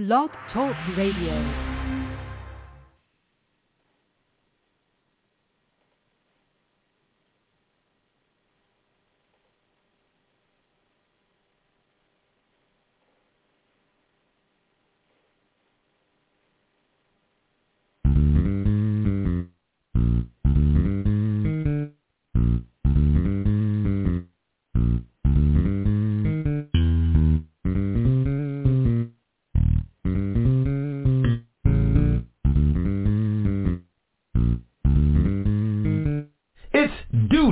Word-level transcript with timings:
Blog 0.00 0.30
Talk 0.50 0.74
Radio. 0.96 1.69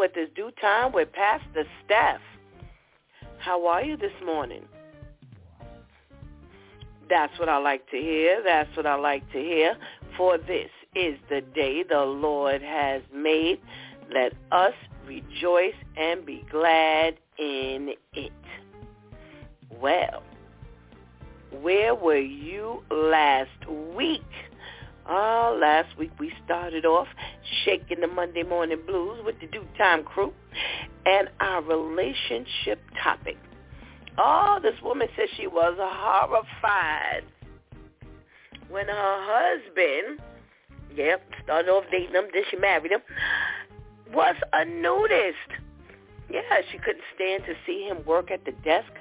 With 0.00 0.14
this 0.14 0.30
DEW 0.34 0.50
time 0.62 0.92
with 0.92 1.12
Pastor 1.12 1.64
Steph. 1.84 2.22
How 3.36 3.66
are 3.66 3.84
you 3.84 3.98
this 3.98 4.14
morning? 4.24 4.62
That's 7.10 7.38
what 7.38 7.50
I 7.50 7.58
like 7.58 7.86
to 7.90 7.98
hear. 7.98 8.42
That's 8.42 8.74
what 8.78 8.86
I 8.86 8.94
like 8.94 9.30
to 9.32 9.38
hear. 9.38 9.76
For 10.16 10.38
this 10.38 10.70
is 10.94 11.18
the 11.28 11.42
day 11.42 11.82
the 11.82 12.00
Lord 12.00 12.62
has 12.62 13.02
made. 13.14 13.60
Let 14.10 14.32
us 14.50 14.72
rejoice 15.06 15.74
and 15.98 16.24
be 16.24 16.46
glad 16.50 17.16
in 17.38 17.90
it. 18.14 18.32
Well, 19.82 20.22
where 21.60 21.94
were 21.94 22.16
you 22.16 22.82
last 22.90 23.68
week? 23.94 24.22
Oh, 25.12 25.58
last 25.60 25.98
week 25.98 26.12
we 26.20 26.32
started 26.44 26.84
off 26.84 27.08
shaking 27.64 27.98
the 28.00 28.06
Monday 28.06 28.44
morning 28.44 28.78
blues 28.86 29.18
with 29.24 29.40
the 29.40 29.48
DEW 29.48 29.66
time 29.76 30.04
crew 30.04 30.32
and 31.04 31.28
our 31.40 31.62
relationship 31.62 32.80
topic. 33.02 33.36
Oh, 34.18 34.60
this 34.62 34.80
woman 34.84 35.08
said 35.16 35.26
she 35.36 35.48
was 35.48 35.74
horrified 35.80 37.24
when 38.68 38.86
her 38.86 38.92
husband, 38.94 40.20
yep, 40.94 41.28
started 41.42 41.68
off 41.68 41.82
dating 41.90 42.14
him, 42.14 42.26
then 42.32 42.44
she 42.48 42.56
married 42.56 42.92
him, 42.92 43.00
was 44.14 44.36
a 44.52 44.64
nudist. 44.64 45.34
Yeah, 46.30 46.40
she 46.70 46.78
couldn't 46.78 47.02
stand 47.16 47.42
to 47.46 47.54
see 47.66 47.82
him 47.82 48.04
work 48.06 48.30
at 48.30 48.44
the 48.44 48.52
desk 48.62 48.92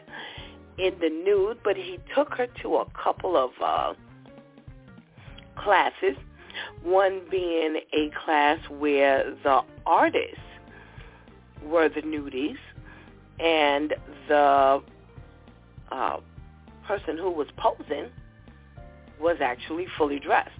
in 0.80 0.96
the 1.00 1.10
nude, 1.10 1.60
but 1.64 1.76
he 1.76 2.00
took 2.16 2.34
her 2.34 2.48
to 2.64 2.78
a 2.78 2.86
couple 2.96 3.38
of 3.38 3.52
uh 3.64 3.94
classes, 5.64 6.16
one 6.84 7.22
being 7.30 7.80
a 7.94 8.10
class 8.26 8.60
where 8.70 9.36
the 9.44 9.62
artists 9.86 10.38
were 11.66 11.90
the 11.90 12.02
nudies 12.02 12.58
and 13.40 13.94
the 14.28 14.82
uh, 15.92 16.18
person 16.88 17.18
who 17.18 17.32
was 17.32 17.48
posing 17.58 18.10
was 19.20 19.38
actually 19.42 19.88
fully 19.98 20.20
dressed. 20.20 20.52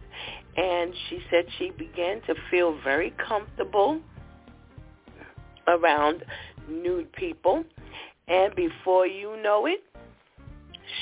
And 0.58 0.94
she 1.10 1.20
said 1.30 1.46
she 1.58 1.72
began 1.72 2.22
to 2.28 2.36
feel 2.52 2.78
very 2.84 3.14
comfortable 3.28 4.00
around 5.68 6.24
nude 6.70 7.12
people. 7.14 7.64
And 8.28 8.54
before 8.56 9.08
you 9.08 9.42
know 9.42 9.66
it, 9.66 9.84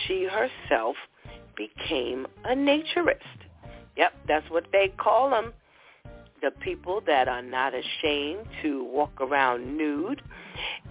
she 0.05 0.25
herself 0.25 0.95
became 1.55 2.27
a 2.45 2.53
naturist. 2.53 3.36
Yep, 3.97 4.13
that's 4.27 4.49
what 4.49 4.65
they 4.71 4.93
call 4.97 5.29
them. 5.29 5.53
The 6.41 6.51
people 6.51 7.01
that 7.07 7.27
are 7.27 7.41
not 7.41 7.73
ashamed 7.73 8.45
to 8.61 8.83
walk 8.83 9.19
around 9.19 9.77
nude. 9.77 10.21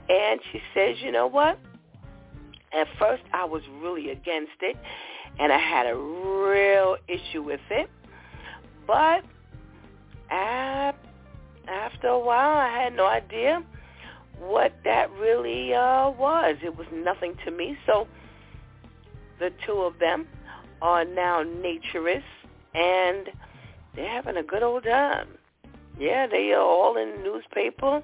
And 0.09 0.41
she 0.53 0.61
says, 0.75 0.97
you 1.01 1.13
know 1.13 1.27
what? 1.27 1.59
At 2.73 2.89
first 2.99 3.23
I 3.33 3.45
was 3.45 3.63
really 3.81 4.11
against 4.11 4.61
it 4.61 4.77
and 5.39 5.53
I 5.53 5.59
had 5.59 5.87
a 5.87 5.97
real 5.97 6.97
issue 7.09 7.43
with 7.43 7.61
it. 7.71 7.89
But 8.87 9.25
after 10.31 12.09
a 12.09 12.19
while 12.19 12.59
I 12.59 12.83
had 12.83 12.95
no 12.95 13.07
idea 13.07 13.63
what 14.39 14.73
that 14.85 15.11
really 15.13 15.73
uh, 15.73 16.11
was. 16.11 16.57
It 16.63 16.77
was 16.77 16.87
nothing 16.93 17.35
to 17.45 17.51
me. 17.51 17.77
So 17.87 18.07
the 19.39 19.51
two 19.65 19.81
of 19.83 19.99
them 19.99 20.27
are 20.83 21.05
now 21.05 21.43
naturists 21.43 22.23
and 22.77 23.29
they're 23.95 24.11
having 24.11 24.37
a 24.37 24.43
good 24.43 24.63
old 24.63 24.85
time. 24.85 25.29
Yeah, 25.99 26.27
they 26.27 26.53
are 26.53 26.61
all 26.61 26.97
in 26.97 27.17
the 27.17 27.23
newspaper. 27.23 28.03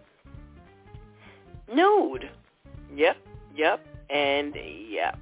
Nude. 1.73 2.31
Yep, 2.95 3.17
yep, 3.55 3.85
and 4.11 4.55
yep. 4.89 5.19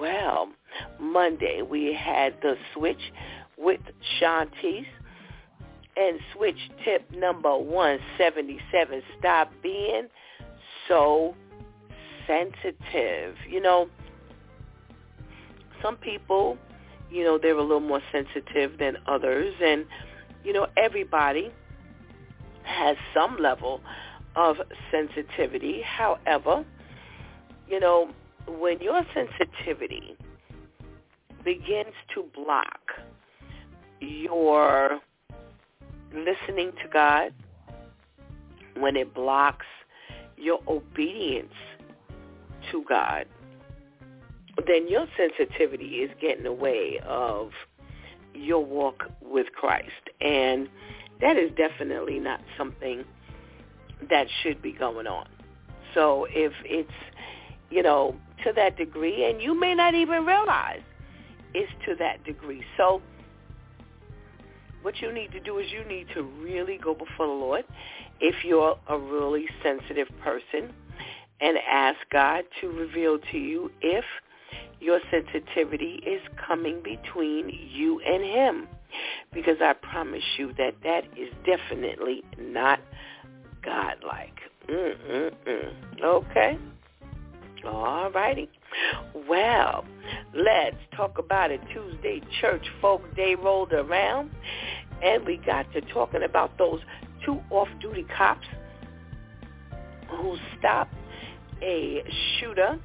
Well, 0.00 0.48
Monday 1.00 1.62
we 1.62 1.94
had 1.94 2.34
the 2.42 2.56
switch 2.74 3.12
with 3.56 3.80
Shantice. 4.20 4.86
And 5.96 6.20
switch 6.32 6.70
tip 6.84 7.10
number 7.10 7.56
177, 7.58 9.02
stop 9.18 9.50
being 9.64 10.06
so 10.86 11.34
sensitive. 12.24 13.34
You 13.50 13.60
know, 13.60 13.88
some 15.82 15.96
people 15.96 16.56
you 17.10 17.24
know, 17.24 17.38
they're 17.40 17.56
a 17.56 17.62
little 17.62 17.80
more 17.80 18.02
sensitive 18.12 18.78
than 18.78 18.96
others. 19.06 19.54
And, 19.62 19.86
you 20.44 20.52
know, 20.52 20.66
everybody 20.76 21.52
has 22.62 22.96
some 23.14 23.36
level 23.40 23.80
of 24.36 24.56
sensitivity. 24.90 25.82
However, 25.82 26.64
you 27.68 27.80
know, 27.80 28.10
when 28.46 28.80
your 28.80 29.02
sensitivity 29.14 30.16
begins 31.44 31.94
to 32.14 32.24
block 32.34 32.80
your 34.00 35.00
listening 36.12 36.72
to 36.82 36.88
God, 36.92 37.32
when 38.76 38.96
it 38.96 39.14
blocks 39.14 39.66
your 40.36 40.60
obedience 40.68 41.52
to 42.70 42.84
God, 42.88 43.26
then 44.66 44.88
your 44.88 45.06
sensitivity 45.16 45.96
is 45.96 46.10
getting 46.20 46.46
away 46.46 47.00
of 47.06 47.50
your 48.34 48.64
walk 48.64 49.04
with 49.20 49.46
Christ. 49.52 50.10
And 50.20 50.68
that 51.20 51.36
is 51.36 51.50
definitely 51.56 52.18
not 52.18 52.40
something 52.56 53.04
that 54.08 54.26
should 54.42 54.62
be 54.62 54.72
going 54.72 55.06
on. 55.06 55.26
So 55.94 56.26
if 56.30 56.52
it's, 56.64 56.90
you 57.70 57.82
know, 57.82 58.14
to 58.44 58.52
that 58.54 58.76
degree, 58.76 59.28
and 59.28 59.42
you 59.42 59.58
may 59.58 59.74
not 59.74 59.94
even 59.94 60.24
realize 60.24 60.80
it's 61.54 61.72
to 61.86 61.94
that 61.96 62.24
degree. 62.24 62.62
So 62.76 63.02
what 64.82 65.00
you 65.00 65.12
need 65.12 65.32
to 65.32 65.40
do 65.40 65.58
is 65.58 65.66
you 65.72 65.84
need 65.88 66.06
to 66.14 66.22
really 66.22 66.78
go 66.78 66.94
before 66.94 67.26
the 67.26 67.32
Lord 67.32 67.64
if 68.20 68.44
you're 68.44 68.76
a 68.88 68.98
really 68.98 69.46
sensitive 69.62 70.08
person 70.22 70.72
and 71.40 71.58
ask 71.68 71.98
God 72.12 72.44
to 72.60 72.68
reveal 72.68 73.18
to 73.32 73.38
you 73.38 73.70
if 73.80 74.04
your 74.80 75.00
sensitivity 75.10 76.02
is 76.06 76.20
coming 76.46 76.82
between 76.82 77.50
you 77.72 78.00
and 78.00 78.22
him. 78.24 78.68
Because 79.32 79.56
I 79.60 79.74
promise 79.74 80.22
you 80.38 80.52
that 80.58 80.74
that 80.82 81.04
is 81.16 81.28
definitely 81.44 82.24
not 82.38 82.80
godlike. 83.62 84.38
Mm-mm-mm. 84.68 85.72
Okay? 86.02 86.58
All 87.66 88.10
righty. 88.10 88.48
Well, 89.28 89.84
let's 90.34 90.76
talk 90.96 91.18
about 91.18 91.50
it. 91.50 91.60
Tuesday 91.72 92.22
Church 92.40 92.66
Folk 92.80 93.14
Day 93.16 93.34
rolled 93.34 93.72
around. 93.72 94.30
And 95.02 95.24
we 95.26 95.36
got 95.38 95.70
to 95.74 95.80
talking 95.80 96.22
about 96.22 96.56
those 96.58 96.80
two 97.24 97.40
off-duty 97.50 98.06
cops 98.16 98.46
who 100.08 100.36
stopped 100.58 100.94
a 101.62 102.02
shooter 102.38 102.78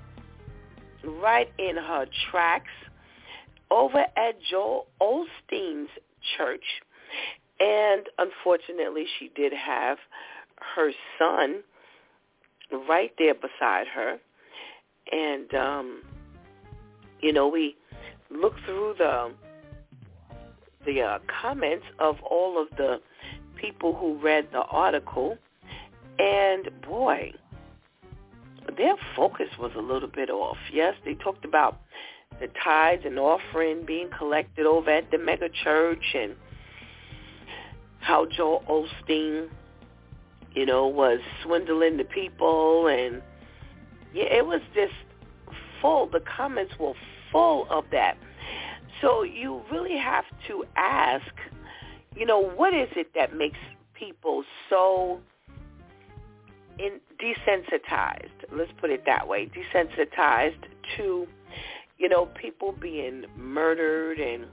right 1.04 1.50
in 1.58 1.76
her 1.76 2.06
tracks 2.32 2.72
over 3.72 4.00
at 4.00 4.36
Joel 4.50 4.88
Osteen's 5.02 5.90
church. 6.38 6.64
And 7.60 8.08
unfortunately, 8.18 9.06
she 9.20 9.32
did 9.36 9.54
have 9.54 9.98
her 10.76 10.92
son 11.20 11.62
right 12.88 13.12
there 13.18 13.34
beside 13.34 13.88
her. 13.88 14.18
And, 15.12 15.54
um, 15.54 16.02
you 17.22 17.34
know, 17.34 17.48
we 17.48 17.76
looked 18.30 18.60
through 18.66 18.96
the 18.98 19.32
the 20.86 21.02
uh, 21.02 21.20
comments 21.42 21.86
of 22.00 22.18
all 22.30 22.62
of 22.62 22.68
the 22.76 23.00
people 23.56 23.96
who 23.96 24.18
read 24.22 24.48
the 24.52 24.60
article, 24.60 25.38
and 26.20 26.70
boy, 26.82 27.32
their 28.78 28.96
focus 29.16 29.50
was 29.60 29.72
a 29.76 29.82
little 29.82 30.10
bit 30.10 30.30
off. 30.30 30.58
Yes, 30.72 30.96
they 31.06 31.14
talked 31.16 31.46
about 31.46 31.80
the 32.40 32.50
tithes 32.64 33.04
and 33.06 33.20
offering 33.20 33.86
being 33.86 34.10
collected 34.10 34.66
over 34.66 34.90
at 34.90 35.12
the 35.12 35.18
mega 35.18 35.50
church 35.50 36.16
and 36.16 36.36
how 38.00 38.26
Joel 38.26 38.64
Osteen, 38.68 39.50
you 40.54 40.66
know, 40.66 40.88
was 40.88 41.20
swindling 41.44 41.98
the 41.98 42.04
people 42.04 42.88
and 42.88 43.22
yeah, 44.14 44.26
it 44.26 44.46
was 44.46 44.62
just 44.76 44.94
full. 45.82 46.08
The 46.08 46.22
comments 46.22 46.74
were 46.80 46.94
full 47.32 47.68
of 47.70 47.86
that. 47.92 48.18
So 49.02 49.24
you 49.24 49.62
really 49.72 49.98
have 49.98 50.26
to 50.48 50.66
ask, 50.76 51.32
you 52.16 52.26
know, 52.26 52.40
what 52.40 52.74
is 52.74 52.90
it 52.96 53.14
that 53.16 53.36
makes 53.36 53.58
people 53.94 54.44
so 54.70 55.20
in 56.80 57.00
desensitized, 57.22 58.30
let's 58.52 58.72
put 58.80 58.90
it 58.90 59.04
that 59.06 59.28
way, 59.28 59.48
desensitized 59.48 60.64
to, 60.98 61.28
you 61.98 62.10
know, 62.10 62.26
people 62.26 62.72
being 62.72 63.26
murdered 63.38 64.20
and, 64.20 64.46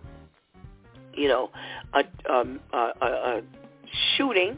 you 1.14 1.28
know, 1.28 1.50
a, 1.94 2.32
um, 2.32 2.60
a, 2.72 2.90
a, 3.00 3.06
a 3.06 3.42
shooting, 4.16 4.56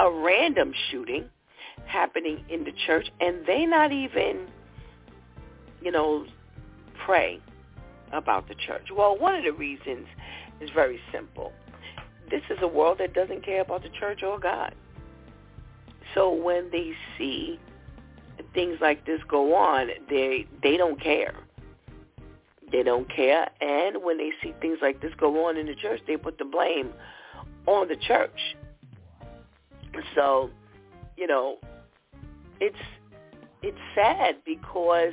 a 0.00 0.10
random 0.10 0.72
shooting 0.90 1.24
happening 1.86 2.44
in 2.48 2.64
the 2.64 2.72
church, 2.86 3.08
and 3.20 3.46
they 3.46 3.66
not 3.66 3.92
even, 3.92 4.46
you 5.82 5.90
know, 5.90 6.26
pray 7.04 7.40
about 8.12 8.48
the 8.48 8.54
church. 8.54 8.88
Well, 8.94 9.18
one 9.18 9.34
of 9.34 9.44
the 9.44 9.52
reasons 9.52 10.06
is 10.60 10.70
very 10.74 11.00
simple. 11.12 11.52
This 12.30 12.42
is 12.50 12.58
a 12.62 12.68
world 12.68 12.98
that 12.98 13.12
doesn't 13.12 13.44
care 13.44 13.60
about 13.60 13.82
the 13.82 13.90
church 13.90 14.22
or 14.22 14.38
God. 14.38 14.74
So 16.14 16.32
when 16.32 16.70
they 16.70 16.92
see 17.18 17.58
things 18.54 18.78
like 18.80 19.04
this 19.04 19.20
go 19.28 19.54
on, 19.54 19.88
they 20.08 20.46
they 20.62 20.76
don't 20.76 21.00
care. 21.00 21.34
They 22.72 22.82
don't 22.82 23.08
care, 23.14 23.48
and 23.60 24.02
when 24.02 24.18
they 24.18 24.32
see 24.42 24.54
things 24.60 24.78
like 24.80 25.00
this 25.00 25.12
go 25.18 25.46
on 25.46 25.56
in 25.56 25.66
the 25.66 25.74
church, 25.74 26.00
they 26.06 26.16
put 26.16 26.38
the 26.38 26.44
blame 26.44 26.92
on 27.66 27.88
the 27.88 27.96
church. 27.96 28.56
So, 30.14 30.50
you 31.16 31.26
know, 31.26 31.58
it's 32.60 32.76
it's 33.62 33.78
sad 33.94 34.36
because 34.44 35.12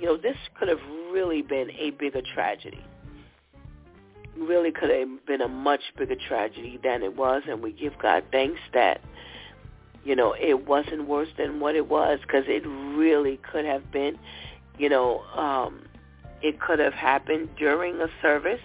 you 0.00 0.06
know 0.06 0.16
this 0.16 0.36
could 0.58 0.68
have 0.68 0.80
really 1.12 1.42
been 1.42 1.70
a 1.72 1.90
bigger 1.90 2.22
tragedy. 2.34 2.82
Really 4.38 4.70
could 4.70 4.90
have 4.90 5.26
been 5.26 5.40
a 5.40 5.48
much 5.48 5.80
bigger 5.96 6.16
tragedy 6.28 6.78
than 6.82 7.02
it 7.02 7.16
was, 7.16 7.42
and 7.48 7.62
we 7.62 7.72
give 7.72 7.92
God 8.00 8.24
thanks 8.30 8.60
that 8.74 9.00
you 10.06 10.14
know, 10.14 10.34
it 10.38 10.66
wasn't 10.66 11.08
worse 11.08 11.28
than 11.36 11.58
what 11.58 11.74
it 11.74 11.88
was 11.88 12.20
because 12.22 12.44
it 12.46 12.64
really 12.64 13.38
could 13.38 13.64
have 13.64 13.90
been, 13.90 14.16
you 14.78 14.88
know, 14.88 15.20
um, 15.34 15.82
it 16.42 16.60
could 16.60 16.78
have 16.78 16.94
happened 16.94 17.48
during 17.58 18.00
a 18.00 18.06
service, 18.22 18.60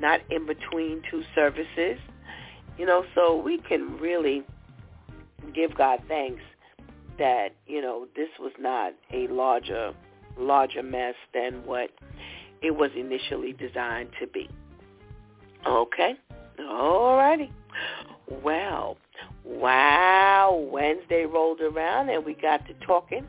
not 0.00 0.20
in 0.28 0.46
between 0.46 1.02
two 1.08 1.22
services, 1.36 2.00
you 2.76 2.84
know, 2.84 3.04
so 3.14 3.36
we 3.36 3.58
can 3.58 3.96
really 3.98 4.42
give 5.54 5.76
God 5.76 6.00
thanks 6.08 6.42
that, 7.18 7.50
you 7.68 7.80
know, 7.80 8.08
this 8.16 8.30
was 8.40 8.52
not 8.58 8.92
a 9.12 9.28
larger, 9.28 9.92
larger 10.36 10.82
mess 10.82 11.14
than 11.32 11.64
what 11.64 11.90
it 12.60 12.72
was 12.72 12.90
initially 12.96 13.52
designed 13.52 14.10
to 14.18 14.26
be. 14.26 14.48
Okay? 15.64 16.14
All 16.68 17.16
righty. 17.16 17.52
Well, 18.42 18.96
Wow, 19.60 20.68
Wednesday 20.72 21.26
rolled 21.26 21.60
around 21.60 22.08
and 22.08 22.24
we 22.24 22.32
got 22.32 22.66
to 22.66 22.74
talking 22.86 23.28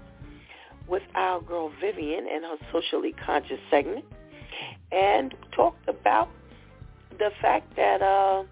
with 0.87 1.03
our 1.13 1.41
girl 1.41 1.73
Vivian 1.81 2.25
and 2.25 2.45
her 2.45 2.55
socially 2.71 3.13
conscious 3.25 3.59
segment 3.69 4.05
and 4.93 5.35
talked 5.51 5.89
about 5.89 6.29
the 7.19 7.31
fact 7.41 7.75
that 7.75 8.01
uh, 8.01 8.43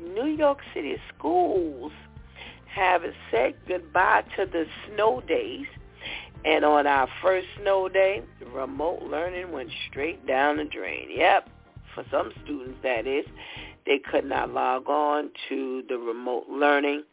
New 0.00 0.26
York 0.26 0.60
City 0.72 0.96
schools 1.16 1.90
have 2.66 3.02
said 3.32 3.54
goodbye 3.66 4.22
to 4.36 4.46
the 4.46 4.66
snow 4.86 5.20
days. 5.22 5.66
And 6.44 6.64
on 6.64 6.86
our 6.86 7.08
first 7.20 7.48
snow 7.60 7.88
day, 7.88 8.22
remote 8.52 9.02
learning 9.02 9.50
went 9.50 9.70
straight 9.88 10.24
down 10.24 10.58
the 10.58 10.64
drain. 10.64 11.08
Yep, 11.10 11.48
for 11.94 12.04
some 12.12 12.30
students 12.44 12.78
that 12.84 13.08
is. 13.08 13.24
They 13.86 13.98
could 13.98 14.24
not 14.24 14.52
log 14.52 14.88
on 14.88 15.30
to 15.48 15.82
the 15.88 15.96
remote 15.96 16.46
learning. 16.50 17.04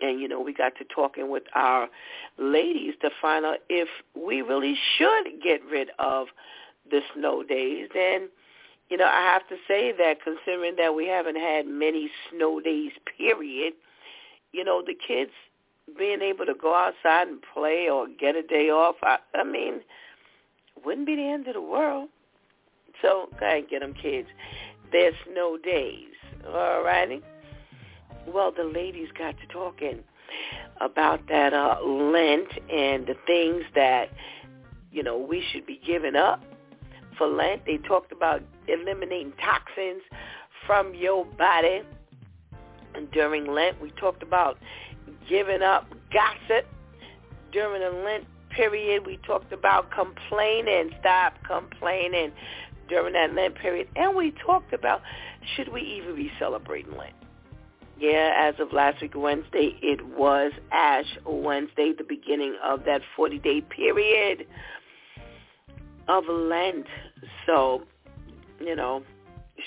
And, 0.00 0.20
you 0.20 0.28
know, 0.28 0.40
we 0.40 0.52
got 0.52 0.76
to 0.76 0.84
talking 0.84 1.30
with 1.30 1.44
our 1.54 1.88
ladies 2.38 2.94
to 3.00 3.10
find 3.20 3.46
out 3.46 3.58
if 3.70 3.88
we 4.14 4.42
really 4.42 4.76
should 4.96 5.42
get 5.42 5.64
rid 5.64 5.88
of 5.98 6.26
the 6.90 7.00
snow 7.14 7.42
days. 7.42 7.88
And, 7.96 8.28
you 8.90 8.98
know, 8.98 9.06
I 9.06 9.22
have 9.22 9.48
to 9.48 9.56
say 9.66 9.92
that 9.96 10.22
considering 10.22 10.76
that 10.76 10.94
we 10.94 11.06
haven't 11.06 11.36
had 11.36 11.66
many 11.66 12.10
snow 12.30 12.60
days, 12.60 12.92
period, 13.16 13.72
you 14.52 14.64
know, 14.64 14.82
the 14.86 14.94
kids 14.94 15.30
being 15.98 16.20
able 16.20 16.44
to 16.44 16.54
go 16.54 16.74
outside 16.74 17.28
and 17.28 17.38
play 17.54 17.88
or 17.88 18.06
get 18.06 18.36
a 18.36 18.42
day 18.42 18.68
off, 18.68 18.96
I, 19.02 19.16
I 19.34 19.44
mean, 19.44 19.80
wouldn't 20.84 21.06
be 21.06 21.16
the 21.16 21.26
end 21.26 21.48
of 21.48 21.54
the 21.54 21.62
world. 21.62 22.10
So 23.02 23.28
go 23.38 23.46
ahead 23.46 23.58
and 23.58 23.68
get 23.68 23.80
them 23.80 23.94
kids 23.94 24.28
their 24.96 25.12
no 25.34 25.58
days. 25.58 26.14
All 26.46 26.82
righty. 26.82 27.20
Well, 28.26 28.50
the 28.50 28.64
ladies 28.64 29.08
got 29.16 29.34
to 29.38 29.46
talking 29.52 30.02
about 30.80 31.28
that 31.28 31.52
uh, 31.52 31.76
Lent 31.84 32.48
and 32.72 33.06
the 33.06 33.14
things 33.26 33.64
that 33.74 34.08
you 34.90 35.02
know 35.02 35.18
we 35.18 35.44
should 35.52 35.66
be 35.66 35.78
giving 35.86 36.16
up 36.16 36.42
for 37.18 37.26
Lent. 37.26 37.66
They 37.66 37.76
talked 37.76 38.10
about 38.10 38.42
eliminating 38.68 39.32
toxins 39.32 40.02
from 40.66 40.94
your 40.94 41.26
body 41.26 41.82
during 43.12 43.46
Lent. 43.52 43.80
We 43.82 43.90
talked 44.00 44.22
about 44.22 44.58
giving 45.28 45.62
up 45.62 45.86
gossip 46.10 46.66
during 47.52 47.82
the 47.82 48.02
Lent 48.02 48.24
period. 48.50 49.04
We 49.04 49.18
talked 49.18 49.52
about 49.52 49.90
complaining. 49.90 50.90
Stop 51.00 51.34
complaining 51.46 52.32
during 52.88 53.12
that 53.14 53.34
Lent 53.34 53.54
period. 53.56 53.88
And 53.96 54.16
we 54.16 54.32
talked 54.44 54.72
about 54.72 55.02
should 55.54 55.72
we 55.72 55.80
even 55.80 56.16
be 56.16 56.30
celebrating 56.38 56.96
Lent? 56.96 57.14
Yeah, 57.98 58.32
as 58.36 58.60
of 58.60 58.72
last 58.72 59.00
week 59.00 59.14
Wednesday, 59.16 59.78
it 59.80 60.06
was 60.06 60.52
Ash 60.70 61.06
Wednesday, 61.24 61.92
the 61.96 62.04
beginning 62.04 62.54
of 62.62 62.84
that 62.84 63.00
40-day 63.18 63.62
period 63.62 64.46
of 66.06 66.24
Lent. 66.28 66.86
So, 67.46 67.84
you 68.60 68.76
know, 68.76 69.02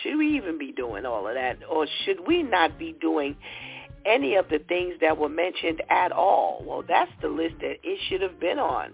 should 0.04 0.18
we 0.18 0.38
even 0.38 0.60
be 0.60 0.72
doing 0.72 1.06
all 1.08 1.28
of 1.28 1.34
that? 1.34 1.58
Or 1.68 1.88
should 2.06 2.28
we 2.28 2.44
not 2.44 2.78
be 2.78 2.96
doing 3.02 3.36
any 4.06 4.36
of 4.36 4.48
the 4.50 4.60
things 4.60 4.94
that 5.02 5.18
were 5.18 5.30
mentioned 5.30 5.82
at 5.90 6.12
all? 6.12 6.64
Well, 6.66 6.84
that's 6.88 7.12
the 7.24 7.30
list 7.30 7.56
that 7.62 7.78
it 7.84 8.00
should 8.08 8.22
have 8.22 8.40
been 8.40 8.60
on. 8.60 8.94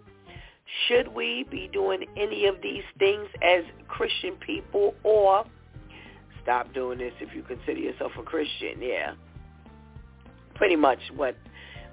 Should 0.87 1.09
we 1.09 1.45
be 1.49 1.69
doing 1.71 2.05
any 2.17 2.47
of 2.47 2.61
these 2.61 2.83
things 2.97 3.27
as 3.43 3.63
Christian 3.87 4.35
people 4.45 4.95
or 5.03 5.45
stop 6.41 6.73
doing 6.73 6.99
this 6.99 7.13
if 7.21 7.35
you 7.35 7.43
consider 7.43 7.79
yourself 7.79 8.11
a 8.19 8.23
Christian? 8.23 8.81
Yeah. 8.81 9.13
Pretty 10.55 10.75
much 10.75 10.99
what 11.15 11.35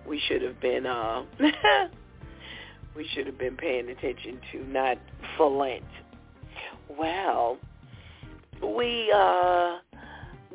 we 0.06 0.20
should 0.26 0.42
have 0.42 0.60
been 0.60 0.86
uh 0.86 1.22
we 2.96 3.06
should 3.14 3.26
have 3.26 3.38
been 3.38 3.56
paying 3.56 3.88
attention 3.88 4.40
to, 4.52 4.64
not 4.66 4.98
for 5.36 5.50
Lent. 5.50 5.84
Well, 6.98 7.58
we 8.62 9.12
uh 9.14 9.78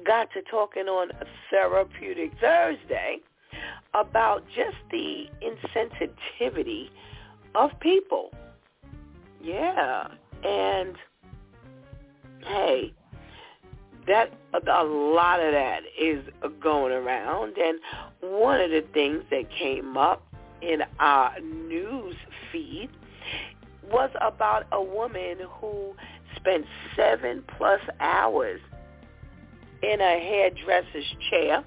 got 0.05 0.31
to 0.33 0.41
talking 0.49 0.87
on 0.87 1.09
Therapeutic 1.49 2.31
Thursday 2.39 3.17
about 3.93 4.43
just 4.55 4.77
the 4.91 5.25
insensitivity 5.41 6.89
of 7.57 7.71
people. 7.79 8.31
Yeah. 9.41 10.07
And 10.43 10.95
hey, 12.45 12.93
that 14.07 14.31
a 14.53 14.83
lot 14.83 15.41
of 15.41 15.51
that 15.51 15.81
is 15.99 16.23
going 16.61 16.93
around, 16.93 17.57
and 17.57 17.79
one 18.21 18.61
of 18.61 18.69
the 18.71 18.85
things 18.93 19.23
that 19.31 19.49
came 19.59 19.97
up 19.97 20.23
in 20.61 20.79
our 20.99 21.39
news 21.41 22.15
feed 22.51 22.89
was 23.91 24.09
about 24.21 24.65
a 24.71 24.81
woman 24.81 25.37
who 25.59 25.93
spent 26.35 26.65
seven 26.95 27.43
plus 27.57 27.81
hours 27.99 28.61
in 29.83 29.99
a 29.99 30.19
hairdresser's 30.19 31.15
chair 31.29 31.63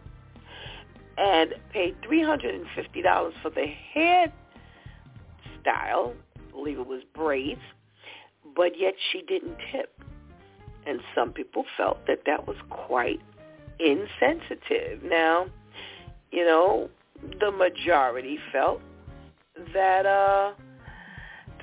and 1.19 1.55
paid 1.73 1.95
$350 2.03 3.33
for 3.43 3.51
the 3.51 3.67
hair 3.93 4.33
style. 5.61 6.15
I 6.37 6.51
believe 6.53 6.79
it 6.79 6.87
was 6.87 7.03
braids, 7.15 7.61
but 8.57 8.79
yet 8.79 8.95
she 9.13 9.23
didn't 9.23 9.57
tip. 9.73 9.93
And 10.87 11.01
some 11.15 11.33
people 11.33 11.65
felt 11.77 12.07
that 12.07 12.21
that 12.27 12.47
was 12.47 12.57
quite 12.71 13.21
insensitive. 13.79 15.03
Now, 15.03 15.47
you 16.31 16.45
know, 16.45 16.89
the 17.39 17.51
majority 17.51 18.39
felt 18.53 18.81
that 19.75 20.07
uh 20.07 20.53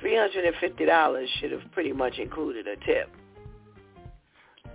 $350 0.02 1.26
should 1.40 1.52
have 1.52 1.62
pretty 1.72 1.92
much 1.92 2.18
included 2.18 2.66
a 2.68 2.76
tip. 2.76 3.10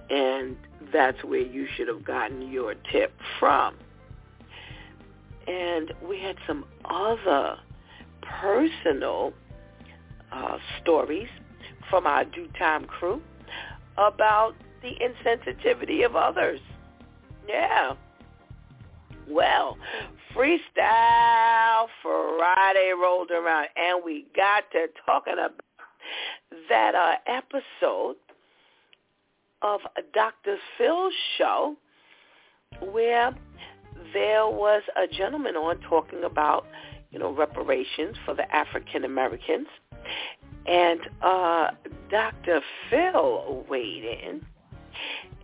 And 0.09 0.57
that's 0.91 1.23
where 1.23 1.39
you 1.41 1.67
should 1.75 1.87
have 1.87 2.03
gotten 2.03 2.51
your 2.51 2.75
tip 2.91 3.13
from. 3.39 3.75
And 5.47 5.93
we 6.07 6.19
had 6.19 6.35
some 6.45 6.65
other 6.85 7.57
personal 8.41 9.33
uh, 10.31 10.57
stories 10.81 11.29
from 11.89 12.05
our 12.07 12.25
DEW 12.25 12.47
time 12.57 12.85
crew 12.85 13.21
about 13.97 14.53
the 14.81 14.91
insensitivity 15.01 16.05
of 16.05 16.15
others. 16.15 16.59
Yeah. 17.47 17.93
Well, 19.29 19.77
Freestyle 20.35 21.87
Friday 22.01 22.91
rolled 22.99 23.31
around, 23.31 23.67
and 23.75 24.03
we 24.03 24.25
got 24.35 24.69
to 24.71 24.87
talking 25.05 25.33
about 25.33 25.61
that 26.69 26.95
uh, 26.95 27.15
episode 27.27 28.15
of 29.61 29.79
Dr. 30.13 30.57
Phil's 30.77 31.13
show 31.37 31.75
where 32.91 33.33
there 34.13 34.47
was 34.47 34.83
a 34.97 35.07
gentleman 35.07 35.55
on 35.55 35.79
talking 35.81 36.23
about, 36.23 36.65
you 37.13 37.19
know, 37.19 37.31
reparations 37.31 38.17
for 38.25 38.33
the 38.33 38.53
African 38.53 39.05
Americans. 39.05 39.67
And 40.65 40.99
uh, 41.21 41.67
Dr. 42.09 42.61
Phil 42.89 43.65
weighed 43.69 44.03
in 44.03 44.45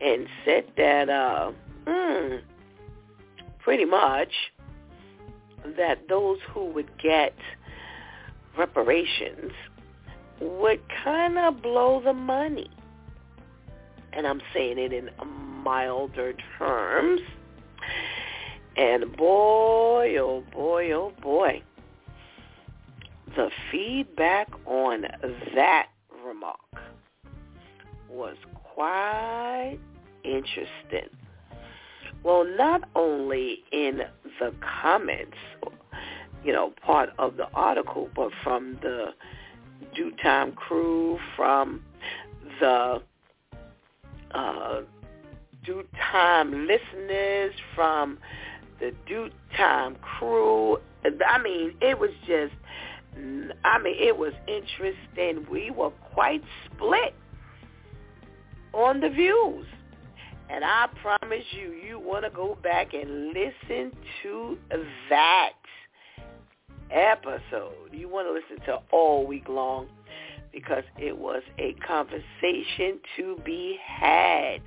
and 0.02 0.28
said 0.44 0.66
that, 0.78 1.10
uh, 1.10 1.52
mm, 1.86 2.42
pretty 3.60 3.86
much, 3.86 4.32
that 5.78 6.08
those 6.10 6.40
who 6.52 6.66
would 6.72 6.90
get 6.98 7.36
reparations 8.58 9.52
would 10.42 10.82
kind 11.04 11.38
of 11.38 11.62
blow 11.62 12.02
the 12.04 12.14
money. 12.14 12.72
And 14.14 14.26
I'm 14.26 14.42
saying 14.54 14.80
it 14.80 14.94
in 14.94 15.10
milder 15.64 16.34
terms. 16.58 17.22
And 18.79 19.13
boy, 19.17 20.15
oh 20.21 20.41
boy, 20.53 20.91
oh 20.91 21.12
boy, 21.21 21.62
the 23.36 23.50
feedback 23.69 24.48
on 24.65 25.01
that 25.53 25.88
remark 26.25 26.55
was 28.09 28.38
quite 28.53 29.79
interesting. 30.24 31.09
Well, 32.24 32.45
not 32.57 32.88
only 32.95 33.65
in 33.74 34.03
the 34.39 34.53
comments, 34.81 35.36
you 36.45 36.53
know, 36.53 36.71
part 36.81 37.09
of 37.19 37.36
the 37.36 37.50
article, 37.53 38.09
but 38.15 38.31
from 38.45 38.79
the 38.81 39.07
DEW 39.93 40.13
time 40.24 40.53
crew, 40.53 41.19
from 41.36 41.81
the 42.62 43.01
uh, 44.31 44.81
DEW 45.65 45.83
time 46.13 46.65
listeners, 46.65 47.51
from 47.75 48.19
the 48.79 48.93
DEW 49.07 49.29
time 49.55 49.95
crew. 49.95 50.77
I 51.03 51.41
mean, 51.41 51.74
it 51.81 51.98
was 51.98 52.12
just, 52.27 52.53
I 53.63 53.79
mean, 53.79 53.95
it 53.98 54.17
was 54.17 54.33
interesting. 54.48 55.45
We 55.50 55.71
were 55.71 55.91
quite 56.13 56.43
split 56.65 57.13
on 58.74 59.00
the 59.01 59.09
views. 59.09 59.65
And 60.50 60.63
I 60.65 60.88
promise 61.01 61.45
you, 61.51 61.74
you 61.74 62.00
want 62.00 62.25
to 62.25 62.31
go 62.31 62.57
back 62.63 62.93
and 62.93 63.27
listen 63.27 63.91
to 64.24 64.57
that 65.09 65.53
episode. 66.89 67.91
You 67.91 68.09
want 68.09 68.27
to 68.27 68.33
listen 68.33 68.65
to 68.65 68.79
all 68.91 69.27
week 69.27 69.48
long 69.48 69.88
because 70.51 70.83
it 70.98 71.15
was 71.15 71.43
a 71.59 71.74
conversation 71.86 73.00
to 73.17 73.38
be 73.45 73.77
had. 73.86 74.62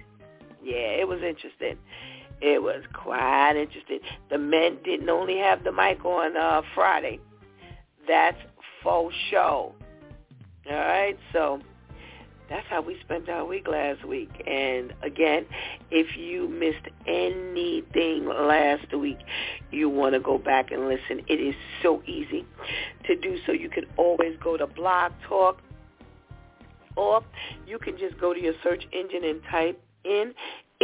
Yeah, 0.62 1.00
it 1.00 1.08
was 1.08 1.20
interesting. 1.22 1.76
It 2.42 2.60
was 2.60 2.82
quite 2.92 3.54
interesting. 3.56 4.00
The 4.28 4.38
men 4.38 4.78
didn't 4.84 5.08
only 5.08 5.38
have 5.38 5.62
the 5.62 5.70
mic 5.70 6.04
on 6.04 6.36
uh, 6.36 6.62
Friday. 6.74 7.20
That's 8.08 8.38
faux 8.82 9.14
show. 9.30 9.74
All 10.68 10.76
right, 10.76 11.16
so 11.32 11.60
that's 12.48 12.66
how 12.68 12.82
we 12.82 12.98
spent 13.00 13.28
our 13.28 13.44
week 13.44 13.68
last 13.68 14.04
week. 14.04 14.30
And 14.46 14.92
again, 15.02 15.46
if 15.90 16.16
you 16.16 16.48
missed 16.48 16.86
anything 17.06 18.26
last 18.26 18.92
week, 18.92 19.18
you 19.70 19.88
want 19.88 20.14
to 20.14 20.20
go 20.20 20.36
back 20.36 20.72
and 20.72 20.88
listen. 20.88 21.24
It 21.28 21.40
is 21.40 21.54
so 21.80 22.02
easy 22.06 22.44
to 23.06 23.16
do 23.16 23.38
so. 23.46 23.52
You 23.52 23.68
can 23.68 23.86
always 23.96 24.36
go 24.42 24.56
to 24.56 24.66
Blog 24.66 25.12
Talk 25.28 25.62
or 26.96 27.22
you 27.66 27.78
can 27.78 27.96
just 27.96 28.18
go 28.18 28.34
to 28.34 28.40
your 28.40 28.54
search 28.62 28.84
engine 28.92 29.24
and 29.24 29.40
type 29.50 29.80
in 30.04 30.34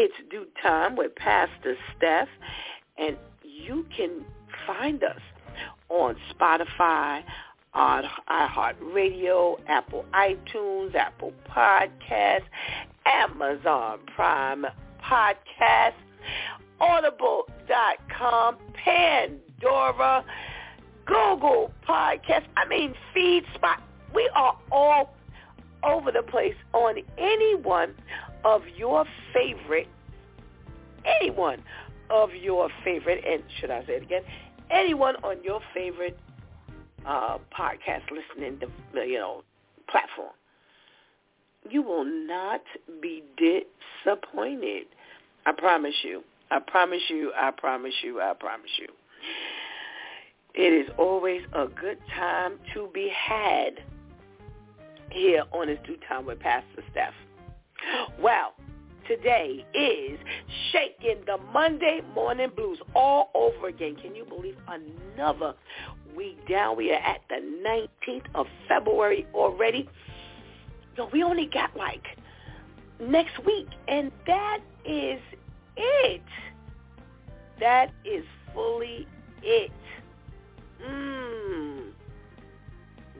It's 0.00 0.14
DEW 0.30 0.46
Time 0.62 0.94
with 0.94 1.12
Pastor 1.16 1.74
Steph 1.96 2.28
and 2.98 3.16
you 3.42 3.84
can 3.96 4.24
find 4.64 5.02
us 5.02 5.18
on 5.88 6.14
Spotify, 6.32 7.24
on 7.74 8.04
iHeartRadio, 8.30 9.58
Apple 9.66 10.04
iTunes, 10.14 10.94
Apple 10.94 11.32
Podcasts, 11.50 12.44
Amazon 13.06 13.98
Prime 14.14 14.66
Podcast, 15.02 15.94
Audible.com, 16.80 18.56
Pandora, 18.74 20.24
Google 21.06 21.72
Podcast. 21.84 22.44
I 22.56 22.68
mean, 22.68 22.94
FeedSpot. 23.16 23.80
We 24.14 24.30
are 24.36 24.56
all 24.70 25.12
over 25.82 26.12
the 26.12 26.22
place 26.22 26.54
on 26.72 26.98
any 27.18 27.56
one 27.56 27.94
of 28.48 28.62
your 28.76 29.04
favorite, 29.34 29.88
anyone 31.20 31.62
of 32.08 32.30
your 32.34 32.70
favorite, 32.82 33.22
and 33.26 33.42
should 33.60 33.70
I 33.70 33.84
say 33.84 33.94
it 33.94 34.02
again, 34.02 34.22
anyone 34.70 35.16
on 35.16 35.42
your 35.44 35.60
favorite 35.74 36.18
uh, 37.04 37.36
podcast 37.56 38.02
listening, 38.10 38.58
to, 38.60 39.06
you 39.06 39.18
know, 39.18 39.42
platform. 39.90 40.32
You 41.68 41.82
will 41.82 42.04
not 42.04 42.62
be 43.02 43.22
disappointed. 43.36 44.86
I 45.44 45.52
promise 45.52 45.94
you. 46.02 46.22
I 46.50 46.60
promise 46.60 47.02
you. 47.10 47.32
I 47.36 47.50
promise 47.50 47.94
you. 48.02 48.20
I 48.22 48.32
promise 48.32 48.70
you. 48.78 48.88
It 50.54 50.72
is 50.72 50.90
always 50.98 51.42
a 51.52 51.66
good 51.66 51.98
time 52.16 52.54
to 52.72 52.88
be 52.94 53.12
had 53.14 53.74
here 55.10 55.42
on 55.52 55.68
His 55.68 55.78
DEW 55.86 55.98
Time 56.08 56.24
with 56.24 56.40
Pastor 56.40 56.82
Steph. 56.90 57.12
Well, 58.20 58.54
today 59.06 59.64
is 59.74 60.18
Shaking 60.72 61.22
the 61.26 61.38
Monday 61.52 62.00
Morning 62.14 62.50
Blues 62.54 62.78
all 62.94 63.30
over 63.34 63.68
again. 63.68 63.96
Can 63.96 64.14
you 64.14 64.24
believe 64.24 64.56
another 64.68 65.54
week 66.16 66.36
down? 66.48 66.76
We 66.76 66.92
are 66.92 67.00
at 67.00 67.20
the 67.28 67.36
19th 68.06 68.26
of 68.34 68.46
February 68.66 69.26
already. 69.34 69.88
Yo, 70.96 71.08
we 71.12 71.22
only 71.22 71.46
got 71.46 71.76
like 71.76 72.04
next 73.00 73.38
week, 73.44 73.68
and 73.86 74.10
that 74.26 74.58
is 74.84 75.20
it. 75.76 76.22
That 77.60 77.92
is 78.04 78.24
fully 78.52 79.06
it. 79.42 79.70
Mmm. 80.84 81.90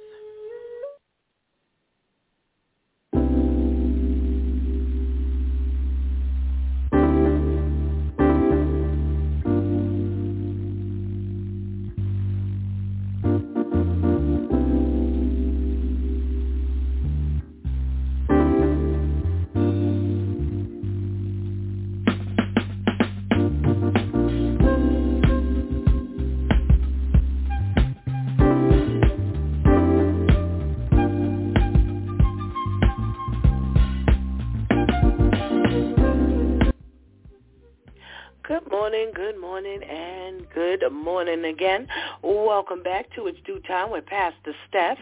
Morning 38.83 39.11
good 39.15 39.39
morning, 39.39 39.81
and 39.81 40.45
good 40.53 40.83
morning 40.91 41.45
again. 41.45 41.87
Welcome 42.21 42.83
back 42.83 43.05
to 43.15 43.27
It's 43.27 43.37
DEW 43.45 43.61
Time 43.61 43.91
with 43.91 44.05
Pastor 44.07 44.53
Steph. 44.67 44.97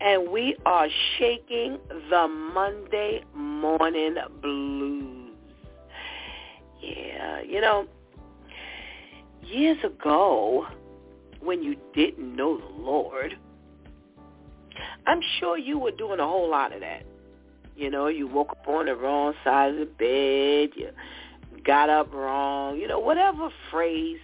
And 0.00 0.30
we 0.30 0.54
are 0.64 0.86
shaking 1.18 1.78
the 2.10 2.28
Monday 2.28 3.24
morning 3.34 4.14
blues. 4.40 5.32
Yeah, 6.80 7.42
you 7.42 7.60
know, 7.60 7.88
years 9.42 9.78
ago, 9.82 10.68
when 11.40 11.64
you 11.64 11.74
didn't 11.92 12.36
know 12.36 12.58
the 12.58 12.82
Lord, 12.84 13.36
I'm 15.08 15.20
sure 15.40 15.58
you 15.58 15.80
were 15.80 15.90
doing 15.90 16.20
a 16.20 16.24
whole 16.24 16.48
lot 16.48 16.72
of 16.72 16.78
that. 16.82 17.02
You 17.76 17.90
know, 17.90 18.06
you 18.06 18.28
woke 18.28 18.52
up 18.52 18.68
on 18.68 18.86
the 18.86 18.94
wrong 18.94 19.34
side 19.42 19.72
of 19.72 19.80
the 19.80 19.86
bed, 19.86 20.78
you 20.78 20.90
got 21.64 21.88
up 21.88 22.12
wrong, 22.12 22.78
you 22.78 22.86
know, 22.86 22.98
whatever 22.98 23.48
phrase 23.70 24.18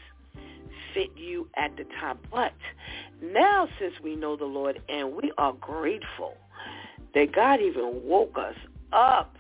fit 0.95 1.11
you 1.17 1.49
at 1.57 1.77
the 1.77 1.85
time. 2.01 2.19
But 2.31 2.53
now 3.23 3.69
since 3.79 3.95
we 4.03 4.17
know 4.17 4.37
the 4.37 4.45
Lord 4.45 4.81
and 4.89 5.15
we 5.15 5.33
are 5.39 5.53
grateful 5.53 6.37
that 7.15 7.33
God 7.35 7.61
even 7.61 8.03
woke 8.05 8.37
us 8.39 8.57
up, 8.93 9.37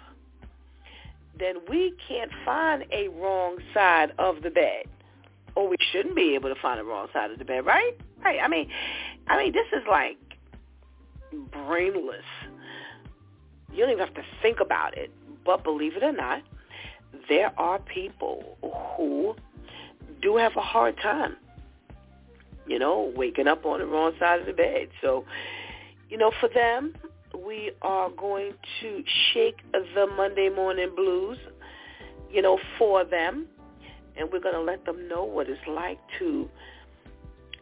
then 1.38 1.56
we 1.68 1.94
can't 2.06 2.30
find 2.44 2.84
a 2.92 3.08
wrong 3.08 3.58
side 3.72 4.12
of 4.18 4.42
the 4.42 4.50
bed. 4.50 4.84
Or 5.56 5.68
we 5.68 5.76
shouldn't 5.92 6.14
be 6.14 6.34
able 6.34 6.54
to 6.54 6.60
find 6.60 6.78
a 6.78 6.84
wrong 6.84 7.08
side 7.12 7.30
of 7.30 7.38
the 7.38 7.44
bed, 7.44 7.66
right? 7.66 7.92
Right. 8.24 8.38
I 8.42 8.48
mean 8.48 8.68
I 9.26 9.42
mean 9.42 9.52
this 9.52 9.66
is 9.72 9.82
like 9.88 10.18
brainless. 11.50 12.24
You 13.72 13.78
don't 13.78 13.90
even 13.90 14.04
have 14.04 14.14
to 14.14 14.24
think 14.42 14.60
about 14.60 14.96
it. 14.96 15.10
But 15.44 15.64
believe 15.64 15.96
it 15.96 16.02
or 16.02 16.12
not, 16.12 16.42
there 17.28 17.52
are 17.58 17.78
people 17.78 18.56
who 18.96 19.34
do 20.20 20.36
have 20.36 20.56
a 20.56 20.60
hard 20.60 20.96
time, 20.98 21.36
you 22.66 22.78
know, 22.78 23.12
waking 23.16 23.46
up 23.46 23.64
on 23.64 23.80
the 23.80 23.86
wrong 23.86 24.12
side 24.18 24.40
of 24.40 24.46
the 24.46 24.52
bed. 24.52 24.88
So, 25.00 25.24
you 26.08 26.18
know, 26.18 26.32
for 26.40 26.48
them, 26.48 26.94
we 27.36 27.72
are 27.82 28.10
going 28.10 28.52
to 28.80 29.04
shake 29.32 29.58
the 29.72 30.06
Monday 30.16 30.48
morning 30.48 30.90
blues, 30.94 31.38
you 32.30 32.42
know, 32.42 32.58
for 32.78 33.04
them. 33.04 33.46
And 34.16 34.30
we're 34.30 34.40
going 34.40 34.54
to 34.54 34.60
let 34.60 34.84
them 34.84 35.08
know 35.08 35.24
what 35.24 35.48
it's 35.48 35.60
like 35.66 35.98
to 36.18 36.48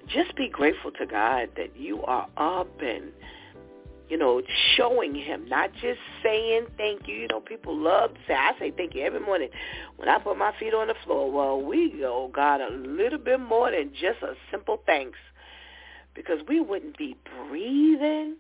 just 0.09 0.35
be 0.35 0.49
grateful 0.49 0.91
to 0.93 1.07
God 1.07 1.51
that 1.57 1.77
you 1.77 2.03
are 2.03 2.27
up 2.37 2.81
and 2.81 3.13
you 4.09 4.17
know, 4.17 4.43
showing 4.77 5.15
him, 5.15 5.49
not 5.49 5.73
just 5.75 5.99
saying 6.23 6.67
thank 6.77 7.07
you. 7.07 7.15
You 7.15 7.29
know, 7.29 7.41
people 7.41 7.77
love 7.77 8.15
to 8.15 8.21
say, 8.27 8.35
I 8.35 8.53
say 8.59 8.73
thank 8.77 8.95
you 8.95 9.03
every 9.05 9.21
morning 9.21 9.49
when 9.97 10.09
I 10.09 10.19
put 10.19 10.39
my 10.39 10.53
feet 10.59 10.75
on 10.75 10.89
the 10.89 10.95
floor. 11.05 11.31
Well, 11.31 11.61
we 11.61 12.03
owe 12.05 12.31
God 12.35 12.61
a 12.61 12.71
little 12.71 13.19
bit 13.19 13.41
more 13.41 13.71
than 13.71 13.91
just 13.93 14.23
a 14.23 14.35
simple 14.51 14.81
thanks 14.87 15.19
because 16.15 16.39
we 16.49 16.61
wouldn't 16.61 16.97
be 16.97 17.17
breathing. 17.49 18.37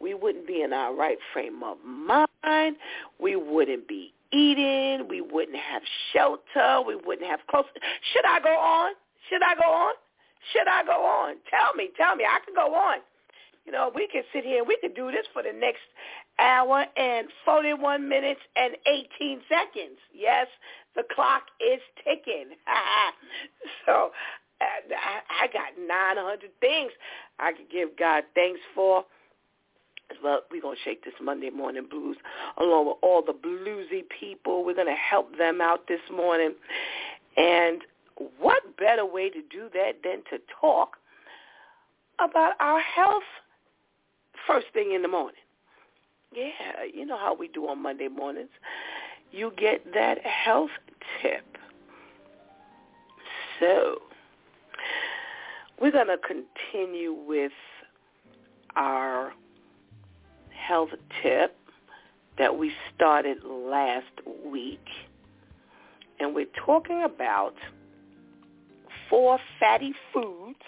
We 0.00 0.14
wouldn't 0.14 0.46
be 0.46 0.62
in 0.62 0.72
our 0.72 0.94
right 0.94 1.18
frame 1.32 1.62
of 1.62 1.78
mind. 1.84 2.76
We 3.20 3.36
wouldn't 3.36 3.88
be 3.88 4.14
eating. 4.32 5.08
We 5.08 5.20
wouldn't 5.20 5.58
have 5.58 5.82
shelter. 6.12 6.82
We 6.86 6.96
wouldn't 6.96 7.28
have 7.28 7.40
clothes. 7.50 7.66
Should 8.12 8.24
I 8.24 8.40
go 8.40 8.50
on? 8.50 8.92
Should 9.28 9.42
I 9.42 9.54
go 9.54 9.68
on? 9.70 9.94
Should 10.52 10.68
I 10.68 10.84
go 10.84 11.04
on? 11.04 11.36
Tell 11.50 11.74
me, 11.74 11.90
tell 11.96 12.16
me. 12.16 12.24
I 12.24 12.38
can 12.44 12.54
go 12.54 12.74
on. 12.74 12.98
You 13.68 13.72
know, 13.72 13.92
we 13.94 14.08
could 14.10 14.24
sit 14.32 14.44
here 14.46 14.60
and 14.60 14.66
we 14.66 14.78
could 14.80 14.94
do 14.94 15.10
this 15.10 15.26
for 15.34 15.42
the 15.42 15.52
next 15.52 15.82
hour 16.38 16.86
and 16.96 17.28
41 17.44 18.08
minutes 18.08 18.40
and 18.56 18.74
18 18.86 19.40
seconds. 19.46 19.98
Yes, 20.10 20.46
the 20.96 21.02
clock 21.14 21.42
is 21.60 21.78
ticking. 22.02 22.56
so 23.84 24.08
I, 24.58 25.44
I 25.44 25.46
got 25.48 25.78
900 25.86 26.48
things 26.62 26.92
I 27.38 27.52
could 27.52 27.68
give 27.70 27.90
God 27.98 28.24
thanks 28.34 28.60
for. 28.74 29.04
Well, 30.24 30.40
we're 30.50 30.62
going 30.62 30.78
to 30.78 30.82
shake 30.82 31.04
this 31.04 31.12
Monday 31.22 31.50
morning 31.50 31.86
blues 31.90 32.16
along 32.56 32.86
with 32.86 32.96
all 33.02 33.20
the 33.22 33.34
bluesy 33.34 34.02
people. 34.18 34.64
We're 34.64 34.76
going 34.76 34.86
to 34.86 34.94
help 34.94 35.36
them 35.36 35.60
out 35.60 35.86
this 35.88 36.00
morning. 36.10 36.54
And 37.36 37.82
what 38.38 38.62
better 38.78 39.04
way 39.04 39.28
to 39.28 39.42
do 39.50 39.68
that 39.74 39.96
than 40.02 40.22
to 40.30 40.42
talk 40.58 40.96
about 42.18 42.54
our 42.60 42.80
health 42.80 43.22
first 44.48 44.66
thing 44.72 44.92
in 44.92 45.02
the 45.02 45.08
morning. 45.08 45.34
Yeah, 46.34 46.84
you 46.92 47.06
know 47.06 47.18
how 47.18 47.34
we 47.34 47.48
do 47.48 47.68
on 47.68 47.82
Monday 47.82 48.08
mornings. 48.08 48.50
You 49.30 49.52
get 49.56 49.92
that 49.94 50.24
health 50.26 50.70
tip. 51.22 51.44
So, 53.60 53.98
we're 55.80 55.92
going 55.92 56.08
to 56.08 56.18
continue 56.18 57.12
with 57.12 57.52
our 58.76 59.32
health 60.50 60.90
tip 61.22 61.56
that 62.38 62.56
we 62.56 62.72
started 62.94 63.44
last 63.44 64.06
week. 64.44 64.86
And 66.20 66.34
we're 66.34 66.46
talking 66.64 67.02
about 67.02 67.54
four 69.10 69.38
fatty 69.60 69.94
foods 70.12 70.58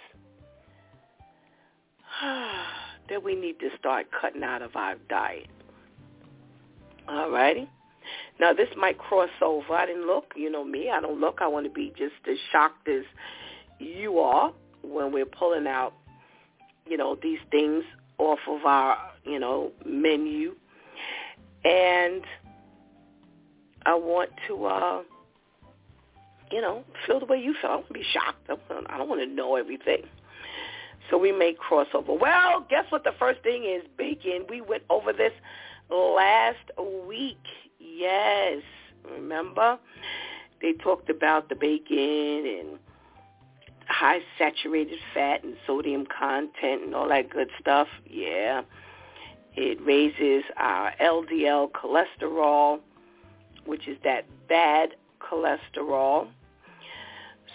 that 3.11 3.23
we 3.23 3.35
need 3.35 3.61
to 3.61 3.69
start 3.79 4.07
cutting 4.19 4.43
out 4.43 4.63
of 4.63 4.75
our 4.77 4.95
diet. 5.09 5.49
All 7.09 7.31
righty. 7.31 7.69
Now 8.39 8.55
this 8.55 8.69
might 8.77 8.97
cross 8.97 9.29
over. 9.43 9.75
I 9.75 9.85
didn't 9.85 10.07
look. 10.07 10.33
You 10.35 10.51
know 10.51 10.65
me. 10.65 10.91
I 10.91 11.01
don't 11.01 11.21
look. 11.21 11.41
I 11.43 11.47
want 11.47 11.67
to 11.67 11.71
be 11.71 11.93
just 11.99 12.15
as 12.31 12.39
shocked 12.51 12.89
as 12.89 13.03
you 13.79 14.19
are 14.19 14.53
when 14.83 15.13
we're 15.13 15.27
pulling 15.27 15.67
out, 15.67 15.93
you 16.87 16.97
know, 16.97 17.19
these 17.23 17.39
things 17.51 17.85
off 18.19 18.39
of 18.49 18.65
our, 18.65 18.97
you 19.25 19.39
know, 19.39 19.73
menu. 19.85 20.55
And 21.65 22.23
I 23.85 23.95
want 23.95 24.31
to, 24.49 24.65
uh, 24.65 25.03
you 26.51 26.61
know, 26.61 26.85
feel 27.07 27.21
the 27.21 27.27
way 27.27 27.39
you 27.39 27.55
feel. 27.61 27.71
I 27.71 27.75
want 27.77 27.89
to 27.89 27.93
be 27.93 28.05
shocked. 28.13 28.49
I 28.49 28.97
don't 28.99 29.09
want 29.09 29.21
to 29.21 29.27
know 29.27 29.57
everything. 29.57 30.03
So 31.09 31.19
we 31.19 31.33
may 31.33 31.55
cross 31.55 31.89
over. 31.95 32.13
Well, 32.13 32.67
guess 32.69 32.85
what 32.91 33.05
the 33.05 33.15
first 33.19 33.43
thing 33.43 33.65
is? 33.65 33.83
Bacon. 33.97 34.47
We 34.49 34.61
went 34.61 34.83
over 34.91 35.13
this 35.13 35.33
last 35.91 36.71
week. 37.07 37.39
Yes, 37.79 38.63
remember? 39.11 39.79
they 40.61 40.73
talked 40.75 41.11
about 41.11 41.49
the 41.49 41.55
bacon 41.55 42.47
and 42.47 42.79
high 43.87 44.21
saturated 44.39 44.99
fat 45.15 45.43
and 45.43 45.57
sodium 45.67 46.07
content 46.07 46.83
and 46.85 46.95
all 46.95 47.09
that 47.09 47.31
good 47.31 47.49
stuff. 47.61 47.89
Yeah. 48.09 48.63
It 49.57 49.85
raises 49.85 50.45
our 50.57 50.93
LDL 51.01 51.71
cholesterol, 51.73 52.81
which 53.65 53.89
is 53.89 53.99
that 54.05 54.27
bad 54.49 54.91
cholesterol. 55.21 56.29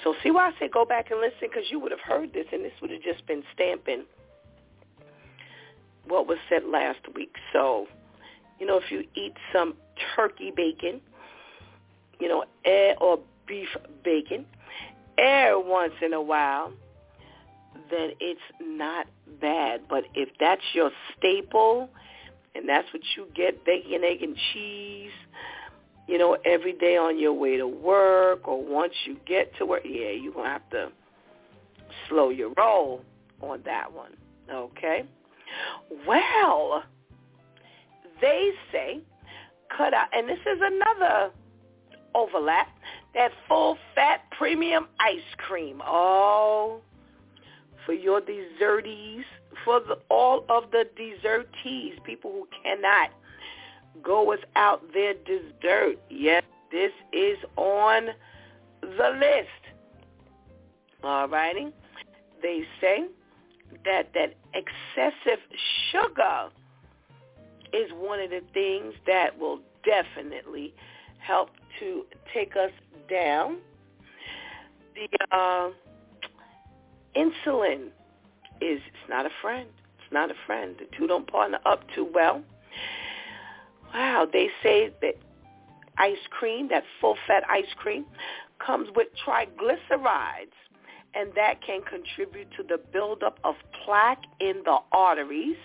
So 0.03 0.13
see 0.23 0.31
why 0.31 0.49
I 0.49 0.51
say 0.59 0.67
go 0.67 0.85
back 0.85 1.11
and 1.11 1.19
listen 1.19 1.37
because 1.41 1.69
you 1.69 1.79
would 1.79 1.91
have 1.91 2.01
heard 2.01 2.33
this 2.33 2.45
and 2.51 2.63
this 2.63 2.73
would 2.81 2.91
have 2.91 3.01
just 3.01 3.25
been 3.25 3.43
stamping 3.53 4.05
what 6.07 6.27
was 6.27 6.37
said 6.49 6.63
last 6.65 6.99
week. 7.15 7.35
So, 7.53 7.87
you 8.59 8.65
know, 8.65 8.77
if 8.77 8.91
you 8.91 9.05
eat 9.15 9.33
some 9.51 9.75
turkey 10.15 10.51
bacon, 10.55 11.01
you 12.19 12.27
know, 12.27 12.45
or 13.01 13.19
beef 13.47 13.69
bacon, 14.03 14.45
air 15.17 15.59
once 15.59 15.93
in 16.01 16.13
a 16.13 16.21
while, 16.21 16.71
then 17.89 18.11
it's 18.19 18.41
not 18.61 19.07
bad. 19.41 19.81
But 19.89 20.05
if 20.13 20.29
that's 20.39 20.61
your 20.73 20.91
staple 21.17 21.89
and 22.53 22.69
that's 22.69 22.91
what 22.93 23.03
you 23.17 23.27
get, 23.35 23.65
bacon, 23.65 24.03
egg, 24.03 24.23
and 24.23 24.37
cheese, 24.53 25.11
you 26.07 26.17
know, 26.17 26.37
every 26.45 26.73
day 26.73 26.97
on 26.97 27.19
your 27.19 27.33
way 27.33 27.57
to 27.57 27.67
work 27.67 28.47
or 28.47 28.63
once 28.63 28.93
you 29.05 29.17
get 29.25 29.55
to 29.57 29.65
work, 29.65 29.81
yeah, 29.85 30.11
you're 30.11 30.33
going 30.33 30.45
to 30.45 30.51
have 30.51 30.69
to 30.69 30.91
slow 32.07 32.29
your 32.29 32.51
roll 32.57 33.01
on 33.41 33.61
that 33.65 33.91
one. 33.91 34.11
Okay? 34.51 35.03
Well, 36.07 36.83
they 38.21 38.51
say 38.71 38.99
cut 39.75 39.93
out, 39.93 40.07
and 40.13 40.29
this 40.29 40.39
is 40.39 40.59
another 40.61 41.31
overlap, 42.13 42.69
that 43.13 43.31
full-fat 43.47 44.21
premium 44.37 44.87
ice 44.99 45.19
cream. 45.37 45.81
Oh, 45.85 46.81
for 47.85 47.93
your 47.93 48.21
dessertees, 48.21 49.23
for 49.63 49.79
the, 49.79 49.97
all 50.09 50.45
of 50.49 50.71
the 50.71 50.85
dessertees, 50.99 52.01
people 52.03 52.31
who 52.31 52.47
cannot 52.63 53.09
go 54.03 54.27
without 54.27 54.81
their 54.93 55.13
dessert. 55.13 55.97
Yes, 56.09 56.43
this 56.71 56.91
is 57.13 57.37
on 57.57 58.07
the 58.81 59.09
list. 59.19 59.75
All 61.03 61.27
righty. 61.27 61.67
They 62.41 62.63
say 62.81 63.05
that 63.85 64.13
that 64.13 64.35
excessive 64.53 65.39
sugar 65.91 66.49
is 67.73 67.91
one 67.93 68.19
of 68.19 68.29
the 68.29 68.41
things 68.53 68.93
that 69.05 69.37
will 69.37 69.59
definitely 69.83 70.73
help 71.19 71.49
to 71.79 72.05
take 72.33 72.55
us 72.55 72.71
down. 73.09 73.57
The 74.95 75.35
uh, 75.35 75.69
insulin 77.15 77.87
is 78.61 78.79
it's 78.87 79.09
not 79.09 79.25
a 79.25 79.29
friend. 79.41 79.67
It's 79.99 80.13
not 80.13 80.31
a 80.31 80.35
friend. 80.45 80.75
The 80.79 80.85
two 80.97 81.07
don't 81.07 81.27
partner 81.27 81.59
up 81.65 81.83
too 81.93 82.07
well. 82.13 82.43
Wow, 83.95 84.27
they 84.31 84.49
say 84.61 84.91
that 85.01 85.15
ice 85.97 86.17
cream, 86.29 86.67
that 86.67 86.83
full-fat 86.99 87.43
ice 87.49 87.73
cream, 87.77 88.03
comes 88.59 88.89
with 88.93 89.07
triglycerides, 89.25 90.51
and 91.13 91.31
that 91.37 91.61
can 91.65 91.81
contribute 91.81 92.49
to 92.57 92.63
the 92.63 92.77
buildup 92.91 93.39
of 93.45 93.55
plaque 93.85 94.23
in 94.41 94.63
the 94.65 94.79
arteries, 94.91 95.55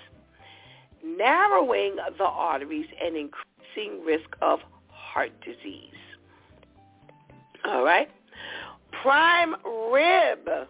narrowing 1.05 1.97
the 2.19 2.25
arteries 2.25 2.87
and 3.05 3.17
increasing 3.17 4.05
risk 4.07 4.37
of 4.41 4.61
heart 4.87 5.33
disease. 5.45 5.91
All 7.65 7.83
right. 7.83 8.09
Prime 9.03 9.57
rib. 9.93 10.69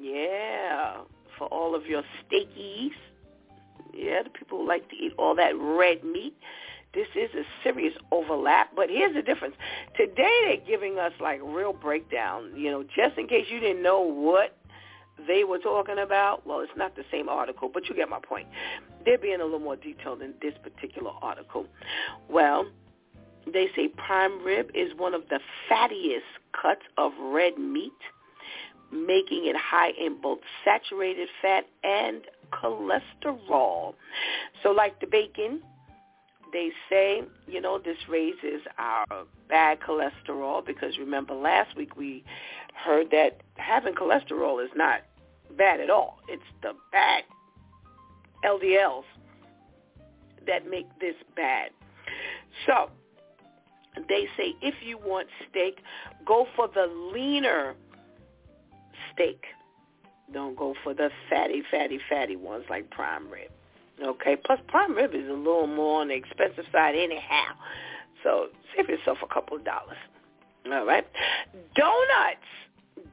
Yeah, 0.00 0.98
for 1.36 1.48
all 1.48 1.74
of 1.74 1.86
your 1.86 2.04
steakies. 2.22 2.92
Yeah, 3.96 4.22
the 4.22 4.30
people 4.30 4.58
who 4.58 4.68
like 4.68 4.88
to 4.90 4.96
eat 4.96 5.12
all 5.18 5.34
that 5.36 5.56
red 5.56 6.04
meat. 6.04 6.36
This 6.92 7.08
is 7.16 7.30
a 7.34 7.42
serious 7.62 7.94
overlap, 8.12 8.70
but 8.76 8.88
here's 8.88 9.14
the 9.14 9.22
difference. 9.22 9.56
Today 9.96 10.30
they're 10.44 10.66
giving 10.66 10.98
us 10.98 11.12
like 11.20 11.40
real 11.42 11.72
breakdown, 11.72 12.52
you 12.54 12.70
know, 12.70 12.84
just 12.84 13.18
in 13.18 13.26
case 13.26 13.46
you 13.50 13.58
didn't 13.58 13.82
know 13.82 14.00
what 14.00 14.56
they 15.26 15.42
were 15.42 15.58
talking 15.58 15.98
about. 15.98 16.46
Well, 16.46 16.60
it's 16.60 16.72
not 16.76 16.94
the 16.94 17.04
same 17.10 17.28
article, 17.28 17.68
but 17.72 17.88
you 17.88 17.96
get 17.96 18.08
my 18.08 18.20
point. 18.20 18.46
They're 19.04 19.18
being 19.18 19.40
a 19.40 19.44
little 19.44 19.58
more 19.58 19.76
detailed 19.76 20.22
in 20.22 20.34
this 20.40 20.54
particular 20.62 21.10
article. 21.20 21.66
Well, 22.28 22.66
they 23.52 23.68
say 23.74 23.88
prime 23.88 24.42
rib 24.44 24.70
is 24.74 24.92
one 24.96 25.14
of 25.14 25.28
the 25.28 25.40
fattiest 25.70 26.22
cuts 26.52 26.82
of 26.96 27.12
red 27.18 27.58
meat, 27.58 27.92
making 28.94 29.46
it 29.46 29.56
high 29.56 29.90
in 29.90 30.20
both 30.20 30.38
saturated 30.64 31.28
fat 31.42 31.66
and 31.82 32.22
cholesterol. 32.52 33.94
So 34.62 34.70
like 34.70 35.00
the 35.00 35.06
bacon, 35.06 35.60
they 36.52 36.70
say, 36.88 37.22
you 37.48 37.60
know, 37.60 37.78
this 37.78 37.96
raises 38.08 38.62
our 38.78 39.04
bad 39.48 39.80
cholesterol 39.80 40.64
because 40.64 40.96
remember 40.98 41.34
last 41.34 41.76
week 41.76 41.96
we 41.96 42.24
heard 42.74 43.10
that 43.10 43.40
having 43.56 43.94
cholesterol 43.94 44.64
is 44.64 44.70
not 44.76 45.00
bad 45.56 45.80
at 45.80 45.90
all. 45.90 46.18
It's 46.28 46.42
the 46.62 46.72
bad 46.92 47.24
LDLs 48.44 49.04
that 50.46 50.68
make 50.68 50.86
this 51.00 51.14
bad. 51.34 51.70
So 52.66 52.90
they 54.08 54.26
say 54.36 54.54
if 54.62 54.74
you 54.82 54.98
want 54.98 55.28
steak, 55.50 55.78
go 56.24 56.46
for 56.54 56.68
the 56.68 56.86
leaner 57.12 57.74
steak. 59.14 59.44
Don't 60.32 60.56
go 60.56 60.74
for 60.82 60.94
the 60.94 61.10
fatty, 61.28 61.62
fatty, 61.70 61.98
fatty 62.08 62.36
ones 62.36 62.64
like 62.68 62.90
prime 62.90 63.28
rib. 63.28 63.50
Okay. 64.02 64.36
Plus, 64.36 64.58
prime 64.68 64.94
rib 64.94 65.14
is 65.14 65.28
a 65.28 65.32
little 65.32 65.66
more 65.66 66.00
on 66.00 66.08
the 66.08 66.14
expensive 66.14 66.64
side 66.72 66.94
anyhow. 66.96 67.52
So 68.22 68.48
save 68.74 68.88
yourself 68.88 69.18
a 69.22 69.32
couple 69.32 69.56
of 69.56 69.64
dollars. 69.64 69.98
All 70.66 70.86
right. 70.86 71.06
Donuts. 71.74 72.46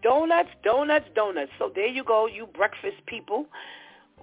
Donuts, 0.01 0.49
donuts, 0.63 1.05
donuts. 1.13 1.51
So 1.59 1.71
there 1.73 1.87
you 1.87 2.03
go, 2.03 2.27
you 2.27 2.47
breakfast 2.47 3.05
people 3.05 3.45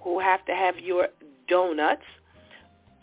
who 0.01 0.19
have 0.19 0.45
to 0.45 0.53
have 0.53 0.77
your 0.79 1.07
donuts 1.47 2.03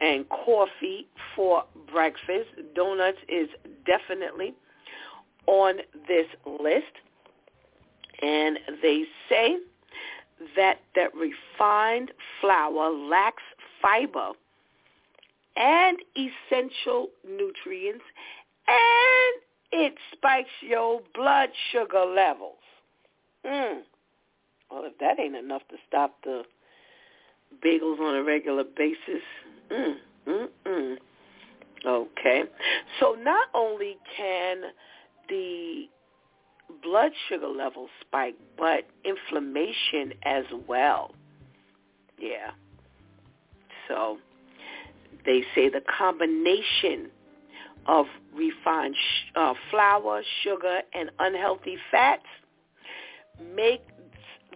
and 0.01 0.29
coffee 0.29 1.07
for 1.35 1.65
breakfast. 1.91 2.49
Donuts 2.75 3.19
is 3.29 3.49
definitely 3.87 4.55
on 5.47 5.77
this 6.09 6.27
list. 6.61 6.93
And 8.23 8.59
they 8.83 9.05
say 9.29 9.57
that 10.57 10.79
that 10.95 11.11
refined 11.15 12.13
flour 12.41 12.91
lacks 12.91 13.43
fiber 13.81 14.33
and 15.57 15.99
essential 16.15 17.09
nutrients 17.27 18.05
and 18.69 19.43
it 19.73 19.95
spikes 20.13 20.51
your 20.61 21.01
blood 21.15 21.49
sugar 21.73 22.05
levels. 22.05 22.55
Mm. 23.45 23.81
Well, 24.71 24.85
if 24.85 24.99
that 24.99 25.19
ain't 25.21 25.37
enough 25.37 25.63
to 25.71 25.77
stop 25.89 26.17
the 26.25 26.43
bagels 27.65 28.01
on 28.01 28.17
a 28.17 28.23
regular 28.23 28.65
basis, 28.65 29.23
mm, 29.71 29.95
mm, 30.27 30.49
mm. 30.67 30.97
Okay. 31.87 32.43
So 32.99 33.17
not 33.21 33.49
only 33.55 33.97
can 34.17 34.63
the 35.29 35.87
blood 36.83 37.13
sugar 37.29 37.49
levels 37.49 37.91
spike, 38.01 38.37
but 38.57 38.85
inflammation 39.05 40.15
as 40.25 40.45
well. 40.67 41.15
Yeah. 42.19 42.51
So 43.89 44.19
they 45.25 45.43
say 45.55 45.69
the 45.69 45.83
combination 45.99 47.11
of 47.87 48.07
refined 48.35 48.95
sh- 48.97 49.31
uh, 49.37 49.55
flour, 49.71 50.23
sugar, 50.43 50.81
and 50.93 51.11
unhealthy 51.19 51.77
fats 51.91 52.27
makes 53.55 53.83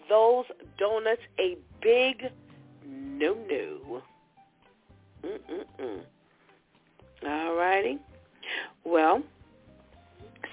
those 0.09 0.45
donuts 0.79 1.23
a 1.39 1.57
big 1.81 2.25
no-no. 2.87 4.03
Mm-mm-mm. 5.25 6.01
All 7.27 7.55
righty. 7.55 7.99
Well, 8.85 9.23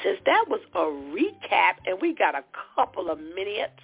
since 0.03 0.19
that 0.25 0.45
was 0.47 0.61
a 0.73 0.79
recap 0.79 1.77
and 1.85 1.99
we 2.01 2.13
got 2.13 2.35
a 2.35 2.43
couple 2.75 3.09
of 3.09 3.19
minutes, 3.19 3.81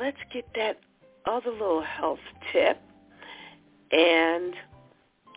let's 0.00 0.18
get 0.32 0.46
that 0.54 0.80
other 1.26 1.50
little 1.50 1.82
health 1.82 2.20
tip. 2.52 2.78
And, 3.92 4.54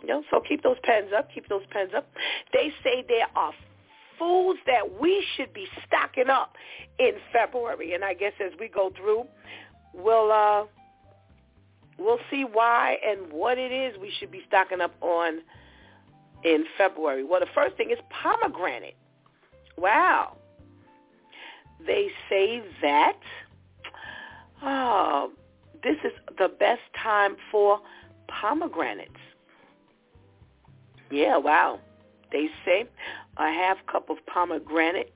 you 0.02 0.08
know, 0.08 0.24
so 0.30 0.42
keep 0.48 0.63
those 0.63 0.78
pens 0.84 1.10
up, 1.16 1.30
keep 1.34 1.50
those 1.50 1.63
pens 1.72 1.92
up. 1.96 2.08
They 2.54 2.72
say 2.84 3.04
there 3.08 3.28
are 3.36 3.54
foods 4.20 4.60
that 4.68 5.02
we 5.02 5.26
should 5.36 5.54
be 5.54 5.66
stocking 5.88 6.30
up 6.30 6.56
in 7.00 7.13
February. 7.32 7.94
And 7.94 8.04
I 8.04 8.13
guess 8.13 8.34
as 8.44 8.52
we 8.60 8.68
go 8.68 8.92
through, 8.96 9.26
we'll, 9.94 10.32
uh, 10.32 10.66
we'll 11.98 12.20
see 12.30 12.44
why 12.44 12.98
and 13.06 13.32
what 13.32 13.58
it 13.58 13.72
is 13.72 14.00
we 14.00 14.12
should 14.20 14.32
be 14.32 14.42
stocking 14.48 14.82
up 14.82 14.94
on 15.02 15.39
in 16.43 16.65
February? 16.77 17.23
Well, 17.23 17.39
the 17.39 17.47
first 17.53 17.77
thing 17.77 17.91
is 17.91 17.99
pomegranate. 18.10 18.95
Wow. 19.77 20.38
They 21.86 22.10
say 22.29 22.63
that 22.82 23.19
oh, 24.63 25.32
this 25.84 25.97
is 26.03 26.12
the 26.38 26.47
best 26.47 26.82
time 27.01 27.36
for 27.51 27.79
pomegranates. 28.27 29.12
Yeah, 31.12 31.38
wow. 31.38 31.79
They 32.32 32.47
say 32.65 32.86
a 33.38 33.51
half 33.51 33.77
cup 33.91 34.10
of 34.10 34.17
pomegranate 34.25 35.13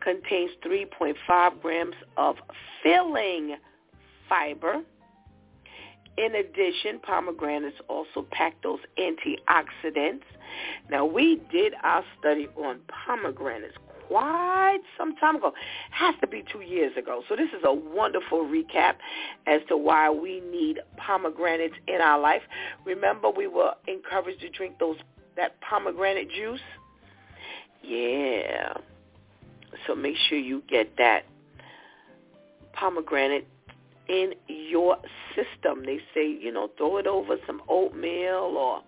contains 0.00 0.50
3.5 0.64 1.60
grams 1.60 1.96
of 2.16 2.36
filling 2.82 3.56
fiber. 4.28 4.82
In 6.16 6.34
addition, 6.34 7.00
pomegranates 7.02 7.76
also 7.88 8.26
pack 8.30 8.62
those 8.62 8.78
antioxidants. 8.98 10.22
Now, 10.90 11.04
we 11.04 11.40
did 11.50 11.74
our 11.82 12.04
study 12.18 12.48
on 12.56 12.80
pomegranates 12.88 13.76
quite 14.08 14.80
some 14.96 15.16
time 15.16 15.36
ago. 15.36 15.52
Has 15.90 16.14
to 16.20 16.26
be 16.26 16.44
two 16.52 16.60
years 16.60 16.96
ago. 16.96 17.22
So 17.28 17.36
this 17.36 17.48
is 17.48 17.62
a 17.64 17.72
wonderful 17.72 18.44
recap 18.44 18.94
as 19.46 19.60
to 19.68 19.76
why 19.76 20.10
we 20.10 20.40
need 20.40 20.80
pomegranates 20.96 21.74
in 21.86 22.00
our 22.00 22.20
life. 22.20 22.42
Remember, 22.84 23.30
we 23.30 23.46
were 23.46 23.72
encouraged 23.86 24.40
to 24.40 24.50
drink 24.50 24.78
those 24.78 24.96
that 25.36 25.60
pomegranate 25.60 26.30
juice. 26.30 26.60
Yeah. 27.82 28.74
So 29.86 29.94
make 29.94 30.16
sure 30.28 30.38
you 30.38 30.62
get 30.68 30.96
that 30.96 31.24
pomegranate 32.72 33.46
in 34.08 34.34
your 34.48 34.96
system. 35.34 35.84
They 35.84 35.98
say, 36.14 36.26
you 36.26 36.52
know, 36.52 36.70
throw 36.78 36.96
it 36.98 37.06
over 37.06 37.36
some 37.46 37.62
oatmeal 37.68 38.56
or 38.56 38.82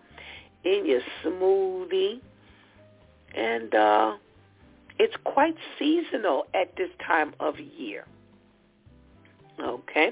in 0.65 0.87
your 0.87 1.01
smoothie. 1.25 2.21
And 3.35 3.75
uh, 3.75 4.17
it's 4.99 5.15
quite 5.25 5.55
seasonal 5.79 6.47
at 6.55 6.77
this 6.77 6.91
time 7.07 7.35
of 7.41 7.59
year. 7.59 8.05
Okay. 9.61 10.11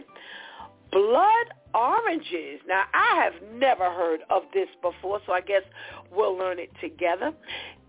Blood 0.93 1.47
oranges. 1.75 2.61
Now, 2.67 2.85
I 2.95 3.23
have 3.23 3.35
never 3.55 3.91
heard 3.91 4.21
of 4.31 4.43
this 4.55 4.69
before, 4.83 5.21
so 5.27 5.33
I 5.33 5.41
guess 5.41 5.63
we'll 6.11 6.37
learn 6.37 6.59
it 6.59 6.71
together. 6.81 7.33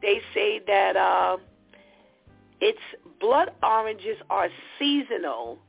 They 0.02 0.22
say 0.34 0.62
that 0.68 0.96
uh, 0.96 1.38
it's 2.60 2.80
blood 3.20 3.52
oranges 3.64 4.18
are 4.30 4.50
seasonal 4.80 5.60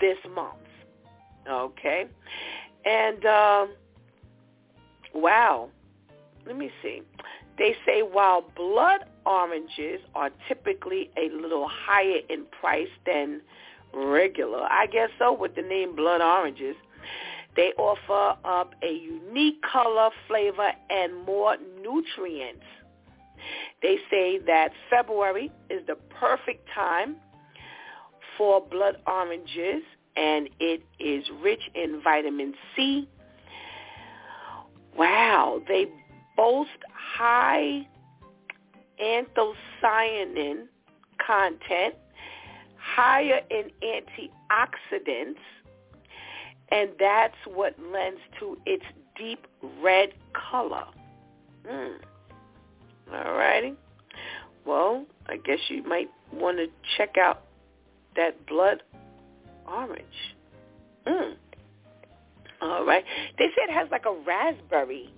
this 0.00 0.18
month. 0.34 0.56
Okay. 1.48 2.06
And 2.84 3.24
uh, 3.24 3.66
wow, 5.14 5.70
let 6.46 6.56
me 6.56 6.70
see. 6.82 7.02
They 7.58 7.76
say 7.86 8.02
while 8.02 8.44
blood 8.56 9.04
oranges 9.24 10.00
are 10.14 10.30
typically 10.48 11.10
a 11.16 11.30
little 11.34 11.68
higher 11.68 12.20
in 12.28 12.44
price 12.60 12.88
than 13.06 13.40
regular, 13.94 14.62
I 14.62 14.86
guess 14.86 15.10
so 15.18 15.32
with 15.32 15.54
the 15.54 15.62
name 15.62 15.94
blood 15.94 16.20
oranges, 16.20 16.76
they 17.56 17.72
offer 17.78 18.38
up 18.44 18.74
a 18.82 18.92
unique 18.92 19.62
color, 19.62 20.10
flavor, 20.26 20.72
and 20.90 21.24
more 21.24 21.56
nutrients. 21.80 22.64
They 23.82 23.98
say 24.10 24.38
that 24.46 24.70
February 24.90 25.52
is 25.70 25.86
the 25.86 25.96
perfect 26.18 26.68
time 26.74 27.16
for 28.36 28.60
blood 28.60 28.96
oranges, 29.06 29.82
and 30.16 30.48
it 30.58 30.82
is 30.98 31.24
rich 31.42 31.60
in 31.74 32.00
vitamin 32.02 32.54
C. 32.74 33.08
Wow, 34.96 35.60
they 35.68 35.86
boast 36.36 36.70
high 36.92 37.86
anthocyanin 39.02 40.66
content, 41.24 41.94
higher 42.76 43.40
in 43.50 43.70
antioxidants, 43.82 45.38
and 46.70 46.90
that's 46.98 47.36
what 47.46 47.74
lends 47.92 48.20
to 48.40 48.58
its 48.66 48.84
deep 49.16 49.46
red 49.80 50.10
color. 50.50 50.84
Mm. 51.68 51.96
All 53.12 53.34
righty. 53.34 53.74
Well, 54.64 55.04
I 55.26 55.36
guess 55.36 55.58
you 55.68 55.82
might 55.82 56.10
want 56.32 56.58
to 56.58 56.66
check 56.96 57.16
out 57.18 57.44
that 58.16 58.46
blood 58.46 58.82
orange. 59.66 60.04
Mm. 61.06 61.34
All 62.62 62.84
right. 62.84 63.04
They 63.38 63.46
say 63.46 63.62
it 63.68 63.72
has 63.72 63.88
like 63.90 64.06
a 64.06 64.14
raspberry, 64.26 65.12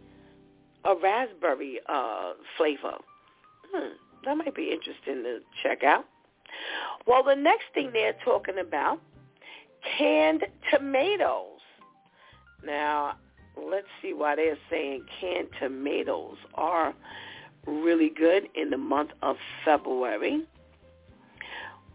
a 0.87 0.95
raspberry 0.95 1.81
uh, 1.89 2.33
flavor. 2.57 2.97
Hmm. 3.73 3.93
That 4.25 4.37
might 4.37 4.55
be 4.55 4.73
interesting 4.73 5.23
to 5.25 5.41
check 5.63 5.83
out. 5.85 6.05
Well, 7.07 7.23
the 7.23 7.35
next 7.35 7.65
thing 7.75 7.91
they're 7.93 8.17
talking 8.25 8.59
about, 8.59 9.01
canned 9.99 10.45
tomatoes. 10.73 11.61
Now, 12.65 13.17
let's 13.57 13.87
see 14.03 14.13
why 14.13 14.37
they're 14.37 14.59
saying 14.71 15.05
canned 15.21 15.49
tomatoes 15.61 16.37
are 16.55 16.95
really 17.67 18.11
good 18.11 18.49
in 18.55 18.71
the 18.71 18.77
month 18.77 19.11
of 19.23 19.37
February. 19.65 20.45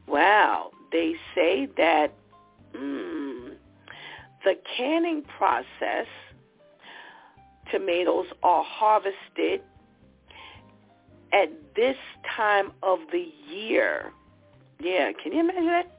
Wow, 0.08 0.72
they 0.92 1.16
say 1.36 1.68
that 1.78 2.14
mm, 2.76 3.54
the 4.44 4.56
canning 4.78 5.24
process, 5.38 6.08
tomatoes 7.72 8.28
are 8.44 8.64
harvested 8.64 9.62
at 11.34 11.50
this 11.76 11.98
time 12.36 12.72
of 12.84 13.00
the 13.12 13.32
year. 13.50 14.12
Yeah, 14.80 15.12
can 15.22 15.32
you 15.32 15.40
imagine 15.40 15.68
that? 15.68 15.92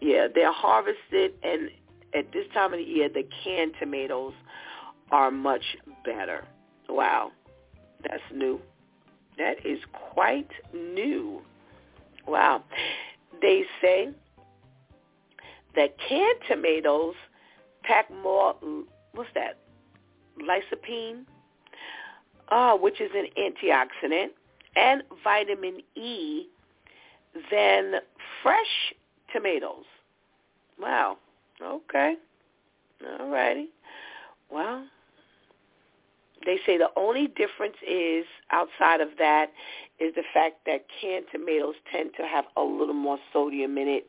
Yeah, 0.00 0.26
they're 0.34 0.52
harvested, 0.52 1.32
and 1.42 1.70
at 2.14 2.32
this 2.32 2.46
time 2.52 2.72
of 2.72 2.78
the 2.78 2.84
year, 2.84 3.08
the 3.08 3.26
canned 3.44 3.72
tomatoes 3.78 4.34
are 5.10 5.30
much 5.30 5.76
better. 6.04 6.44
Wow, 6.88 7.30
that's 8.02 8.22
new. 8.34 8.60
That 9.38 9.64
is 9.64 9.78
quite 9.92 10.50
new. 10.74 11.40
Wow. 12.26 12.64
They 13.40 13.64
say 13.80 14.10
that 15.74 15.96
canned 15.98 16.38
tomatoes 16.48 17.14
pack 17.82 18.10
more, 18.22 18.54
what's 19.12 19.30
that, 19.34 19.58
lycopene, 20.40 21.24
uh, 22.48 22.76
which 22.76 23.00
is 23.00 23.10
an 23.14 23.26
antioxidant, 23.38 24.30
and 24.76 25.02
vitamin 25.22 25.80
E 25.94 26.46
than 27.50 27.94
fresh 28.42 28.94
tomatoes. 29.32 29.84
Wow. 30.78 31.18
Okay. 31.62 32.16
All 33.20 33.30
righty. 33.30 33.68
Well, 34.50 34.84
they 36.44 36.58
say 36.66 36.76
the 36.76 36.90
only 36.96 37.28
difference 37.28 37.76
is 37.86 38.24
outside 38.50 39.00
of 39.00 39.08
that 39.18 39.52
is 40.00 40.14
the 40.14 40.24
fact 40.34 40.64
that 40.66 40.84
canned 41.00 41.26
tomatoes 41.32 41.74
tend 41.90 42.10
to 42.16 42.26
have 42.26 42.44
a 42.56 42.62
little 42.62 42.94
more 42.94 43.18
sodium 43.32 43.78
in 43.78 43.88
it. 43.88 44.06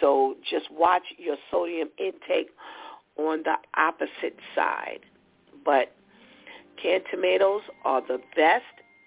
So 0.00 0.36
just 0.48 0.70
watch 0.70 1.02
your 1.16 1.36
sodium 1.50 1.88
intake 1.98 2.50
on 3.16 3.42
the 3.44 3.54
opposite 3.76 4.38
side. 4.54 5.00
But 5.68 5.92
canned 6.82 7.04
tomatoes 7.10 7.60
are 7.84 8.00
the 8.00 8.16
best 8.34 8.64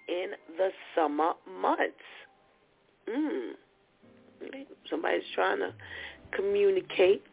in 0.08 0.28
the 0.58 0.70
summer 0.96 1.34
months. 1.60 2.06
Mm. 3.10 3.54
Somebody's 4.88 5.24
trying 5.34 5.58
to 5.58 5.74
communicate. 6.36 7.24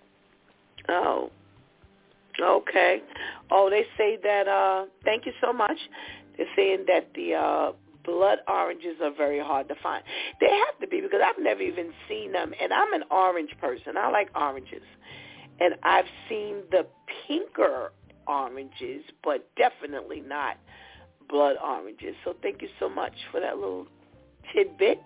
Oh, 0.88 1.30
Okay. 2.40 3.02
Oh, 3.50 3.68
they 3.68 3.84
say 3.98 4.18
that. 4.22 4.48
uh 4.48 4.86
Thank 5.04 5.26
you 5.26 5.32
so 5.42 5.52
much. 5.52 5.76
They're 6.36 6.46
saying 6.56 6.84
that 6.86 7.08
the 7.14 7.34
uh 7.34 7.72
blood 8.04 8.38
oranges 8.48 8.96
are 9.02 9.12
very 9.14 9.40
hard 9.40 9.68
to 9.68 9.74
find. 9.82 10.02
They 10.40 10.48
have 10.48 10.80
to 10.80 10.86
be 10.86 11.02
because 11.02 11.20
I've 11.22 11.42
never 11.42 11.60
even 11.60 11.90
seen 12.08 12.32
them, 12.32 12.54
and 12.62 12.72
I'm 12.72 12.94
an 12.94 13.04
orange 13.10 13.50
person. 13.60 13.98
I 13.98 14.08
like 14.10 14.30
oranges, 14.34 14.86
and 15.60 15.74
I've 15.82 16.06
seen 16.28 16.62
the 16.70 16.86
pinker 17.26 17.92
oranges, 18.28 19.02
but 19.24 19.48
definitely 19.56 20.20
not 20.20 20.56
blood 21.28 21.56
oranges. 21.64 22.14
So 22.24 22.34
thank 22.42 22.62
you 22.62 22.68
so 22.78 22.88
much 22.88 23.12
for 23.30 23.40
that 23.40 23.56
little 23.56 23.86
tidbit. 24.54 25.00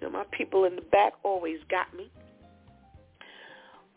You 0.00 0.06
know, 0.06 0.12
my 0.12 0.24
people 0.30 0.64
in 0.64 0.76
the 0.76 0.82
back 0.82 1.14
always 1.24 1.58
got 1.70 1.92
me. 1.94 2.10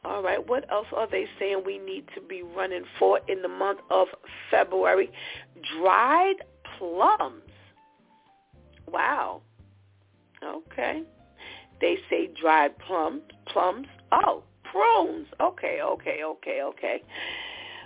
All 0.04 0.24
right. 0.24 0.46
What 0.46 0.70
else 0.72 0.88
are 0.96 1.08
they 1.10 1.26
saying 1.40 1.62
we 1.66 1.78
need 1.78 2.06
to 2.16 2.22
be 2.22 2.42
running 2.42 2.84
for 2.98 3.20
in 3.28 3.42
the 3.44 3.48
month 3.48 3.80
of 3.92 4.08
February? 4.50 5.12
Dried 5.80 6.38
plums. 6.78 7.44
Wow. 8.88 9.42
Okay. 10.44 11.04
They 11.80 11.98
say 12.10 12.30
dried 12.40 12.78
plums. 12.80 13.22
Plums. 13.46 13.88
Oh, 14.12 14.44
prunes. 14.72 15.28
Okay, 15.40 15.80
okay, 15.84 16.24
okay, 16.24 16.62
okay. 16.64 17.04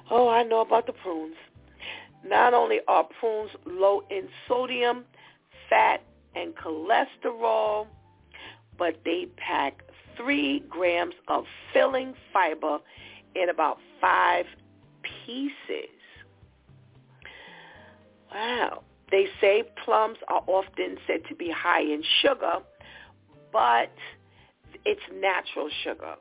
Oh, 0.09 0.29
I 0.29 0.43
know 0.43 0.61
about 0.61 0.85
the 0.85 0.93
prunes. 0.93 1.35
Not 2.25 2.53
only 2.53 2.79
are 2.87 3.07
prunes 3.19 3.51
low 3.65 4.03
in 4.09 4.27
sodium, 4.47 5.05
fat, 5.69 6.01
and 6.35 6.53
cholesterol, 6.55 7.87
but 8.77 8.99
they 9.05 9.27
pack 9.37 9.83
three 10.17 10.63
grams 10.69 11.15
of 11.27 11.45
filling 11.73 12.13
fiber 12.33 12.79
in 13.35 13.49
about 13.49 13.77
five 14.01 14.45
pieces. 15.25 15.89
Wow. 18.33 18.83
They 19.11 19.27
say 19.39 19.63
plums 19.83 20.17
are 20.27 20.43
often 20.47 20.97
said 21.05 21.21
to 21.29 21.35
be 21.35 21.51
high 21.51 21.81
in 21.81 22.03
sugar, 22.21 22.57
but 23.53 23.91
it's 24.83 25.01
natural 25.13 25.69
sugar 25.83 26.15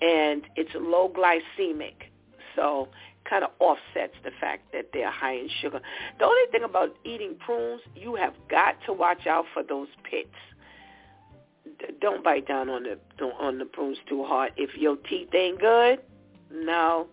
and 0.00 0.42
it's 0.56 0.70
low 0.74 1.10
glycemic. 1.10 2.09
So 2.60 2.88
kind 3.28 3.42
of 3.42 3.50
offsets 3.58 4.14
the 4.22 4.30
fact 4.38 4.70
that 4.72 4.90
they're 4.92 5.10
high 5.10 5.34
in 5.34 5.48
sugar. 5.62 5.80
The 6.18 6.24
only 6.26 6.50
thing 6.52 6.62
about 6.62 6.94
eating 7.04 7.36
prunes, 7.44 7.80
you 7.96 8.16
have 8.16 8.34
got 8.50 8.76
to 8.84 8.92
watch 8.92 9.26
out 9.26 9.46
for 9.54 9.62
those 9.62 9.88
pits. 10.08 10.28
Don't 12.02 12.22
bite 12.22 12.46
down 12.46 12.68
on 12.68 12.82
the 12.82 13.24
on 13.24 13.58
the 13.58 13.64
prunes 13.64 13.96
too 14.08 14.24
hard. 14.24 14.52
If 14.56 14.76
your 14.76 14.96
teeth 15.08 15.34
ain't 15.34 15.58
good, 15.58 16.00
no, 16.52 17.06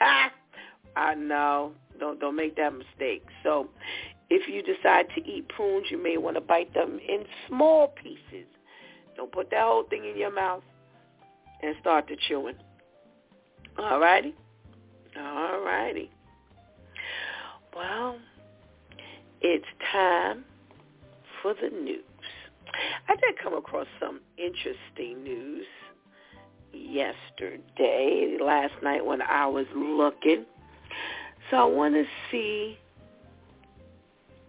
I 0.96 1.14
know. 1.16 1.72
Don't 1.98 2.20
don't 2.20 2.36
make 2.36 2.56
that 2.56 2.72
mistake. 2.72 3.24
So, 3.42 3.68
if 4.28 4.48
you 4.48 4.62
decide 4.62 5.06
to 5.16 5.26
eat 5.28 5.48
prunes, 5.48 5.86
you 5.90 6.00
may 6.00 6.16
want 6.16 6.36
to 6.36 6.40
bite 6.40 6.72
them 6.74 7.00
in 7.06 7.24
small 7.48 7.88
pieces. 7.88 8.46
Don't 9.16 9.32
put 9.32 9.50
that 9.50 9.62
whole 9.62 9.84
thing 9.84 10.04
in 10.04 10.16
your 10.16 10.32
mouth 10.32 10.62
and 11.62 11.74
start 11.80 12.06
to 12.08 12.16
chewing. 12.28 12.56
All 13.76 13.98
righty? 13.98 14.34
All 15.20 15.60
righty. 15.60 16.10
Well, 17.74 18.16
it's 19.40 19.66
time 19.92 20.44
for 21.42 21.54
the 21.54 21.68
news. 21.68 22.02
I 23.08 23.16
did 23.16 23.38
come 23.42 23.54
across 23.54 23.86
some 23.98 24.20
interesting 24.38 25.22
news 25.22 25.66
yesterday, 26.72 28.38
last 28.40 28.74
night 28.82 29.04
when 29.04 29.22
I 29.22 29.46
was 29.46 29.66
looking. 29.74 30.44
So 31.50 31.56
I 31.56 31.64
want 31.64 31.94
to 31.94 32.04
see 32.30 32.78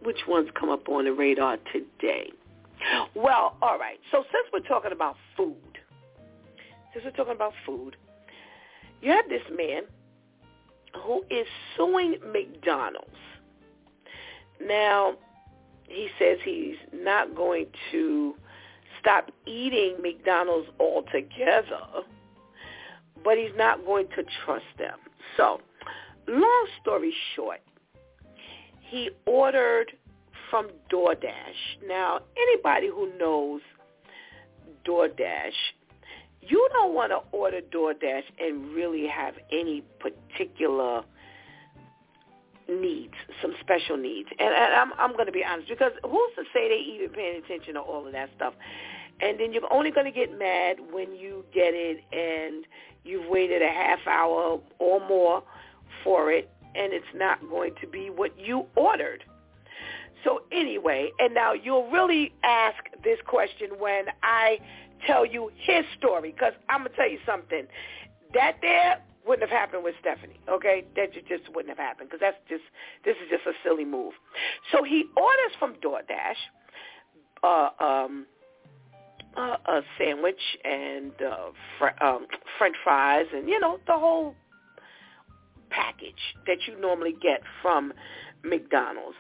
which 0.04 0.20
ones 0.28 0.50
come 0.60 0.70
up 0.70 0.88
on 0.90 1.06
the 1.06 1.14
radar 1.14 1.58
today. 1.72 2.32
Well, 3.16 3.56
all 3.62 3.78
right. 3.78 4.00
So 4.12 4.24
since 4.32 4.48
we're 4.52 4.68
talking 4.68 4.92
about 4.92 5.16
food, 5.38 5.56
since 6.94 7.06
we're 7.06 7.12
talking 7.12 7.36
about 7.36 7.54
food, 7.66 7.96
you 9.02 9.12
have 9.12 9.28
this 9.30 9.44
man 9.56 9.84
who 10.96 11.24
is 11.30 11.48
suing 11.76 12.16
McDonald's. 12.32 13.10
Now, 14.60 15.16
he 15.88 16.10
says 16.20 16.38
he's 16.44 16.76
not 16.94 17.36
going 17.36 17.68
to 17.92 18.36
stop 19.00 19.32
eating 19.46 19.96
McDonald's 20.02 20.70
altogether, 20.80 22.06
but 23.24 23.38
he's 23.38 23.56
not 23.58 23.86
going 23.86 24.08
to 24.16 24.24
trust 24.46 24.66
them. 24.78 24.98
So, 25.38 25.62
long 26.28 26.68
story 26.82 27.14
short, 27.36 27.62
he 28.80 29.10
ordered 29.26 29.92
from 30.50 30.70
DoorDash. 30.92 31.88
Now, 31.88 32.20
anybody 32.38 32.88
who 32.88 33.12
knows 33.18 33.62
DoorDash 34.86 35.52
you 36.42 36.68
don't 36.74 36.94
want 36.94 37.12
to 37.12 37.20
order 37.32 37.62
DoorDash 37.62 38.24
and 38.40 38.74
really 38.74 39.08
have 39.08 39.36
any 39.52 39.84
particular 40.00 41.04
needs, 42.70 43.14
some 43.42 43.54
special 43.60 43.98
needs. 43.98 44.30
And, 44.40 44.54
and 44.54 44.74
I'm 44.74 44.94
I'm 44.98 45.14
going 45.14 45.26
to 45.26 45.32
be 45.32 45.44
honest 45.44 45.70
because 45.70 45.92
who's 46.04 46.32
to 46.36 46.44
say 46.54 46.70
they 46.70 46.84
even 46.96 47.10
paying 47.10 47.44
attention 47.44 47.76
to 47.76 47.80
all 47.80 48.06
of 48.06 48.14
that 48.14 48.30
stuff? 48.36 48.54
And 49.22 49.40
then 49.40 49.54
you're 49.54 49.72
only 49.72 49.92
going 49.92 50.12
to 50.12 50.12
get 50.12 50.38
mad 50.38 50.78
when 50.92 51.14
you 51.14 51.46
get 51.54 51.74
it 51.76 52.04
and 52.12 52.66
you've 53.04 53.30
waited 53.30 53.62
a 53.62 53.68
half 53.68 54.00
hour 54.08 54.60
or 54.80 55.00
more 55.08 55.44
for 56.04 56.32
it 56.32 56.50
and 56.74 56.94
it's 56.94 57.06
not 57.14 57.40
going 57.50 57.74
to 57.82 57.88
be 57.88 58.10
what 58.10 58.38
you 58.40 58.66
ordered. 58.76 59.24
So 60.24 60.42
anyway, 60.52 61.12
and 61.20 61.34
now 61.34 61.54
you'll 61.54 61.90
really 61.90 62.34
ask 62.44 62.78
this 63.04 63.18
question 63.26 63.70
when 63.80 64.06
I 64.24 64.60
tell 65.06 65.26
you 65.26 65.52
his 65.58 65.86
story 65.98 66.32
because 66.32 66.54
I'm 66.70 66.80
gonna 66.80 66.96
tell 66.96 67.10
you 67.10 67.20
something. 67.26 67.66
That 68.34 68.58
there 68.62 69.02
wouldn't 69.26 69.48
have 69.48 69.58
happened 69.58 69.84
with 69.84 69.96
Stephanie. 70.00 70.40
Okay, 70.50 70.86
that 70.96 71.14
just 71.14 71.54
wouldn't 71.54 71.70
have 71.70 71.78
happened 71.78 72.10
because 72.10 72.22
that's 72.22 72.38
just 72.50 72.64
this 73.06 73.16
is 73.24 73.30
just 73.30 73.46
a 73.46 73.54
silly 73.64 73.86
move. 73.86 74.14
So 74.72 74.84
he 74.84 75.06
orders 75.16 75.56
from 75.60 75.76
DoorDash 75.76 76.40
uh, 77.44 77.84
um, 77.84 78.26
uh, 79.38 79.58
a 79.66 79.82
sandwich 79.98 80.42
and 80.64 81.12
uh, 81.22 81.52
fr- 81.78 82.04
um, 82.04 82.28
French 82.58 82.76
fries 82.84 83.26
and 83.34 83.48
you 83.48 83.60
know 83.60 83.80
the 83.88 83.94
whole 83.94 84.36
package 85.70 86.36
that 86.48 86.58
you 86.68 86.80
normally 86.80 87.16
get 87.22 87.42
from 87.62 87.94
McDonald's. 88.44 89.18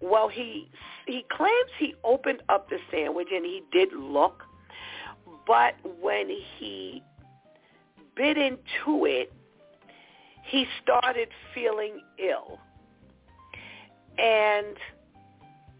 Well, 0.00 0.28
he 0.28 0.68
he 1.06 1.24
claims 1.30 1.70
he 1.78 1.94
opened 2.04 2.42
up 2.48 2.68
the 2.68 2.78
sandwich 2.90 3.28
and 3.32 3.44
he 3.44 3.62
did 3.72 3.92
look 3.92 4.42
but 5.46 5.74
when 6.00 6.28
he 6.58 7.02
bit 8.16 8.36
into 8.36 9.06
it, 9.06 9.32
he 10.44 10.66
started 10.82 11.28
feeling 11.54 12.00
ill. 12.18 12.58
And 14.18 14.76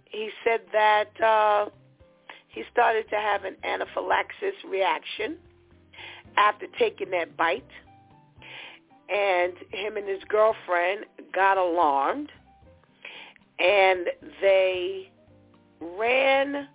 he 0.05 0.31
said 0.44 0.61
that 0.72 1.20
uh, 1.20 1.68
he 2.48 2.62
started 2.72 3.09
to 3.11 3.16
have 3.16 3.44
an 3.44 3.57
anaphylaxis 3.64 4.55
reaction 4.68 5.37
after 6.37 6.66
taking 6.79 7.11
that 7.11 7.37
bite. 7.37 7.64
And 9.14 9.53
him 9.70 9.96
and 9.96 10.09
his 10.09 10.22
girlfriend 10.29 11.05
got 11.35 11.59
alarmed 11.59 12.31
and 13.59 14.09
they 14.40 15.11
ran 15.81 16.68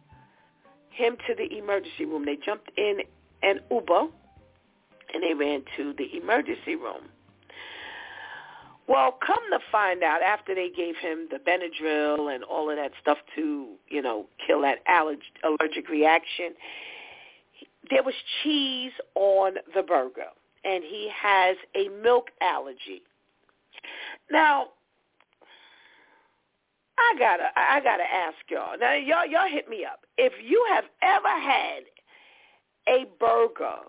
him 0.97 1.15
to 1.27 1.35
the 1.35 1.57
emergency 1.57 2.05
room. 2.05 2.25
They 2.25 2.35
jumped 2.35 2.71
in 2.77 2.99
an 3.43 3.59
Uber 3.71 4.07
and 5.13 5.23
they 5.23 5.33
ran 5.33 5.63
to 5.77 5.93
the 5.97 6.17
emergency 6.17 6.75
room. 6.75 7.09
Well, 8.87 9.17
come 9.25 9.43
to 9.51 9.59
find 9.69 10.01
out, 10.01 10.21
after 10.21 10.55
they 10.55 10.69
gave 10.69 10.95
him 10.95 11.27
the 11.29 11.39
Benadryl 11.39 12.33
and 12.33 12.43
all 12.43 12.69
of 12.69 12.77
that 12.77 12.91
stuff 13.01 13.17
to, 13.35 13.67
you 13.89 14.01
know, 14.01 14.27
kill 14.45 14.61
that 14.61 14.85
allerg- 14.87 15.19
allergic 15.43 15.89
reaction, 15.89 16.53
there 17.89 18.03
was 18.03 18.13
cheese 18.41 18.93
on 19.15 19.55
the 19.75 19.83
burger, 19.83 20.29
and 20.63 20.83
he 20.85 21.09
has 21.13 21.57
a 21.75 21.89
milk 22.01 22.27
allergy. 22.41 23.01
Now, 24.31 24.69
I 26.97 27.15
gotta 27.19 27.49
I 27.55 27.79
gotta 27.81 28.03
ask 28.03 28.37
y'all. 28.49 28.77
Now 28.79 28.93
y'all 28.93 29.25
y'all 29.25 29.49
hit 29.49 29.69
me 29.69 29.85
up. 29.85 30.01
If 30.17 30.33
you 30.43 30.65
have 30.73 30.85
ever 31.01 31.29
had 31.29 31.83
a 32.87 33.05
burger 33.19 33.79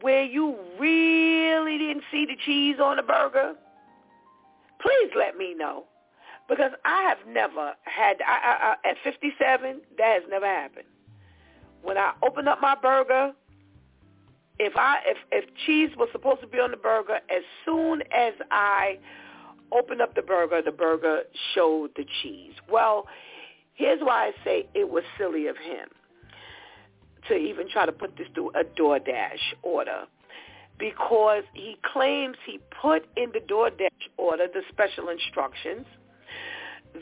where 0.00 0.24
you 0.24 0.56
really 0.78 1.78
didn't 1.78 2.04
see 2.10 2.24
the 2.24 2.36
cheese 2.44 2.76
on 2.82 2.96
the 2.96 3.02
burger, 3.02 3.54
please 4.80 5.10
let 5.16 5.36
me 5.36 5.54
know. 5.54 5.84
Because 6.48 6.72
I 6.84 7.02
have 7.04 7.18
never 7.26 7.72
had 7.84 8.18
I, 8.26 8.76
I, 8.76 8.76
I, 8.84 8.90
at 8.90 8.96
57 9.02 9.80
that 9.98 10.06
has 10.06 10.22
never 10.30 10.46
happened. 10.46 10.86
When 11.82 11.98
I 11.98 12.12
open 12.22 12.48
up 12.48 12.60
my 12.60 12.74
burger, 12.74 13.32
if 14.58 14.74
I 14.76 14.98
if 15.06 15.16
if 15.32 15.44
cheese 15.66 15.90
was 15.96 16.08
supposed 16.12 16.40
to 16.42 16.46
be 16.46 16.58
on 16.58 16.70
the 16.70 16.76
burger, 16.76 17.20
as 17.30 17.42
soon 17.64 18.02
as 18.12 18.34
I 18.50 18.98
opened 19.74 20.00
up 20.00 20.14
the 20.14 20.22
burger, 20.22 20.62
the 20.62 20.72
burger 20.72 21.22
showed 21.54 21.90
the 21.96 22.04
cheese. 22.22 22.52
Well, 22.70 23.06
here's 23.74 24.00
why 24.00 24.26
I 24.28 24.32
say 24.44 24.68
it 24.74 24.88
was 24.88 25.04
silly 25.18 25.46
of 25.46 25.56
him 25.56 25.88
to 27.28 27.34
even 27.34 27.68
try 27.68 27.86
to 27.86 27.92
put 27.92 28.16
this 28.16 28.28
through 28.34 28.50
a 28.50 28.64
DoorDash 28.64 29.54
order 29.62 30.04
because 30.78 31.44
he 31.54 31.76
claims 31.92 32.36
he 32.46 32.60
put 32.82 33.06
in 33.16 33.30
the 33.32 33.40
DoorDash 33.40 33.88
order 34.16 34.46
the 34.52 34.62
special 34.70 35.08
instructions 35.08 35.86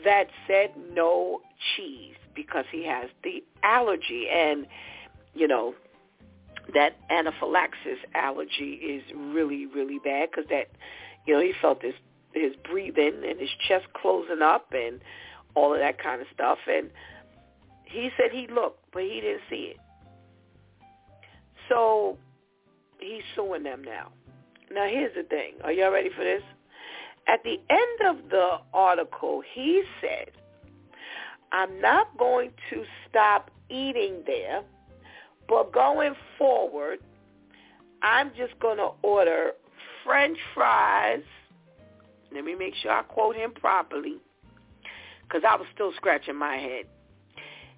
that 0.03 0.27
said 0.47 0.71
no 0.93 1.41
cheese 1.75 2.15
because 2.35 2.65
he 2.71 2.85
has 2.85 3.09
the 3.23 3.43
allergy 3.63 4.27
and 4.31 4.65
you 5.35 5.47
know 5.47 5.75
that 6.73 6.95
anaphylaxis 7.09 7.99
allergy 8.15 8.73
is 8.73 9.03
really 9.15 9.65
really 9.67 9.99
bad 10.03 10.29
because 10.31 10.49
that 10.49 10.69
you 11.27 11.33
know 11.33 11.41
he 11.41 11.53
felt 11.61 11.81
this 11.81 11.93
his 12.33 12.53
breathing 12.69 13.21
and 13.27 13.39
his 13.39 13.49
chest 13.67 13.85
closing 13.93 14.41
up 14.41 14.67
and 14.73 14.99
all 15.55 15.73
of 15.73 15.79
that 15.79 16.01
kind 16.01 16.21
of 16.21 16.27
stuff. 16.33 16.57
And 16.67 16.89
he 17.85 18.09
said 18.17 18.31
he 18.31 18.47
looked, 18.47 18.83
but 18.91 19.03
he 19.03 19.21
didn't 19.21 19.41
see 19.49 19.73
it. 19.75 19.77
So 21.69 22.17
he's 22.99 23.23
suing 23.35 23.63
them 23.63 23.83
now. 23.83 24.09
Now 24.71 24.87
here's 24.87 25.15
the 25.15 25.23
thing. 25.23 25.53
Are 25.63 25.71
y'all 25.71 25.91
ready 25.91 26.09
for 26.15 26.23
this? 26.23 26.41
At 27.27 27.43
the 27.43 27.59
end 27.69 28.17
of 28.17 28.29
the 28.29 28.57
article, 28.73 29.41
he 29.53 29.83
said, 30.01 30.31
I'm 31.51 31.79
not 31.79 32.17
going 32.17 32.51
to 32.71 32.83
stop 33.09 33.51
eating 33.69 34.23
there, 34.25 34.63
but 35.47 35.71
going 35.71 36.15
forward, 36.37 36.99
I'm 38.01 38.31
just 38.35 38.59
going 38.59 38.77
to 38.77 38.89
order 39.03 39.51
French 40.03 40.37
fries. 40.53 41.23
Let 42.33 42.45
me 42.45 42.55
make 42.55 42.75
sure 42.75 42.91
I 42.91 43.03
quote 43.03 43.35
him 43.35 43.51
properly 43.51 44.17
because 45.23 45.43
I 45.47 45.55
was 45.55 45.67
still 45.73 45.91
scratching 45.95 46.35
my 46.35 46.55
head. 46.55 46.85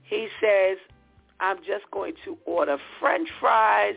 He 0.04 0.28
says, 0.42 0.78
I'm 1.40 1.58
just 1.58 1.90
going 1.92 2.14
to 2.26 2.38
order 2.46 2.78
French 3.00 3.28
fries, 3.40 3.96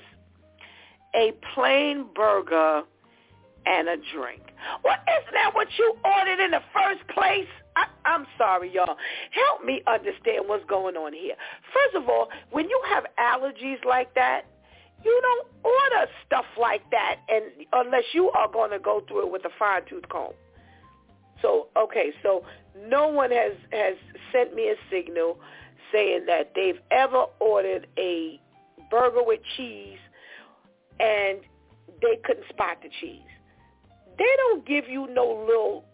a 1.15 1.33
plain 1.55 2.07
burger, 2.15 2.83
and 3.67 3.89
a 3.89 3.97
drink. 4.15 4.43
Well, 4.85 4.97
isn't 5.21 5.35
that 5.35 5.55
what 5.55 5.69
you 5.79 5.95
ordered 6.05 6.43
in 6.43 6.51
the 6.53 6.63
first 6.75 7.07
place? 7.09 7.49
I, 7.77 7.87
I'm 8.05 8.27
sorry, 8.37 8.73
y'all. 8.73 8.97
Help 9.31 9.65
me 9.65 9.83
understand 9.87 10.45
what's 10.47 10.65
going 10.65 10.97
on 10.97 11.13
here. 11.13 11.35
First 11.73 12.03
of 12.03 12.09
all, 12.09 12.29
when 12.51 12.69
you 12.69 12.81
have 12.89 13.05
allergies 13.19 13.85
like 13.85 14.15
that, 14.15 14.43
you 15.05 15.21
don't 15.23 15.47
order 15.65 16.11
stuff 16.27 16.47
like 16.61 16.83
that, 16.91 17.17
and 17.29 17.45
unless 17.73 18.03
you 18.13 18.31
are 18.31 18.51
going 18.51 18.71
to 18.73 18.81
go 18.81 19.03
through 19.07 19.27
it 19.27 19.33
with 19.33 19.45
a 19.45 19.51
fine 19.59 19.83
tooth 19.89 20.09
comb. 20.09 20.33
So 21.43 21.69
okay, 21.77 22.13
so 22.23 22.45
no 22.89 23.09
one 23.09 23.31
has 23.31 23.53
has 23.73 23.95
sent 24.33 24.55
me 24.55 24.69
a 24.69 24.75
signal 24.91 25.39
saying 25.93 26.27
that 26.27 26.53
they've 26.55 26.81
ever 26.91 27.27
ordered 27.41 27.87
a 27.99 28.41
burger 28.91 29.23
with 29.23 29.41
cheese 29.57 29.99
and 31.01 31.39
they 32.03 32.17
couldn't 32.25 32.49
spot 32.49 32.79
the 32.83 32.89
cheese. 33.01 33.23
They 34.19 34.25
don't 34.37 34.67
give 34.67 34.89
you 34.89 35.07
no 35.11 35.45
little 35.47 35.85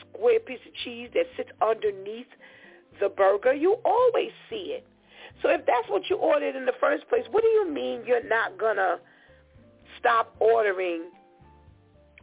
square 0.00 0.40
piece 0.40 0.60
of 0.66 0.74
cheese 0.84 1.10
that 1.14 1.26
sits 1.36 1.50
underneath 1.60 2.26
the 3.00 3.08
burger. 3.08 3.54
You 3.54 3.76
always 3.84 4.30
see 4.48 4.74
it. 4.76 4.86
So 5.42 5.50
if 5.50 5.64
that's 5.66 5.88
what 5.88 6.08
you 6.10 6.16
ordered 6.16 6.56
in 6.56 6.66
the 6.66 6.72
first 6.80 7.08
place, 7.08 7.24
what 7.30 7.42
do 7.42 7.48
you 7.48 7.70
mean 7.70 8.02
you're 8.06 8.26
not 8.26 8.58
to 8.76 8.98
stop 9.98 10.34
ordering 10.40 11.02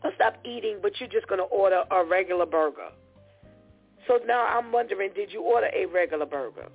or 0.05 0.11
stop 0.15 0.37
eating, 0.45 0.79
but 0.81 0.99
you're 0.99 1.09
just 1.09 1.27
going 1.27 1.39
to 1.39 1.45
order 1.45 1.83
a 1.91 2.03
regular 2.03 2.45
burger? 2.45 2.89
So 4.07 4.19
now 4.25 4.45
I'm 4.45 4.71
wondering, 4.71 5.11
did 5.15 5.31
you 5.31 5.41
order 5.41 5.69
a 5.73 5.85
regular 5.87 6.25
burger? 6.25 6.67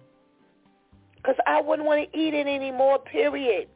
Because 1.16 1.36
I 1.46 1.60
wouldn't 1.60 1.86
want 1.86 2.10
to 2.10 2.18
eat 2.18 2.34
it 2.34 2.46
anymore, 2.46 2.98
period. 2.98 3.68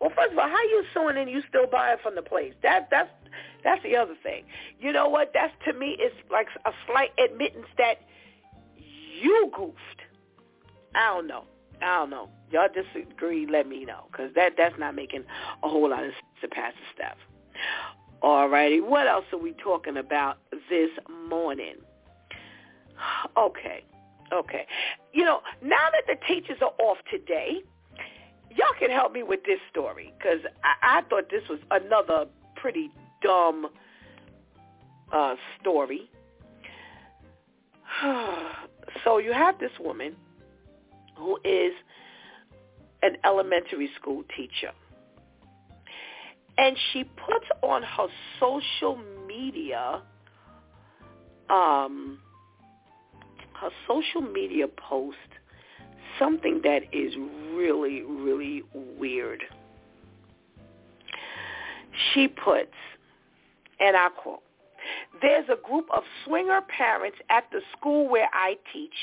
Well, 0.00 0.10
first 0.14 0.32
of 0.32 0.38
all, 0.38 0.48
how 0.48 0.62
you 0.62 0.84
suing 0.94 1.16
and 1.16 1.30
you 1.30 1.42
still 1.48 1.66
buying 1.66 1.98
from 2.02 2.14
the 2.14 2.22
place? 2.22 2.52
That 2.62 2.88
that's 2.90 3.10
that's 3.64 3.82
the 3.82 3.96
other 3.96 4.14
thing. 4.22 4.44
You 4.78 4.92
know 4.92 5.08
what? 5.08 5.32
That's 5.34 5.52
to 5.66 5.72
me 5.72 5.92
is 5.92 6.12
like 6.30 6.46
a 6.64 6.70
slight 6.86 7.10
admittance 7.18 7.66
that 7.78 7.96
you 9.20 9.50
goofed. 9.56 9.76
I 10.94 11.14
don't 11.14 11.26
know. 11.26 11.44
I 11.82 11.98
don't 11.98 12.10
know. 12.10 12.30
Y'all 12.50 12.68
disagree? 12.72 13.46
Let 13.46 13.66
me 13.66 13.84
know 13.84 14.04
because 14.10 14.32
that 14.34 14.52
that's 14.56 14.78
not 14.78 14.94
making 14.94 15.24
a 15.62 15.68
whole 15.68 15.90
lot 15.90 16.04
of 16.04 16.12
sense 16.12 16.40
to 16.42 16.48
Pastor 16.48 16.78
Steph. 16.94 17.16
All 18.22 18.48
righty. 18.48 18.80
What 18.80 19.06
else 19.06 19.24
are 19.32 19.38
we 19.38 19.52
talking 19.52 19.96
about 19.96 20.38
this 20.68 20.90
morning? 21.28 21.76
Okay. 23.36 23.84
Okay. 24.32 24.66
You 25.12 25.24
know, 25.24 25.40
now 25.62 25.88
that 25.92 26.04
the 26.06 26.16
teachers 26.26 26.56
are 26.62 26.72
off 26.78 26.96
today, 27.10 27.60
y'all 28.50 28.66
can 28.78 28.90
help 28.90 29.12
me 29.12 29.22
with 29.22 29.44
this 29.44 29.60
story 29.70 30.14
because 30.18 30.40
I, 30.64 30.98
I 30.98 31.02
thought 31.02 31.30
this 31.30 31.42
was 31.48 31.58
another 31.70 32.26
pretty 32.56 32.90
dumb 33.22 33.68
uh, 35.12 35.34
story. 35.60 36.10
so 39.04 39.18
you 39.18 39.32
have 39.32 39.58
this 39.58 39.72
woman 39.78 40.16
who 41.16 41.38
is 41.44 41.72
an 43.02 43.16
elementary 43.24 43.90
school 44.00 44.24
teacher. 44.36 44.72
And 46.58 46.76
she 46.92 47.04
puts 47.04 47.46
on 47.62 47.82
her 47.82 48.08
social 48.40 48.98
media 49.26 50.02
um, 51.50 52.18
her 53.60 53.70
social 53.86 54.20
media 54.20 54.66
post 54.68 55.16
something 56.18 56.60
that 56.64 56.82
is 56.92 57.14
really, 57.54 58.02
really 58.02 58.62
weird. 58.98 59.42
She 62.12 62.28
puts, 62.28 62.74
and 63.80 63.96
I 63.96 64.08
quote, 64.10 64.42
there's 65.20 65.46
a 65.48 65.56
group 65.66 65.86
of 65.94 66.02
swinger 66.24 66.60
parents 66.76 67.18
at 67.30 67.44
the 67.50 67.60
school 67.76 68.08
where 68.08 68.28
I 68.32 68.56
teach, 68.72 68.94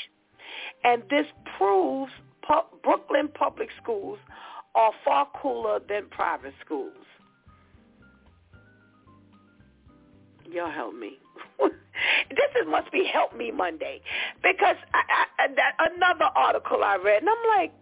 and 0.82 1.02
this 1.10 1.26
proves 1.58 2.12
pu- 2.46 2.78
Brooklyn 2.82 3.28
public 3.28 3.68
schools 3.82 4.18
are 4.74 4.92
far 5.04 5.28
cooler 5.40 5.80
than 5.88 6.06
private 6.10 6.54
schools. 6.64 6.92
Y'all 10.50 10.70
help 10.70 10.94
me. 10.94 11.18
this 11.58 12.50
is 12.60 12.66
must 12.68 12.90
be 12.92 13.08
Help 13.12 13.36
Me 13.36 13.50
Monday 13.50 14.00
because 14.42 14.76
I, 14.92 15.00
I, 15.38 15.48
that 15.54 15.92
another 15.94 16.30
article 16.36 16.82
I 16.84 16.96
read, 16.96 17.22
and 17.22 17.28
I'm 17.30 17.60
like, 17.60 17.72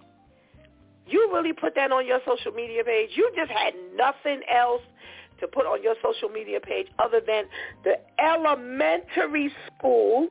you 1.06 1.30
really 1.32 1.52
put 1.52 1.74
that 1.74 1.92
on 1.92 2.06
your 2.06 2.20
social 2.26 2.52
media 2.52 2.84
page? 2.84 3.10
You 3.14 3.30
just 3.36 3.50
had 3.50 3.74
nothing 3.96 4.42
else 4.52 4.82
to 5.40 5.48
put 5.48 5.66
on 5.66 5.82
your 5.82 5.96
social 6.02 6.28
media 6.28 6.60
page 6.60 6.86
other 6.98 7.20
than 7.26 7.44
the 7.84 7.94
elementary 8.22 9.52
school 9.66 10.28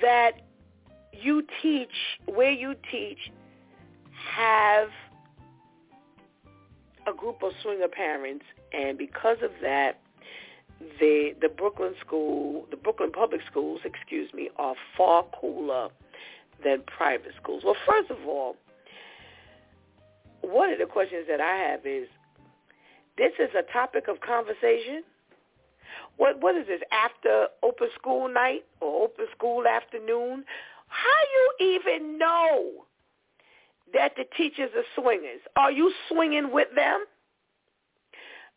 that 0.00 0.32
you 1.12 1.44
teach, 1.62 1.88
where 2.26 2.50
you 2.50 2.74
teach, 2.90 3.18
have 4.34 4.88
a 7.06 7.12
group 7.16 7.42
of 7.42 7.52
swinger 7.62 7.88
parents, 7.88 8.44
and 8.72 8.98
because 8.98 9.38
of 9.42 9.50
that, 9.62 10.00
the 11.00 11.34
the 11.40 11.48
Brooklyn 11.48 11.94
school, 12.00 12.66
the 12.70 12.76
Brooklyn 12.76 13.10
public 13.12 13.40
schools, 13.50 13.80
excuse 13.84 14.32
me, 14.32 14.50
are 14.56 14.74
far 14.96 15.24
cooler 15.40 15.88
than 16.64 16.82
private 16.86 17.32
schools. 17.40 17.62
Well, 17.64 17.76
first 17.86 18.10
of 18.10 18.18
all, 18.26 18.56
one 20.42 20.72
of 20.72 20.78
the 20.78 20.86
questions 20.86 21.26
that 21.28 21.40
I 21.40 21.56
have 21.56 21.86
is, 21.86 22.08
this 23.16 23.32
is 23.38 23.50
a 23.58 23.70
topic 23.72 24.08
of 24.08 24.20
conversation. 24.20 25.02
What 26.16 26.40
what 26.40 26.56
is 26.56 26.66
this 26.66 26.80
after 26.92 27.48
open 27.62 27.88
school 27.98 28.28
night 28.28 28.64
or 28.80 29.04
open 29.04 29.26
school 29.36 29.66
afternoon? 29.66 30.44
How 30.88 31.20
you 31.34 31.76
even 31.76 32.18
know 32.18 32.86
that 33.92 34.12
the 34.16 34.24
teachers 34.36 34.70
are 34.76 35.00
swingers? 35.00 35.40
Are 35.56 35.72
you 35.72 35.92
swinging 36.08 36.50
with 36.52 36.68
them? 36.74 37.04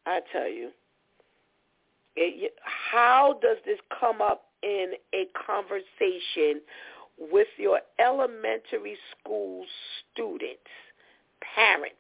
I 0.06 0.20
tell 0.32 0.50
you, 0.50 0.70
it, 2.16 2.54
how 2.64 3.40
does 3.42 3.58
this 3.66 3.80
come 4.00 4.22
up 4.22 4.46
in 4.64 4.94
a 5.14 5.28
conversation 5.46 6.62
with 7.32 7.48
your 7.58 7.80
elementary 8.00 8.98
school 9.20 9.66
students, 10.14 10.60
parents? 11.56 11.96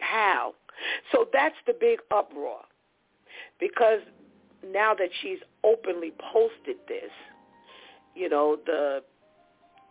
How? 0.00 0.54
So 1.12 1.26
that's 1.32 1.54
the 1.66 1.74
big 1.78 2.00
uproar 2.10 2.60
because 3.60 4.00
now 4.66 4.94
that 4.94 5.08
she's 5.20 5.38
openly 5.64 6.12
posted 6.32 6.76
this, 6.88 7.10
you 8.14 8.28
know, 8.28 8.56
the 8.66 9.02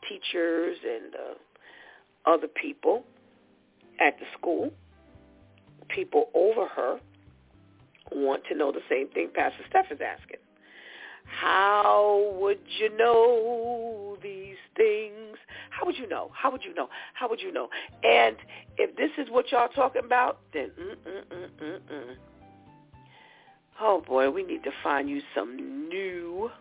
teachers 0.07 0.77
and 0.83 1.13
the 1.13 2.31
other 2.31 2.47
people 2.47 3.03
at 3.99 4.17
the 4.19 4.25
school, 4.37 4.71
people 5.93 6.29
over 6.33 6.67
her, 6.67 6.99
want 8.11 8.43
to 8.49 8.55
know 8.55 8.71
the 8.71 8.81
same 8.89 9.07
thing 9.09 9.29
Pastor 9.33 9.63
Steph 9.69 9.91
is 9.91 9.99
asking. 10.01 10.37
How 11.25 12.33
would 12.39 12.59
you 12.79 12.95
know 12.97 14.17
these 14.21 14.57
things? 14.75 15.37
How 15.69 15.85
would 15.85 15.97
you 15.97 16.07
know? 16.07 16.31
How 16.33 16.51
would 16.51 16.63
you 16.63 16.73
know? 16.73 16.89
How 17.13 17.29
would 17.29 17.41
you 17.41 17.51
know? 17.51 17.69
And 18.03 18.35
if 18.77 18.95
this 18.95 19.11
is 19.17 19.31
what 19.31 19.51
y'all 19.51 19.69
talking 19.69 20.03
about, 20.03 20.39
then 20.53 20.71
mm-mm-mm-mm-mm. 20.79 22.15
Oh 23.79 24.01
boy, 24.05 24.29
we 24.29 24.43
need 24.43 24.63
to 24.63 24.71
find 24.83 25.09
you 25.09 25.21
some 25.33 25.87
new, 25.87 26.51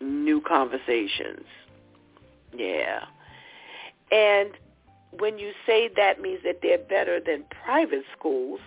new 0.00 0.40
conversations. 0.40 1.46
Yeah. 2.56 3.04
And 4.12 4.50
when 5.18 5.38
you 5.38 5.52
say 5.66 5.90
that 5.96 6.20
means 6.20 6.40
that 6.44 6.60
they're 6.62 6.78
better 6.78 7.20
than 7.20 7.44
private 7.64 8.04
schools, 8.16 8.60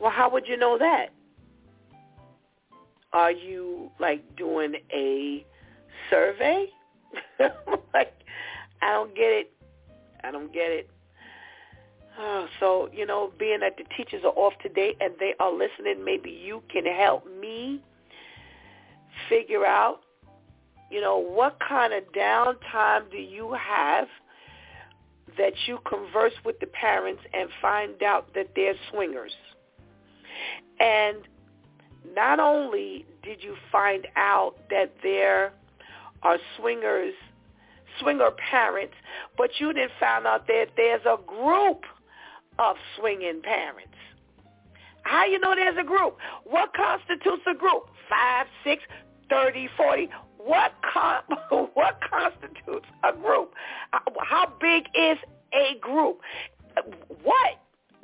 well, 0.00 0.10
how 0.10 0.30
would 0.30 0.46
you 0.46 0.56
know 0.56 0.78
that? 0.78 1.08
Are 3.12 3.30
you 3.30 3.90
like 3.98 4.36
doing 4.36 4.76
a 4.92 5.44
survey? 6.10 6.66
like, 7.94 8.14
I 8.82 8.92
don't 8.92 9.14
get 9.14 9.32
it. 9.32 9.52
I 10.22 10.30
don't 10.30 10.52
get 10.52 10.70
it. 10.70 10.90
Oh, 12.18 12.46
so, 12.60 12.88
you 12.92 13.04
know, 13.04 13.32
being 13.38 13.60
that 13.60 13.76
the 13.76 13.84
teachers 13.96 14.22
are 14.24 14.32
off 14.32 14.54
today 14.62 14.96
and 15.00 15.12
they 15.20 15.34
are 15.38 15.52
listening, 15.52 16.04
maybe 16.04 16.30
you 16.30 16.62
can 16.70 16.86
help 16.86 17.26
me 17.40 17.82
figure 19.28 19.66
out, 19.66 20.00
you 20.90 21.00
know, 21.00 21.18
what 21.18 21.58
kind 21.66 21.92
of 21.92 22.04
downtime 22.12 23.10
do 23.10 23.18
you 23.18 23.52
have 23.52 24.08
that 25.38 25.52
you 25.66 25.78
converse 25.88 26.32
with 26.44 26.58
the 26.60 26.66
parents 26.66 27.22
and 27.32 27.48
find 27.60 28.02
out 28.02 28.32
that 28.34 28.48
they're 28.54 28.74
swingers. 28.90 29.32
And 30.80 31.18
not 32.14 32.40
only 32.40 33.04
did 33.22 33.42
you 33.42 33.56
find 33.72 34.06
out 34.16 34.54
that 34.70 34.92
there 35.02 35.52
are 36.22 36.38
swingers, 36.58 37.14
swinger 38.00 38.30
parents, 38.50 38.94
but 39.36 39.50
you 39.58 39.72
didn't 39.72 39.92
find 39.98 40.26
out 40.26 40.46
that 40.46 40.66
there's 40.76 41.02
a 41.06 41.18
group 41.26 41.82
of 42.58 42.76
swinging 42.98 43.42
parents. 43.42 43.94
How 45.02 45.24
you 45.24 45.38
know 45.38 45.54
there's 45.54 45.76
a 45.78 45.84
group? 45.84 46.16
What 46.44 46.74
constitutes 46.74 47.42
a 47.48 47.54
group? 47.54 47.84
Five, 48.08 48.46
six, 48.64 48.82
thirty, 49.30 49.68
forty. 49.76 50.08
What 50.46 50.72
con- 50.92 51.22
what 51.74 52.00
constitutes 52.08 52.86
a 53.02 53.12
group? 53.12 53.52
How 53.92 54.52
big 54.60 54.84
is 54.94 55.18
a 55.52 55.76
group? 55.80 56.20
What? 57.22 57.58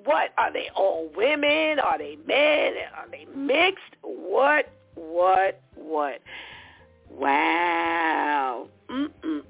What 0.04 0.30
are 0.36 0.52
they 0.52 0.68
all 0.74 1.08
women? 1.16 1.78
Are 1.78 1.96
they 1.96 2.16
men? 2.26 2.74
Are 2.96 3.08
they 3.10 3.26
mixed? 3.36 3.94
What? 4.02 4.72
What? 4.96 5.60
What? 5.76 6.20
Wow. 7.08 8.66
Mm 8.90 9.08
mm. 9.22 9.42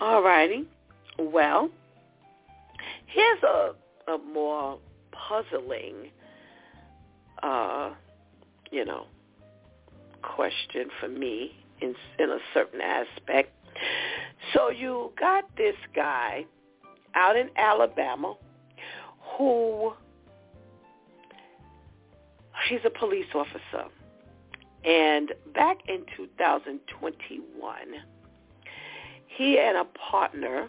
All 0.00 0.22
righty. 0.24 0.66
Well, 1.20 1.70
here's 3.06 3.42
a 3.44 3.74
a 4.08 4.18
more 4.18 4.78
puzzling, 5.12 6.10
uh, 7.42 7.90
you 8.72 8.84
know, 8.84 9.06
question 10.22 10.88
for 11.00 11.08
me 11.08 11.52
in 11.80 11.94
in 12.18 12.30
a 12.30 12.38
certain 12.54 12.80
aspect. 12.80 13.52
So 14.52 14.70
you 14.70 15.12
got 15.18 15.44
this 15.56 15.76
guy 15.94 16.44
out 17.14 17.36
in 17.36 17.50
Alabama 17.56 18.34
who 19.36 19.92
he's 22.68 22.80
a 22.84 22.90
police 22.90 23.26
officer. 23.34 23.88
And 24.84 25.32
back 25.54 25.78
in 25.88 26.04
2021, 26.16 27.76
he 29.28 29.58
and 29.58 29.76
a 29.76 29.84
partner 29.84 30.68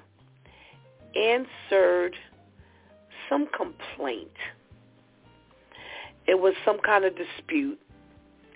answered 1.15 2.15
some 3.29 3.47
complaint. 3.47 4.29
It 6.27 6.39
was 6.39 6.53
some 6.63 6.79
kind 6.79 7.05
of 7.05 7.13
dispute 7.15 7.79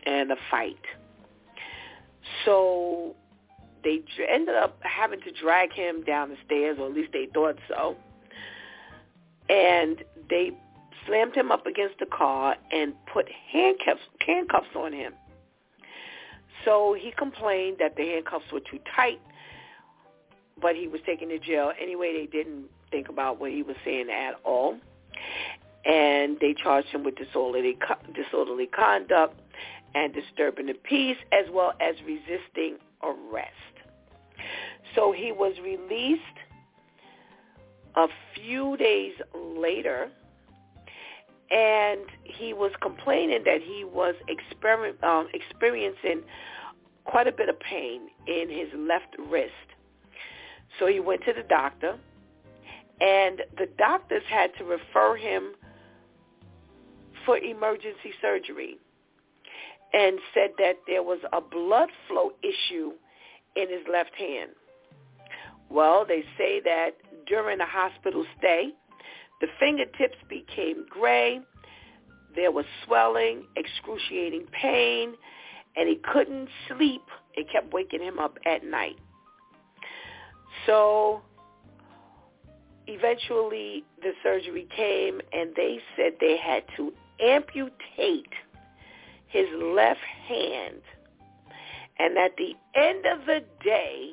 and 0.08 0.32
a 0.32 0.38
fight. 0.49 0.80
So 2.45 3.16
they 3.84 4.01
ended 4.28 4.55
up 4.55 4.80
having 4.82 5.22
to 5.22 5.32
drag 5.32 5.74
him 5.74 6.03
down 6.03 6.30
the 6.30 6.38
stairs, 6.45 6.78
or 6.80 6.88
at 6.88 6.93
least 6.93 7.12
they 7.14 7.28
thought 7.34 7.58
so. 7.68 7.95
And 9.49 10.03
they 10.30 10.51
slammed 11.05 11.36
him 11.36 11.51
up 11.51 11.66
against 11.66 11.99
the 11.99 12.05
car 12.05 12.55
and 12.72 12.93
put 13.12 13.28
handcuffs 13.51 14.01
handcuffs 14.26 14.76
on 14.76 14.93
him. 14.93 15.14
So 16.66 16.95
he 16.99 17.12
complained 17.18 17.78
that 17.80 17.95
the 17.95 18.03
handcuffs 18.03 18.51
were 18.51 18.60
too 18.60 18.80
tight, 18.95 19.22
but 20.62 20.76
he 20.76 20.88
was 20.88 20.99
taken 21.05 21.30
to 21.30 21.39
jail. 21.39 21.72
Anyway, 21.80 22.14
they 22.14 22.26
didn't 22.26 22.66
think 22.91 23.10
about 23.10 23.39
what 23.39 23.51
he 23.51 23.64
was 23.64 23.76
saying 23.86 24.10
at 24.10 24.36
all. 24.43 24.78
And 25.86 26.38
they 26.41 26.53
charged 26.53 26.89
him 26.89 27.05
with 27.05 27.16
disorderly, 27.16 27.78
disorderly 28.14 28.68
conduct 28.68 29.39
and 29.95 30.13
disturbing 30.13 30.67
the 30.67 30.73
peace 30.73 31.17
as 31.31 31.45
well 31.51 31.73
as 31.81 31.95
resisting 32.05 32.77
arrest. 33.03 33.51
So 34.95 35.11
he 35.11 35.31
was 35.31 35.53
released 35.63 36.21
a 37.95 38.07
few 38.35 38.77
days 38.77 39.13
later 39.35 40.09
and 41.49 42.01
he 42.23 42.53
was 42.53 42.71
complaining 42.81 43.43
that 43.45 43.61
he 43.61 43.85
was 43.85 44.15
um, 45.03 45.27
experiencing 45.33 46.23
quite 47.05 47.27
a 47.27 47.31
bit 47.31 47.49
of 47.49 47.59
pain 47.59 48.01
in 48.27 48.49
his 48.49 48.67
left 48.77 49.15
wrist. 49.29 49.51
So 50.77 50.88
he 50.88 50.99
went 50.99 51.23
to 51.23 51.33
the 51.33 51.43
doctor, 51.43 51.97
and 52.99 53.41
the 53.57 53.67
doctors 53.77 54.23
had 54.29 54.51
to 54.57 54.65
refer 54.65 55.15
him 55.15 55.53
for 57.25 57.38
emergency 57.38 58.11
surgery 58.21 58.77
and 59.93 60.19
said 60.33 60.51
that 60.57 60.77
there 60.88 61.03
was 61.03 61.19
a 61.33 61.41
blood 61.41 61.89
flow 62.07 62.31
issue 62.43 62.91
in 63.55 63.69
his 63.69 63.85
left 63.91 64.13
hand. 64.15 64.51
Well, 65.69 66.05
they 66.07 66.23
say 66.38 66.61
that 66.61 66.91
during 67.25 67.57
the 67.57 67.65
hospital 67.65 68.25
stay, 68.38 68.73
the 69.41 69.47
fingertips 69.59 70.17
became 70.29 70.85
gray. 70.89 71.41
There 72.35 72.51
was 72.51 72.65
swelling, 72.85 73.43
excruciating 73.55 74.45
pain, 74.51 75.13
and 75.75 75.88
he 75.89 75.99
couldn't 76.11 76.49
sleep. 76.67 77.01
It 77.35 77.47
kept 77.51 77.73
waking 77.73 78.01
him 78.01 78.19
up 78.19 78.38
at 78.45 78.63
night. 78.63 78.97
So 80.65 81.21
eventually 82.88 83.83
the 84.01 84.11
surgery 84.23 84.67
came 84.75 85.21
and 85.33 85.53
they 85.55 85.79
said 85.95 86.13
they 86.19 86.38
had 86.38 86.63
to 86.77 86.93
amputate 87.21 88.31
his 89.28 89.47
left 89.61 89.99
hand. 90.28 90.82
And 91.99 92.17
at 92.17 92.36
the 92.38 92.55
end 92.75 93.05
of 93.05 93.25
the 93.25 93.43
day, 93.63 94.11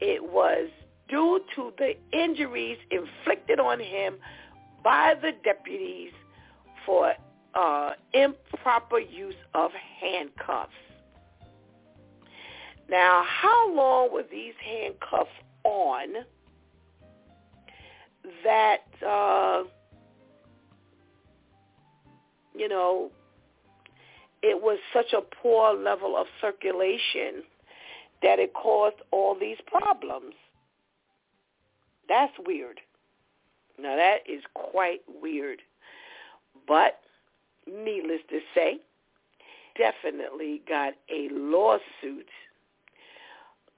it 0.00 0.24
was 0.24 0.68
due 1.08 1.40
to 1.54 1.72
the 1.78 1.94
injuries 2.12 2.78
inflicted 2.90 3.60
on 3.60 3.80
him 3.80 4.16
by 4.82 5.14
the 5.20 5.32
deputies 5.44 6.12
for 6.86 7.12
uh, 7.54 7.90
improper 8.14 8.98
use 8.98 9.34
of 9.54 9.72
handcuffs. 10.00 10.72
Now, 12.88 13.24
how 13.26 13.72
long 13.72 14.12
were 14.12 14.24
these 14.28 14.54
handcuffs 14.64 15.30
on 15.64 16.08
that, 18.44 18.84
uh, 19.06 19.64
you 22.54 22.68
know, 22.68 23.10
it 24.42 24.60
was 24.60 24.78
such 24.92 25.12
a 25.12 25.20
poor 25.42 25.74
level 25.74 26.16
of 26.16 26.26
circulation 26.40 27.42
that 28.22 28.38
it 28.38 28.52
caused 28.54 28.96
all 29.10 29.36
these 29.38 29.58
problems. 29.66 30.34
That's 32.08 32.32
weird. 32.46 32.80
Now 33.80 33.96
that 33.96 34.18
is 34.28 34.42
quite 34.54 35.00
weird. 35.22 35.60
But 36.66 37.00
needless 37.66 38.20
to 38.30 38.40
say, 38.54 38.80
definitely 39.78 40.62
got 40.68 40.94
a 41.10 41.28
lawsuit 41.32 42.28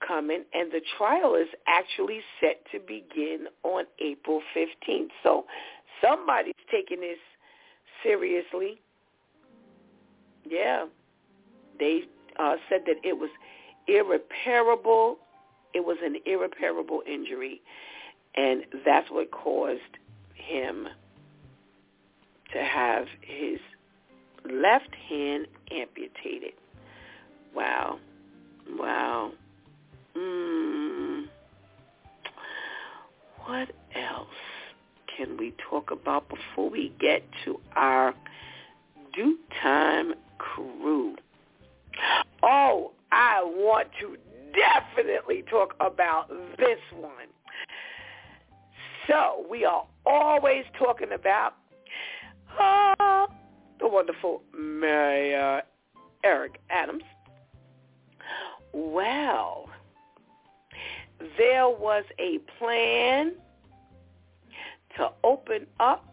coming 0.06 0.44
and 0.52 0.72
the 0.72 0.80
trial 0.98 1.34
is 1.36 1.48
actually 1.66 2.20
set 2.40 2.64
to 2.72 2.80
begin 2.80 3.46
on 3.62 3.84
April 4.00 4.42
15th. 4.56 5.08
So 5.22 5.44
somebody's 6.02 6.54
taking 6.70 7.00
this 7.00 7.18
seriously. 8.02 8.80
Yeah. 10.48 10.86
They 11.78 12.02
uh, 12.38 12.56
said 12.68 12.82
that 12.86 12.96
it 13.02 13.18
was 13.18 13.30
irreparable. 13.86 15.18
It 15.74 15.84
was 15.84 15.98
an 16.04 16.16
irreparable 16.26 17.02
injury, 17.06 17.60
and 18.34 18.64
that's 18.84 19.10
what 19.10 19.30
caused 19.30 19.80
him 20.34 20.88
to 22.52 22.62
have 22.62 23.06
his 23.22 23.58
left 24.50 24.94
hand 25.08 25.46
amputated. 25.70 26.52
Wow. 27.54 27.98
Wow. 28.78 29.32
Mm. 30.16 31.24
What 33.44 33.70
else 33.94 34.28
can 35.16 35.36
we 35.36 35.54
talk 35.70 35.90
about 35.90 36.28
before 36.28 36.70
we 36.70 36.92
get 37.00 37.22
to 37.44 37.58
our 37.74 38.14
DEW 39.14 39.38
time 39.62 40.14
crew? 40.42 41.16
Oh, 42.42 42.92
I 43.10 43.42
want 43.42 43.88
to 44.00 44.16
definitely 44.52 45.44
talk 45.48 45.74
about 45.80 46.28
this 46.58 46.78
one. 46.94 47.28
So 49.06 49.46
we 49.50 49.64
are 49.64 49.86
always 50.06 50.64
talking 50.78 51.12
about 51.12 51.54
uh, 52.58 53.26
the 53.80 53.88
wonderful 53.88 54.42
Mayor 54.56 55.62
Eric 56.24 56.60
Adams. 56.70 57.02
Well, 58.72 59.68
there 61.38 61.68
was 61.68 62.04
a 62.18 62.38
plan 62.58 63.32
to 64.96 65.10
open 65.24 65.66
up 65.80 66.06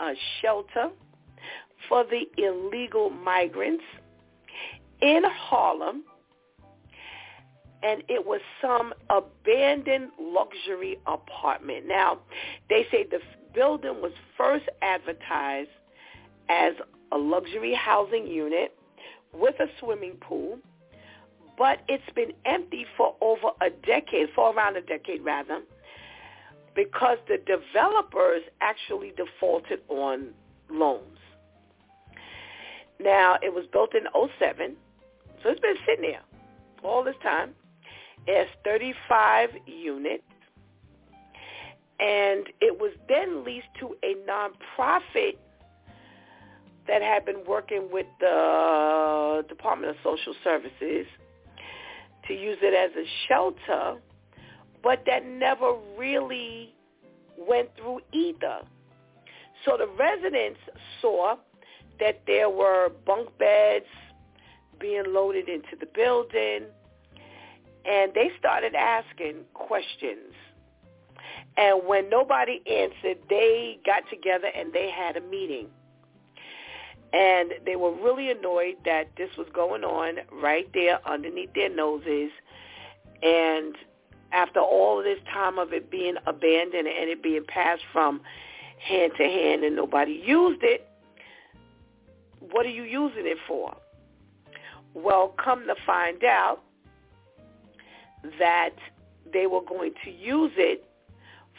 a 0.00 0.12
shelter 0.40 0.90
for 1.88 2.04
the 2.04 2.22
illegal 2.36 3.10
migrants 3.10 3.84
in 5.00 5.22
Harlem, 5.24 6.04
and 7.82 8.02
it 8.08 8.24
was 8.26 8.40
some 8.62 8.94
abandoned 9.10 10.10
luxury 10.18 10.98
apartment. 11.06 11.86
Now, 11.86 12.18
they 12.70 12.86
say 12.90 13.04
the 13.04 13.20
building 13.54 14.00
was 14.00 14.12
first 14.36 14.64
advertised 14.82 15.68
as 16.48 16.72
a 17.12 17.18
luxury 17.18 17.74
housing 17.74 18.26
unit 18.26 18.76
with 19.32 19.54
a 19.60 19.66
swimming 19.80 20.16
pool, 20.20 20.58
but 21.58 21.80
it's 21.88 22.02
been 22.14 22.32
empty 22.46 22.86
for 22.96 23.14
over 23.20 23.48
a 23.60 23.70
decade, 23.86 24.28
for 24.34 24.54
around 24.54 24.76
a 24.76 24.82
decade 24.82 25.22
rather, 25.22 25.60
because 26.74 27.18
the 27.28 27.38
developers 27.38 28.42
actually 28.60 29.12
defaulted 29.16 29.80
on 29.88 30.30
loans. 30.70 31.18
Now, 33.00 33.38
it 33.42 33.52
was 33.52 33.64
built 33.72 33.94
in 33.94 34.04
07, 34.38 34.76
so 35.42 35.50
it's 35.50 35.60
been 35.60 35.76
sitting 35.86 36.10
there 36.10 36.22
all 36.82 37.02
this 37.02 37.16
time. 37.22 37.50
It 38.26 38.38
has 38.38 38.48
35 38.64 39.50
units, 39.66 40.22
and 42.00 42.46
it 42.60 42.80
was 42.80 42.92
then 43.08 43.44
leased 43.44 43.66
to 43.80 43.96
a 44.02 44.14
nonprofit 44.28 45.36
that 46.86 47.02
had 47.02 47.24
been 47.24 47.44
working 47.46 47.88
with 47.90 48.06
the 48.20 49.44
Department 49.48 49.90
of 49.90 49.96
Social 50.02 50.34
Services 50.42 51.06
to 52.28 52.34
use 52.34 52.58
it 52.62 52.74
as 52.74 52.90
a 52.96 53.06
shelter, 53.28 54.00
but 54.82 55.02
that 55.06 55.26
never 55.26 55.74
really 55.98 56.74
went 57.36 57.68
through 57.76 58.00
either. 58.12 58.60
So 59.64 59.76
the 59.78 59.88
residents 59.98 60.60
saw 61.00 61.36
that 62.00 62.22
there 62.26 62.50
were 62.50 62.90
bunk 63.06 63.36
beds 63.38 63.86
being 64.80 65.04
loaded 65.08 65.48
into 65.48 65.76
the 65.78 65.86
building, 65.86 66.62
and 67.84 68.12
they 68.14 68.30
started 68.38 68.74
asking 68.74 69.36
questions. 69.54 70.34
And 71.56 71.86
when 71.86 72.10
nobody 72.10 72.60
answered, 72.66 73.18
they 73.28 73.78
got 73.86 74.02
together 74.10 74.48
and 74.54 74.72
they 74.72 74.90
had 74.90 75.16
a 75.16 75.20
meeting. 75.20 75.68
And 77.12 77.52
they 77.64 77.76
were 77.76 77.92
really 77.92 78.30
annoyed 78.30 78.74
that 78.84 79.10
this 79.16 79.30
was 79.38 79.46
going 79.54 79.84
on 79.84 80.16
right 80.32 80.68
there 80.74 80.98
underneath 81.08 81.54
their 81.54 81.68
noses. 81.68 82.30
And 83.22 83.76
after 84.32 84.58
all 84.58 85.00
this 85.02 85.20
time 85.32 85.58
of 85.60 85.72
it 85.72 85.90
being 85.90 86.16
abandoned 86.26 86.88
and 86.88 87.08
it 87.08 87.22
being 87.22 87.44
passed 87.46 87.84
from 87.92 88.20
hand 88.80 89.12
to 89.16 89.22
hand 89.22 89.62
and 89.62 89.76
nobody 89.76 90.20
used 90.24 90.62
it, 90.64 90.88
what 92.50 92.66
are 92.66 92.70
you 92.70 92.84
using 92.84 93.26
it 93.26 93.38
for? 93.46 93.76
Well, 94.94 95.34
come 95.42 95.66
to 95.66 95.74
find 95.86 96.22
out 96.24 96.60
that 98.38 98.74
they 99.32 99.46
were 99.46 99.62
going 99.62 99.92
to 100.04 100.10
use 100.10 100.52
it 100.56 100.84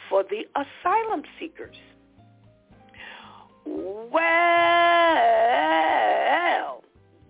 for 0.08 0.22
the 0.22 0.46
asylum 0.54 1.22
seekers. 1.38 1.76
Well, 3.64 4.12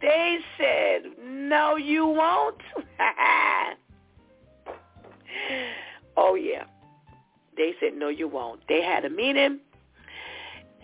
they 0.01 0.39
said, 0.59 1.03
no, 1.23 1.77
you 1.77 2.07
won't. 2.07 2.61
oh, 6.17 6.35
yeah. 6.35 6.65
They 7.57 7.75
said, 7.81 7.95
no, 7.95 8.09
you 8.11 8.29
won't. 8.29 8.61
They 8.69 8.83
had 8.83 9.07
a 9.07 9.11
meeting, 9.11 9.61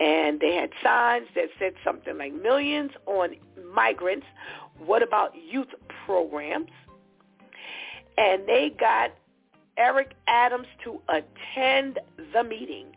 and 0.03 0.41
they 0.41 0.55
had 0.55 0.69
signs 0.83 1.27
that 1.33 1.47
said 1.57 1.73
something 1.83 2.17
like 2.17 2.33
millions 2.33 2.91
on 3.05 3.35
migrants. 3.73 4.25
What 4.85 5.01
about 5.01 5.31
youth 5.49 5.69
programs? 6.05 6.71
And 8.17 8.45
they 8.45 8.75
got 8.77 9.11
Eric 9.77 10.13
Adams 10.27 10.67
to 10.83 10.99
attend 11.07 11.99
the 12.33 12.43
meeting 12.43 12.87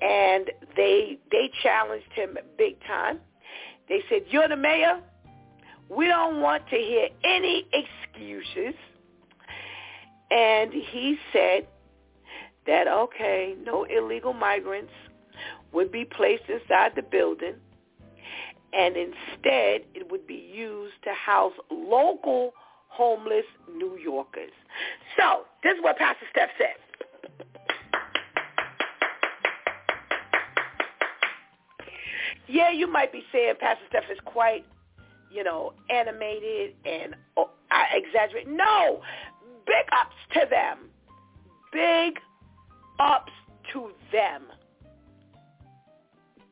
and 0.00 0.50
they 0.76 1.18
they 1.32 1.50
challenged 1.62 2.12
him 2.12 2.38
big 2.56 2.76
time. 2.86 3.18
They 3.88 4.02
said, 4.08 4.22
"You're 4.28 4.48
the 4.48 4.56
mayor. 4.56 5.00
We 5.88 6.06
don't 6.06 6.40
want 6.40 6.68
to 6.68 6.76
hear 6.76 7.08
any 7.24 7.66
excuses." 7.72 8.74
And 10.30 10.72
he 10.72 11.18
said 11.32 11.66
that 12.66 12.86
okay, 12.88 13.54
no 13.64 13.84
illegal 13.84 14.32
migrants 14.32 14.92
would 15.76 15.92
be 15.92 16.06
placed 16.06 16.44
inside 16.48 16.92
the 16.96 17.02
building, 17.02 17.54
and 18.72 18.96
instead 18.96 19.82
it 19.94 20.10
would 20.10 20.26
be 20.26 20.50
used 20.52 20.94
to 21.04 21.12
house 21.12 21.52
local 21.70 22.54
homeless 22.88 23.44
New 23.76 23.98
Yorkers. 23.98 24.52
So 25.18 25.42
this 25.62 25.74
is 25.76 25.82
what 25.82 25.98
Pastor 25.98 26.24
Steph 26.30 26.48
said. 26.56 26.76
yeah, 32.48 32.70
you 32.70 32.90
might 32.90 33.12
be 33.12 33.22
saying 33.30 33.56
Pastor 33.60 33.84
Steph 33.90 34.04
is 34.10 34.18
quite, 34.24 34.64
you 35.30 35.44
know, 35.44 35.74
animated 35.90 36.74
and 36.86 37.14
oh, 37.36 37.50
I 37.70 37.84
exaggerate. 37.92 38.48
No, 38.48 39.02
big 39.66 39.84
ups 39.92 40.16
to 40.32 40.40
them. 40.48 40.88
Big 41.70 42.18
ups 42.98 43.32
to 43.74 43.90
them. 44.10 44.44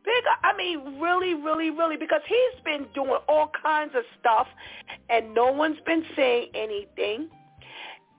Big, 0.04 0.24
I 0.42 0.54
mean, 0.56 1.00
really, 1.00 1.32
really, 1.32 1.70
really, 1.70 1.96
because 1.96 2.20
he's 2.26 2.62
been 2.62 2.86
doing 2.94 3.18
all 3.26 3.50
kinds 3.62 3.94
of 3.94 4.04
stuff, 4.20 4.46
and 5.08 5.32
no 5.34 5.50
one's 5.50 5.80
been 5.86 6.04
saying 6.14 6.50
anything. 6.54 7.30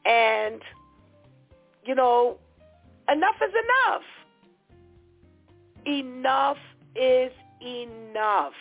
And, 0.04 0.62
you 1.86 1.94
know, 1.94 2.38
enough 3.12 3.36
is 3.42 3.54
enough. 3.66 4.02
Enough 5.86 6.58
is 6.96 7.32
enough. 7.62 8.54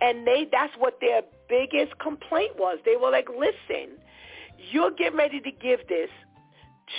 And 0.00 0.26
they 0.26 0.48
that's 0.50 0.72
what 0.78 0.98
their 1.00 1.22
biggest 1.48 1.98
complaint 1.98 2.52
was. 2.58 2.78
They 2.84 2.96
were 2.96 3.10
like, 3.10 3.28
listen, 3.28 3.98
you're 4.70 4.90
getting 4.90 5.18
ready 5.18 5.40
to 5.40 5.50
give 5.50 5.86
this 5.88 6.08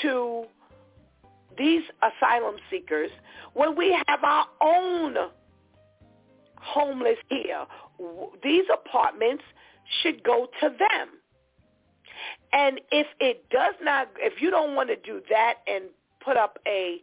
to 0.03 0.45
these 1.57 1.83
asylum 2.01 2.55
seekers 2.69 3.11
when 3.53 3.75
we 3.75 3.97
have 4.07 4.23
our 4.23 4.45
own 4.61 5.15
homeless 6.57 7.17
here. 7.29 7.65
These 8.43 8.65
apartments 8.73 9.43
should 10.01 10.23
go 10.23 10.47
to 10.61 10.69
them. 10.69 11.07
And 12.53 12.79
if 12.91 13.07
it 13.19 13.49
does 13.49 13.73
not, 13.81 14.09
if 14.17 14.41
you 14.41 14.51
don't 14.51 14.75
want 14.75 14.89
to 14.89 14.95
do 14.95 15.21
that 15.29 15.55
and 15.67 15.85
put 16.23 16.37
up 16.37 16.59
a 16.67 17.01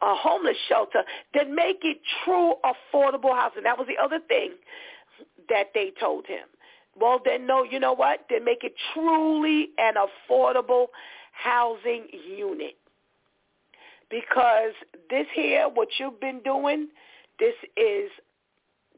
a 0.00 0.14
homeless 0.14 0.56
shelter, 0.68 1.02
then 1.34 1.54
make 1.56 1.80
it 1.82 1.98
true 2.24 2.54
affordable 2.64 3.36
housing. 3.36 3.64
That 3.64 3.76
was 3.76 3.88
the 3.88 4.00
other 4.02 4.20
thing 4.28 4.52
that 5.48 5.72
they 5.74 5.92
told 5.98 6.26
him. 6.26 6.46
Well, 6.98 7.20
then 7.24 7.46
no, 7.46 7.64
you 7.64 7.80
know 7.80 7.92
what? 7.92 8.26
Then 8.30 8.44
make 8.44 8.62
it 8.62 8.74
truly 8.92 9.70
an 9.78 9.94
affordable 9.94 10.86
housing 11.32 12.06
unit. 12.12 12.76
Because 14.12 14.74
this 15.08 15.26
here, 15.34 15.68
what 15.72 15.88
you've 15.98 16.20
been 16.20 16.40
doing, 16.44 16.88
this 17.38 17.54
is 17.78 18.10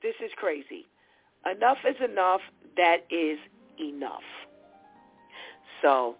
this 0.02 0.14
is 0.22 0.32
crazy. 0.36 0.86
Enough 1.50 1.78
is 1.88 1.96
enough. 2.04 2.40
That 2.76 3.06
is 3.10 3.38
enough. 3.80 4.26
So 5.80 6.16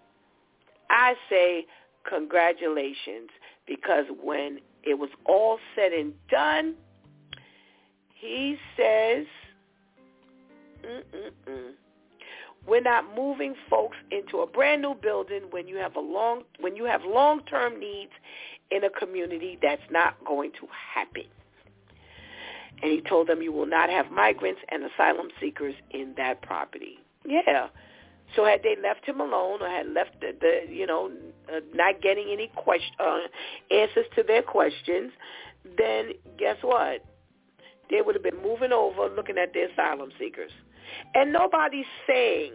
I 0.89 1.15
say 1.29 1.65
congratulations 2.07 3.29
because 3.67 4.05
when 4.23 4.59
it 4.83 4.97
was 4.97 5.09
all 5.25 5.59
said 5.75 5.91
and 5.91 6.13
done, 6.29 6.75
he 8.13 8.57
says, 8.77 9.25
Mm-mm-mm. 10.85 11.71
we're 12.65 12.81
not 12.81 13.15
moving 13.15 13.55
folks 13.69 13.97
into 14.11 14.39
a 14.39 14.47
brand 14.47 14.83
new 14.83 14.95
building 14.95 15.41
when 15.49 15.67
you 15.67 15.75
have 15.77 15.95
a 15.95 15.99
long 15.99 16.43
when 16.59 16.75
you 16.75 16.85
have 16.85 17.01
long-term 17.03 17.79
needs 17.79 18.11
in 18.71 18.83
a 18.83 18.89
community 18.89 19.57
that's 19.61 19.81
not 19.91 20.15
going 20.25 20.51
to 20.53 20.67
happen. 20.93 21.25
And 22.81 22.91
he 22.91 23.01
told 23.01 23.27
them 23.27 23.41
you 23.41 23.51
will 23.51 23.65
not 23.65 23.89
have 23.89 24.11
migrants 24.11 24.61
and 24.69 24.83
asylum 24.83 25.29
seekers 25.39 25.75
in 25.91 26.13
that 26.17 26.41
property. 26.41 26.99
Yeah. 27.25 27.67
So 28.35 28.45
had 28.45 28.63
they 28.63 28.75
left 28.81 29.05
him 29.05 29.21
alone 29.21 29.61
or 29.61 29.69
had 29.69 29.87
left 29.87 30.19
the, 30.19 30.35
the 30.39 30.73
you 30.73 30.85
know, 30.85 31.11
uh, 31.49 31.59
not 31.73 32.01
getting 32.01 32.29
any 32.31 32.51
question, 32.55 32.93
uh, 32.99 33.19
answers 33.71 34.05
to 34.15 34.23
their 34.23 34.41
questions, 34.41 35.11
then 35.77 36.11
guess 36.37 36.57
what? 36.61 37.05
They 37.89 38.01
would 38.01 38.15
have 38.15 38.23
been 38.23 38.41
moving 38.41 38.71
over 38.71 39.09
looking 39.09 39.37
at 39.37 39.53
the 39.53 39.67
asylum 39.71 40.11
seekers. 40.19 40.51
And 41.13 41.31
nobody's 41.31 41.85
saying 42.07 42.53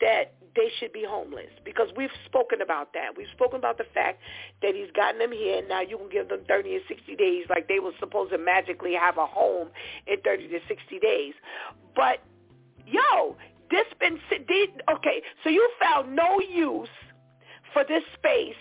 that 0.00 0.34
they 0.56 0.68
should 0.78 0.92
be 0.92 1.04
homeless 1.08 1.50
because 1.64 1.88
we've 1.96 2.10
spoken 2.24 2.62
about 2.62 2.92
that. 2.94 3.16
We've 3.16 3.28
spoken 3.32 3.58
about 3.58 3.78
the 3.78 3.86
fact 3.94 4.20
that 4.62 4.74
he's 4.74 4.90
gotten 4.92 5.18
them 5.18 5.32
here 5.32 5.58
and 5.58 5.68
now 5.68 5.82
you 5.82 5.98
can 5.98 6.08
give 6.08 6.28
them 6.28 6.40
30 6.48 6.74
and 6.74 6.82
60 6.88 7.16
days 7.16 7.44
like 7.48 7.68
they 7.68 7.78
were 7.78 7.92
supposed 8.00 8.32
to 8.32 8.38
magically 8.38 8.94
have 8.94 9.18
a 9.18 9.26
home 9.26 9.68
in 10.06 10.20
30 10.22 10.48
to 10.48 10.58
60 10.66 10.98
days. 10.98 11.34
But, 11.94 12.20
yo, 12.86 13.36
this 13.70 13.86
been, 14.00 14.18
okay, 14.90 15.22
so 15.44 15.50
you 15.50 15.68
found 15.80 16.16
no 16.16 16.40
use 16.40 16.88
for 17.72 17.84
this 17.84 18.02
space 18.14 18.56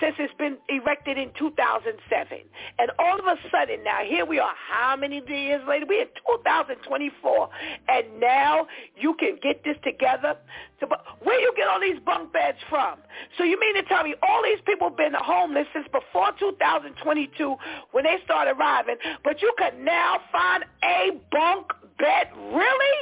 since 0.00 0.16
it's 0.18 0.34
been 0.34 0.58
erected 0.68 1.18
in 1.18 1.30
2007. 1.38 2.38
And 2.78 2.90
all 2.98 3.18
of 3.18 3.26
a 3.26 3.36
sudden 3.50 3.82
now, 3.84 4.00
here 4.04 4.24
we 4.24 4.38
are, 4.38 4.54
how 4.68 4.96
many 4.96 5.22
years 5.26 5.62
later? 5.68 5.86
We're 5.88 6.02
in 6.02 6.08
2024, 6.26 7.48
and 7.88 8.20
now 8.20 8.66
you 8.96 9.14
can 9.14 9.38
get 9.42 9.64
this 9.64 9.76
together. 9.84 10.36
To, 10.80 10.86
where 11.22 11.40
you 11.40 11.52
get 11.56 11.68
all 11.68 11.80
these 11.80 12.00
bunk 12.04 12.32
beds 12.32 12.58
from? 12.68 12.98
So 13.38 13.44
you 13.44 13.58
mean 13.58 13.74
to 13.74 13.82
tell 13.84 14.02
me 14.02 14.14
all 14.22 14.42
these 14.42 14.62
people 14.66 14.88
have 14.88 14.96
been 14.96 15.14
homeless 15.14 15.66
since 15.72 15.86
before 15.92 16.32
2022 16.38 17.56
when 17.92 18.04
they 18.04 18.16
started 18.24 18.56
arriving, 18.58 18.96
but 19.24 19.40
you 19.40 19.52
can 19.58 19.84
now 19.84 20.20
find 20.30 20.64
a 20.84 21.10
bunk 21.30 21.72
bed? 21.98 22.28
Really? 22.52 22.98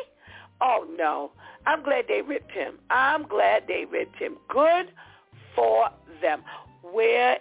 Oh, 0.61 0.87
no. 0.97 1.33
I'm 1.67 1.83
glad 1.83 2.05
they 2.09 2.23
ripped 2.23 2.53
him. 2.53 2.75
I'm 2.91 3.27
glad 3.27 3.65
they 3.67 3.87
ripped 3.91 4.17
him. 4.17 4.37
Good 4.49 4.91
for 5.55 5.89
them. 6.21 6.43
Where 6.93 7.39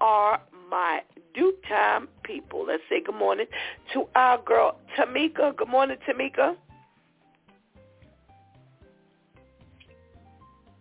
are 0.00 0.40
my 0.70 1.02
DEW 1.34 1.54
time 1.68 2.08
people? 2.22 2.66
Let's 2.66 2.82
say 2.88 3.02
good 3.02 3.14
morning 3.16 3.46
to 3.92 4.06
our 4.14 4.40
girl 4.42 4.78
Tamika. 4.96 5.56
Good 5.56 5.68
morning, 5.68 5.96
Tamika. 6.08 6.56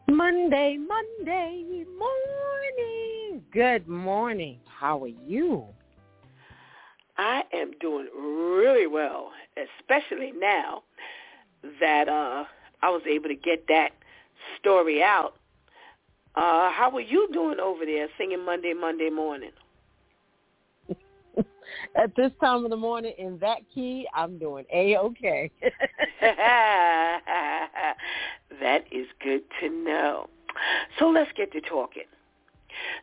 Monday, 0.08 0.78
Monday 0.78 1.84
morning. 1.98 3.44
Good 3.52 3.88
morning. 3.88 4.60
How 4.68 5.04
are 5.04 5.08
you? 5.08 5.66
I 7.18 7.44
am 7.54 7.72
doing 7.80 8.08
really 8.16 8.88
well, 8.88 9.32
especially 9.58 10.32
now 10.32 10.84
that 11.80 12.08
uh 12.08 12.46
I 12.84 12.90
was 12.90 13.02
able 13.10 13.30
to 13.30 13.36
get 13.36 13.66
that 13.68 13.90
story 14.60 15.02
out 15.02 15.36
uh, 16.38 16.72
how 16.72 16.92
are 16.94 17.02
you 17.02 17.28
doing 17.34 17.60
over 17.60 17.84
there 17.84 18.08
singing 18.16 18.46
Monday, 18.46 18.74
Monday 18.80 19.10
morning? 19.10 19.50
At 21.96 22.16
this 22.16 22.32
time 22.40 22.64
of 22.64 22.70
the 22.70 22.78
morning 22.78 23.14
in 23.18 23.40
that 23.40 23.62
key, 23.74 24.08
I'm 24.14 24.38
doing 24.38 24.66
A-okay. 24.72 25.50
that 26.22 27.22
is 28.92 29.08
good 29.24 29.42
to 29.62 29.70
know. 29.70 30.30
So 31.00 31.10
let's 31.10 31.32
get 31.36 31.52
to 31.54 31.62
talking. 31.62 32.04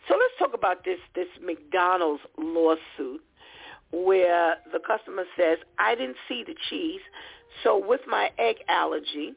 So 0.07 0.15
let's 0.15 0.35
talk 0.39 0.55
about 0.55 0.85
this, 0.85 1.01
this 1.17 1.27
McDonald's 1.45 2.23
lawsuit 2.39 3.21
where 3.91 4.59
the 4.73 4.79
customer 4.79 5.25
says, 5.37 5.59
I 5.81 5.97
didn't 5.97 6.19
see 6.29 6.45
the 6.47 6.55
cheese, 6.71 7.01
so 7.65 7.85
with 7.85 8.03
my 8.07 8.31
egg 8.39 8.59
allergy, 8.69 9.35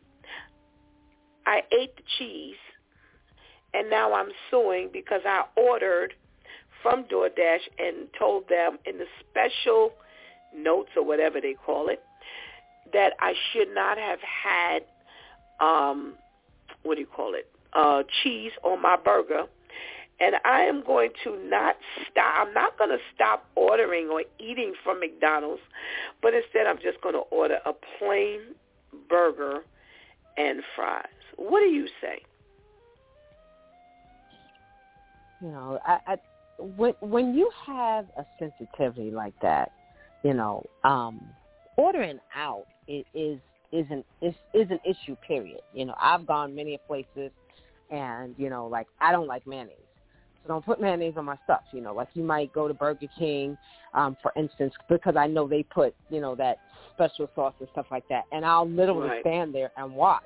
I 1.48 1.64
ate 1.72 1.96
the 1.96 2.04
cheese 2.20 2.58
and 3.78 3.90
now 3.92 4.14
I'm 4.14 4.30
suing 4.50 4.90
because 4.92 5.22
I 5.26 5.44
ordered 5.56 6.14
from 6.82 7.04
DoorDash 7.04 7.68
and 7.78 8.08
told 8.18 8.50
them 8.50 8.80
in 8.86 8.98
the 8.98 9.06
special 9.30 9.94
notes 10.56 10.90
or 10.98 11.06
whatever 11.06 11.40
they 11.40 11.54
call 11.54 11.90
it 11.90 12.02
that 12.92 13.14
I 13.20 13.34
should 13.52 13.74
not 13.74 13.98
have 13.98 14.20
had 14.22 14.80
um 15.60 16.16
what 16.84 16.96
do 16.96 17.02
you 17.02 17.08
call 17.08 17.34
it 17.36 17.50
uh 17.74 18.04
cheese 18.24 18.52
on 18.64 18.82
my 18.82 18.96
burger. 18.96 19.44
And 20.20 20.36
I 20.46 20.62
am 20.62 20.84
going 20.84 21.12
to 21.26 21.38
not 21.48 21.76
stop 22.10 22.48
I'm 22.48 22.54
not 22.54 22.78
going 22.80 22.90
to 22.90 22.98
stop 23.14 23.46
ordering 23.56 24.10
or 24.10 24.24
eating 24.40 24.74
from 24.84 25.00
McDonald's 25.00 25.62
but 26.22 26.34
instead 26.34 26.66
I'm 26.66 26.78
just 26.78 27.00
going 27.02 27.14
to 27.16 27.22
order 27.30 27.60
a 27.66 27.74
plain 28.00 28.40
burger 29.08 29.60
and 30.36 30.64
fries. 30.76 31.06
What 31.36 31.60
do 31.60 31.68
you 31.68 31.88
say 32.02 32.22
you 35.42 35.50
know, 35.50 35.80
I, 35.86 36.00
I 36.08 36.18
when 36.60 36.94
when 37.02 37.34
you 37.36 37.50
have 37.66 38.06
a 38.18 38.26
sensitivity 38.40 39.12
like 39.12 39.34
that, 39.42 39.72
you 40.24 40.34
know, 40.34 40.64
um, 40.84 41.22
ordering 41.76 42.20
out 42.36 42.66
is 42.88 43.06
is 43.14 43.40
is 43.72 43.86
an 43.90 44.04
is, 44.22 44.34
is 44.54 44.70
an 44.72 44.80
issue. 44.86 45.16
Period. 45.28 45.62
You 45.74 45.86
know, 45.86 45.96
I've 46.02 46.26
gone 46.26 46.56
many 46.56 46.80
places, 46.88 47.32
and 47.92 48.34
you 48.38 48.50
know, 48.50 48.68
like 48.68 48.88
I 49.00 49.12
don't 49.12 49.28
like 49.28 49.46
mayonnaise, 49.46 49.76
so 50.42 50.48
don't 50.48 50.66
put 50.66 50.82
mayonnaise 50.82 51.14
on 51.18 51.26
my 51.26 51.38
stuff. 51.44 51.62
You 51.72 51.82
know, 51.82 51.94
like 51.94 52.10
you 52.14 52.24
might 52.24 52.52
go 52.54 52.68
to 52.68 52.74
Burger 52.74 53.08
King, 53.18 53.58
um, 53.94 54.18
for 54.22 54.32
instance, 54.36 54.74
because 54.90 55.16
I 55.16 55.28
know 55.28 55.48
they 55.48 55.64
put 55.64 55.96
you 56.10 56.22
know 56.22 56.36
that 56.36 56.58
special 56.94 57.30
sauce 57.36 57.54
and 57.60 57.70
stuff 57.72 57.86
like 57.92 58.08
that, 58.10 58.24
and 58.32 58.44
I'll 58.44 58.68
literally 58.68 59.10
right. 59.10 59.22
stand 59.22 59.54
there 59.54 59.72
and 59.78 59.94
watch. 59.94 60.24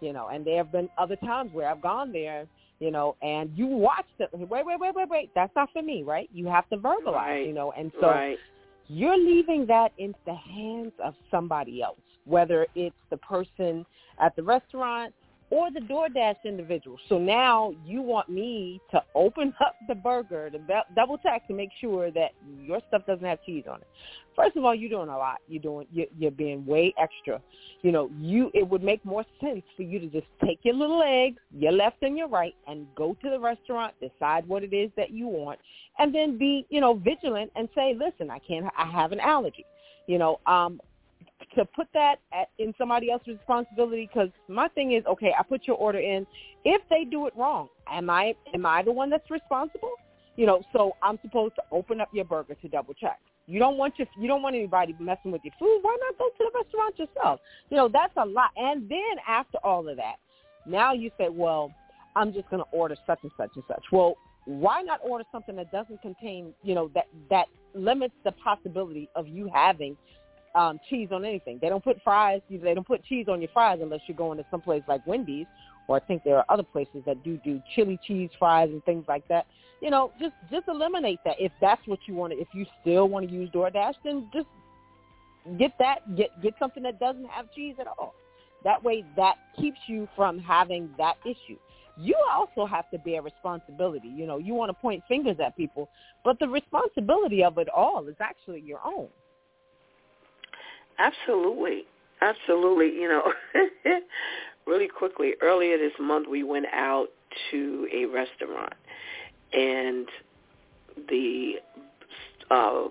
You 0.00 0.12
know, 0.12 0.28
and 0.28 0.46
there 0.46 0.58
have 0.58 0.70
been 0.70 0.88
other 0.96 1.16
times 1.16 1.52
where 1.52 1.68
I've 1.68 1.82
gone 1.82 2.12
there 2.12 2.46
you 2.80 2.90
know, 2.90 3.16
and 3.22 3.50
you 3.56 3.66
watch 3.66 4.06
them. 4.18 4.28
Wait, 4.32 4.64
wait, 4.64 4.78
wait, 4.78 4.94
wait, 4.94 5.08
wait. 5.08 5.30
That's 5.34 5.54
not 5.56 5.70
for 5.72 5.82
me, 5.82 6.02
right? 6.02 6.28
You 6.32 6.46
have 6.46 6.68
to 6.70 6.76
verbalize, 6.76 7.12
right. 7.12 7.46
you 7.46 7.52
know, 7.52 7.72
and 7.72 7.90
so 8.00 8.08
right. 8.08 8.38
you're 8.86 9.18
leaving 9.18 9.66
that 9.66 9.92
in 9.98 10.14
the 10.26 10.34
hands 10.34 10.92
of 11.04 11.14
somebody 11.30 11.82
else, 11.82 11.98
whether 12.24 12.66
it's 12.74 12.96
the 13.10 13.16
person 13.16 13.84
at 14.20 14.34
the 14.36 14.42
restaurant 14.42 15.14
or 15.50 15.70
the 15.70 15.80
DoorDash 15.80 16.36
individual. 16.44 16.98
So 17.08 17.18
now 17.18 17.72
you 17.84 18.02
want 18.02 18.28
me 18.28 18.80
to 18.90 19.02
open 19.14 19.54
up 19.64 19.76
the 19.86 19.94
burger 19.94 20.50
to 20.50 20.58
double 20.94 21.18
check 21.18 21.46
to 21.48 21.54
make 21.54 21.70
sure 21.80 22.10
that 22.10 22.32
your 22.62 22.80
stuff 22.88 23.02
doesn't 23.06 23.24
have 23.24 23.38
cheese 23.44 23.64
on 23.68 23.80
it. 23.80 23.86
First 24.36 24.56
of 24.56 24.64
all, 24.64 24.74
you're 24.74 24.90
doing 24.90 25.08
a 25.08 25.16
lot. 25.16 25.38
You're 25.48 25.62
doing 25.62 25.86
you're, 25.90 26.06
you're 26.16 26.30
being 26.30 26.64
way 26.64 26.94
extra. 26.96 27.40
You 27.82 27.92
know, 27.92 28.10
you 28.20 28.50
it 28.54 28.68
would 28.68 28.82
make 28.82 29.04
more 29.04 29.24
sense 29.40 29.62
for 29.76 29.82
you 29.82 29.98
to 29.98 30.06
just 30.06 30.26
take 30.44 30.60
your 30.62 30.74
little 30.74 31.02
eggs, 31.02 31.40
your 31.52 31.72
left 31.72 32.02
and 32.02 32.16
your 32.16 32.28
right, 32.28 32.54
and 32.68 32.86
go 32.94 33.16
to 33.22 33.30
the 33.30 33.40
restaurant, 33.40 33.94
decide 34.00 34.46
what 34.46 34.62
it 34.62 34.72
is 34.72 34.90
that 34.96 35.10
you 35.10 35.26
want, 35.26 35.58
and 35.98 36.14
then 36.14 36.38
be 36.38 36.66
you 36.68 36.80
know 36.80 36.94
vigilant 36.94 37.50
and 37.56 37.68
say, 37.74 37.96
listen, 37.98 38.30
I 38.30 38.38
can't, 38.38 38.66
I 38.78 38.88
have 38.90 39.12
an 39.12 39.20
allergy. 39.20 39.64
You 40.06 40.18
know, 40.18 40.40
um, 40.46 40.80
to 41.58 41.64
put 41.64 41.88
that 41.92 42.16
at, 42.32 42.50
in 42.58 42.72
somebody 42.78 43.10
else's 43.10 43.36
responsibility 43.38 44.08
because 44.12 44.30
my 44.48 44.68
thing 44.68 44.92
is 44.92 45.04
okay 45.06 45.32
i 45.38 45.42
put 45.42 45.66
your 45.66 45.76
order 45.76 45.98
in. 45.98 46.26
If 46.64 46.82
they 46.88 47.04
do 47.04 47.26
it 47.26 47.34
wrong 47.36 47.68
am 47.90 48.08
i 48.08 48.34
am 48.54 48.64
i 48.64 48.82
the 48.82 48.92
one 48.92 49.10
that's 49.10 49.30
responsible? 49.30 49.92
You 50.36 50.46
know 50.46 50.62
so 50.72 50.92
i'm 51.02 51.18
supposed 51.22 51.56
to 51.56 51.62
open 51.72 52.00
up 52.00 52.08
your 52.12 52.24
burger 52.24 52.54
to 52.54 52.68
double 52.68 52.94
check. 52.94 53.18
You 53.46 53.58
don't 53.58 53.76
want 53.76 53.94
your 53.98 54.06
you 54.18 54.28
don't 54.28 54.42
want 54.42 54.54
anybody 54.54 54.94
messing 55.00 55.32
with 55.32 55.42
your 55.44 55.54
food. 55.58 55.80
Why 55.82 55.96
not 56.00 56.18
go 56.18 56.28
to 56.28 56.50
the 56.50 56.58
restaurant 56.58 56.98
yourself? 56.98 57.40
You 57.70 57.76
know 57.76 57.88
that's 57.92 58.14
a 58.16 58.24
lot. 58.24 58.50
And 58.56 58.88
then 58.88 59.16
after 59.26 59.58
all 59.64 59.88
of 59.88 59.96
that 59.96 60.16
now 60.66 60.92
you 60.92 61.10
say 61.18 61.28
well 61.28 61.72
i'm 62.14 62.32
just 62.32 62.48
going 62.50 62.62
to 62.62 62.70
order 62.70 62.96
such 63.06 63.18
and 63.22 63.32
such 63.36 63.50
and 63.56 63.64
such. 63.66 63.82
Well 63.90 64.16
why 64.44 64.80
not 64.80 65.00
order 65.02 65.24
something 65.30 65.56
that 65.56 65.70
doesn't 65.72 66.00
contain 66.02 66.54
you 66.62 66.74
know 66.74 66.90
that 66.94 67.08
that 67.30 67.46
limits 67.74 68.14
the 68.24 68.32
possibility 68.32 69.08
of 69.14 69.26
you 69.28 69.50
having 69.52 69.96
um, 70.54 70.80
cheese 70.88 71.08
on 71.12 71.24
anything. 71.24 71.58
They 71.60 71.68
don't 71.68 71.82
put 71.82 72.00
fries. 72.02 72.40
They 72.50 72.74
don't 72.74 72.86
put 72.86 73.04
cheese 73.04 73.26
on 73.28 73.40
your 73.40 73.50
fries 73.52 73.78
unless 73.82 74.00
you're 74.06 74.16
going 74.16 74.38
to 74.38 74.44
some 74.50 74.60
place 74.60 74.82
like 74.88 75.06
Wendy's, 75.06 75.46
or 75.86 75.96
I 75.96 76.00
think 76.00 76.24
there 76.24 76.36
are 76.36 76.44
other 76.48 76.62
places 76.62 77.02
that 77.06 77.22
do 77.24 77.38
do 77.44 77.60
chili 77.74 77.98
cheese 78.06 78.30
fries 78.38 78.70
and 78.70 78.84
things 78.84 79.04
like 79.08 79.26
that. 79.28 79.46
You 79.80 79.90
know, 79.90 80.12
just 80.20 80.34
just 80.50 80.68
eliminate 80.68 81.20
that 81.24 81.36
if 81.38 81.52
that's 81.60 81.86
what 81.86 82.00
you 82.06 82.14
want. 82.14 82.32
to 82.32 82.38
If 82.38 82.48
you 82.52 82.66
still 82.80 83.08
want 83.08 83.28
to 83.28 83.32
use 83.32 83.50
DoorDash, 83.50 83.94
then 84.04 84.28
just 84.32 84.48
get 85.58 85.72
that. 85.78 86.16
Get 86.16 86.30
get 86.42 86.54
something 86.58 86.82
that 86.82 86.98
doesn't 86.98 87.26
have 87.26 87.46
cheese 87.54 87.76
at 87.80 87.86
all. 87.86 88.14
That 88.64 88.82
way, 88.82 89.04
that 89.16 89.36
keeps 89.56 89.78
you 89.86 90.08
from 90.16 90.38
having 90.38 90.90
that 90.98 91.16
issue. 91.24 91.58
You 91.96 92.16
also 92.32 92.64
have 92.66 92.88
to 92.90 92.98
bear 92.98 93.22
responsibility. 93.22 94.08
You 94.08 94.26
know, 94.26 94.38
you 94.38 94.54
want 94.54 94.70
to 94.70 94.74
point 94.74 95.02
fingers 95.08 95.36
at 95.44 95.56
people, 95.56 95.88
but 96.24 96.38
the 96.38 96.48
responsibility 96.48 97.42
of 97.42 97.58
it 97.58 97.68
all 97.68 98.06
is 98.08 98.16
actually 98.20 98.60
your 98.60 98.80
own. 98.84 99.08
Absolutely. 100.98 101.84
Absolutely. 102.20 103.00
You 103.00 103.08
know, 103.08 103.32
really 104.66 104.88
quickly, 104.88 105.34
earlier 105.40 105.78
this 105.78 105.92
month 106.00 106.28
we 106.28 106.42
went 106.42 106.66
out 106.72 107.08
to 107.50 107.88
a 107.92 108.06
restaurant 108.06 108.74
and 109.52 110.08
the 111.08 111.52
uh 112.50 112.84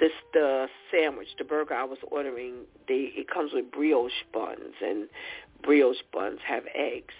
this 0.00 0.12
the 0.32 0.66
sandwich, 0.90 1.28
the 1.38 1.44
burger 1.44 1.74
I 1.74 1.84
was 1.84 1.98
ordering, 2.10 2.54
they 2.88 3.12
it 3.16 3.28
comes 3.30 3.52
with 3.52 3.70
brioche 3.70 4.12
buns 4.32 4.74
and 4.82 5.08
brioche 5.62 5.96
buns 6.12 6.38
have 6.46 6.64
eggs. 6.74 7.14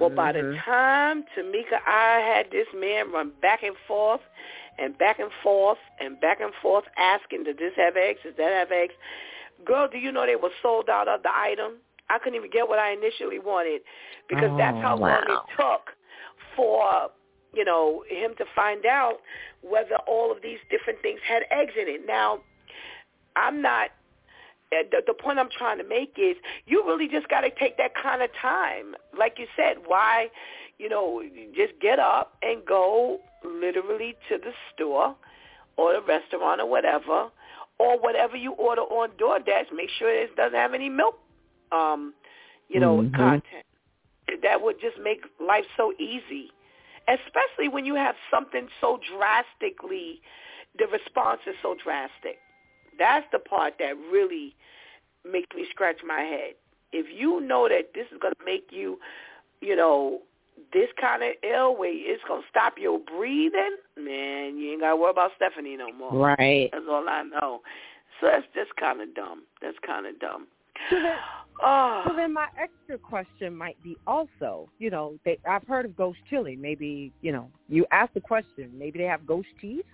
Well, 0.00 0.10
by 0.10 0.32
the 0.32 0.42
Mm-hmm. 0.42 0.58
time 0.64 1.24
Tamika, 1.36 1.78
I 1.86 2.20
had 2.20 2.50
this 2.50 2.66
man 2.74 3.12
run 3.12 3.32
back 3.42 3.62
and 3.62 3.76
forth 3.86 4.20
and 4.78 4.96
back 4.98 5.18
and 5.18 5.30
forth 5.42 5.78
and 6.00 6.20
back 6.20 6.40
and 6.40 6.52
forth 6.62 6.84
asking, 6.98 7.44
does 7.44 7.56
this 7.58 7.72
have 7.76 7.96
eggs? 7.96 8.20
Does 8.24 8.34
that 8.38 8.52
have 8.52 8.70
eggs? 8.72 8.94
Girl, 9.64 9.88
do 9.90 9.98
you 9.98 10.12
know 10.12 10.26
they 10.26 10.36
were 10.36 10.50
sold 10.62 10.88
out 10.88 11.08
of 11.08 11.22
the 11.22 11.30
item? 11.34 11.74
I 12.10 12.18
couldn't 12.18 12.36
even 12.36 12.50
get 12.50 12.68
what 12.68 12.78
I 12.78 12.92
initially 12.92 13.38
wanted 13.38 13.82
because 14.28 14.50
oh, 14.50 14.56
that's 14.58 14.78
how 14.82 14.96
wow. 14.98 15.20
long 15.20 15.24
it 15.28 15.40
took 15.56 15.94
for 16.56 17.10
you 17.54 17.64
know 17.64 18.04
him 18.08 18.34
to 18.38 18.44
find 18.54 18.86
out 18.86 19.18
whether 19.62 19.96
all 20.06 20.30
of 20.32 20.42
these 20.42 20.58
different 20.70 21.00
things 21.02 21.20
had 21.26 21.42
eggs 21.50 21.72
in 21.80 21.88
it. 21.88 22.02
Now, 22.06 22.40
I'm 23.36 23.60
not. 23.62 23.90
The, 24.70 25.02
the 25.06 25.14
point 25.14 25.38
I'm 25.38 25.48
trying 25.50 25.78
to 25.78 25.84
make 25.84 26.14
is 26.18 26.36
you 26.66 26.84
really 26.86 27.08
just 27.08 27.28
got 27.28 27.40
to 27.40 27.50
take 27.50 27.76
that 27.78 27.92
kind 27.94 28.22
of 28.22 28.30
time. 28.40 28.94
Like 29.18 29.38
you 29.38 29.46
said, 29.56 29.76
why, 29.86 30.28
you 30.78 30.88
know, 30.88 31.22
just 31.56 31.72
get 31.80 31.98
up 31.98 32.36
and 32.42 32.64
go 32.66 33.20
literally 33.44 34.14
to 34.28 34.38
the 34.38 34.52
store 34.74 35.16
or 35.76 35.92
the 35.94 36.02
restaurant 36.02 36.60
or 36.60 36.68
whatever, 36.68 37.28
or 37.78 37.98
whatever 38.00 38.36
you 38.36 38.52
order 38.52 38.82
on 38.82 39.10
DoorDash. 39.10 39.72
Make 39.74 39.90
sure 39.98 40.10
it 40.10 40.34
doesn't 40.36 40.58
have 40.58 40.74
any 40.74 40.88
milk, 40.88 41.18
um, 41.72 42.12
you 42.68 42.80
know, 42.80 42.98
mm-hmm. 42.98 43.14
content. 43.14 43.64
That 44.42 44.60
would 44.60 44.80
just 44.80 44.98
make 45.02 45.20
life 45.40 45.64
so 45.76 45.92
easy 45.98 46.50
especially 47.08 47.68
when 47.68 47.84
you 47.84 47.94
have 47.94 48.14
something 48.30 48.68
so 48.80 49.00
drastically, 49.16 50.20
the 50.78 50.86
response 50.86 51.40
is 51.46 51.54
so 51.62 51.74
drastic. 51.82 52.38
That's 52.98 53.26
the 53.32 53.38
part 53.38 53.74
that 53.78 53.94
really 54.10 54.54
makes 55.30 55.54
me 55.54 55.66
scratch 55.70 55.98
my 56.06 56.20
head. 56.20 56.54
If 56.92 57.06
you 57.14 57.40
know 57.40 57.68
that 57.68 57.92
this 57.94 58.06
is 58.12 58.18
going 58.20 58.34
to 58.34 58.44
make 58.44 58.68
you, 58.70 58.98
you 59.60 59.76
know, 59.76 60.20
this 60.72 60.88
kind 61.00 61.22
of 61.22 61.30
ill 61.42 61.76
where 61.76 61.92
it's 61.92 62.22
going 62.26 62.42
to 62.42 62.48
stop 62.48 62.74
your 62.78 62.98
breathing, 62.98 63.76
man, 63.96 64.58
you 64.58 64.72
ain't 64.72 64.80
got 64.80 64.90
to 64.90 64.96
worry 64.96 65.10
about 65.10 65.32
Stephanie 65.36 65.76
no 65.76 65.92
more. 65.92 66.12
Right. 66.12 66.70
That's 66.72 66.84
all 66.88 67.08
I 67.08 67.22
know. 67.22 67.60
So 68.20 68.26
that's 68.26 68.46
just 68.54 68.74
kind 68.76 69.00
of 69.00 69.14
dumb. 69.14 69.44
That's 69.62 69.76
kind 69.86 70.06
of 70.06 70.18
dumb. 70.18 70.46
So 70.90 70.96
then, 70.96 71.16
oh. 71.62 72.02
so 72.08 72.16
then 72.16 72.32
my 72.32 72.48
extra 72.60 72.98
question 72.98 73.54
might 73.54 73.80
be 73.82 73.96
also, 74.06 74.68
you 74.78 74.90
know, 74.90 75.18
they, 75.24 75.38
I've 75.48 75.66
heard 75.66 75.84
of 75.84 75.96
ghost 75.96 76.18
chili. 76.28 76.56
Maybe, 76.56 77.12
you 77.20 77.32
know, 77.32 77.48
you 77.68 77.86
ask 77.90 78.12
the 78.14 78.20
question, 78.20 78.70
maybe 78.76 78.98
they 78.98 79.04
have 79.04 79.26
ghost 79.26 79.48
cheese? 79.60 79.84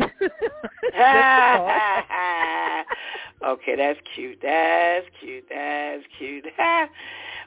okay, 3.44 3.76
that's 3.76 3.98
cute. 4.14 4.38
That's 4.42 5.06
cute. 5.20 5.44
That's 5.48 6.02
cute. 6.18 6.46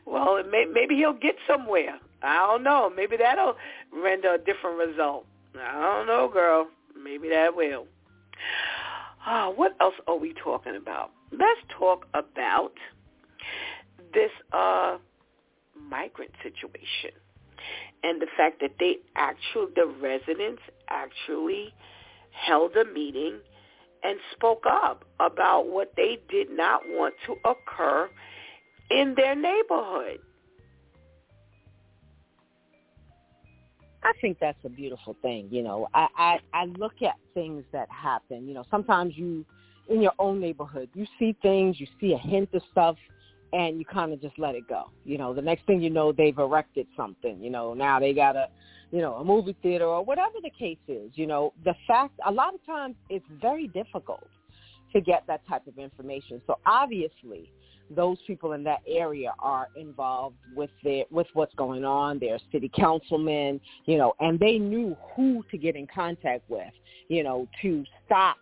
well, 0.06 0.42
may, 0.44 0.66
maybe 0.72 0.96
he'll 0.96 1.14
get 1.14 1.36
somewhere. 1.48 2.00
I 2.22 2.38
don't 2.48 2.64
know. 2.64 2.92
Maybe 2.96 3.18
that'll 3.18 3.56
render 3.92 4.36
a 4.36 4.38
different 4.38 4.78
result. 4.78 5.26
I 5.60 5.82
don't 5.82 6.08
know, 6.08 6.30
girl. 6.32 6.68
Maybe 7.02 7.30
that 7.30 7.56
will. 7.56 7.88
Oh, 9.28 9.54
what 9.56 9.76
else 9.80 9.96
are 10.08 10.18
we 10.18 10.34
talking 10.34 10.76
about? 10.76 11.12
Let's 11.32 11.62
talk 11.78 12.08
about 12.14 12.74
this 14.14 14.32
uh, 14.52 14.98
migrant 15.90 16.32
situation 16.44 17.12
and 18.04 18.22
the 18.22 18.28
fact 18.38 18.60
that 18.62 18.74
they 18.80 18.98
actually, 19.16 19.72
the 19.76 19.88
residents 20.02 20.62
actually 20.90 21.74
held 22.34 22.76
a 22.76 22.86
meeting 22.86 23.40
and 24.04 24.20
spoke 24.34 24.64
up 24.70 25.06
about 25.20 25.68
what 25.68 25.94
they 25.96 26.20
did 26.30 26.50
not 26.52 26.82
want 26.86 27.14
to 27.26 27.36
occur 27.50 28.10
in 28.92 29.14
their 29.16 29.36
neighborhood. 29.36 30.20
I 34.04 34.12
think 34.20 34.38
that's 34.40 34.58
a 34.66 34.70
beautiful 34.70 35.16
thing. 35.22 35.48
You 35.50 35.64
know, 35.64 35.88
I, 35.94 36.08
I 36.18 36.40
I 36.54 36.66
look 36.66 37.02
at 37.02 37.16
things 37.34 37.64
that 37.72 37.88
happen. 37.90 38.48
You 38.48 38.54
know, 38.54 38.66
sometimes 38.70 39.14
you 39.16 39.46
in 39.90 40.02
your 40.02 40.12
own 40.20 40.40
neighborhood, 40.40 40.90
you 40.94 41.06
see 41.20 41.36
things, 41.42 41.80
you 41.80 41.88
see 42.00 42.14
a 42.14 42.18
hint 42.18 42.50
of 42.54 42.62
stuff, 42.72 42.96
and 43.54 43.80
you 43.80 43.86
kind 43.86 44.14
of 44.14 44.22
just 44.22 44.38
let 44.38 44.56
it 44.56 44.68
go. 44.68 44.90
You 45.06 45.18
know, 45.18 45.34
the 45.34 45.42
next 45.42 45.66
thing 45.66 45.82
you 45.82 45.90
know, 45.90 46.12
they've 46.12 46.38
erected 46.38 46.88
something. 46.98 47.42
You 47.42 47.50
know, 47.50 47.74
now 47.74 48.00
they 48.00 48.14
got 48.14 48.36
a, 48.36 48.48
you 48.94 49.02
know, 49.02 49.16
a 49.16 49.24
movie 49.24 49.56
theater 49.64 49.86
or 49.86 50.06
whatever 50.06 50.36
the 50.44 50.52
case 50.52 50.78
is. 50.88 51.10
You 51.16 51.26
know, 51.26 51.52
the 51.66 51.74
fact 51.88 52.14
a 52.28 52.32
lot 52.32 52.54
of 52.54 52.64
times 52.64 52.96
it's 53.10 53.26
very 53.42 53.68
difficult 53.70 54.28
to 54.94 55.02
get 55.02 55.24
that 55.26 55.42
type 55.50 55.66
of 55.66 55.80
information. 55.80 56.40
So 56.46 56.60
obviously, 56.68 57.52
those 57.90 58.20
people 58.28 58.54
in 58.54 58.64
that 58.66 58.82
area 58.88 59.34
are 59.40 59.68
involved 59.76 60.36
with 60.56 60.70
their 60.84 61.06
with 61.10 61.26
what's 61.34 61.56
going 61.56 61.84
on. 61.84 62.20
They're 62.20 62.38
city 62.52 62.70
councilmen, 62.76 63.60
you 63.86 63.98
know, 63.98 64.14
and 64.20 64.40
they 64.40 64.60
knew 64.60 64.96
who 65.16 65.44
to 65.50 65.58
get 65.58 65.76
in 65.76 65.88
contact 65.88 66.48
with, 66.48 66.72
you 67.08 67.24
know, 67.24 67.48
to 67.64 67.84
stop 68.06 68.38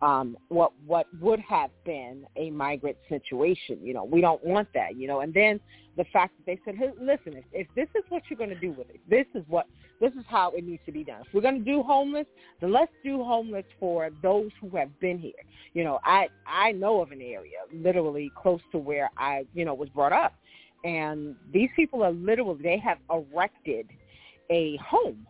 um, 0.00 0.36
what 0.48 0.72
what 0.86 1.06
would 1.20 1.40
have 1.40 1.70
been 1.84 2.24
a 2.36 2.50
migrant 2.50 2.96
situation. 3.08 3.78
You 3.82 3.94
know, 3.94 4.04
we 4.04 4.20
don't 4.20 4.42
want 4.44 4.68
that. 4.74 4.96
You 4.96 5.08
know, 5.08 5.20
and 5.20 5.34
then 5.34 5.60
the 5.96 6.04
fact 6.12 6.34
that 6.38 6.46
they 6.46 6.60
said, 6.64 6.76
hey, 6.76 6.90
listen, 7.00 7.36
if, 7.36 7.44
if 7.52 7.66
this 7.74 7.88
is 7.96 8.04
what 8.08 8.22
you're 8.30 8.38
going 8.38 8.50
to 8.50 8.60
do 8.60 8.70
with 8.70 8.88
it, 8.90 9.00
this 9.08 9.26
is 9.34 9.44
what 9.48 9.66
this 10.00 10.12
is 10.12 10.24
how 10.28 10.52
it 10.52 10.64
needs 10.64 10.82
to 10.86 10.92
be 10.92 11.02
done. 11.02 11.22
If 11.22 11.34
we're 11.34 11.40
going 11.40 11.58
to 11.58 11.64
do 11.64 11.82
homeless, 11.82 12.26
then 12.60 12.72
let's 12.72 12.92
do 13.02 13.24
homeless 13.24 13.64
for 13.80 14.10
those 14.22 14.50
who 14.60 14.74
have 14.76 14.98
been 15.00 15.18
here. 15.18 15.32
You 15.74 15.84
know, 15.84 15.98
I 16.04 16.28
I 16.46 16.72
know 16.72 17.00
of 17.00 17.10
an 17.10 17.20
area 17.20 17.58
literally 17.72 18.30
close 18.40 18.60
to 18.72 18.78
where 18.78 19.10
I 19.18 19.44
you 19.54 19.64
know 19.64 19.74
was 19.74 19.88
brought 19.88 20.12
up, 20.12 20.34
and 20.84 21.34
these 21.52 21.70
people 21.74 22.04
are 22.04 22.12
literally 22.12 22.62
they 22.62 22.78
have 22.78 22.98
erected 23.10 23.88
a 24.50 24.76
home. 24.76 25.26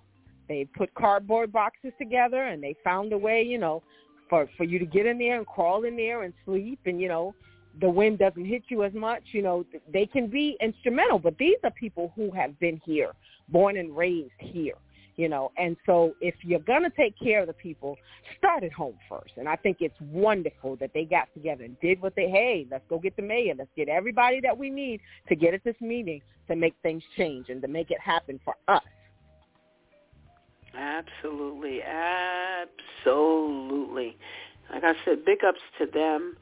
They 0.48 0.66
put 0.76 0.92
cardboard 0.94 1.52
boxes 1.52 1.92
together 1.98 2.44
and 2.44 2.62
they 2.62 2.74
found 2.82 3.12
a 3.12 3.18
way, 3.18 3.42
you 3.42 3.58
know, 3.58 3.82
for 4.28 4.48
for 4.56 4.64
you 4.64 4.78
to 4.78 4.86
get 4.86 5.06
in 5.06 5.18
there 5.18 5.36
and 5.36 5.46
crawl 5.46 5.84
in 5.84 5.96
there 5.96 6.22
and 6.22 6.32
sleep 6.44 6.80
and 6.86 7.00
you 7.00 7.08
know 7.08 7.34
the 7.80 7.88
wind 7.88 8.18
doesn't 8.18 8.44
hit 8.44 8.62
you 8.68 8.82
as 8.84 8.92
much 8.94 9.22
you 9.32 9.42
know 9.42 9.64
they 9.92 10.06
can 10.06 10.26
be 10.26 10.56
instrumental 10.60 11.18
but 11.18 11.36
these 11.38 11.56
are 11.64 11.70
people 11.72 12.12
who 12.16 12.30
have 12.30 12.58
been 12.58 12.80
here 12.84 13.12
born 13.48 13.76
and 13.76 13.96
raised 13.96 14.32
here 14.38 14.74
you 15.18 15.28
know. 15.28 15.52
And 15.58 15.76
so 15.84 16.14
if 16.22 16.34
you're 16.42 16.60
going 16.60 16.84
to 16.84 16.90
take 16.90 17.18
care 17.18 17.42
of 17.42 17.48
the 17.48 17.52
people 17.52 17.98
start 18.38 18.62
at 18.62 18.72
home 18.72 18.94
first. 19.08 19.32
And 19.36 19.48
i 19.48 19.56
think 19.56 19.78
it's 19.80 20.00
wonderful 20.00 20.76
that 20.76 20.92
they 20.94 21.04
got 21.04 21.28
together 21.34 21.64
and 21.64 21.78
did 21.80 22.00
what 22.00 22.14
they 22.16 22.30
hey 22.30 22.66
let's 22.70 22.84
go 22.88 22.98
get 22.98 23.16
the 23.16 23.22
mayor. 23.22 23.54
Let's 23.58 23.70
get 23.76 23.88
everybody 23.88 24.40
that 24.40 24.56
we 24.56 24.70
need 24.70 25.00
to 25.28 25.36
get 25.36 25.52
at 25.52 25.62
this 25.64 25.76
meeting 25.80 26.22
to 26.46 26.56
make 26.56 26.74
things 26.82 27.02
change 27.18 27.50
and 27.50 27.60
to 27.60 27.68
make 27.68 27.90
it 27.90 28.00
happen 28.00 28.40
for 28.44 28.54
us 28.68 28.82
Absolutely, 30.78 31.82
absolutely. 33.04 34.16
Like 34.72 34.84
I 34.84 34.94
said, 35.04 35.24
big 35.24 35.42
ups 35.44 35.58
to 35.78 35.86
them. 35.86 36.36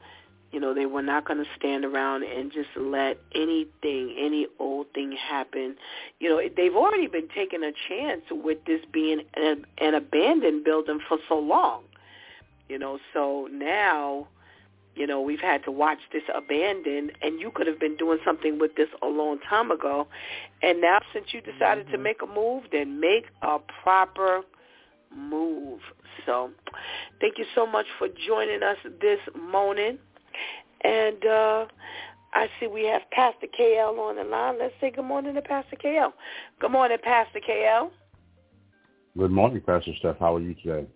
You 0.51 0.59
know, 0.59 0.73
they 0.75 0.85
were 0.85 1.01
not 1.01 1.25
going 1.25 1.43
to 1.43 1.49
stand 1.57 1.83
around 1.83 2.23
and 2.23 2.51
just 2.51 2.69
let 2.77 3.19
anything, 3.35 4.15
any 4.17 4.47
old 4.59 4.87
thing 4.93 5.11
happen. 5.11 5.75
You 6.19 6.29
know, 6.29 6.39
they've 6.55 6.75
already 6.75 7.07
been 7.07 7.27
taking 7.33 7.63
a 7.63 7.71
chance 7.89 8.21
with 8.31 8.63
this 8.65 8.81
being 8.91 9.23
an, 9.35 9.65
an 9.79 9.95
abandoned 9.95 10.63
building 10.63 10.99
for 11.07 11.17
so 11.27 11.37
long. 11.39 11.83
You 12.69 12.77
know, 12.79 12.99
so 13.13 13.49
now 13.51 14.27
you 14.97 15.05
know, 15.05 15.21
we've 15.21 15.39
had 15.39 15.63
to 15.65 15.71
watch 15.71 15.99
this 16.11 16.23
abandoned, 16.33 17.11
and 17.21 17.39
you 17.39 17.51
could 17.53 17.67
have 17.67 17.79
been 17.79 17.95
doing 17.97 18.19
something 18.25 18.59
with 18.59 18.75
this 18.75 18.89
a 19.01 19.07
long 19.07 19.39
time 19.47 19.71
ago. 19.71 20.07
And 20.61 20.81
now 20.81 20.99
since 21.13 21.27
you 21.33 21.41
decided 21.41 21.85
mm-hmm. 21.85 21.95
to 21.95 21.97
make 21.99 22.21
a 22.21 22.25
move, 22.25 22.63
then 22.71 22.99
make 22.99 23.25
a 23.43 23.57
proper 23.83 24.41
move. 25.15 25.79
So 26.25 26.51
thank 27.21 27.37
you 27.37 27.45
so 27.53 27.65
much 27.67 27.85
for 27.99 28.07
joining 28.27 28.63
us 28.63 28.77
this 28.99 29.19
morning. 29.39 29.99
And 30.83 31.25
uh, 31.25 31.65
I 32.33 32.47
see 32.59 32.67
we 32.67 32.85
have 32.85 33.03
Pastor 33.11 33.47
KL 33.59 33.97
on 33.99 34.15
the 34.15 34.23
line. 34.23 34.57
Let's 34.59 34.73
say 34.81 34.91
good 34.91 35.05
morning 35.05 35.35
to 35.35 35.41
Pastor 35.41 35.75
KL. 35.75 36.11
Good 36.59 36.71
morning, 36.71 36.97
Pastor 37.03 37.39
KL. 37.47 37.91
Good 39.17 39.31
morning, 39.31 39.61
Pastor 39.65 39.91
Steph. 39.99 40.17
How 40.19 40.35
are 40.35 40.41
you 40.41 40.53
today? 40.55 40.87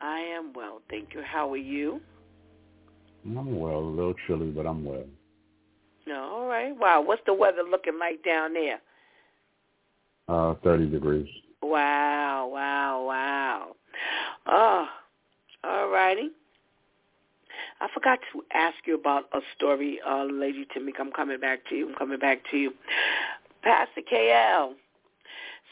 I 0.00 0.20
am 0.20 0.52
well. 0.52 0.80
Thank 0.88 1.14
you. 1.14 1.22
How 1.22 1.52
are 1.52 1.56
you? 1.56 2.00
I'm 3.24 3.58
well. 3.58 3.78
A 3.78 3.80
little 3.80 4.14
chilly, 4.26 4.50
but 4.50 4.66
I'm 4.66 4.84
well. 4.84 5.04
No, 6.06 6.22
all 6.22 6.46
right. 6.46 6.76
Wow. 6.76 7.02
What's 7.02 7.22
the 7.26 7.34
weather 7.34 7.62
looking 7.68 7.98
like 7.98 8.24
down 8.24 8.54
there? 8.54 8.80
Uh, 10.28 10.54
30 10.62 10.90
degrees. 10.90 11.28
Wow, 11.62 12.48
wow, 12.52 13.04
wow. 13.06 13.76
Oh, 14.46 14.86
all 15.64 15.88
righty. 15.88 16.30
I 17.80 17.88
forgot 17.92 18.18
to 18.32 18.42
ask 18.52 18.76
you 18.86 18.94
about 18.94 19.24
a 19.32 19.40
story, 19.56 20.00
uh, 20.06 20.24
Lady 20.24 20.66
Tamika. 20.66 21.00
I'm 21.00 21.12
coming 21.12 21.40
back 21.40 21.60
to 21.68 21.74
you. 21.74 21.88
I'm 21.88 21.94
coming 21.94 22.18
back 22.18 22.40
to 22.50 22.56
you. 22.56 22.72
Pastor 23.62 24.02
KL. 24.10 24.74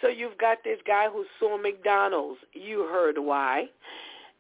So 0.01 0.09
you've 0.09 0.39
got 0.39 0.59
this 0.65 0.79
guy 0.87 1.09
who 1.09 1.25
saw 1.39 1.57
McDonald's. 1.57 2.41
You 2.53 2.81
heard 2.91 3.19
why 3.19 3.69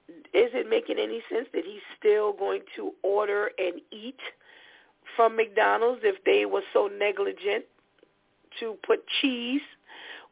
is 0.08 0.50
it 0.54 0.68
making 0.68 0.98
any 0.98 1.20
sense 1.30 1.48
that 1.52 1.64
he's 1.64 1.82
still 1.98 2.32
going 2.32 2.60
to 2.76 2.92
order 3.02 3.50
and 3.58 3.80
eat 3.90 4.18
from 5.16 5.36
McDonald's 5.36 6.00
if 6.04 6.22
they 6.24 6.46
were 6.46 6.62
so 6.72 6.88
negligent 6.88 7.64
to 8.60 8.76
put 8.86 9.00
cheese 9.20 9.60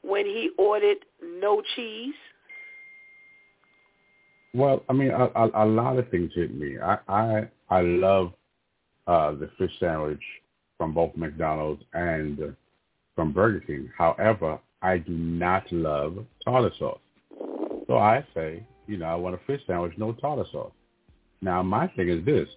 when 0.02 0.24
he 0.24 0.50
ordered 0.58 0.98
no 1.22 1.62
cheese? 1.74 2.14
Well, 4.54 4.82
I 4.88 4.92
mean, 4.94 5.10
a, 5.10 5.24
a, 5.34 5.64
a 5.64 5.66
lot 5.66 5.98
of 5.98 6.08
things 6.08 6.32
hit 6.34 6.54
me. 6.54 6.78
I 6.78 6.98
I, 7.08 7.48
I 7.68 7.80
love 7.82 8.32
uh, 9.06 9.32
the 9.32 9.50
fish 9.58 9.72
sandwich 9.78 10.22
from 10.78 10.94
both 10.94 11.14
McDonald's 11.16 11.82
and 11.92 12.54
from 13.14 13.32
Burger 13.32 13.60
King. 13.60 13.90
However, 13.96 14.58
I 14.82 14.98
do 14.98 15.12
not 15.12 15.70
love 15.72 16.24
tartar 16.44 16.70
sauce. 16.78 16.98
So 17.86 17.98
I 17.98 18.24
say, 18.34 18.64
you 18.86 18.96
know, 18.98 19.06
I 19.06 19.14
want 19.14 19.34
a 19.34 19.40
fish 19.46 19.60
sandwich, 19.66 19.92
no 19.96 20.12
tartar 20.12 20.44
sauce. 20.52 20.72
Now, 21.40 21.62
my 21.62 21.88
thing 21.88 22.08
is 22.08 22.24
this. 22.24 22.48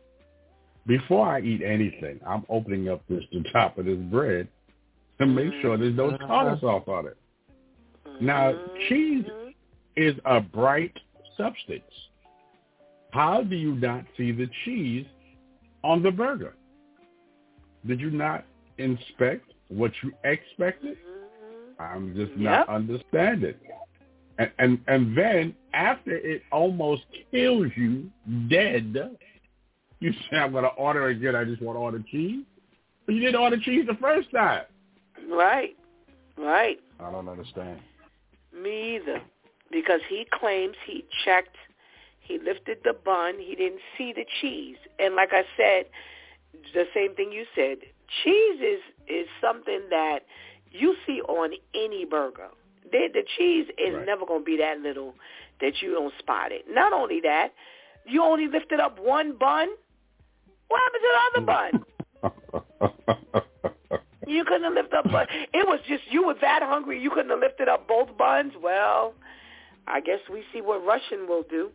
Before 0.87 1.27
I 1.27 1.41
eat 1.41 1.61
anything, 1.61 2.19
I'm 2.25 2.45
opening 2.49 2.89
up 2.89 3.01
this 3.07 3.23
the 3.31 3.43
top 3.51 3.77
of 3.77 3.85
this 3.85 3.97
bread 3.97 4.47
to 5.19 5.25
make 5.25 5.51
sure 5.61 5.77
there's 5.77 5.95
no 5.95 6.11
mm-hmm. 6.11 6.25
tartar 6.27 6.57
sauce 6.61 6.83
on 6.87 7.07
it. 7.07 7.17
Now, 8.21 8.53
mm-hmm. 8.53 8.77
cheese 8.87 9.25
is 9.95 10.15
a 10.25 10.39
bright 10.39 10.93
substance. 11.37 11.83
How 13.11 13.43
do 13.43 13.55
you 13.55 13.75
not 13.75 14.05
see 14.17 14.31
the 14.31 14.49
cheese 14.65 15.05
on 15.83 16.01
the 16.01 16.11
burger? 16.11 16.53
Did 17.85 17.99
you 17.99 18.11
not 18.11 18.45
inspect 18.77 19.51
what 19.67 19.91
you 20.03 20.11
expected? 20.23 20.97
Mm-hmm. 20.97 21.81
I'm 21.81 22.15
just 22.15 22.35
not 22.37 22.67
Yep. 22.67 22.69
understanding. 22.69 23.55
And, 24.39 24.51
and 24.57 24.79
and 24.87 25.17
then 25.17 25.55
after 25.73 26.15
it 26.15 26.41
almost 26.51 27.03
kills 27.29 27.67
you 27.75 28.09
dead, 28.49 29.17
you 29.99 30.13
say 30.31 30.37
I'm 30.37 30.53
gonna 30.53 30.67
order 30.69 31.07
again. 31.07 31.35
I 31.35 31.43
just 31.43 31.61
want 31.61 31.75
to 31.75 31.81
order 31.81 32.03
cheese. 32.09 32.45
But 33.05 33.15
you 33.15 33.21
didn't 33.21 33.41
order 33.41 33.57
cheese 33.57 33.85
the 33.85 33.95
first 33.95 34.31
time. 34.31 34.63
Right. 35.29 35.75
Right. 36.37 36.79
I 36.99 37.11
don't 37.11 37.27
understand. 37.27 37.81
Me 38.53 38.95
either. 38.95 39.21
Because 39.71 39.99
he 40.09 40.25
claims 40.31 40.75
he 40.87 41.05
checked, 41.25 41.57
he 42.21 42.39
lifted 42.39 42.77
the 42.83 42.93
bun, 42.93 43.35
he 43.39 43.55
didn't 43.55 43.81
see 43.97 44.13
the 44.13 44.25
cheese. 44.41 44.77
And 44.99 45.15
like 45.15 45.29
I 45.31 45.43
said, 45.57 45.85
the 46.73 46.85
same 46.93 47.13
thing 47.15 47.31
you 47.31 47.45
said, 47.55 47.79
cheese 48.23 48.61
is 48.61 48.79
is 49.07 49.27
something 49.41 49.81
that 49.89 50.19
you 50.71 50.95
see 51.05 51.21
on 51.21 51.51
any 51.75 52.05
burger. 52.05 52.49
The, 52.91 53.09
the 53.13 53.23
cheese 53.37 53.67
is 53.77 53.95
Right. 53.95 54.05
never 54.05 54.25
going 54.25 54.41
to 54.41 54.45
be 54.45 54.57
that 54.57 54.79
little 54.79 55.15
that 55.61 55.81
you 55.81 55.91
don't 55.91 56.13
spot 56.19 56.51
it. 56.51 56.65
Not 56.69 56.93
only 56.93 57.21
that, 57.21 57.53
you 58.05 58.23
only 58.23 58.47
lifted 58.47 58.79
up 58.79 58.99
one 58.99 59.33
bun. 59.37 59.69
What 60.67 60.81
happened 60.81 61.01
to 61.03 61.09
the 61.13 61.39
other 61.39 61.45
bun? 61.45 61.71
You 64.27 64.45
couldn't 64.45 64.63
have 64.63 64.73
lifted 64.73 64.93
up 64.93 65.11
bun. 65.11 65.25
It 65.53 65.67
was 65.67 65.79
just 65.87 66.03
you 66.11 66.27
were 66.27 66.35
that 66.39 66.61
hungry 66.61 67.01
you 67.01 67.09
couldn't 67.09 67.31
have 67.31 67.39
lifted 67.39 67.67
up 67.67 67.87
both 67.87 68.15
buns. 68.15 68.53
Well, 68.61 69.15
I 69.87 70.01
guess 70.01 70.19
we 70.31 70.43
see 70.53 70.61
what 70.61 70.85
Russian 70.85 71.27
will 71.27 71.43
do. 71.49 71.71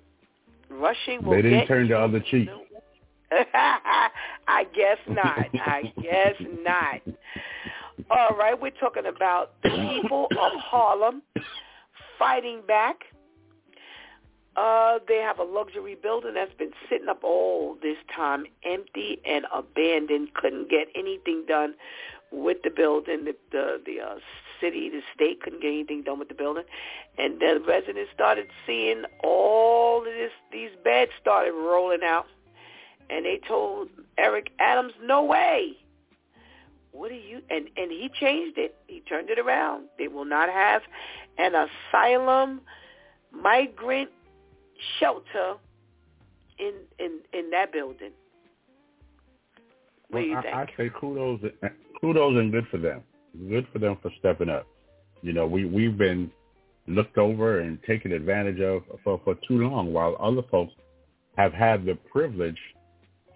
Rushing 0.71 1.25
will 1.25 1.33
they 1.33 1.43
didn't 1.43 1.67
turn 1.67 1.89
the 1.89 1.99
other 1.99 2.21
cheek. 2.21 2.49
I 3.33 4.67
guess 4.73 4.99
not. 5.09 5.47
I 5.55 5.93
guess 6.01 6.35
not. 6.63 7.01
All 8.11 8.37
right, 8.37 8.61
we're 8.61 8.71
talking 8.71 9.07
about 9.07 9.53
the 9.63 9.71
people 10.03 10.27
of 10.31 10.53
Harlem 10.61 11.23
fighting 12.19 12.63
back. 12.67 12.97
Uh, 14.57 14.99
they 15.09 15.17
have 15.17 15.39
a 15.39 15.43
luxury 15.43 15.97
building 16.01 16.35
that's 16.35 16.55
been 16.55 16.71
sitting 16.89 17.09
up 17.09 17.25
all 17.25 17.77
this 17.83 17.97
time, 18.15 18.45
empty 18.65 19.21
and 19.27 19.47
abandoned. 19.53 20.33
Couldn't 20.35 20.71
get 20.71 20.89
anything 20.95 21.45
done 21.49 21.75
with 22.31 22.59
the 22.63 22.71
building. 22.71 23.25
The 23.25 23.35
the, 23.51 23.81
the 23.85 24.01
uh, 24.01 24.15
city, 24.61 24.91
the 24.91 25.01
state 25.15 25.41
couldn't 25.43 25.61
get 25.61 25.69
anything 25.69 26.03
done 26.03 26.21
with 26.21 26.29
the 26.29 26.35
building, 26.35 26.65
and 27.19 27.41
the 27.41 27.61
residents 27.67 28.11
started 28.15 28.47
seeing 28.67 29.03
all 29.25 29.99
of 29.99 30.05
this. 30.05 30.31
These 30.53 30.71
beds 30.85 31.11
started 31.21 31.53
rolling 31.53 32.05
out, 32.05 32.27
and 33.11 33.25
they 33.25 33.41
told 33.49 33.89
Eric 34.19 34.51
Adams, 34.61 34.93
"No 35.03 35.25
way." 35.25 35.79
What 36.95 37.11
are 37.11 37.15
you? 37.15 37.43
And 37.51 37.67
and 37.77 37.91
he 37.91 38.09
changed 38.21 38.57
it. 38.57 38.77
He 38.87 39.01
turned 39.01 39.29
it 39.29 39.39
around. 39.39 39.87
They 39.99 40.07
will 40.07 40.25
not 40.25 40.49
have 40.49 40.81
an 41.39 41.53
asylum 41.55 42.61
migrant 43.33 44.11
shelter 45.01 45.55
in 46.59 46.73
in 47.01 47.19
in 47.33 47.51
that 47.51 47.73
building. 47.73 48.13
What 50.09 50.21
do 50.21 50.27
you 50.27 50.35
Well, 50.35 50.43
think? 50.43 50.55
I, 50.55 50.63
I 50.63 50.67
say 50.77 50.91
kudos, 51.01 51.41
kudos, 52.01 52.37
and 52.39 52.53
good 52.53 52.67
for 52.71 52.79
them. 52.79 53.03
Good 53.49 53.67
for 53.73 53.81
them 53.81 53.99
for 54.01 54.13
stepping 54.21 54.49
up. 54.49 54.67
You 55.23 55.33
know, 55.33 55.47
we 55.47 55.65
we've 55.65 55.99
been 55.99 56.31
looked 56.87 57.19
over 57.19 57.61
and 57.61 57.83
taken 57.83 58.13
advantage 58.13 58.61
of 58.61 58.83
for 59.03 59.21
for 59.25 59.35
too 59.49 59.59
long, 59.69 59.93
while 59.93 60.17
other 60.21 60.43
folks 60.49 60.73
have 61.37 61.53
had 61.53 61.85
the 61.85 61.97
privilege 62.13 62.59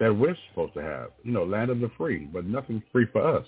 that 0.01 0.15
we're 0.15 0.37
supposed 0.49 0.75
to 0.75 0.83
have. 0.83 1.11
You 1.23 1.33
know, 1.33 1.45
land 1.45 1.71
of 1.71 1.81
the 1.81 1.91
free, 1.97 2.29
but 2.33 2.45
nothing 2.45 2.83
free 2.93 3.07
for 3.13 3.39
us. 3.39 3.47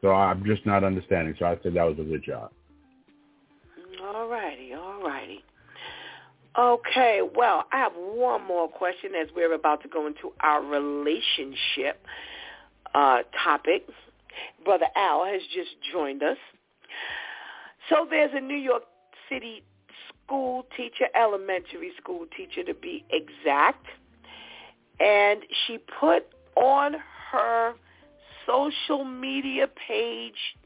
So 0.00 0.10
I'm 0.12 0.44
just 0.44 0.66
not 0.66 0.84
understanding. 0.84 1.34
So 1.38 1.46
I 1.46 1.58
said 1.62 1.74
that 1.74 1.84
was 1.84 1.98
a 1.98 2.04
good 2.04 2.22
job. 2.22 2.50
All 4.02 4.28
righty, 4.28 4.74
all 4.74 5.02
righty. 5.02 5.42
Okay, 6.56 7.20
well, 7.34 7.64
I 7.72 7.78
have 7.78 7.92
one 7.96 8.46
more 8.46 8.68
question 8.68 9.12
as 9.20 9.28
we're 9.34 9.54
about 9.54 9.82
to 9.82 9.88
go 9.88 10.06
into 10.06 10.32
our 10.40 10.62
relationship 10.62 12.04
uh, 12.94 13.18
topic. 13.42 13.86
Brother 14.64 14.86
Al 14.94 15.24
has 15.24 15.40
just 15.54 15.70
joined 15.92 16.22
us. 16.22 16.36
So 17.88 18.06
there's 18.08 18.30
a 18.34 18.40
New 18.40 18.56
York 18.56 18.84
City 19.28 19.64
school 20.24 20.64
teacher, 20.76 21.06
elementary 21.14 21.92
school 22.00 22.26
teacher 22.36 22.62
to 22.64 22.74
be 22.74 23.04
exact, 23.10 23.86
and 25.00 25.40
she 25.66 25.78
put 25.78 26.26
on 26.56 26.94
her 27.32 27.74
social 28.46 29.04
media 29.04 29.66
page 29.66 30.56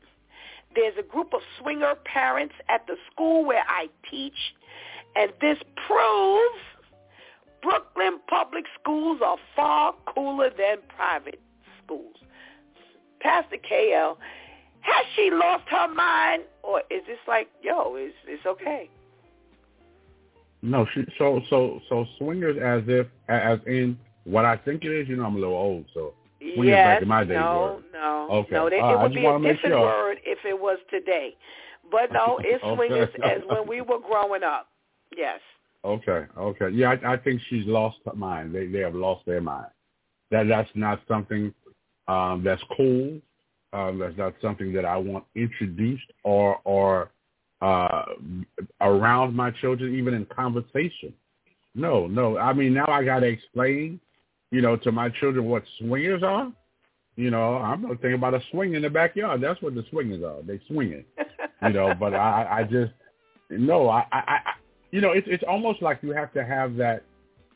there's 0.75 0.95
a 0.99 1.03
group 1.03 1.33
of 1.35 1.41
swinger 1.61 1.95
parents 2.05 2.55
at 2.69 2.87
the 2.87 2.97
school 3.11 3.45
where 3.45 3.65
I 3.67 3.89
teach, 4.11 4.55
and 5.17 5.33
this 5.41 5.59
proves 5.87 6.63
Brooklyn 7.63 8.21
public 8.29 8.65
schools 8.81 9.21
are 9.25 9.39
far 9.57 9.95
cooler 10.15 10.51
than 10.51 10.79
private 10.95 11.41
schools. 11.85 12.15
Pastor 13.21 13.57
KL, 13.57 14.17
has 14.81 15.07
she 15.17 15.31
lost 15.33 15.65
her 15.69 15.93
mind, 15.93 16.45
or 16.63 16.81
is 16.91 17.03
this 17.07 17.19
like, 17.27 17.49
yo, 17.63 17.97
it's 17.97 18.15
it's 18.27 18.47
okay? 18.47 18.89
No, 20.63 20.87
she, 20.95 21.05
so 21.19 21.41
so 21.51 21.81
so 21.89 22.07
swingers 22.19 22.57
as 22.57 22.85
if 22.87 23.07
as 23.29 23.59
in 23.67 23.99
what 24.29 24.45
I 24.45 24.57
think 24.57 24.85
it 24.85 24.93
is. 24.93 25.09
You 25.09 25.17
know, 25.17 25.25
I'm 25.25 25.37
a 25.37 25.39
little 25.39 25.55
old, 25.55 25.87
so 25.95 26.15
Swingers 26.41 26.67
yes, 26.67 26.87
back 26.87 27.03
in 27.03 27.09
my 27.09 27.25
day 27.25 27.35
no, 27.35 27.59
word. 27.59 27.85
no, 27.93 28.29
Okay. 28.31 28.55
no. 28.55 28.71
They, 28.71 28.79
right, 28.81 28.95
it 28.95 29.01
would 29.01 29.15
be 29.15 29.27
a 29.27 29.39
different 29.39 29.61
sure. 29.61 29.81
word 29.81 30.19
if 30.25 30.39
it 30.45 30.59
was 30.59 30.79
today, 30.91 31.37
but 31.91 32.13
no, 32.13 32.39
it's 32.45 32.63
Okay. 32.63 32.77
swingers 32.77 33.09
as 33.25 33.43
when 33.49 33.67
we 33.69 33.81
were 33.81 33.99
growing 33.99 34.43
up. 34.43 34.69
Yes. 35.17 35.41
Okay, 35.85 36.27
okay. 36.37 36.69
Yeah, 36.71 36.97
I, 37.03 37.15
I 37.15 37.17
think 37.17 37.41
she's 37.49 37.67
lost 37.67 37.99
her 38.05 38.15
mind. 38.15 38.55
They 38.55 38.67
they 38.67 38.81
have 38.81 38.95
lost 38.95 39.25
their 39.27 39.41
mind. 39.41 39.71
That 40.31 40.49
that's 40.49 40.71
not 40.75 41.01
something 41.09 41.55
um, 42.09 42.43
that's 42.45 42.63
cool. 42.77 43.21
Um, 43.73 43.99
that's 43.99 44.17
not 44.17 44.35
something 44.41 44.73
that 44.73 44.85
I 44.85 44.97
want 44.97 45.25
introduced 45.35 46.11
or 46.25 46.61
or 46.65 47.11
uh, 47.61 48.05
around 48.81 49.35
my 49.35 49.51
children, 49.51 49.95
even 49.95 50.15
in 50.15 50.27
conversation. 50.27 51.13
No, 51.75 52.07
no. 52.07 52.39
I 52.39 52.53
mean, 52.53 52.75
now 52.75 52.87
I 52.89 53.05
got 53.05 53.21
to 53.21 53.27
explain, 53.27 54.01
you 54.51 54.61
know, 54.61 54.77
to 54.77 54.93
my 54.93 55.09
children 55.09 55.47
what 55.47 55.63
swingers 55.79 56.23
are. 56.23 56.53
You 57.17 57.31
know, 57.31 57.57
I'm 57.57 57.83
not 57.83 58.01
thinking 58.01 58.15
about 58.15 58.35
a 58.35 58.43
swing 58.51 58.75
in 58.75 58.83
the 58.83 58.91
backyard. 58.91 59.41
That's 59.41 59.61
what 59.61 59.75
the 59.75 59.85
swingers 59.91 60.23
are. 60.23 60.41
They 60.43 60.61
swinging. 60.69 61.05
You 61.63 61.71
know, 61.71 61.93
but 61.99 62.15
I, 62.15 62.61
I 62.61 62.63
just 62.63 62.93
no. 63.51 63.89
I, 63.89 64.07
I, 64.13 64.19
I 64.19 64.41
you 64.93 65.01
know, 65.01 65.11
it's 65.11 65.27
it's 65.29 65.43
almost 65.49 65.83
like 65.83 65.99
you 66.03 66.13
have 66.13 66.33
to 66.35 66.45
have 66.45 66.77
that 66.77 67.03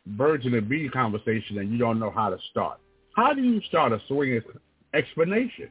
birds 0.04 0.44
and 0.44 0.54
the 0.54 0.60
bee 0.60 0.88
conversation, 0.88 1.58
and 1.58 1.70
you 1.70 1.78
don't 1.78 2.00
know 2.00 2.10
how 2.10 2.28
to 2.28 2.38
start. 2.50 2.80
How 3.14 3.32
do 3.32 3.42
you 3.42 3.60
start 3.68 3.92
a 3.92 4.00
swingers 4.08 4.42
explanation? 4.94 5.70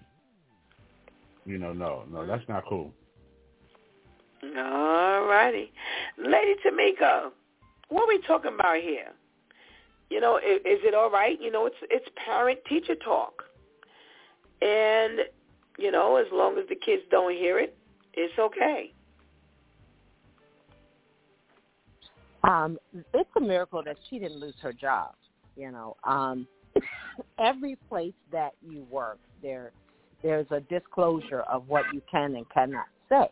You 1.46 1.58
know, 1.58 1.74
no, 1.74 2.04
no, 2.10 2.20
mm-hmm. 2.20 2.30
that's 2.30 2.48
not 2.48 2.64
cool. 2.70 2.94
All 4.44 5.26
righty. 5.26 5.72
Lady 6.18 6.56
Tamika, 6.66 7.32
what 7.90 8.04
are 8.04 8.08
we 8.08 8.22
talking 8.26 8.54
about 8.56 8.78
here? 8.78 9.12
You 10.12 10.20
know, 10.20 10.38
is, 10.38 10.60
is 10.66 10.80
it 10.84 10.94
all 10.94 11.10
right? 11.10 11.40
You 11.42 11.52
know, 11.52 11.66
it's 11.66 11.76
it's 11.90 12.06
parent 12.26 12.60
teacher 12.68 12.96
talk. 12.96 13.44
And, 14.62 15.22
you 15.80 15.90
know, 15.92 16.18
as 16.18 16.28
long 16.32 16.58
as 16.60 16.68
the 16.70 16.76
kids 16.76 17.02
don't 17.10 17.34
hear 17.34 17.58
it, 17.58 17.76
it's 18.14 18.38
okay. 18.38 18.94
um, 22.44 22.78
it's 22.94 23.30
a 23.38 23.40
miracle 23.40 23.82
that 23.84 23.98
she 24.10 24.20
didn't 24.20 24.40
lose 24.40 24.56
her 24.62 24.74
job. 24.74 25.14
You 25.56 25.72
know, 25.72 25.96
um, 26.04 26.48
every 27.40 27.78
place 27.90 28.14
that 28.32 28.52
you 28.62 28.86
work, 28.90 29.20
there, 29.42 29.72
there's 30.24 30.48
a 30.52 30.60
disclosure 30.62 31.42
of 31.42 31.68
what 31.68 31.86
you 31.94 32.02
can 32.12 32.36
and 32.36 32.50
cannot 32.50 32.86
say. 33.10 33.30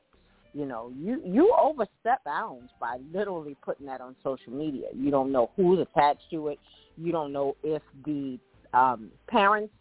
You 0.53 0.65
know, 0.65 0.91
you 0.97 1.21
you 1.23 1.55
overstep 1.61 2.23
bounds 2.25 2.71
by 2.79 2.97
literally 3.13 3.55
putting 3.63 3.85
that 3.85 4.01
on 4.01 4.15
social 4.23 4.51
media. 4.51 4.87
You 4.93 5.11
don't 5.11 5.31
know 5.31 5.51
who's 5.55 5.79
attached 5.79 6.23
to 6.31 6.47
it. 6.47 6.59
You 6.97 7.11
don't 7.11 7.31
know 7.31 7.55
if 7.63 7.83
the 8.05 8.39
um, 8.73 9.11
parents 9.27 9.73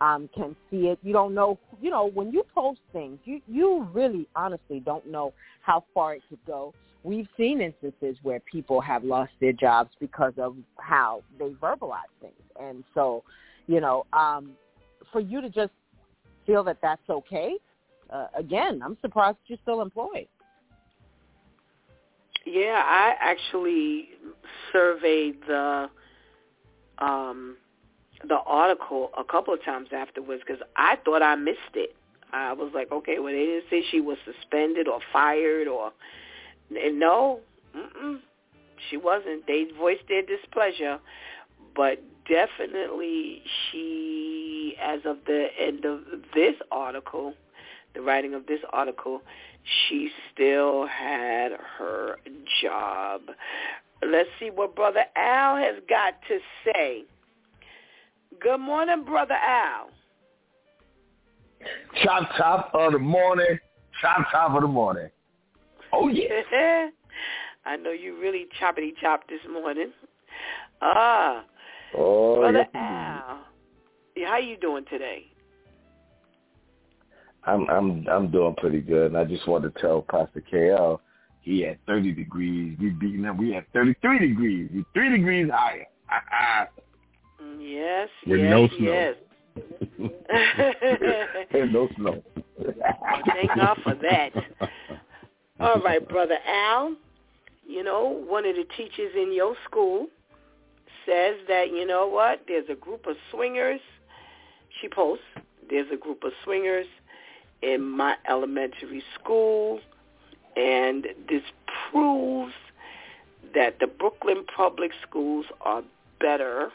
um, 0.00 0.28
can 0.34 0.56
see 0.70 0.88
it. 0.88 0.98
You 1.02 1.12
don't 1.12 1.34
know, 1.34 1.58
you 1.80 1.90
know, 1.90 2.10
when 2.12 2.30
you 2.32 2.44
post 2.54 2.80
things, 2.92 3.18
you 3.24 3.40
you 3.46 3.88
really 3.92 4.26
honestly 4.34 4.80
don't 4.80 5.06
know 5.06 5.32
how 5.62 5.84
far 5.92 6.14
it 6.14 6.22
could 6.28 6.44
go. 6.46 6.72
We've 7.04 7.28
seen 7.36 7.60
instances 7.60 8.16
where 8.22 8.40
people 8.40 8.80
have 8.80 9.04
lost 9.04 9.32
their 9.40 9.52
jobs 9.52 9.90
because 10.00 10.32
of 10.38 10.56
how 10.78 11.22
they 11.38 11.50
verbalize 11.50 12.12
things, 12.20 12.34
and 12.60 12.82
so, 12.94 13.22
you 13.66 13.80
know, 13.80 14.04
um, 14.12 14.52
for 15.12 15.20
you 15.20 15.40
to 15.40 15.48
just 15.48 15.72
feel 16.46 16.64
that 16.64 16.78
that's 16.82 17.08
okay, 17.08 17.54
uh, 18.10 18.26
again, 18.36 18.80
I'm 18.84 18.96
surprised 19.00 19.38
you're 19.46 19.58
still 19.62 19.80
employed. 19.80 20.28
Yeah, 22.46 22.82
I 22.84 23.14
actually 23.20 24.10
surveyed 24.72 25.36
the 25.46 25.90
um 26.98 27.56
the 28.26 28.38
article 28.46 29.10
a 29.16 29.22
couple 29.22 29.54
of 29.54 29.62
times 29.64 29.88
afterwards 29.92 30.42
because 30.46 30.62
I 30.76 30.96
thought 31.04 31.22
I 31.22 31.36
missed 31.36 31.58
it. 31.74 31.94
I 32.32 32.52
was 32.52 32.72
like, 32.74 32.90
okay, 32.90 33.18
well, 33.18 33.32
they 33.32 33.44
didn't 33.44 33.64
say 33.70 33.82
she 33.90 34.00
was 34.00 34.18
suspended 34.24 34.88
or 34.88 35.00
fired 35.12 35.68
or 35.68 35.92
and 36.70 36.98
no, 36.98 37.40
mm-mm, 37.76 38.18
she 38.90 38.96
wasn't. 38.96 39.46
They 39.46 39.66
voiced 39.78 40.04
their 40.08 40.22
displeasure, 40.22 40.98
but 41.74 42.02
definitely 42.28 43.42
she, 43.70 44.74
as 44.82 45.00
of 45.04 45.18
the 45.26 45.48
end 45.58 45.84
of 45.84 46.00
this 46.34 46.54
article, 46.70 47.34
the 47.94 48.00
writing 48.00 48.34
of 48.34 48.46
this 48.46 48.60
article, 48.72 49.22
she 49.88 50.10
still 50.32 50.86
had 50.86 51.52
her 51.78 52.16
job. 52.62 53.22
Let's 54.06 54.28
see 54.38 54.50
what 54.50 54.76
Brother 54.76 55.04
Al 55.16 55.56
has 55.56 55.76
got 55.88 56.14
to 56.28 56.38
say. 56.64 57.04
Good 58.40 58.58
morning, 58.58 59.04
Brother 59.04 59.34
Al. 59.34 59.88
Chop 62.02 62.28
chop 62.36 62.70
of 62.74 62.92
the 62.92 62.98
morning. 62.98 63.58
Chop 64.00 64.28
chop 64.30 64.52
of 64.54 64.62
the 64.62 64.68
morning. 64.68 65.08
Oh 65.92 66.08
yeah. 66.08 66.88
I 67.66 67.76
know 67.76 67.90
you 67.90 68.18
really 68.20 68.46
choppity 68.60 68.92
chop 69.00 69.28
this 69.28 69.40
morning. 69.50 69.92
Ah. 70.80 71.44
Oh, 71.96 72.36
Brother 72.36 72.58
yes, 72.58 72.68
Al. 72.74 73.40
Yeah, 74.16 74.28
how 74.28 74.38
you 74.38 74.56
doing 74.56 74.84
today? 74.88 75.26
I'm 77.48 77.68
I'm 77.70 78.06
I'm 78.10 78.30
doing 78.30 78.54
pretty 78.56 78.80
good. 78.80 79.06
And 79.12 79.16
I 79.16 79.24
just 79.24 79.48
want 79.48 79.64
to 79.64 79.80
tell 79.80 80.02
Pastor 80.02 80.42
KL 80.52 81.00
he 81.40 81.60
had 81.62 81.78
30 81.86 82.12
degrees. 82.12 82.76
We 82.78 82.90
beating 82.90 83.24
him. 83.24 83.38
We 83.38 83.52
had 83.52 83.64
33 83.72 84.18
degrees. 84.18 84.70
We 84.74 84.84
three 84.92 85.08
degrees 85.10 85.50
higher. 85.50 85.86
Mm, 87.42 87.56
Yes, 87.60 88.08
With 88.26 88.40
yes, 88.40 88.50
no 88.50 88.68
snow. 88.78 89.14
yes. 89.98 90.74
and 91.52 91.72
no 91.72 91.88
snow. 91.96 92.22
Thank 93.34 93.50
God 93.56 93.78
for 93.82 93.94
that. 93.94 94.30
All 95.60 95.80
right, 95.80 96.06
Brother 96.06 96.36
Al. 96.46 96.94
You 97.66 97.82
know, 97.82 98.24
one 98.26 98.46
of 98.46 98.56
the 98.56 98.64
teachers 98.76 99.12
in 99.16 99.32
your 99.34 99.54
school 99.68 100.06
says 101.06 101.36
that, 101.48 101.68
you 101.70 101.86
know 101.86 102.06
what, 102.06 102.42
there's 102.48 102.68
a 102.70 102.74
group 102.74 103.06
of 103.06 103.16
swingers. 103.30 103.80
She 104.80 104.88
posts, 104.88 105.24
there's 105.68 105.86
a 105.92 105.96
group 105.96 106.24
of 106.24 106.32
swingers 106.44 106.86
in 107.62 107.82
my 107.82 108.14
elementary 108.28 109.02
school, 109.14 109.80
and 110.56 111.06
this 111.28 111.42
proves 111.90 112.52
that 113.54 113.78
the 113.80 113.86
Brooklyn 113.86 114.44
public 114.54 114.90
schools 115.08 115.46
are 115.60 115.82
better 116.20 116.70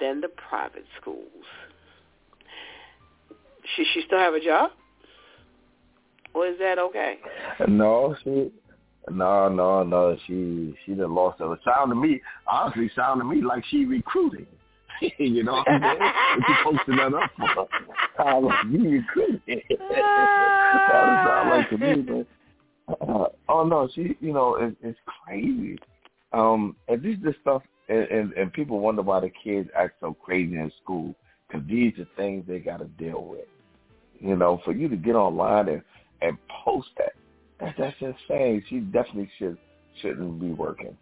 than 0.00 0.20
the 0.20 0.28
private 0.28 0.86
schools. 1.00 1.44
Should 3.76 3.86
she 3.92 4.02
still 4.06 4.18
have 4.18 4.34
a 4.34 4.40
job? 4.40 4.70
Or 6.34 6.46
is 6.46 6.58
that 6.58 6.78
okay? 6.78 7.18
No, 7.66 8.16
she 8.22 8.50
no, 9.10 9.48
no, 9.48 9.82
no. 9.82 10.16
She 10.26 10.74
she 10.84 10.94
done 10.94 11.14
lost 11.14 11.40
her. 11.40 11.58
Sound 11.64 11.90
to 11.90 11.94
me, 11.94 12.20
honestly, 12.46 12.90
sound 12.94 13.20
to 13.20 13.24
me 13.24 13.42
like 13.42 13.64
she 13.70 13.84
recruiting. 13.84 14.46
you 15.18 15.44
know 15.44 15.54
what 15.54 15.68
I'm 15.68 15.82
saying? 15.82 15.98
What 15.98 16.48
you 16.48 16.54
posting 16.64 16.96
that 16.96 17.14
up 17.14 17.30
for? 17.36 17.68
Sound 18.16 18.46
like 18.46 18.64
you 18.70 18.90
recruiting. 18.90 19.62
That's 19.68 19.80
what 19.80 19.98
it 19.98 21.26
sound 21.26 21.50
like 21.50 21.70
to 21.70 21.78
me, 21.78 22.02
man. 22.02 22.26
Uh, 22.88 23.26
oh 23.48 23.64
no, 23.64 23.88
she, 23.94 24.16
you 24.20 24.32
know, 24.32 24.54
it, 24.56 24.74
it's 24.82 24.98
crazy. 25.04 25.78
Um, 26.32 26.76
and 26.88 27.02
this 27.02 27.16
is 27.26 27.34
stuff, 27.42 27.62
and, 27.88 28.04
and 28.04 28.32
and 28.32 28.52
people 28.52 28.80
wonder 28.80 29.02
why 29.02 29.20
the 29.20 29.30
kids 29.44 29.68
act 29.76 29.94
so 30.00 30.14
crazy 30.14 30.56
in 30.56 30.72
school 30.82 31.14
because 31.46 31.66
these 31.68 31.92
are 31.98 32.08
things 32.16 32.44
they 32.46 32.58
got 32.58 32.78
to 32.78 32.86
deal 32.86 33.24
with. 33.24 33.46
You 34.20 34.36
know, 34.36 34.60
for 34.64 34.72
you 34.72 34.88
to 34.88 34.96
get 34.96 35.14
online 35.14 35.68
and 35.68 35.82
and 36.22 36.38
post 36.64 36.88
that, 36.98 37.12
that 37.60 37.74
that's 37.78 37.96
insane. 38.00 38.64
She 38.68 38.80
definitely 38.80 39.30
should 39.38 39.58
shouldn't 40.00 40.40
be 40.40 40.50
working. 40.50 40.96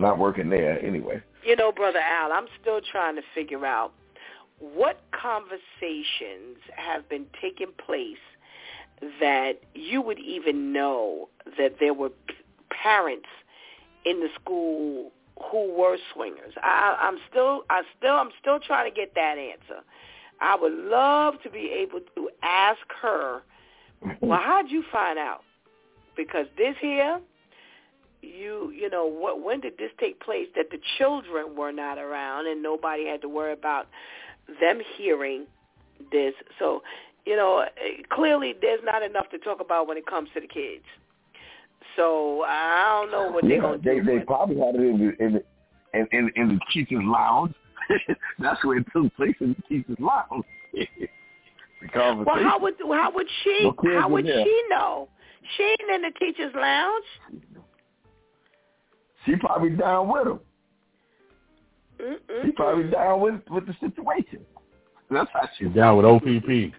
Not 0.00 0.18
working 0.18 0.48
there 0.48 0.82
anyway. 0.84 1.22
You 1.44 1.56
know, 1.56 1.72
Brother 1.72 1.98
Al, 1.98 2.32
I'm 2.32 2.46
still 2.60 2.80
trying 2.80 3.16
to 3.16 3.22
figure 3.34 3.66
out 3.66 3.92
what 4.58 5.02
conversations 5.12 6.58
have 6.74 7.08
been 7.08 7.26
taking 7.40 7.68
place 7.84 8.16
that 9.20 9.60
you 9.74 10.00
would 10.00 10.18
even 10.18 10.72
know 10.72 11.28
that 11.58 11.76
there 11.80 11.94
were 11.94 12.10
parents 12.70 13.28
in 14.04 14.20
the 14.20 14.28
school 14.40 15.12
who 15.50 15.74
were 15.74 15.96
swingers. 16.14 16.54
I, 16.62 16.96
I'm 16.98 17.18
still, 17.30 17.64
I 17.68 17.82
still, 17.98 18.14
I'm 18.14 18.30
still 18.40 18.58
trying 18.58 18.90
to 18.90 18.94
get 18.94 19.14
that 19.14 19.36
answer. 19.38 19.82
I 20.40 20.56
would 20.56 20.72
love 20.72 21.34
to 21.42 21.50
be 21.50 21.70
able 21.78 22.00
to 22.16 22.30
ask 22.42 22.80
her, 23.02 23.42
well, 24.20 24.40
how'd 24.42 24.70
you 24.70 24.82
find 24.90 25.18
out? 25.18 25.42
Because 26.16 26.46
this 26.56 26.74
here, 26.80 27.20
you, 28.22 28.70
you 28.70 28.88
know, 28.90 29.06
what, 29.06 29.42
when 29.42 29.60
did 29.60 29.78
this 29.78 29.90
take 29.98 30.20
place 30.20 30.46
that 30.56 30.70
the 30.70 30.78
children 30.98 31.56
were 31.56 31.72
not 31.72 31.98
around 31.98 32.46
and 32.46 32.62
nobody 32.62 33.06
had 33.06 33.20
to 33.22 33.28
worry 33.28 33.52
about 33.52 33.88
them 34.60 34.80
hearing 34.96 35.46
this? 36.12 36.34
So, 36.58 36.82
you 37.26 37.36
know, 37.36 37.64
clearly 38.10 38.54
there's 38.60 38.80
not 38.84 39.02
enough 39.02 39.30
to 39.30 39.38
talk 39.38 39.60
about 39.60 39.86
when 39.86 39.96
it 39.96 40.06
comes 40.06 40.28
to 40.34 40.40
the 40.40 40.46
kids. 40.48 40.84
So 41.96 42.42
I 42.46 43.00
don't 43.00 43.10
know 43.10 43.30
what 43.32 43.42
they're 43.42 43.54
yeah, 43.54 43.60
gonna 43.60 43.78
they 43.78 44.00
do. 44.00 44.04
they 44.04 44.20
probably 44.20 44.56
had 44.58 44.74
it 44.74 44.80
in 44.80 44.98
the 44.98 45.24
in 45.24 45.32
the, 45.34 45.42
in, 45.92 46.06
in, 46.12 46.30
in 46.36 46.48
the 46.48 46.60
teacher's 46.72 47.02
lounge. 47.04 47.54
That's 48.38 48.64
where 48.64 48.78
it 48.78 48.86
took 48.94 49.14
place 49.16 49.34
in 49.40 49.56
the 49.56 49.62
teacher's 49.68 49.98
lounge. 49.98 50.44
Well, 51.94 52.24
how 52.26 52.58
would 52.60 52.74
how 52.78 53.10
would 53.14 53.26
she 53.42 53.60
No 53.62 53.74
how 53.98 54.08
would 54.10 54.26
there. 54.26 54.44
she 54.44 54.62
know? 54.68 55.08
She 55.56 55.62
ain't 55.62 55.90
in 55.94 56.02
the 56.02 56.10
teacher's 56.18 56.54
lounge. 56.54 57.04
She 59.24 59.36
probably 59.36 59.70
down 59.70 60.08
with 60.08 60.26
him. 60.26 60.40
Mm-mm. 62.00 62.44
She 62.44 62.52
probably 62.52 62.90
down 62.90 63.20
with 63.20 63.40
with 63.50 63.66
the 63.66 63.74
situation. 63.80 64.40
That's 65.10 65.30
how 65.32 65.48
she. 65.58 65.64
She's 65.64 65.74
down 65.74 65.96
with 65.96 66.06
OPP. 66.06 66.72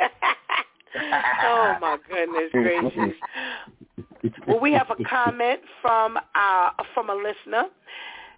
oh 1.44 1.76
my 1.80 1.96
goodness 2.08 2.50
gracious. 2.52 3.14
Well, 4.46 4.60
we 4.60 4.72
have 4.72 4.90
a 4.90 5.04
comment 5.04 5.60
from 5.82 6.16
uh, 6.16 6.70
from 6.94 7.10
a 7.10 7.14
listener. 7.14 7.64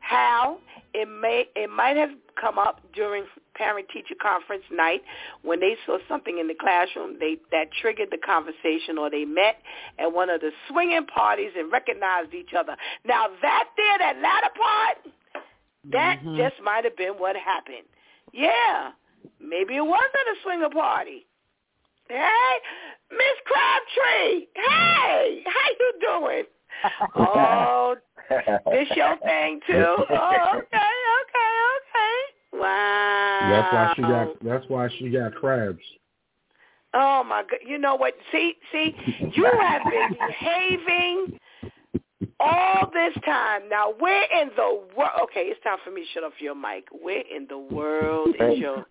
How 0.00 0.58
it 0.94 1.08
may 1.08 1.46
it 1.56 1.70
might 1.70 1.96
have 1.96 2.10
come 2.40 2.58
up 2.58 2.80
during 2.94 3.24
parent 3.60 3.86
teacher 3.92 4.14
conference 4.20 4.64
night 4.72 5.02
when 5.42 5.60
they 5.60 5.76
saw 5.84 5.98
something 6.08 6.38
in 6.38 6.48
the 6.48 6.54
classroom 6.54 7.18
they 7.20 7.36
that 7.52 7.68
triggered 7.80 8.08
the 8.10 8.18
conversation 8.24 8.96
or 8.96 9.10
they 9.10 9.26
met 9.26 9.56
at 9.98 10.10
one 10.10 10.30
of 10.30 10.40
the 10.40 10.50
swinging 10.68 11.04
parties 11.04 11.50
and 11.58 11.70
recognized 11.70 12.32
each 12.32 12.54
other. 12.58 12.74
Now 13.04 13.26
that 13.42 13.64
there, 13.76 13.98
that 13.98 14.16
latter 14.22 14.52
part, 14.56 14.96
that 15.92 16.20
Mhm. 16.24 16.36
just 16.36 16.60
might 16.62 16.84
have 16.84 16.96
been 16.96 17.18
what 17.18 17.36
happened. 17.36 17.86
Yeah, 18.32 18.92
maybe 19.38 19.76
it 19.76 19.84
wasn't 19.84 20.28
a 20.34 20.36
swinger 20.42 20.70
party. 20.70 21.26
Hey, 22.08 22.60
Miss 23.10 23.36
Crabtree. 23.44 24.46
Hey, 24.54 25.44
how 25.46 25.70
you 25.80 25.92
doing? 26.00 26.44
Oh, 27.14 27.96
this 28.72 28.88
your 28.96 29.16
thing 29.18 29.60
too? 29.66 29.96
Oh, 30.08 30.62
okay. 30.72 30.99
Wow. 32.60 33.48
That's 33.50 33.72
why 33.72 33.92
she 33.96 34.02
got. 34.02 34.44
That's 34.44 34.64
why 34.68 34.88
she 34.98 35.10
got 35.10 35.34
crabs. 35.34 35.78
Oh 36.92 37.24
my 37.24 37.42
God! 37.42 37.60
You 37.66 37.78
know 37.78 37.94
what? 37.94 38.14
See, 38.32 38.54
see, 38.72 38.94
you 39.34 39.44
have 39.44 39.82
been 39.84 40.16
behaving 40.28 41.38
all 42.40 42.90
this 42.92 43.14
time. 43.24 43.68
Now, 43.68 43.94
where 43.98 44.24
in 44.42 44.50
the 44.56 44.82
world? 44.96 45.20
Okay, 45.24 45.42
it's 45.42 45.62
time 45.62 45.78
for 45.84 45.90
me 45.90 46.02
to 46.02 46.06
shut 46.12 46.24
off 46.24 46.32
your 46.40 46.54
mic. 46.54 46.88
Where 46.90 47.22
in 47.34 47.46
the 47.48 47.58
world 47.58 48.34
is 48.40 48.58
your 48.58 48.86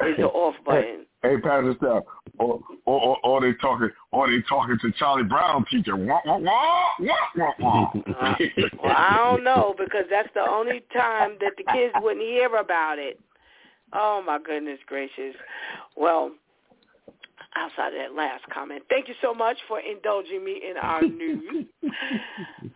is 0.00 0.16
the 0.16 0.24
off 0.26 0.54
button? 0.64 1.06
Hey, 1.22 1.40
Pastor 1.40 1.74
Steph, 1.78 2.04
or, 2.38 2.60
or, 2.84 3.00
or, 3.00 3.16
or 3.24 3.40
they 3.40 3.52
talking, 3.60 3.90
or 4.12 4.28
they 4.28 4.42
talking 4.48 4.78
to 4.80 4.92
Charlie 4.92 5.24
Brown 5.24 5.64
teacher. 5.70 5.96
Wah, 5.96 6.20
wah, 6.24 6.38
wah, 6.38 6.84
wah, 7.00 7.14
wah, 7.36 7.52
wah. 7.58 7.92
Uh, 8.06 8.34
well, 8.82 8.94
I 8.96 9.16
don't 9.16 9.44
know 9.44 9.74
because 9.76 10.04
that's 10.10 10.28
the 10.34 10.48
only 10.48 10.82
time 10.92 11.36
that 11.40 11.52
the 11.56 11.64
kids 11.72 11.92
wouldn't 12.00 12.24
hear 12.24 12.54
about 12.56 12.98
it. 12.98 13.18
Oh 13.92 14.22
my 14.24 14.38
goodness 14.38 14.78
gracious. 14.86 15.34
Well, 15.96 16.32
outside 17.56 17.94
of 17.94 17.98
that 17.98 18.14
last 18.14 18.44
comment, 18.52 18.82
thank 18.88 19.08
you 19.08 19.14
so 19.22 19.34
much 19.34 19.56
for 19.68 19.80
indulging 19.80 20.44
me 20.44 20.60
in 20.68 20.76
our 20.76 21.02
news. 21.02 21.66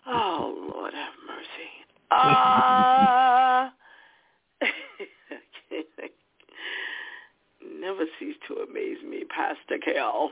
oh 0.07 0.71
Lord 0.75 0.95
have 0.95 1.13
mercy. 1.27 1.71
Uh, 2.11 3.71
never 7.81 8.05
cease 8.19 8.37
to 8.49 8.55
amaze 8.57 8.99
me, 9.09 9.25
Pastor 9.25 9.79
Kel. 9.85 10.31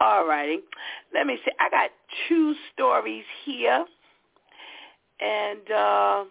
All 0.00 0.26
righty. 0.26 0.60
Let 1.12 1.26
me 1.26 1.38
see. 1.44 1.52
I 1.58 1.70
got 1.70 1.90
two 2.28 2.54
stories 2.72 3.24
here. 3.44 3.84
And 5.20 5.70
uh 5.70 6.24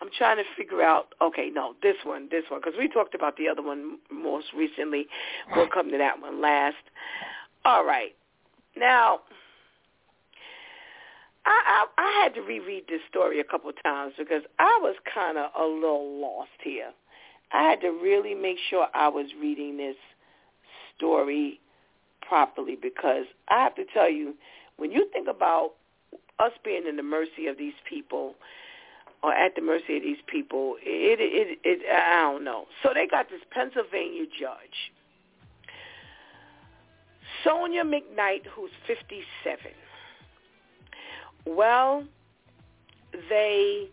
I'm 0.00 0.10
trying 0.16 0.36
to 0.36 0.44
figure 0.56 0.82
out. 0.82 1.14
Okay, 1.20 1.50
no, 1.52 1.74
this 1.82 1.96
one, 2.04 2.28
this 2.30 2.44
one, 2.48 2.60
because 2.60 2.78
we 2.78 2.88
talked 2.88 3.14
about 3.14 3.36
the 3.36 3.48
other 3.48 3.62
one 3.62 3.98
most 4.10 4.46
recently. 4.56 5.08
We'll 5.54 5.68
come 5.68 5.90
to 5.90 5.98
that 5.98 6.20
one 6.20 6.40
last. 6.40 6.76
All 7.64 7.84
right. 7.84 8.14
Now, 8.76 9.20
I, 11.44 11.86
I, 11.98 12.02
I 12.02 12.22
had 12.22 12.34
to 12.34 12.42
reread 12.42 12.84
this 12.88 13.00
story 13.08 13.40
a 13.40 13.44
couple 13.44 13.70
of 13.70 13.82
times 13.82 14.14
because 14.16 14.42
I 14.58 14.78
was 14.80 14.94
kind 15.12 15.36
of 15.36 15.50
a 15.58 15.64
little 15.64 16.20
lost 16.20 16.50
here. 16.62 16.90
I 17.52 17.62
had 17.62 17.80
to 17.80 17.88
really 17.90 18.34
make 18.34 18.58
sure 18.68 18.88
I 18.94 19.08
was 19.08 19.26
reading 19.40 19.76
this 19.76 19.96
story 20.96 21.60
properly 22.20 22.76
because 22.80 23.24
I 23.48 23.62
have 23.62 23.74
to 23.76 23.84
tell 23.92 24.10
you, 24.10 24.34
when 24.76 24.90
you 24.92 25.08
think 25.12 25.28
about 25.28 25.72
us 26.38 26.52
being 26.64 26.86
in 26.86 26.96
the 26.96 27.02
mercy 27.02 27.46
of 27.46 27.58
these 27.58 27.74
people, 27.88 28.34
or 29.22 29.32
at 29.32 29.54
the 29.54 29.62
mercy 29.62 29.96
of 29.96 30.02
these 30.02 30.18
people. 30.26 30.76
It, 30.82 31.18
it, 31.20 31.58
it, 31.64 31.80
I 31.90 32.22
don't 32.22 32.44
know. 32.44 32.66
So 32.82 32.90
they 32.94 33.06
got 33.06 33.28
this 33.30 33.40
Pennsylvania 33.50 34.24
judge, 34.26 34.92
Sonya 37.44 37.84
McKnight, 37.84 38.46
who's 38.54 38.70
57. 38.86 39.72
Well, 41.46 42.04
they 43.28 43.88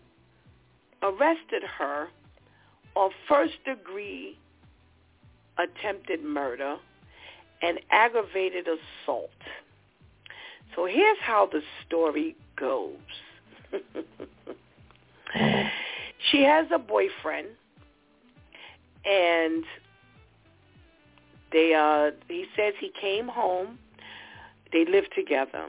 arrested 1.01 1.63
her 1.77 2.09
on 2.95 3.11
first 3.27 3.53
degree 3.65 4.37
attempted 5.57 6.23
murder 6.23 6.77
and 7.61 7.79
aggravated 7.91 8.67
assault. 8.67 9.29
So 10.75 10.85
here's 10.85 11.17
how 11.21 11.47
the 11.51 11.61
story 11.85 12.35
goes. 12.57 12.97
she 16.31 16.43
has 16.43 16.67
a 16.73 16.79
boyfriend 16.79 17.47
and 19.05 19.63
they 21.51 21.73
uh 21.73 22.11
he 22.27 22.45
says 22.55 22.73
he 22.79 22.91
came 22.99 23.27
home 23.27 23.77
they 24.71 24.85
lived 24.85 25.09
together 25.15 25.67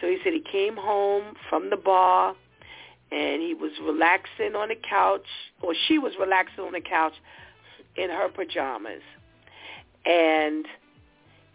so 0.00 0.06
he 0.06 0.18
said 0.22 0.32
he 0.32 0.44
came 0.52 0.76
home 0.76 1.34
from 1.48 1.70
the 1.70 1.76
bar 1.76 2.34
and 3.14 3.40
he 3.40 3.54
was 3.54 3.70
relaxing 3.82 4.54
on 4.56 4.68
the 4.68 4.76
couch 4.76 5.26
or 5.62 5.74
she 5.86 5.98
was 5.98 6.12
relaxing 6.18 6.64
on 6.64 6.72
the 6.72 6.80
couch 6.80 7.14
in 7.96 8.10
her 8.10 8.28
pajamas 8.28 9.02
and 10.04 10.66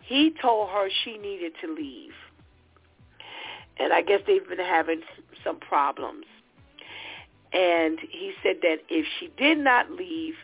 he 0.02 0.34
told 0.42 0.70
her 0.70 0.88
she 1.04 1.18
needed 1.18 1.52
to 1.62 1.74
leave 1.74 2.14
and 3.78 3.92
i 3.92 4.02
guess 4.02 4.22
they've 4.26 4.48
been 4.48 4.58
having 4.58 5.02
some 5.44 5.60
problems 5.60 6.26
and 7.52 8.00
he 8.00 8.34
said 8.44 8.58
that 8.62 8.78
if 8.90 9.06
she 9.20 9.30
did 9.38 9.58
not 9.58 9.92
leave, 9.92 10.36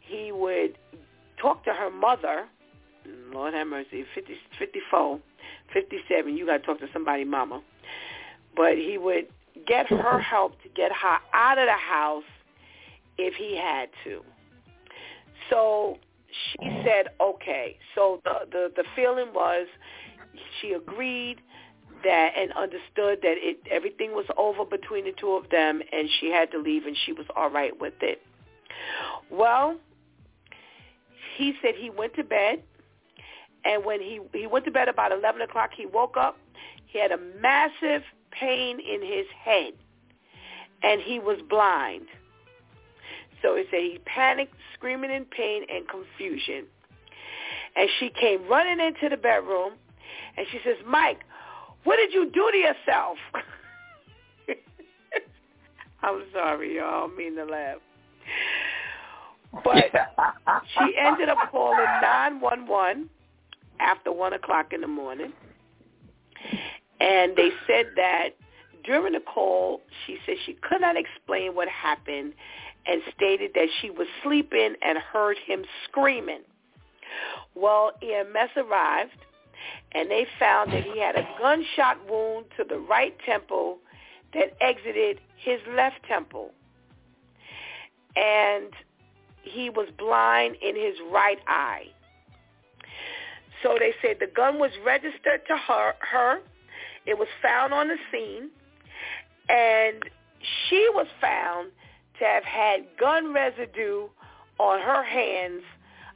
he 0.00 0.32
would 0.32 0.78
talk 1.40 1.64
to 1.64 1.72
her 1.72 1.90
mother. 1.90 2.46
Lord 3.32 3.54
have 3.54 3.66
mercy, 3.66 4.04
50, 4.14 4.34
54, 4.58 5.20
57, 5.72 6.36
you 6.36 6.46
got 6.46 6.58
to 6.58 6.62
talk 6.62 6.78
to 6.80 6.86
somebody, 6.92 7.24
mama. 7.24 7.62
But 8.56 8.76
he 8.76 8.96
would 8.98 9.28
get 9.66 9.86
her 9.88 10.20
help 10.20 10.60
to 10.62 10.68
get 10.68 10.92
her 10.92 11.18
out 11.34 11.58
of 11.58 11.66
the 11.66 11.72
house 11.72 12.24
if 13.16 13.34
he 13.34 13.56
had 13.56 13.88
to. 14.04 14.22
So 15.50 15.98
she 16.30 16.68
oh. 16.68 16.82
said, 16.84 17.08
okay. 17.20 17.78
So 17.94 18.20
the, 18.24 18.46
the, 18.50 18.72
the 18.76 18.84
feeling 18.94 19.32
was 19.34 19.66
she 20.60 20.72
agreed 20.72 21.40
that 22.04 22.32
and 22.36 22.52
understood 22.52 23.18
that 23.22 23.34
it 23.38 23.58
everything 23.70 24.12
was 24.12 24.26
over 24.36 24.64
between 24.64 25.04
the 25.04 25.12
two 25.18 25.32
of 25.32 25.50
them 25.50 25.82
and 25.92 26.08
she 26.20 26.30
had 26.30 26.50
to 26.52 26.58
leave 26.58 26.86
and 26.86 26.96
she 27.04 27.12
was 27.12 27.26
all 27.34 27.50
right 27.50 27.78
with 27.80 27.94
it. 28.02 28.22
Well, 29.30 29.76
he 31.36 31.54
said 31.60 31.74
he 31.76 31.90
went 31.90 32.14
to 32.14 32.22
bed 32.22 32.62
and 33.64 33.84
when 33.84 34.00
he 34.00 34.20
he 34.32 34.46
went 34.46 34.64
to 34.66 34.70
bed 34.70 34.88
about 34.88 35.10
eleven 35.10 35.40
o'clock 35.40 35.70
he 35.76 35.86
woke 35.86 36.16
up, 36.16 36.38
he 36.86 37.00
had 37.00 37.10
a 37.10 37.18
massive 37.40 38.02
pain 38.30 38.78
in 38.80 39.02
his 39.02 39.26
head 39.44 39.72
and 40.82 41.00
he 41.00 41.18
was 41.18 41.38
blind. 41.48 42.06
So 43.42 43.56
he 43.56 43.64
said 43.70 43.80
he 43.80 43.98
panicked, 44.04 44.54
screaming 44.74 45.10
in 45.10 45.24
pain 45.24 45.62
and 45.68 45.86
confusion. 45.88 46.66
And 47.76 47.88
she 47.98 48.10
came 48.20 48.48
running 48.48 48.80
into 48.84 49.08
the 49.08 49.16
bedroom 49.16 49.74
and 50.36 50.46
she 50.50 50.58
says, 50.64 50.76
Mike, 50.86 51.20
what 51.84 51.96
did 51.96 52.12
you 52.12 52.30
do 52.30 52.50
to 52.50 52.56
yourself? 52.56 53.18
I'm 56.02 56.22
sorry, 56.32 56.76
y'all. 56.76 56.86
I 56.86 57.00
don't 57.00 57.16
mean 57.16 57.36
to 57.36 57.44
laugh. 57.44 57.78
But 59.64 59.84
she 60.78 60.94
ended 60.98 61.28
up 61.28 61.38
calling 61.50 61.78
911 62.02 63.08
after 63.80 64.12
1 64.12 64.32
o'clock 64.34 64.72
in 64.72 64.80
the 64.80 64.86
morning. 64.86 65.32
And 67.00 67.36
they 67.36 67.50
said 67.66 67.86
that 67.96 68.30
during 68.84 69.12
the 69.12 69.20
call, 69.20 69.82
she 70.06 70.18
said 70.24 70.36
she 70.44 70.54
could 70.54 70.80
not 70.80 70.96
explain 70.96 71.54
what 71.54 71.68
happened 71.68 72.34
and 72.86 73.02
stated 73.14 73.52
that 73.54 73.68
she 73.80 73.90
was 73.90 74.06
sleeping 74.22 74.74
and 74.82 74.98
heard 74.98 75.36
him 75.46 75.64
screaming. 75.84 76.40
Well, 77.54 77.92
EMS 78.02 78.50
arrived 78.56 79.18
and 79.92 80.10
they 80.10 80.26
found 80.38 80.72
that 80.72 80.84
he 80.84 81.00
had 81.00 81.16
a 81.16 81.28
gunshot 81.38 81.98
wound 82.08 82.46
to 82.56 82.64
the 82.64 82.78
right 82.78 83.14
temple 83.26 83.78
that 84.34 84.56
exited 84.60 85.20
his 85.36 85.60
left 85.74 86.02
temple. 86.06 86.52
And 88.16 88.72
he 89.42 89.70
was 89.70 89.88
blind 89.98 90.56
in 90.62 90.76
his 90.76 90.94
right 91.10 91.38
eye. 91.46 91.86
So 93.62 93.76
they 93.78 93.92
said 94.02 94.18
the 94.20 94.26
gun 94.26 94.58
was 94.58 94.70
registered 94.84 95.46
to 95.48 95.56
her, 95.56 95.94
her. 96.00 96.40
It 97.08 97.18
was 97.18 97.28
found 97.42 97.72
on 97.72 97.88
the 97.88 97.96
scene. 98.12 98.50
And 99.48 100.04
she 100.68 100.88
was 100.92 101.06
found 101.22 101.70
to 102.18 102.24
have 102.24 102.44
had 102.44 102.86
gun 103.00 103.32
residue 103.32 104.08
on 104.58 104.80
her 104.80 105.02
hands 105.02 105.62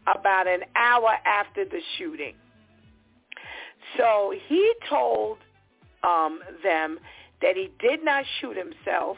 about 0.07 0.47
an 0.47 0.61
hour 0.77 1.17
after 1.25 1.65
the 1.65 1.81
shooting. 1.97 2.35
So 3.97 4.35
he 4.49 4.75
told 4.91 5.39
um, 6.03 6.41
them 6.63 6.99
that 7.41 7.57
he 7.57 7.71
did 7.81 8.05
not 8.05 8.25
shoot 8.41 8.57
himself. 8.57 9.17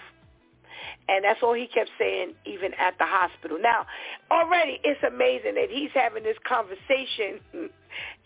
And 1.09 1.25
that's 1.25 1.41
all 1.43 1.55
he 1.55 1.67
kept 1.67 1.91
saying 1.99 2.35
even 2.47 2.73
at 2.75 2.97
the 2.99 3.05
hospital. 3.07 3.59
Now, 3.61 3.87
already 4.31 4.81
it's 4.85 5.03
amazing 5.03 5.55
that 5.55 5.71
he's 5.71 5.91
having 5.93 6.23
this 6.23 6.37
conversation 6.47 7.41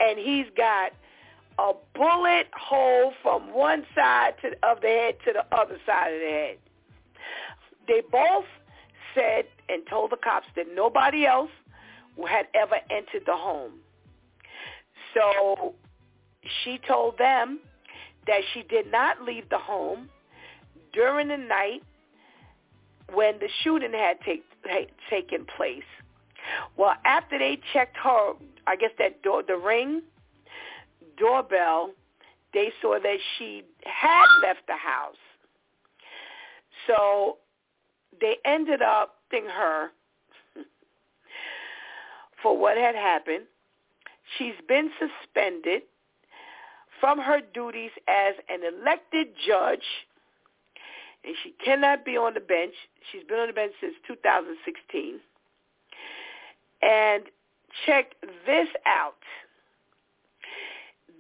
and 0.00 0.18
he's 0.18 0.46
got 0.56 0.92
a 1.58 1.72
bullet 1.94 2.46
hole 2.56 3.12
from 3.22 3.52
one 3.52 3.84
side 3.94 4.34
to, 4.42 4.48
of 4.62 4.80
the 4.80 4.86
head 4.88 5.16
to 5.24 5.32
the 5.32 5.56
other 5.56 5.78
side 5.84 6.14
of 6.14 6.20
the 6.20 6.26
head. 6.26 6.58
They 7.86 8.02
both 8.12 8.44
said 9.14 9.46
and 9.68 9.82
told 9.88 10.12
the 10.12 10.16
cops 10.16 10.46
that 10.56 10.66
nobody 10.74 11.26
else 11.26 11.50
had 12.28 12.46
ever 12.54 12.76
entered 12.90 13.24
the 13.26 13.36
home. 13.36 13.72
So 15.14 15.74
she 16.62 16.78
told 16.86 17.18
them 17.18 17.60
that 18.26 18.42
she 18.52 18.62
did 18.62 18.90
not 18.90 19.22
leave 19.22 19.48
the 19.48 19.58
home 19.58 20.08
during 20.92 21.28
the 21.28 21.36
night 21.36 21.82
when 23.12 23.38
the 23.38 23.48
shooting 23.62 23.92
had 23.92 24.20
take, 24.20 24.44
taken 25.10 25.46
place. 25.56 25.82
Well, 26.76 26.94
after 27.04 27.38
they 27.38 27.58
checked 27.72 27.96
her, 27.96 28.34
I 28.66 28.76
guess 28.76 28.90
that 28.98 29.22
door, 29.22 29.42
the 29.42 29.56
ring 29.56 30.02
doorbell, 31.18 31.90
they 32.54 32.72
saw 32.80 32.98
that 32.98 33.18
she 33.36 33.62
had 33.84 34.26
left 34.42 34.66
the 34.66 34.76
house. 34.76 35.16
So 36.86 37.38
they 38.20 38.36
ended 38.44 38.82
up 38.82 39.16
thinking 39.30 39.50
her 39.50 39.88
for 42.42 42.56
what 42.56 42.76
had 42.76 42.94
happened. 42.94 43.44
She's 44.36 44.54
been 44.66 44.90
suspended 44.98 45.82
from 47.00 47.18
her 47.18 47.40
duties 47.54 47.90
as 48.08 48.34
an 48.48 48.60
elected 48.62 49.28
judge, 49.46 49.84
and 51.24 51.34
she 51.42 51.54
cannot 51.64 52.04
be 52.04 52.16
on 52.16 52.34
the 52.34 52.40
bench. 52.40 52.74
She's 53.10 53.24
been 53.24 53.38
on 53.38 53.48
the 53.48 53.52
bench 53.52 53.72
since 53.80 53.94
2016. 54.06 55.20
And 56.82 57.24
check 57.86 58.14
this 58.46 58.68
out. 58.86 59.14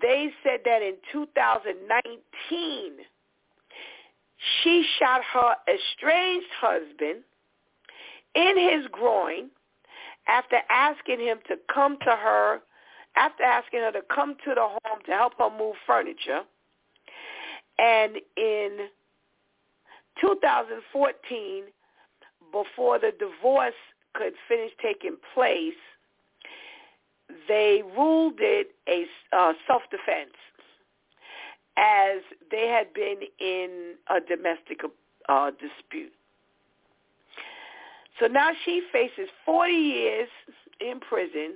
They 0.00 0.30
said 0.42 0.60
that 0.64 0.82
in 0.82 0.94
2019, 1.12 2.92
she 4.62 4.86
shot 4.98 5.22
her 5.32 5.54
estranged 5.66 6.46
husband 6.60 7.24
in 8.34 8.58
his 8.58 8.86
groin 8.92 9.50
after 10.28 10.58
asking 10.70 11.20
him 11.20 11.38
to 11.48 11.56
come 11.72 11.98
to 12.00 12.10
her, 12.10 12.60
after 13.16 13.42
asking 13.42 13.80
her 13.80 13.92
to 13.92 14.02
come 14.14 14.36
to 14.44 14.54
the 14.54 14.60
home 14.60 15.00
to 15.06 15.12
help 15.12 15.32
her 15.38 15.50
move 15.50 15.74
furniture. 15.86 16.42
And 17.78 18.18
in 18.36 18.88
2014, 20.20 21.64
before 22.52 22.98
the 22.98 23.12
divorce 23.18 23.74
could 24.14 24.34
finish 24.48 24.72
taking 24.82 25.16
place, 25.34 25.74
they 27.46 27.82
ruled 27.96 28.38
it 28.38 28.68
a 28.88 29.04
uh, 29.36 29.52
self-defense 29.66 30.34
as 31.76 32.22
they 32.50 32.66
had 32.68 32.92
been 32.92 33.20
in 33.38 33.94
a 34.10 34.20
domestic 34.20 34.80
uh, 35.28 35.50
dispute. 35.50 36.12
So 38.18 38.26
now 38.26 38.50
she 38.64 38.82
faces 38.92 39.28
40 39.44 39.72
years 39.72 40.28
in 40.80 40.98
prison 41.00 41.54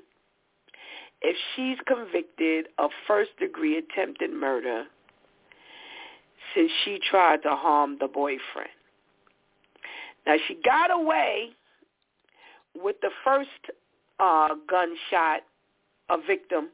if 1.23 1.37
she's 1.55 1.79
convicted 1.87 2.69
of 2.79 2.91
first-degree 3.07 3.79
attempted 3.79 4.33
murder 4.33 4.85
since 6.55 6.71
she 6.85 6.99
tried 7.11 7.43
to 7.43 7.51
harm 7.51 7.97
the 8.01 8.09
boyfriend. 8.09 8.71
Now 10.27 10.37
she 10.47 10.57
got 10.65 10.91
away 10.91 11.51
with 12.81 12.97
the 13.03 13.11
first 13.25 13.49
uh, 14.21 14.55
gunshot 14.69 15.43
a 16.13 16.19
victim, 16.27 16.69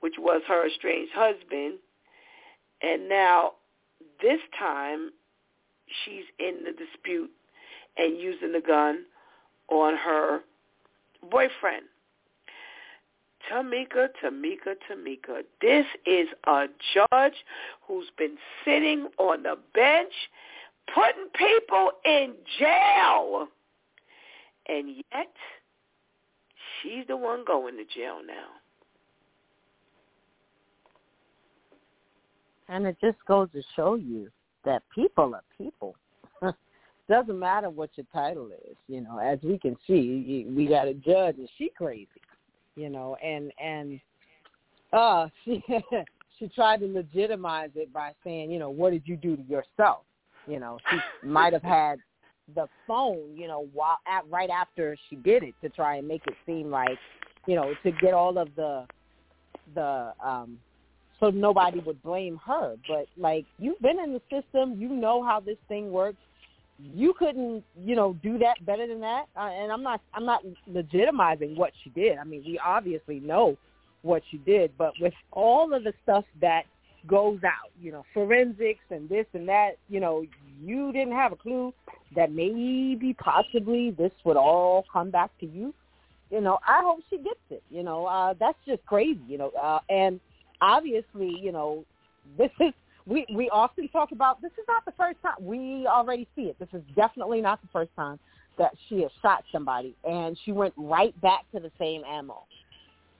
which 0.00 0.14
was 0.18 0.42
her 0.46 0.66
estranged 0.66 1.12
husband, 1.14 1.78
and 2.82 3.08
now 3.08 3.52
this 4.22 4.40
time 4.58 5.10
she's 6.04 6.24
in 6.38 6.64
the 6.64 6.72
dispute 6.72 7.30
and 7.96 8.18
using 8.18 8.52
the 8.52 8.60
gun 8.60 9.04
on 9.68 9.96
her 9.96 10.40
boyfriend. 11.30 11.84
Tamika, 13.50 14.08
Tamika, 14.22 14.74
Tamika. 14.88 15.42
This 15.60 15.86
is 16.06 16.28
a 16.46 16.66
judge 16.94 17.34
who's 17.86 18.10
been 18.16 18.36
sitting 18.64 19.08
on 19.18 19.42
the 19.42 19.56
bench 19.74 20.12
putting 20.94 21.28
people 21.34 21.92
in 22.04 22.34
jail. 22.58 23.48
And 24.68 24.96
yet, 25.12 25.32
she's 26.82 27.06
the 27.08 27.16
one 27.16 27.44
going 27.46 27.76
to 27.76 27.84
jail 27.84 28.18
now. 28.26 28.48
And 32.68 32.86
it 32.86 32.96
just 33.00 33.18
goes 33.26 33.48
to 33.52 33.62
show 33.74 33.96
you 33.96 34.28
that 34.64 34.82
people 34.94 35.34
are 35.34 35.42
people. 35.58 35.96
Doesn't 37.08 37.38
matter 37.38 37.68
what 37.68 37.90
your 37.96 38.06
title 38.12 38.50
is, 38.52 38.76
you 38.86 39.00
know. 39.00 39.18
As 39.18 39.38
we 39.42 39.58
can 39.58 39.76
see, 39.86 40.46
we 40.48 40.66
got 40.66 40.86
a 40.86 40.94
judge, 40.94 41.36
and 41.38 41.48
she 41.58 41.70
crazy, 41.76 42.08
you 42.76 42.88
know. 42.88 43.16
And 43.16 43.50
and 43.60 44.00
uh, 44.92 45.26
she 45.44 45.64
she 46.38 46.48
tried 46.48 46.80
to 46.80 46.86
legitimize 46.86 47.70
it 47.74 47.92
by 47.92 48.12
saying, 48.22 48.52
you 48.52 48.60
know, 48.60 48.70
what 48.70 48.92
did 48.92 49.02
you 49.04 49.16
do 49.16 49.36
to 49.36 49.42
yourself? 49.42 50.02
You 50.46 50.60
know, 50.60 50.78
she 50.90 50.98
might 51.26 51.52
have 51.52 51.62
had 51.62 51.98
the 52.54 52.66
phone, 52.86 53.36
you 53.36 53.48
know, 53.48 53.68
while 53.72 53.98
at 54.06 54.28
right 54.30 54.50
after 54.50 54.96
she 55.08 55.16
did 55.16 55.42
it 55.42 55.54
to 55.62 55.68
try 55.68 55.96
and 55.96 56.08
make 56.08 56.22
it 56.26 56.34
seem 56.46 56.70
like, 56.70 56.98
you 57.46 57.54
know, 57.54 57.74
to 57.82 57.92
get 57.92 58.14
all 58.14 58.38
of 58.38 58.48
the 58.56 58.86
the 59.74 60.12
um 60.24 60.58
so 61.20 61.28
nobody 61.28 61.80
would 61.80 62.02
blame 62.02 62.40
her. 62.44 62.76
But 62.88 63.06
like 63.16 63.44
you've 63.58 63.80
been 63.80 63.98
in 64.00 64.12
the 64.12 64.22
system, 64.30 64.80
you 64.80 64.88
know 64.88 65.22
how 65.22 65.38
this 65.38 65.58
thing 65.68 65.92
works. 65.92 66.18
You 66.78 67.12
couldn't, 67.18 67.62
you 67.78 67.94
know, 67.94 68.16
do 68.22 68.38
that 68.38 68.64
better 68.64 68.86
than 68.86 69.00
that. 69.02 69.26
Uh, 69.36 69.50
and 69.50 69.70
I'm 69.70 69.82
not, 69.82 70.00
I'm 70.14 70.24
not 70.24 70.42
legitimizing 70.70 71.54
what 71.56 71.72
she 71.84 71.90
did. 71.90 72.16
I 72.16 72.24
mean, 72.24 72.42
we 72.46 72.58
obviously 72.58 73.20
know 73.20 73.58
what 74.00 74.22
she 74.30 74.38
did, 74.38 74.72
but 74.78 74.94
with 74.98 75.12
all 75.30 75.74
of 75.74 75.84
the 75.84 75.92
stuff 76.02 76.24
that 76.40 76.62
goes 77.06 77.40
out, 77.44 77.70
you 77.80 77.92
know, 77.92 78.04
forensics 78.14 78.80
and 78.90 79.08
this 79.10 79.26
and 79.34 79.46
that, 79.46 79.72
you 79.90 80.00
know, 80.00 80.24
you 80.62 80.90
didn't 80.92 81.12
have 81.12 81.32
a 81.32 81.36
clue 81.36 81.74
that 82.16 82.32
maybe 82.32 83.14
possibly 83.18 83.90
this 83.92 84.12
would 84.24 84.36
all 84.36 84.84
come 84.92 85.10
back 85.10 85.30
to 85.40 85.46
you. 85.46 85.72
You 86.30 86.40
know, 86.40 86.58
I 86.66 86.80
hope 86.82 87.00
she 87.10 87.18
gets 87.18 87.40
it. 87.50 87.62
You 87.70 87.82
know, 87.82 88.06
uh, 88.06 88.34
that's 88.38 88.58
just 88.66 88.84
crazy. 88.86 89.20
You 89.28 89.38
know, 89.38 89.50
uh, 89.60 89.80
and 89.88 90.20
obviously, 90.60 91.36
you 91.40 91.52
know, 91.52 91.84
this 92.38 92.50
is 92.60 92.72
we 93.06 93.26
we 93.34 93.48
often 93.50 93.88
talk 93.88 94.12
about 94.12 94.40
this 94.40 94.52
is 94.52 94.64
not 94.68 94.84
the 94.84 94.92
first 94.92 95.20
time 95.22 95.34
we 95.40 95.86
already 95.86 96.28
see 96.36 96.42
it. 96.42 96.56
This 96.58 96.68
is 96.72 96.82
definitely 96.94 97.40
not 97.40 97.60
the 97.62 97.68
first 97.72 97.90
time 97.96 98.18
that 98.58 98.72
she 98.88 99.02
has 99.02 99.10
shot 99.22 99.42
somebody, 99.50 99.94
and 100.04 100.38
she 100.44 100.52
went 100.52 100.74
right 100.76 101.18
back 101.20 101.50
to 101.52 101.60
the 101.60 101.70
same 101.78 102.02
ammo. 102.04 102.44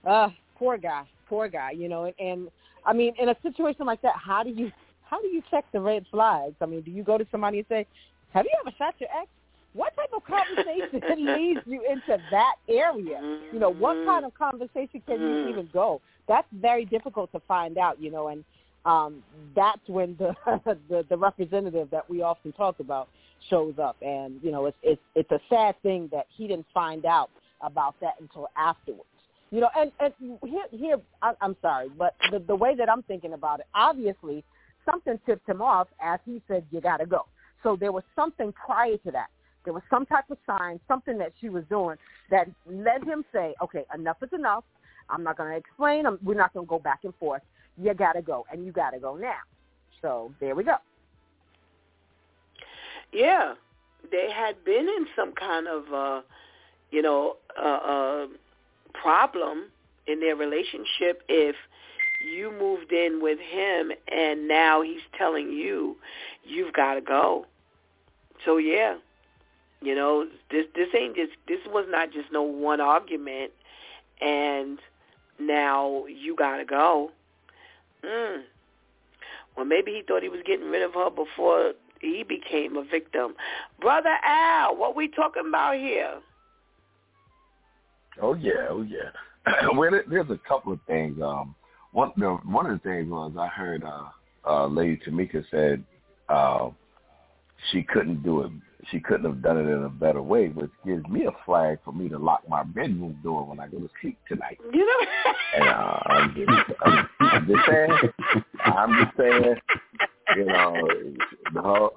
Uh, 0.07 0.29
poor 0.55 0.77
guy, 0.77 1.03
poor 1.27 1.47
guy. 1.47 1.71
You 1.71 1.89
know, 1.89 2.05
and, 2.05 2.15
and 2.19 2.49
I 2.85 2.93
mean, 2.93 3.13
in 3.19 3.29
a 3.29 3.35
situation 3.41 3.85
like 3.85 4.01
that, 4.03 4.15
how 4.15 4.43
do 4.43 4.49
you 4.49 4.71
how 5.11 5.21
do 5.21 5.27
you 5.27 5.41
check 5.51 5.65
the 5.73 5.81
red 5.81 6.05
flags? 6.09 6.55
I 6.61 6.65
mean, 6.65 6.81
do 6.81 6.91
you 6.91 7.03
go 7.03 7.17
to 7.17 7.27
somebody 7.31 7.59
and 7.59 7.67
say, 7.67 7.85
"Have 8.33 8.45
you 8.45 8.51
ever 8.61 8.75
shot 8.77 8.95
your 8.99 9.09
ex?" 9.17 9.29
What 9.73 9.95
type 9.95 10.09
of 10.13 10.23
conversation 10.25 11.25
leads 11.37 11.61
you 11.65 11.81
into 11.89 12.21
that 12.29 12.55
area? 12.67 13.39
You 13.53 13.59
know, 13.59 13.69
what 13.69 13.95
mm-hmm. 13.95 14.09
kind 14.09 14.25
of 14.25 14.33
conversation 14.33 15.01
can 15.07 15.21
you 15.21 15.47
even 15.47 15.69
go? 15.71 16.01
That's 16.27 16.47
very 16.51 16.83
difficult 16.85 17.31
to 17.31 17.39
find 17.47 17.77
out. 17.77 18.01
You 18.01 18.11
know, 18.11 18.27
and 18.27 18.43
um, 18.85 19.23
that's 19.55 19.87
when 19.87 20.17
the, 20.17 20.35
the 20.89 21.05
the 21.09 21.17
representative 21.17 21.89
that 21.91 22.09
we 22.09 22.21
often 22.21 22.51
talk 22.51 22.79
about 22.79 23.07
shows 23.49 23.75
up, 23.81 23.95
and 24.01 24.39
you 24.43 24.51
know, 24.51 24.65
it's 24.65 24.77
it's 24.83 25.01
it's 25.15 25.31
a 25.31 25.39
sad 25.49 25.81
thing 25.81 26.09
that 26.11 26.27
he 26.35 26.47
didn't 26.47 26.67
find 26.73 27.05
out 27.05 27.29
about 27.61 27.95
that 28.01 28.15
until 28.19 28.49
afterwards. 28.57 29.05
You 29.51 29.61
know, 29.61 29.69
and 29.77 29.91
and 29.99 30.13
here, 30.43 30.65
here 30.71 30.97
I, 31.21 31.33
I'm 31.41 31.55
sorry, 31.61 31.89
but 31.97 32.15
the 32.31 32.39
the 32.39 32.55
way 32.55 32.75
that 32.75 32.89
I'm 32.89 33.03
thinking 33.03 33.33
about 33.33 33.59
it, 33.59 33.67
obviously, 33.73 34.43
something 34.85 35.19
tipped 35.25 35.47
him 35.47 35.61
off 35.61 35.87
as 36.01 36.19
he 36.25 36.41
said, 36.47 36.65
"You 36.71 36.81
got 36.81 36.97
to 36.97 37.05
go." 37.05 37.25
So 37.63 37.75
there 37.75 37.91
was 37.91 38.03
something 38.15 38.53
prior 38.53 38.97
to 38.97 39.11
that. 39.11 39.27
There 39.63 39.73
was 39.73 39.83
some 39.89 40.05
type 40.05 40.25
of 40.31 40.37
sign, 40.45 40.79
something 40.87 41.17
that 41.19 41.33
she 41.39 41.49
was 41.49 41.63
doing 41.69 41.97
that 42.31 42.49
led 42.65 43.03
him 43.03 43.23
say, 43.31 43.53
"Okay, 43.61 43.85
enough 43.93 44.17
is 44.23 44.33
enough. 44.33 44.63
I'm 45.09 45.23
not 45.23 45.37
going 45.37 45.51
to 45.51 45.57
explain. 45.57 46.05
I'm, 46.05 46.17
we're 46.23 46.35
not 46.35 46.53
going 46.53 46.65
to 46.65 46.69
go 46.69 46.79
back 46.79 47.01
and 47.03 47.13
forth. 47.15 47.43
You 47.77 47.93
got 47.93 48.13
to 48.13 48.21
go, 48.21 48.45
and 48.51 48.65
you 48.65 48.71
got 48.71 48.91
to 48.91 48.99
go 48.99 49.15
now." 49.15 49.41
So 50.01 50.33
there 50.39 50.55
we 50.55 50.63
go. 50.63 50.77
Yeah, 53.13 53.53
they 54.09 54.31
had 54.31 54.63
been 54.63 54.87
in 54.87 55.05
some 55.15 55.33
kind 55.33 55.67
of, 55.67 55.93
uh, 55.93 56.21
you 56.91 57.01
know, 57.01 57.37
uh, 57.61 57.65
uh, 57.65 58.27
problem 58.93 59.65
in 60.07 60.19
their 60.19 60.35
relationship 60.35 61.23
if 61.27 61.55
you 62.25 62.51
moved 62.51 62.91
in 62.91 63.19
with 63.21 63.39
him 63.39 63.91
and 64.11 64.47
now 64.47 64.81
he's 64.81 65.01
telling 65.17 65.51
you 65.51 65.97
you've 66.43 66.73
got 66.73 66.95
to 66.95 67.01
go. 67.01 67.45
So 68.45 68.57
yeah, 68.57 68.95
you 69.81 69.95
know 69.95 70.27
this 70.49 70.65
this 70.75 70.89
ain't 70.97 71.15
just 71.15 71.33
this 71.47 71.59
was 71.67 71.85
not 71.89 72.11
just 72.11 72.31
no 72.31 72.41
one 72.41 72.81
argument 72.81 73.51
and 74.21 74.79
now 75.39 76.05
you 76.05 76.35
got 76.35 76.57
to 76.57 76.65
go. 76.65 77.11
Mm. 78.03 78.43
Well, 79.55 79.65
maybe 79.65 79.91
he 79.91 80.01
thought 80.07 80.23
he 80.23 80.29
was 80.29 80.41
getting 80.45 80.69
rid 80.69 80.81
of 80.81 80.93
her 80.93 81.09
before 81.09 81.73
he 81.99 82.23
became 82.23 82.77
a 82.77 82.83
victim. 82.83 83.35
Brother 83.79 84.17
Al, 84.23 84.75
what 84.75 84.95
we 84.95 85.07
talking 85.07 85.43
about 85.47 85.75
here? 85.75 86.19
Oh 88.21 88.33
yeah, 88.33 88.67
oh 88.69 88.83
yeah. 88.83 89.11
well, 89.75 89.91
there's 90.07 90.29
a 90.29 90.39
couple 90.47 90.73
of 90.73 90.79
things. 90.87 91.21
Um, 91.21 91.55
one 91.91 92.11
the 92.17 92.29
one 92.45 92.65
of 92.65 92.81
the 92.81 92.89
things 92.89 93.09
was 93.09 93.33
I 93.37 93.47
heard 93.47 93.83
uh, 93.83 94.05
uh, 94.47 94.67
Lady 94.67 94.99
Tamika 95.05 95.43
said 95.51 95.83
uh, 96.31 96.69
she 97.71 97.83
couldn't 97.83 98.23
do 98.23 98.41
it. 98.41 98.51
She 98.89 98.99
couldn't 98.99 99.25
have 99.25 99.43
done 99.43 99.57
it 99.57 99.69
in 99.69 99.83
a 99.83 99.89
better 99.89 100.21
way, 100.21 100.47
which 100.47 100.71
gives 100.85 101.05
me 101.07 101.25
a 101.25 101.31
flag 101.45 101.77
for 101.85 101.91
me 101.91 102.09
to 102.09 102.17
lock 102.17 102.41
my 102.49 102.63
bedroom 102.63 103.19
door 103.23 103.45
when 103.45 103.59
I 103.59 103.67
go 103.67 103.77
to 103.77 103.89
sleep 104.01 104.17
tonight. 104.27 104.57
You 104.73 104.85
know, 104.85 105.33
and 105.55 105.69
uh, 105.69 105.99
I'm, 106.05 106.35
just, 106.35 106.79
I'm, 106.83 107.09
I'm 107.19 107.47
just 107.47 107.67
saying. 107.69 107.91
I'm 108.65 109.05
just 109.05 109.17
saying. 109.17 109.55
You 110.35 110.45
know, 110.45 110.75
her, 111.53 111.89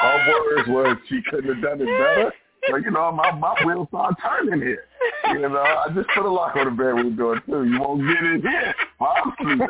her 0.00 0.32
words 0.32 0.68
were 0.68 0.98
she 1.08 1.20
couldn't 1.28 1.52
have 1.52 1.62
done 1.62 1.80
it 1.80 1.86
better. 1.86 2.32
So 2.70 2.76
you 2.76 2.90
know, 2.90 3.12
my 3.12 3.30
my 3.32 3.54
wheels 3.66 3.88
start 3.88 4.14
turning 4.22 4.62
here. 4.62 4.84
You 5.28 5.40
know, 5.40 5.58
I 5.58 5.88
just 5.94 6.08
put 6.14 6.24
a 6.24 6.30
lock 6.30 6.56
on 6.56 6.64
the 6.66 6.70
bedroom 6.70 7.16
door 7.16 7.40
too. 7.40 7.64
You 7.64 7.80
won't 7.80 8.00
get 8.00 8.24
in 8.24 8.40
here 8.40 8.74
I'm 9.00 9.32
sleeping. 9.40 9.68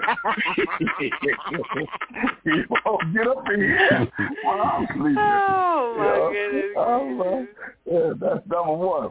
you 2.44 2.64
won't 2.84 3.14
get 3.14 3.26
up 3.26 3.44
in 3.52 3.60
here 3.60 4.08
I'm 4.48 4.86
sleeping. 4.88 5.16
Oh 5.18 5.94
my 5.96 6.04
know? 6.04 6.32
goodness. 6.32 6.64
Oh, 6.76 7.46
yeah, 7.90 8.12
that's 8.20 8.46
number 8.46 8.74
one. 8.74 9.10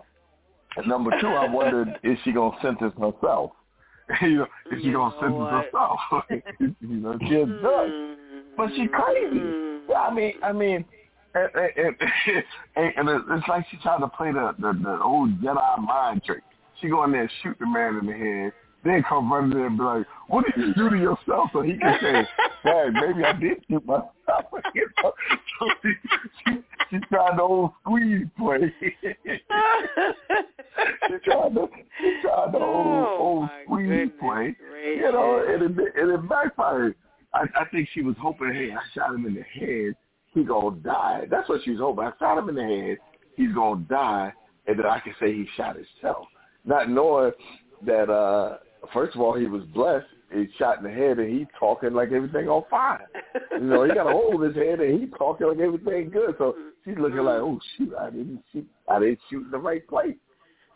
And 0.77 0.87
number 0.87 1.11
two, 1.19 1.27
I 1.27 1.47
wondered 1.49 1.99
is 2.03 2.17
she 2.23 2.31
gonna 2.31 2.55
sentence 2.61 2.93
herself? 2.99 3.51
you 4.21 4.39
know, 4.39 4.47
is 4.71 4.81
she 4.83 4.91
gonna 4.91 5.15
know 5.15 5.19
sentence 5.19 5.35
what? 5.35 5.65
herself? 5.65 5.99
you 6.59 6.97
know, 6.97 7.17
she's 7.21 7.31
a 7.31 7.61
judge. 7.61 8.17
But 8.55 8.69
she 8.75 8.87
crazy. 8.87 9.39
Mm. 9.39 9.81
Yeah, 9.89 10.01
I 10.01 10.13
mean, 10.13 10.33
I 10.43 10.51
mean, 10.51 10.85
and, 11.35 11.49
and, 11.55 11.95
and, 12.75 13.09
and 13.09 13.39
it's 13.39 13.47
like 13.47 13.65
she 13.71 13.77
trying 13.77 14.01
to 14.01 14.07
play 14.07 14.31
the, 14.31 14.55
the 14.59 14.73
the 14.73 15.01
old 15.01 15.41
Jedi 15.41 15.79
mind 15.79 16.23
trick. 16.23 16.43
She 16.79 16.89
go 16.89 17.03
in 17.03 17.11
there 17.11 17.21
and 17.21 17.31
shoot 17.41 17.57
the 17.59 17.65
man 17.65 17.97
in 17.97 18.05
the 18.05 18.13
head, 18.13 18.53
then 18.83 19.03
come 19.07 19.31
running 19.31 19.57
in 19.57 19.65
and 19.65 19.77
be 19.77 19.83
like, 19.83 20.05
"What 20.27 20.45
did 20.45 20.57
you 20.57 20.73
do 20.73 20.89
to 20.89 20.97
yourself?" 20.97 21.49
So 21.53 21.61
he 21.61 21.77
can 21.77 21.97
say, 22.01 22.27
"Dad, 22.65 22.93
maybe 22.93 23.23
I 23.23 23.31
did 23.33 23.63
shoot 23.69 23.85
myself." 23.85 24.09
you 24.75 24.87
know? 25.03 25.13
So 25.59 25.67
she, 25.81 25.93
she, 26.45 26.51
she 26.91 26.97
tried 27.09 27.37
the 27.37 27.41
old 27.43 27.71
squeeze 27.81 28.27
play. 28.37 28.73
she 28.81 28.91
tried 31.23 31.53
the 31.53 31.67
she 31.99 32.19
tried 32.21 32.51
the 32.51 32.57
old 32.59 32.87
Oh, 32.87 33.17
old 33.19 33.41
my 33.43 33.61
squeeze 33.65 33.87
goodness 33.87 34.09
play. 34.19 34.55
gracious. 34.69 35.01
You 35.05 35.11
know, 35.11 35.45
and 35.47 35.63
it 35.63 35.71
and 35.95 36.11
it 36.11 36.29
backfired. 36.29 36.95
I, 37.33 37.45
I 37.59 37.65
think 37.71 37.89
she 37.93 38.01
was 38.03 38.15
hoping, 38.21 38.53
hey, 38.53 38.71
I 38.71 38.79
shot 38.93 39.15
him 39.15 39.25
in 39.25 39.33
the 39.33 39.41
head, 39.41 39.95
he 40.33 40.43
gonna 40.43 40.75
die. 40.77 41.25
That's 41.31 41.49
what 41.49 41.61
she 41.63 41.71
was 41.71 41.79
hoping. 41.79 42.03
I 42.05 42.11
shot 42.19 42.37
him 42.37 42.49
in 42.49 42.55
the 42.55 42.63
head, 42.63 42.97
he's 43.35 43.51
gonna 43.53 43.81
die, 43.89 44.31
and 44.67 44.77
then 44.77 44.85
I 44.85 44.99
can 44.99 45.15
say 45.19 45.33
he 45.33 45.47
shot 45.57 45.75
himself. 45.75 46.27
Not 46.65 46.89
knowing 46.89 47.31
that 47.85 48.09
uh 48.09 48.57
first 48.93 49.15
of 49.15 49.21
all 49.21 49.35
he 49.35 49.45
was 49.45 49.63
blessed, 49.73 50.05
he 50.31 50.47
shot 50.57 50.79
in 50.79 50.83
the 50.83 50.89
head 50.89 51.19
and 51.19 51.29
he 51.29 51.45
talking 51.59 51.93
like 51.93 52.11
everything 52.11 52.47
on 52.47 52.63
fire. 52.69 53.07
You 53.51 53.65
know, 53.67 53.83
he 53.83 53.93
got 53.93 54.07
a 54.07 54.11
hole 54.11 54.41
in 54.41 54.53
his 54.53 54.57
head 54.57 54.79
and 54.79 54.99
he 54.99 55.07
talking 55.17 55.47
like 55.47 55.59
everything 55.59 56.09
good. 56.09 56.35
So 56.37 56.55
she's 56.83 56.97
looking 56.97 57.19
like, 57.19 57.39
Oh 57.39 57.59
shoot, 57.77 57.93
I 57.99 58.09
didn't 58.09 58.43
shoot 58.51 58.67
I 58.89 58.99
didn't 58.99 59.19
shoot 59.29 59.45
in 59.45 59.51
the 59.51 59.59
right 59.59 59.87
place. 59.87 60.15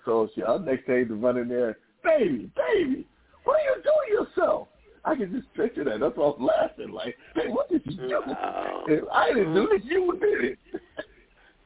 So 0.06 0.30
she 0.36 0.44
uh, 0.44 0.58
next 0.60 0.88
day 0.88 1.04
to 1.04 1.16
run 1.16 1.38
in 1.38 1.50
there, 1.50 1.78
baby, 2.04 2.50
baby, 2.56 3.08
what 3.44 3.56
are 3.56 3.64
you 3.64 3.76
doing 3.84 4.26
yourself? 4.26 4.68
I 5.04 5.16
can 5.16 5.34
just 5.34 5.52
picture 5.54 5.86
that. 5.86 6.00
That's 6.02 6.18
why 6.18 6.26
I 6.26 6.28
was 6.28 6.52
laughing. 6.60 6.92
Like, 6.94 7.16
hey, 7.34 7.48
what 7.48 7.70
did 7.70 7.82
you 7.86 7.96
do? 7.96 8.22
Wow. 8.28 8.86
I 9.14 9.30
didn't 9.34 9.54
do 9.54 9.70
this. 9.72 9.82
You 9.86 10.18
did 10.20 10.52
it. 10.52 10.60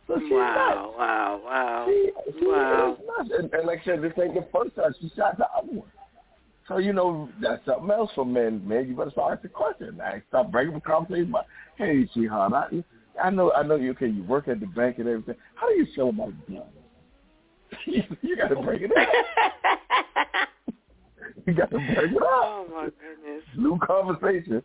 so 0.08 0.20
she's 0.20 0.30
nuts. 0.30 0.32
Wow, 0.32 0.94
wow, 0.98 1.42
wow. 1.44 1.86
She, 1.88 2.12
she 2.40 2.46
Wow. 2.46 2.98
is. 3.20 3.32
And, 3.40 3.52
and 3.52 3.66
like 3.66 3.80
I 3.82 3.86
said, 3.86 4.02
this 4.04 4.14
ain't 4.22 4.36
the 4.36 4.46
first 4.54 4.76
time 4.76 4.94
she 5.02 5.12
shot 5.16 5.38
the 5.40 5.48
other 5.58 5.72
one. 5.72 5.90
So, 6.68 6.78
you 6.78 6.94
know, 6.94 7.30
that's 7.42 7.66
something 7.66 7.90
else 7.92 8.12
for 8.16 8.26
men. 8.26 8.66
Man, 8.68 8.88
you 8.88 8.96
better 8.96 9.12
start 9.12 9.38
asking 9.38 9.52
questions. 9.52 9.98
Like, 9.98 10.24
stop 10.30 10.52
breaking 10.52 10.76
the 10.76 10.82
conversation 10.82 11.32
But 11.32 11.46
hey, 11.78 12.08
sweetheart, 12.14 12.54
I, 12.54 12.84
I 13.22 13.30
know, 13.30 13.52
I 13.52 13.64
know 13.64 13.76
you, 13.76 13.92
okay, 13.92 14.08
you 14.08 14.24
work 14.24 14.48
at 14.48 14.60
the 14.60 14.68
bank 14.68 15.00
and 15.00 15.08
everything. 15.08 15.36
How 15.56 15.68
do 15.68 15.74
you 15.76 15.88
feel 15.96 16.10
about 16.10 16.34
guns? 16.48 16.64
you, 17.86 18.04
you 18.22 18.38
got 18.38 18.50
to 18.50 18.62
break 18.62 18.82
it 18.84 18.92
up. 18.92 19.08
You 21.48 21.54
got 21.54 21.72
to 21.72 21.78
break 21.78 22.12
it 22.12 22.18
up. 22.18 22.24
oh 22.24 22.68
my 22.72 22.84
goodness. 22.84 23.44
New 23.58 23.80
conversation. 23.80 24.62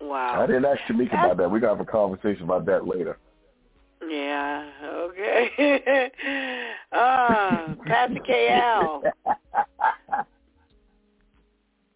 Wow. 0.00 0.42
I 0.42 0.46
didn't 0.46 0.64
ask 0.64 0.80
Tamika 0.90 1.12
about 1.12 1.36
that. 1.36 1.50
We 1.50 1.60
got 1.60 1.72
to 1.72 1.76
have 1.76 1.86
a 1.86 1.90
conversation 1.90 2.42
about 2.42 2.66
that 2.66 2.86
later. 2.86 3.18
Yeah, 4.08 4.68
okay. 4.84 6.10
ah, 6.92 7.74
Pastor 7.86 8.20
KL. 8.28 9.12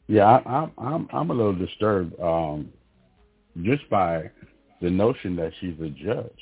Yeah, 0.08 0.24
I, 0.24 0.50
I'm 0.50 0.72
I'm 0.78 1.08
I'm 1.12 1.30
a 1.30 1.34
little 1.34 1.54
disturbed 1.54 2.18
um, 2.20 2.72
just 3.62 3.88
by 3.90 4.30
the 4.80 4.90
notion 4.90 5.34
that 5.36 5.52
she's 5.60 5.78
a 5.80 5.88
judge. 5.88 6.38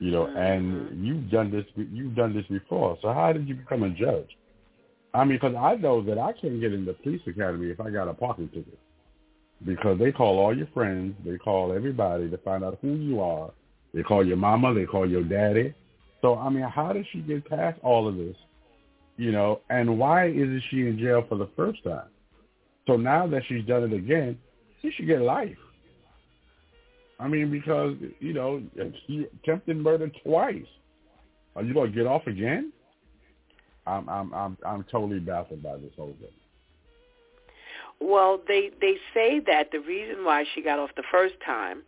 You 0.00 0.12
know, 0.12 0.26
and 0.26 1.04
you've 1.04 1.30
done 1.30 1.50
this 1.50 1.64
you've 1.76 2.14
done 2.14 2.34
this 2.34 2.46
before. 2.46 2.98
So 3.02 3.12
how 3.12 3.32
did 3.32 3.48
you 3.48 3.54
become 3.54 3.82
a 3.82 3.90
judge? 3.90 4.28
I 5.14 5.24
mean, 5.24 5.38
because 5.40 5.56
I 5.56 5.76
know 5.76 6.02
that 6.04 6.18
I 6.18 6.32
can't 6.32 6.60
get 6.60 6.72
in 6.72 6.84
the 6.84 6.92
police 6.92 7.22
academy 7.26 7.70
if 7.70 7.80
I 7.80 7.90
got 7.90 8.08
a 8.08 8.14
parking 8.14 8.48
ticket, 8.48 8.78
because 9.64 9.98
they 9.98 10.12
call 10.12 10.38
all 10.38 10.56
your 10.56 10.68
friends, 10.74 11.16
they 11.24 11.38
call 11.38 11.72
everybody 11.72 12.28
to 12.30 12.38
find 12.38 12.62
out 12.62 12.78
who 12.82 12.94
you 12.94 13.20
are. 13.20 13.50
They 13.94 14.02
call 14.02 14.24
your 14.24 14.36
mama, 14.36 14.74
they 14.74 14.84
call 14.84 15.08
your 15.08 15.24
daddy. 15.24 15.74
So 16.20 16.36
I 16.36 16.50
mean, 16.50 16.64
how 16.64 16.92
did 16.92 17.06
she 17.12 17.20
get 17.20 17.48
past 17.48 17.80
all 17.82 18.06
of 18.06 18.16
this? 18.16 18.36
You 19.16 19.32
know, 19.32 19.62
and 19.70 19.98
why 19.98 20.28
isn't 20.28 20.62
she 20.70 20.86
in 20.86 20.98
jail 20.98 21.24
for 21.28 21.38
the 21.38 21.48
first 21.56 21.82
time? 21.82 22.08
So 22.88 22.96
now 22.96 23.26
that 23.26 23.42
she's 23.46 23.64
done 23.66 23.84
it 23.84 23.92
again, 23.92 24.38
she 24.80 24.90
should 24.90 25.06
get 25.06 25.20
life. 25.20 25.58
I 27.20 27.28
mean, 27.28 27.50
because 27.50 27.96
you 28.18 28.32
know, 28.32 28.62
she 29.06 29.26
attempted 29.44 29.76
murder 29.76 30.10
twice. 30.24 30.64
Are 31.54 31.62
you 31.62 31.74
gonna 31.74 31.90
get 31.90 32.06
off 32.06 32.26
again? 32.26 32.72
I'm 33.86 34.08
I'm 34.08 34.32
I'm 34.32 34.56
I'm 34.64 34.84
totally 34.90 35.20
baffled 35.20 35.62
by 35.62 35.76
this 35.76 35.92
whole 35.96 36.16
thing. 36.18 36.30
Well, 38.00 38.40
they 38.48 38.70
they 38.80 38.94
say 39.12 39.40
that 39.46 39.70
the 39.70 39.80
reason 39.80 40.24
why 40.24 40.44
she 40.54 40.62
got 40.62 40.78
off 40.78 40.90
the 40.96 41.04
first 41.10 41.34
time 41.44 41.82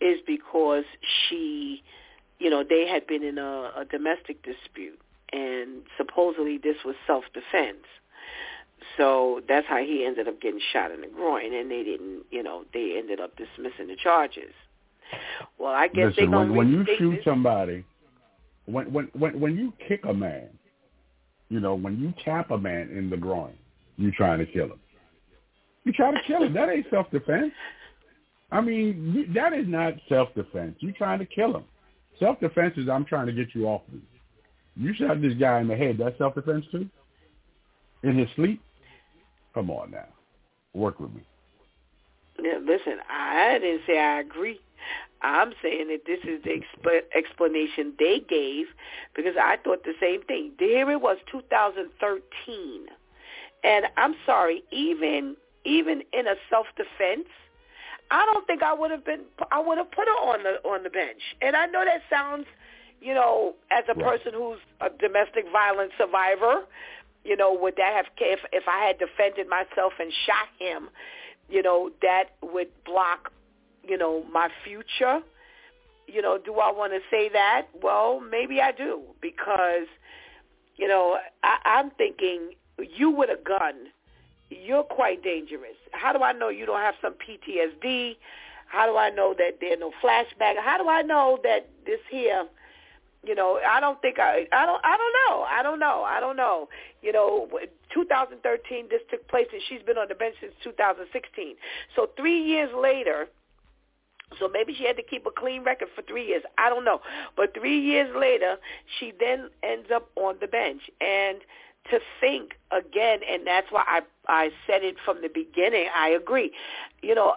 is 0.00 0.18
because 0.26 0.84
she, 1.28 1.84
you 2.40 2.50
know, 2.50 2.64
they 2.68 2.88
had 2.88 3.06
been 3.06 3.22
in 3.22 3.38
a, 3.38 3.70
a 3.76 3.84
domestic 3.88 4.42
dispute, 4.42 4.98
and 5.32 5.82
supposedly 5.96 6.58
this 6.58 6.78
was 6.84 6.96
self-defense. 7.06 7.86
So 8.96 9.40
that's 9.48 9.66
how 9.66 9.78
he 9.78 10.04
ended 10.06 10.28
up 10.28 10.40
getting 10.40 10.60
shot 10.72 10.90
in 10.90 11.00
the 11.00 11.06
groin, 11.08 11.54
and 11.54 11.70
they 11.70 11.82
didn't, 11.82 12.24
you 12.30 12.42
know, 12.42 12.64
they 12.72 12.96
ended 12.98 13.20
up 13.20 13.36
dismissing 13.36 13.88
the 13.88 13.96
charges. 13.96 14.52
Well, 15.58 15.72
I 15.72 15.88
guess 15.88 16.14
they 16.16 16.22
Listen, 16.22 16.30
gonna 16.30 16.52
when, 16.52 16.56
when 16.56 16.72
you 16.72 16.96
shoot 16.98 17.16
this. 17.16 17.24
somebody, 17.24 17.84
when 18.66 18.92
when 18.92 19.10
when 19.12 19.40
when 19.40 19.56
you 19.56 19.72
kick 19.88 20.00
a 20.08 20.14
man, 20.14 20.48
you 21.48 21.60
know, 21.60 21.74
when 21.74 22.00
you 22.00 22.14
tap 22.24 22.50
a 22.50 22.58
man 22.58 22.90
in 22.90 23.10
the 23.10 23.16
groin, 23.16 23.54
you're 23.96 24.12
trying 24.16 24.38
to 24.38 24.46
kill 24.46 24.66
him. 24.66 24.80
You 25.84 25.92
try 25.92 26.12
to 26.12 26.20
kill 26.26 26.42
him. 26.44 26.54
That 26.54 26.70
ain't 26.70 26.86
self 26.90 27.10
defense. 27.10 27.52
I 28.50 28.60
mean, 28.60 29.12
you, 29.14 29.32
that 29.34 29.52
is 29.52 29.66
not 29.66 29.94
self 30.08 30.34
defense. 30.34 30.76
You're 30.80 30.92
trying 30.92 31.18
to 31.18 31.26
kill 31.26 31.56
him. 31.56 31.64
Self 32.18 32.40
defense 32.40 32.74
is 32.76 32.88
I'm 32.88 33.04
trying 33.04 33.26
to 33.26 33.32
get 33.32 33.54
you 33.54 33.66
off 33.66 33.82
me. 33.92 34.00
You 34.76 34.94
shot 34.94 35.20
this 35.20 35.34
guy 35.34 35.60
in 35.60 35.68
the 35.68 35.76
head. 35.76 35.96
That's 35.98 36.16
self 36.18 36.34
defense 36.34 36.64
too. 36.70 36.88
In 38.02 38.18
his 38.18 38.28
sleep. 38.36 38.60
Come 39.54 39.70
on 39.70 39.90
now, 39.90 40.08
work 40.74 40.98
with 41.00 41.12
me. 41.14 41.22
Yeah, 42.42 42.58
listen, 42.64 42.98
I 43.10 43.58
didn't 43.60 43.82
say 43.86 43.98
I 43.98 44.20
agree. 44.20 44.60
I'm 45.20 45.52
saying 45.62 45.88
that 45.88 46.00
this 46.06 46.18
is 46.24 46.42
the 46.42 46.50
exp- 46.50 47.02
explanation 47.14 47.92
they 47.98 48.20
gave 48.28 48.66
because 49.14 49.34
I 49.40 49.56
thought 49.62 49.84
the 49.84 49.94
same 50.00 50.22
thing. 50.22 50.52
Here 50.58 50.90
it 50.90 51.00
was 51.00 51.18
2013. 51.30 52.86
And 53.64 53.86
I'm 53.96 54.14
sorry, 54.26 54.64
even 54.72 55.36
even 55.64 56.02
in 56.12 56.26
a 56.26 56.34
self-defense, 56.50 57.28
I 58.10 58.26
don't 58.26 58.44
think 58.48 58.64
I 58.64 58.74
would 58.74 58.90
have 58.90 59.04
been 59.04 59.20
I 59.52 59.60
would 59.60 59.78
have 59.78 59.90
put 59.92 60.08
her 60.08 60.14
on 60.14 60.42
the 60.42 60.68
on 60.68 60.82
the 60.82 60.90
bench. 60.90 61.22
And 61.40 61.54
I 61.54 61.66
know 61.66 61.84
that 61.84 62.02
sounds, 62.10 62.46
you 63.00 63.14
know, 63.14 63.54
as 63.70 63.84
a 63.88 63.94
Right. 63.94 64.20
person 64.20 64.32
who's 64.34 64.58
a 64.80 64.90
domestic 64.90 65.44
violence 65.52 65.92
survivor, 65.96 66.62
you 67.24 67.36
know, 67.36 67.56
would 67.60 67.76
that 67.76 67.92
have 67.94 68.06
if 68.18 68.40
if 68.52 68.64
I 68.68 68.84
had 68.86 68.98
defended 68.98 69.48
myself 69.48 69.92
and 69.98 70.12
shot 70.26 70.48
him, 70.58 70.88
you 71.48 71.62
know, 71.62 71.90
that 72.02 72.30
would 72.42 72.68
block, 72.84 73.32
you 73.84 73.96
know, 73.96 74.24
my 74.32 74.48
future. 74.64 75.20
You 76.06 76.20
know, 76.20 76.38
do 76.38 76.54
I 76.54 76.72
want 76.72 76.92
to 76.92 77.00
say 77.10 77.28
that? 77.32 77.68
Well, 77.80 78.20
maybe 78.20 78.60
I 78.60 78.72
do 78.72 79.02
because, 79.20 79.86
you 80.76 80.88
know, 80.88 81.18
I, 81.42 81.58
I'm 81.64 81.90
thinking 81.92 82.54
you 82.78 83.10
with 83.10 83.30
a 83.30 83.42
gun, 83.42 83.86
you're 84.50 84.82
quite 84.82 85.22
dangerous. 85.22 85.76
How 85.92 86.12
do 86.12 86.22
I 86.22 86.32
know 86.32 86.48
you 86.48 86.66
don't 86.66 86.80
have 86.80 86.96
some 87.00 87.14
PTSD? 87.14 88.16
How 88.66 88.86
do 88.86 88.96
I 88.96 89.10
know 89.10 89.34
that 89.38 89.58
there 89.60 89.74
are 89.74 89.76
no 89.76 89.92
flashback? 90.02 90.56
How 90.58 90.78
do 90.78 90.88
I 90.88 91.02
know 91.02 91.38
that 91.44 91.68
this 91.86 92.00
here 92.10 92.46
you 93.24 93.34
know, 93.34 93.60
I 93.66 93.80
don't 93.80 94.00
think 94.02 94.18
I, 94.18 94.46
I 94.52 94.66
don't, 94.66 94.84
I 94.84 94.96
don't 94.96 95.14
know, 95.28 95.42
I 95.42 95.62
don't 95.62 95.78
know, 95.78 96.02
I 96.02 96.18
don't 96.20 96.36
know. 96.36 96.68
You 97.02 97.12
know, 97.12 97.48
2013, 97.94 98.88
this 98.90 99.00
took 99.10 99.26
place, 99.28 99.46
and 99.52 99.62
she's 99.68 99.82
been 99.82 99.96
on 99.96 100.08
the 100.08 100.14
bench 100.14 100.34
since 100.40 100.52
2016. 100.64 101.54
So 101.94 102.08
three 102.16 102.42
years 102.42 102.70
later, 102.76 103.28
so 104.40 104.48
maybe 104.48 104.74
she 104.74 104.84
had 104.84 104.96
to 104.96 105.02
keep 105.02 105.26
a 105.26 105.30
clean 105.30 105.62
record 105.62 105.88
for 105.94 106.02
three 106.02 106.26
years. 106.26 106.42
I 106.58 106.68
don't 106.68 106.84
know, 106.84 107.00
but 107.36 107.54
three 107.54 107.80
years 107.80 108.10
later, 108.18 108.56
she 108.98 109.12
then 109.18 109.50
ends 109.62 109.88
up 109.94 110.10
on 110.16 110.36
the 110.40 110.48
bench, 110.48 110.82
and 111.00 111.38
to 111.90 111.98
think 112.20 112.52
again, 112.70 113.20
and 113.28 113.46
that's 113.46 113.66
why 113.70 113.84
I 113.86 114.00
I 114.28 114.50
said 114.66 114.82
it 114.82 114.96
from 115.04 115.20
the 115.20 115.28
beginning. 115.28 115.86
I 115.94 116.08
agree. 116.10 116.52
You 117.02 117.14
know, 117.14 117.34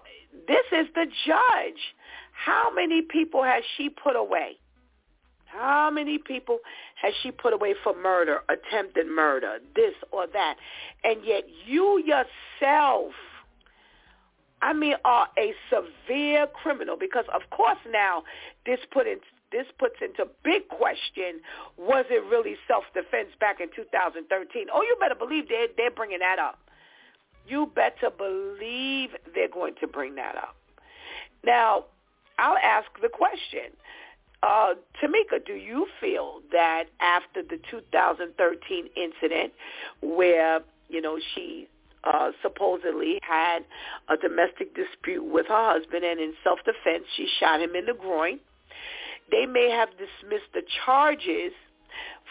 this 0.47 0.65
is 0.71 0.87
the 0.95 1.05
judge. 1.25 1.95
How 2.31 2.71
many 2.73 3.01
people 3.01 3.43
has 3.43 3.63
she 3.77 3.89
put 3.89 4.15
away? 4.15 4.57
How 5.57 5.89
many 5.89 6.17
people 6.17 6.59
has 7.01 7.13
she 7.21 7.31
put 7.31 7.53
away 7.53 7.75
for 7.83 7.95
murder, 7.95 8.41
attempted 8.49 9.07
murder, 9.07 9.59
this 9.75 9.93
or 10.11 10.27
that? 10.27 10.55
And 11.03 11.19
yet 11.23 11.43
you 11.65 12.03
yourself, 12.03 13.13
I 14.61 14.73
mean, 14.73 14.95
are 15.05 15.27
a 15.37 15.53
severe 15.69 16.47
criminal 16.47 16.97
because, 16.99 17.25
of 17.33 17.49
course, 17.51 17.77
now 17.91 18.23
this 18.65 18.79
put 18.91 19.07
in 19.07 19.19
this 19.51 19.67
puts 19.79 19.95
into 20.01 20.27
big 20.43 20.67
question, 20.67 21.39
was 21.77 22.03
it 22.09 22.23
really 22.29 22.57
self-defense 22.67 23.29
back 23.39 23.61
in 23.61 23.69
2013? 23.73 24.67
Oh, 24.73 24.81
you 24.81 24.97
better 24.99 25.15
believe 25.15 25.47
they're, 25.47 25.67
they're 25.77 25.91
bringing 25.91 26.19
that 26.19 26.39
up. 26.39 26.59
You 27.47 27.71
better 27.73 28.09
believe 28.09 29.11
they're 29.33 29.47
going 29.47 29.75
to 29.79 29.87
bring 29.87 30.15
that 30.15 30.35
up. 30.35 30.57
Now, 31.45 31.85
I'll 32.37 32.57
ask 32.57 32.87
the 33.01 33.07
question. 33.07 33.71
Uh, 34.43 34.75
Tamika, 35.01 35.43
do 35.45 35.53
you 35.53 35.87
feel 35.99 36.41
that 36.51 36.85
after 36.99 37.41
the 37.41 37.59
2013 37.69 38.89
incident 38.95 39.53
where, 40.01 40.61
you 40.89 41.01
know, 41.01 41.17
she 41.33 41.67
uh, 42.03 42.31
supposedly 42.41 43.19
had 43.23 43.59
a 44.09 44.17
domestic 44.17 44.75
dispute 44.75 45.23
with 45.23 45.47
her 45.47 45.73
husband 45.73 46.03
and 46.03 46.19
in 46.19 46.33
self-defense 46.43 47.05
she 47.15 47.27
shot 47.39 47.61
him 47.61 47.75
in 47.75 47.85
the 47.85 47.93
groin, 47.93 48.39
they 49.31 49.45
may 49.45 49.69
have 49.71 49.89
dismissed 49.91 50.51
the 50.53 50.61
charges 50.85 51.51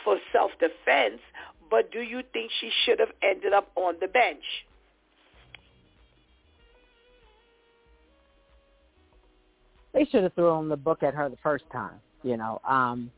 for 0.04 0.18
self-defense, 0.32 1.20
but 1.70 1.90
do 1.90 2.00
you 2.00 2.22
think 2.32 2.50
she 2.60 2.70
should 2.84 3.00
have 3.00 3.10
ended 3.22 3.52
up 3.52 3.70
on 3.74 3.94
the 4.00 4.06
bench? 4.06 4.44
They 9.94 10.04
should 10.04 10.24
have 10.24 10.34
thrown 10.34 10.68
the 10.68 10.76
book 10.76 11.02
at 11.02 11.14
her 11.14 11.28
the 11.30 11.38
first 11.42 11.64
time, 11.72 11.94
you 12.22 12.36
know. 12.36 12.60
Um 12.68 13.10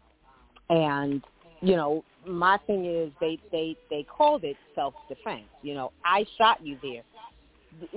and 0.69 1.23
you 1.61 1.77
know, 1.77 2.05
my 2.27 2.59
thing 2.67 2.85
is 2.85 3.11
they 3.21 3.39
they 3.51 3.77
they 3.91 4.05
called 4.05 4.45
it 4.45 4.57
self 4.75 4.95
defense. 5.09 5.47
You 5.63 5.75
know, 5.75 5.93
I 6.05 6.25
shot 6.39 6.65
you 6.65 6.79
there. 6.83 7.03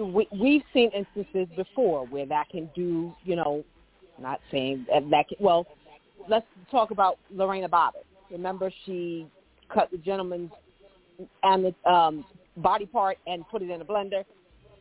We, 0.04 0.28
we've 0.38 0.64
seen 0.74 0.92
instances 0.92 1.48
before 1.56 2.06
where 2.08 2.26
that 2.26 2.50
can 2.50 2.70
do, 2.76 3.14
you 3.24 3.36
know, 3.38 3.64
not 4.20 4.42
saying 4.52 4.86
that, 4.92 5.10
that 5.10 5.30
can, 5.30 5.38
well, 5.40 5.68
let's 6.28 6.46
talk 6.70 6.92
about 6.92 7.18
Lorena 7.32 7.70
Bobbitt. 7.70 8.04
Remember 8.30 8.72
she 8.86 9.26
cut 9.74 9.90
the 9.90 9.98
gentleman's 9.98 10.52
and 11.44 11.66
the 11.66 11.90
um, 11.90 12.26
body 12.58 12.86
part 12.86 13.18
and 13.26 13.48
put 13.50 13.62
it 13.62 13.70
in 13.70 13.80
a 13.82 13.86
blender. 13.86 14.24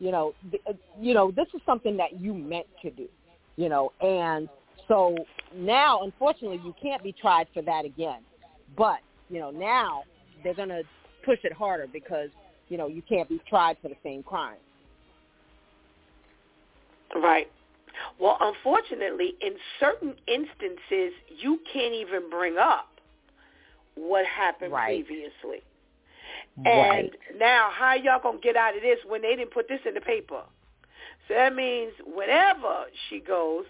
You 0.01 0.11
know, 0.11 0.35
the, 0.51 0.59
uh, 0.69 0.73
you 1.01 1.15
know, 1.15 1.31
this 1.31 1.47
is 1.55 1.61
something 1.65 1.97
that 1.97 2.21
you 2.21 2.35
meant 2.35 2.67
to 2.83 2.91
do 2.91 3.09
you 3.59 3.69
know, 3.69 3.93
and 4.01 4.49
so 4.87 5.17
now, 5.55 6.03
unfortunately, 6.03 6.61
you 6.65 6.75
can't 6.81 7.03
be 7.03 7.13
tried 7.13 7.49
for 7.53 7.61
that 7.63 7.85
again. 7.85 8.21
But, 8.77 9.01
you 9.29 9.41
know, 9.41 9.51
now 9.51 10.05
they're 10.45 10.55
going 10.55 10.69
to 10.69 10.85
push 11.25 11.41
it 11.43 11.53
harder 11.53 11.89
because, 11.93 12.29
you 12.69 12.79
know, 12.79 12.87
you 12.87 13.03
can't 13.03 13.29
be 13.29 13.41
tried 13.49 13.77
for 13.83 13.89
the 13.89 13.97
same 14.05 14.23
crime. 14.23 14.59
Right. 17.17 17.51
Well, 18.21 18.39
unfortunately, 18.41 19.35
in 19.41 19.55
certain 19.81 20.15
instances, 20.29 21.13
you 21.37 21.59
can't 21.73 21.95
even 21.95 22.31
bring 22.31 22.59
up 22.59 22.89
what 23.97 24.25
happened 24.25 24.73
right. 24.73 25.05
previously. 25.05 25.65
Right. 26.65 27.01
And 27.01 27.41
now, 27.41 27.71
how 27.73 27.95
y'all 27.95 28.21
gonna 28.23 28.39
get 28.39 28.57
out 28.57 28.77
of 28.77 28.83
this 28.83 28.99
when 29.09 29.23
they 29.23 29.35
didn't 29.35 29.53
put 29.53 29.69
this 29.69 29.81
in 29.85 29.95
the 29.95 30.01
paper? 30.01 30.43
So 31.29 31.35
that 31.35 31.55
means 31.55 31.93
whenever 32.07 32.87
she 33.09 33.21
goes, 33.21 33.65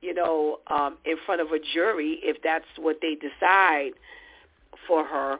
you 0.00 0.14
know, 0.14 0.58
um, 0.68 0.96
in 1.04 1.16
front 1.26 1.40
of 1.40 1.48
a 1.52 1.58
jury, 1.74 2.20
if 2.22 2.38
that's 2.42 2.64
what 2.78 2.98
they 3.02 3.14
decide 3.16 3.92
for 4.86 5.04
her, 5.04 5.38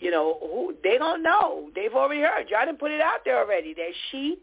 you 0.00 0.10
know, 0.10 0.38
who 0.40 0.74
they 0.84 0.98
don't 0.98 1.22
know. 1.22 1.70
They've 1.74 1.92
already 1.92 2.20
heard. 2.20 2.48
Y'all 2.50 2.64
didn't 2.64 2.78
put 2.78 2.92
it 2.92 3.00
out 3.00 3.20
there 3.24 3.38
already 3.38 3.74
that 3.74 3.92
she 4.10 4.38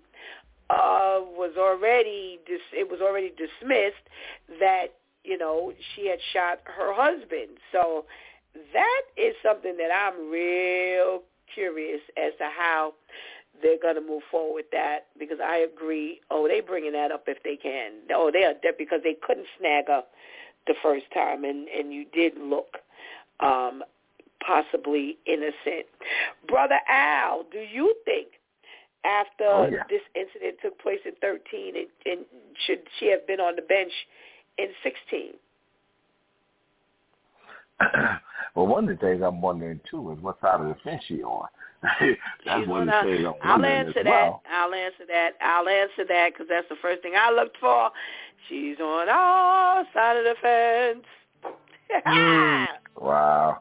uh 0.69 1.21
was 1.37 1.51
already 1.59 2.39
dis- 2.47 2.73
it 2.73 2.89
was 2.89 2.99
already 2.99 3.29
dismissed 3.37 4.01
that 4.59 4.87
you 5.23 5.37
know 5.37 5.71
she 5.93 6.07
had 6.07 6.17
shot 6.33 6.59
her 6.65 6.91
husband. 6.91 7.57
So 7.71 8.05
that 8.73 9.01
is 9.15 9.35
something 9.43 9.77
that 9.77 9.91
I'm 9.93 10.29
real 10.29 11.21
curious 11.53 12.01
as 12.17 12.33
to 12.39 12.45
how 12.57 12.93
they're 13.61 13.79
going 13.81 13.95
to 13.95 14.01
move 14.01 14.23
forward 14.29 14.55
with 14.55 14.71
that 14.71 15.07
because 15.19 15.37
I 15.43 15.57
agree. 15.57 16.21
Oh, 16.31 16.47
they 16.47 16.61
bringing 16.61 16.93
that 16.93 17.11
up 17.11 17.23
if 17.27 17.41
they 17.43 17.55
can. 17.55 17.93
Oh, 18.13 18.29
they 18.31 18.43
are 18.43 18.53
dead 18.53 18.75
because 18.77 19.01
they 19.03 19.15
couldn't 19.21 19.47
snag 19.59 19.89
up 19.89 20.11
the 20.67 20.75
first 20.81 21.05
time, 21.13 21.43
and 21.43 21.67
and 21.67 21.93
you 21.93 22.05
did 22.13 22.33
look 22.37 22.77
um, 23.39 23.83
possibly 24.45 25.17
innocent. 25.25 25.85
Brother 26.47 26.79
Al, 26.89 27.45
do 27.51 27.59
you 27.59 27.95
think 28.05 28.27
after 29.05 29.45
oh, 29.45 29.69
yeah. 29.71 29.83
this 29.89 30.01
incident 30.15 30.57
took 30.61 30.79
place 30.81 30.99
in 31.05 31.13
13, 31.21 31.75
and, 31.75 31.87
and 32.05 32.25
should 32.65 32.79
she 32.99 33.09
have 33.11 33.25
been 33.27 33.39
on 33.39 33.55
the 33.55 33.61
bench 33.61 33.91
in 34.57 34.67
16? 34.83 35.33
well, 38.55 38.67
one 38.67 38.89
of 38.89 38.97
the 38.97 39.05
things 39.05 39.21
I'm 39.23 39.41
wondering 39.41 39.79
too 39.89 40.11
is 40.11 40.19
what 40.19 40.39
side 40.41 40.61
of 40.61 40.67
the 40.67 40.75
fence 40.83 41.03
she 41.07 41.21
on. 41.23 41.47
that's 42.45 42.59
She's 42.61 42.67
one 42.67 42.89
on 42.89 43.07
of 43.07 43.35
I'm 43.41 43.63
I'll 43.63 43.65
answer 43.65 44.03
that. 44.03 44.09
well. 44.09 44.41
I'll 44.51 44.73
answer 44.73 45.03
that. 45.07 45.31
I'll 45.41 45.67
answer 45.67 46.05
that 46.07 46.29
because 46.33 46.47
that's 46.49 46.69
the 46.69 46.75
first 46.81 47.01
thing 47.01 47.13
I 47.17 47.31
looked 47.31 47.57
for. 47.59 47.89
She's 48.49 48.79
on 48.79 49.09
our 49.09 49.85
side 49.93 50.17
of 50.17 50.23
the 50.23 50.35
fence. 50.41 51.05
Mm. 52.07 52.65
Wow, 52.99 53.59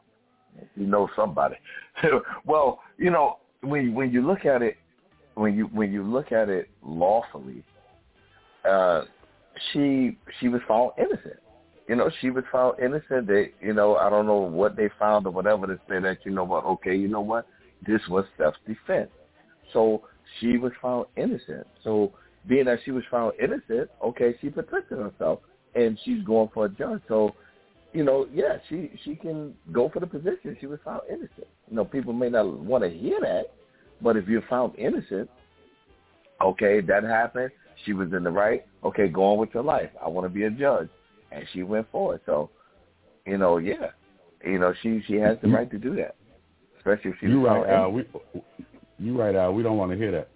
you 0.75 0.87
know 0.87 1.07
somebody. 1.15 1.55
well, 2.45 2.81
you 2.97 3.11
know 3.11 3.37
when 3.61 3.93
when 3.93 4.11
you 4.11 4.25
look 4.25 4.45
at 4.45 4.63
it, 4.63 4.77
when 5.35 5.55
you 5.55 5.65
when 5.65 5.93
you 5.93 6.03
look 6.03 6.31
at 6.31 6.49
it 6.49 6.69
lawfully, 6.83 7.63
uh, 8.67 9.03
she 9.71 10.17
she 10.39 10.47
was 10.47 10.61
found 10.67 10.91
innocent. 10.97 11.39
You 11.87 11.95
know, 11.95 12.09
she 12.19 12.31
was 12.31 12.43
found 12.51 12.79
innocent. 12.79 13.27
They, 13.27 13.51
you 13.61 13.73
know, 13.73 13.95
I 13.95 14.09
don't 14.09 14.25
know 14.25 14.37
what 14.39 14.75
they 14.75 14.89
found 14.97 15.27
or 15.27 15.31
whatever 15.31 15.67
to 15.67 15.79
say 15.87 15.99
that 15.99 16.17
you 16.25 16.31
know 16.31 16.43
what. 16.43 16.65
Okay, 16.65 16.95
you 16.95 17.07
know 17.07 17.21
what, 17.21 17.47
this 17.85 18.01
was 18.09 18.25
self 18.37 18.55
defense. 18.67 19.09
So 19.73 20.03
she 20.39 20.57
was 20.57 20.71
found 20.81 21.05
innocent. 21.15 21.67
So 21.83 22.13
being 22.47 22.65
that 22.65 22.79
she 22.85 22.91
was 22.91 23.03
found 23.09 23.33
innocent, 23.41 23.89
okay, 24.03 24.35
she 24.41 24.49
protected 24.49 24.99
herself 24.99 25.39
and 25.75 25.99
she's 26.03 26.23
going 26.23 26.49
for 26.53 26.65
a 26.65 26.69
judge. 26.69 27.01
So, 27.07 27.35
you 27.93 28.03
know, 28.03 28.27
yeah, 28.33 28.57
she 28.69 28.91
she 29.03 29.15
can 29.15 29.53
go 29.71 29.89
for 29.89 29.99
the 29.99 30.07
position. 30.07 30.57
She 30.59 30.67
was 30.67 30.79
found 30.83 31.01
innocent. 31.09 31.47
You 31.69 31.75
know, 31.75 31.85
people 31.85 32.13
may 32.13 32.29
not 32.29 32.45
want 32.59 32.83
to 32.83 32.89
hear 32.89 33.19
that, 33.21 33.51
but 34.01 34.17
if 34.17 34.27
you're 34.27 34.43
found 34.49 34.75
innocent, 34.77 35.29
okay, 36.41 36.81
that 36.81 37.03
happened. 37.03 37.51
She 37.85 37.93
was 37.93 38.13
in 38.13 38.23
the 38.23 38.31
right. 38.31 38.65
Okay, 38.83 39.07
go 39.07 39.23
on 39.33 39.37
with 39.37 39.49
your 39.53 39.63
life. 39.63 39.89
I 40.03 40.07
want 40.07 40.25
to 40.25 40.29
be 40.29 40.43
a 40.43 40.49
judge, 40.49 40.89
and 41.31 41.45
she 41.53 41.63
went 41.63 41.87
for 41.91 42.15
it. 42.15 42.21
So, 42.25 42.49
you 43.25 43.37
know, 43.37 43.57
yeah, 43.57 43.91
you 44.43 44.59
know, 44.59 44.73
she 44.81 45.01
she 45.07 45.15
has 45.15 45.37
the 45.41 45.49
right 45.49 45.69
to 45.71 45.77
do 45.77 45.95
that, 45.95 46.15
especially 46.85 47.11
if 47.11 47.17
she. 47.19 47.27
You 47.27 47.41
was 47.41 47.49
right, 47.49 47.65
found 47.65 47.71
Al. 47.71 47.91
We, 47.91 48.05
you 48.99 49.19
right, 49.19 49.35
Al. 49.35 49.53
We 49.53 49.63
don't 49.63 49.77
want 49.77 49.91
to 49.91 49.97
hear 49.97 50.11
that. 50.11 50.29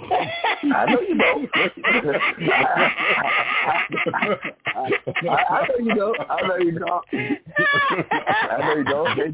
I 0.02 0.86
know 0.86 1.00
you 1.00 1.16
don't. 1.16 1.48
I, 4.74 5.28
I 5.28 5.66
know 5.68 5.76
you 5.78 5.94
don't. 5.94 6.18
I 6.28 6.46
know 6.48 6.56
you 6.56 6.78
don't. 6.78 7.04
I 7.12 8.58
know 8.58 8.74
you 8.76 8.84
don't. 8.84 9.18
if 9.18 9.28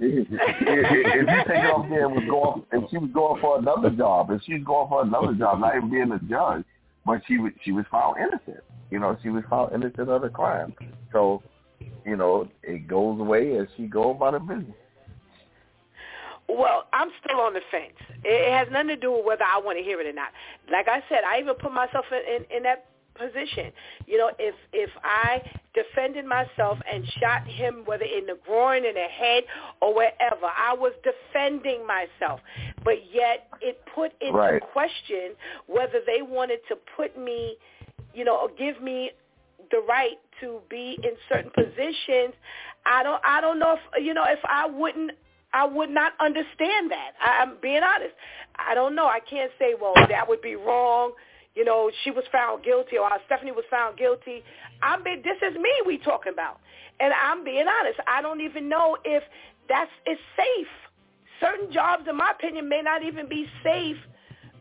you 0.00 1.36
take 1.46 1.64
it 1.64 1.70
off 1.70 1.88
there 1.88 2.06
and 2.06 2.14
was 2.14 2.24
going, 2.28 2.62
if 2.72 2.90
she 2.90 2.98
was 2.98 3.10
going 3.14 3.40
for 3.40 3.58
another 3.58 3.90
job, 3.90 4.30
if 4.30 4.42
she's 4.42 4.62
going 4.64 4.88
for 4.88 5.02
another 5.02 5.32
job, 5.32 5.60
not 5.60 5.76
even 5.76 5.90
being 5.90 6.12
a 6.12 6.18
judge, 6.28 6.64
but 7.06 7.22
she 7.26 7.38
was 7.38 7.52
she 7.64 7.72
was 7.72 7.86
found 7.90 8.16
innocent. 8.18 8.62
You 8.90 8.98
know, 8.98 9.16
she 9.22 9.30
was 9.30 9.44
found 9.48 9.72
innocent 9.74 10.10
of 10.10 10.22
the 10.22 10.28
crime. 10.28 10.74
So, 11.12 11.42
you 12.04 12.16
know, 12.16 12.48
it 12.62 12.86
goes 12.88 13.20
away 13.20 13.58
as 13.58 13.66
she 13.76 13.86
goes 13.86 14.16
about 14.16 14.34
her 14.34 14.40
business. 14.40 14.76
Well, 16.48 16.84
I'm 16.92 17.10
still 17.24 17.40
on 17.40 17.54
the 17.54 17.60
fence. 17.70 17.98
It 18.22 18.52
has 18.56 18.68
nothing 18.70 18.88
to 18.88 18.96
do 18.96 19.12
with 19.12 19.26
whether 19.26 19.44
I 19.44 19.58
want 19.58 19.78
to 19.78 19.84
hear 19.84 20.00
it 20.00 20.06
or 20.06 20.12
not. 20.12 20.28
Like 20.70 20.88
I 20.88 21.02
said, 21.08 21.20
I 21.26 21.40
even 21.40 21.54
put 21.54 21.72
myself 21.72 22.04
in, 22.12 22.36
in, 22.36 22.56
in 22.58 22.62
that 22.62 22.86
position. 23.18 23.72
You 24.06 24.18
know, 24.18 24.30
if 24.38 24.54
if 24.72 24.90
I 25.02 25.42
defended 25.74 26.24
myself 26.24 26.78
and 26.90 27.04
shot 27.20 27.46
him, 27.46 27.82
whether 27.84 28.04
in 28.04 28.26
the 28.26 28.38
groin, 28.46 28.84
in 28.84 28.94
the 28.94 29.08
head, 29.10 29.44
or 29.82 29.94
wherever, 29.94 30.46
I 30.46 30.74
was 30.74 30.92
defending 31.02 31.86
myself. 31.86 32.40
But 32.84 33.12
yet, 33.12 33.48
it 33.60 33.80
put 33.94 34.12
into 34.20 34.36
Right. 34.36 34.62
question 34.62 35.34
whether 35.66 36.00
they 36.06 36.22
wanted 36.22 36.60
to 36.68 36.76
put 36.96 37.18
me, 37.18 37.56
you 38.14 38.24
know, 38.24 38.36
or 38.36 38.48
give 38.56 38.80
me 38.82 39.10
the 39.70 39.82
right 39.88 40.18
to 40.40 40.60
be 40.68 40.98
in 41.02 41.12
certain 41.28 41.50
positions. 41.50 42.34
I 42.84 43.02
don't. 43.02 43.20
I 43.24 43.40
don't 43.40 43.58
know 43.58 43.76
if 43.76 44.04
you 44.04 44.14
know 44.14 44.24
if 44.28 44.40
I 44.44 44.66
wouldn't. 44.66 45.12
I 45.52 45.64
would 45.64 45.90
not 45.90 46.12
understand 46.20 46.90
that. 46.90 47.12
I, 47.22 47.42
I'm 47.42 47.56
being 47.62 47.82
honest. 47.82 48.14
I 48.56 48.74
don't 48.74 48.94
know. 48.94 49.06
I 49.06 49.20
can't 49.20 49.50
say, 49.58 49.74
well, 49.80 49.94
that 49.96 50.28
would 50.28 50.42
be 50.42 50.54
wrong. 50.54 51.12
You 51.54 51.64
know, 51.64 51.90
she 52.04 52.10
was 52.10 52.24
found 52.30 52.62
guilty 52.64 52.98
or 52.98 53.08
Stephanie 53.24 53.52
was 53.52 53.64
found 53.70 53.96
guilty. 53.96 54.42
I'm 54.82 55.02
be, 55.02 55.16
this 55.24 55.38
is 55.40 55.56
me 55.56 55.70
we 55.86 55.96
talking 55.98 56.32
about. 56.32 56.60
And 57.00 57.12
I'm 57.14 57.44
being 57.44 57.64
honest. 57.66 57.98
I 58.06 58.20
don't 58.20 58.42
even 58.42 58.68
know 58.68 58.98
if 59.04 59.22
that's 59.68 59.90
is 60.06 60.18
safe. 60.36 60.68
Certain 61.40 61.72
jobs, 61.72 62.04
in 62.08 62.16
my 62.16 62.32
opinion, 62.32 62.68
may 62.68 62.82
not 62.82 63.02
even 63.02 63.28
be 63.28 63.46
safe 63.62 63.96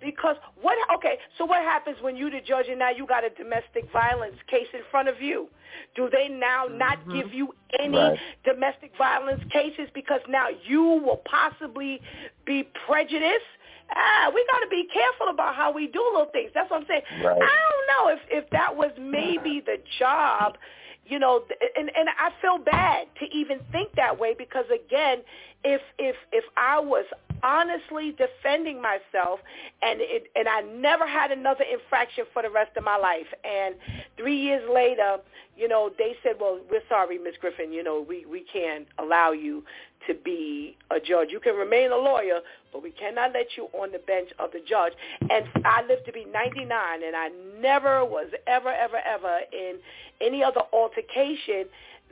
Because 0.01 0.35
what? 0.61 0.77
Okay, 0.95 1.17
so 1.37 1.45
what 1.45 1.61
happens 1.63 1.97
when 2.01 2.15
you 2.15 2.29
the 2.29 2.41
judge 2.45 2.65
and 2.69 2.79
now 2.79 2.89
you 2.91 3.05
got 3.07 3.23
a 3.23 3.29
domestic 3.29 3.85
violence 3.91 4.35
case 4.49 4.67
in 4.73 4.81
front 4.91 5.07
of 5.07 5.21
you? 5.21 5.47
Do 5.95 6.09
they 6.11 6.27
now 6.27 6.65
not 6.69 6.99
Mm-hmm. 6.99 7.11
give 7.11 7.33
you 7.33 7.53
any 7.79 7.97
Right. 7.97 8.19
domestic 8.43 8.91
violence 8.97 9.41
cases 9.51 9.89
because 9.93 10.21
now 10.29 10.47
you 10.67 10.81
will 10.83 11.21
possibly 11.25 12.01
be 12.45 12.63
prejudiced? 12.87 13.51
Ah, 13.95 14.31
we 14.33 14.45
got 14.51 14.59
to 14.59 14.67
be 14.69 14.87
careful 14.93 15.27
about 15.29 15.55
how 15.55 15.71
we 15.71 15.87
do 15.87 16.03
little 16.13 16.29
things. 16.31 16.51
That's 16.53 16.69
what 16.71 16.81
I'm 16.81 16.87
saying. 16.87 17.03
Right. 17.23 17.37
I 17.41 17.55
don't 17.69 17.87
know 17.87 18.13
if 18.13 18.43
if 18.43 18.49
that 18.51 18.75
was 18.75 18.91
maybe 18.99 19.61
the 19.65 19.77
job, 19.99 20.57
you 21.05 21.19
know, 21.19 21.41
and 21.77 21.91
and 21.95 22.09
I 22.09 22.31
feel 22.41 22.57
bad 22.57 23.07
to 23.19 23.25
even 23.35 23.59
think 23.71 23.95
that 23.95 24.19
way 24.19 24.33
because 24.37 24.65
again, 24.73 25.19
if 25.63 25.81
if 25.99 26.15
if 26.31 26.43
I 26.57 26.79
was 26.79 27.05
honestly 27.45 28.13
defending 28.17 28.81
myself 28.81 29.39
and 29.83 30.01
it 30.01 30.27
and 30.35 30.49
I 30.49 30.61
never 30.61 31.07
had 31.07 31.31
another 31.31 31.63
infraction 31.71 32.25
for 32.33 32.41
the 32.41 32.49
rest 32.49 32.75
of 32.75 32.83
my 32.83 32.97
life 32.97 33.27
and 33.43 33.75
3 34.17 34.35
years 34.35 34.63
later, 34.73 35.17
you 35.55 35.67
know, 35.67 35.91
they 35.97 36.15
said, 36.23 36.37
"Well, 36.39 36.59
we're 36.69 36.81
sorry, 36.89 37.17
Miss 37.19 37.37
Griffin, 37.39 37.71
you 37.71 37.83
know, 37.83 38.01
we 38.01 38.25
we 38.25 38.41
can't 38.41 38.87
allow 38.97 39.31
you 39.31 39.63
to 40.07 40.13
be 40.13 40.75
a 40.91 40.99
judge. 40.99 41.29
You 41.31 41.39
can 41.39 41.55
remain 41.55 41.91
a 41.91 41.97
lawyer, 41.97 42.39
but 42.71 42.83
we 42.83 42.91
cannot 42.91 43.33
let 43.33 43.55
you 43.57 43.69
on 43.73 43.91
the 43.91 43.99
bench 43.99 44.29
of 44.39 44.51
the 44.51 44.61
judge." 44.67 44.93
And 45.29 45.45
I 45.63 45.83
lived 45.83 46.05
to 46.07 46.11
be 46.11 46.25
99 46.25 47.03
and 47.03 47.15
I 47.15 47.29
never 47.61 48.03
was 48.03 48.27
ever 48.47 48.71
ever 48.71 48.97
ever 48.97 49.41
in 49.51 49.77
any 50.19 50.43
other 50.43 50.61
altercation 50.73 51.69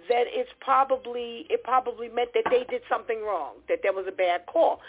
that 0.10 0.26
it's 0.28 0.52
probably 0.60 1.46
it 1.50 1.64
probably 1.64 2.10
meant 2.10 2.34
that 2.34 2.44
they 2.50 2.66
did 2.70 2.82
something 2.90 3.24
wrong, 3.24 3.56
that 3.70 3.80
there 3.84 3.94
was 3.94 4.06
a 4.08 4.12
bad 4.12 4.46
call. 4.46 4.82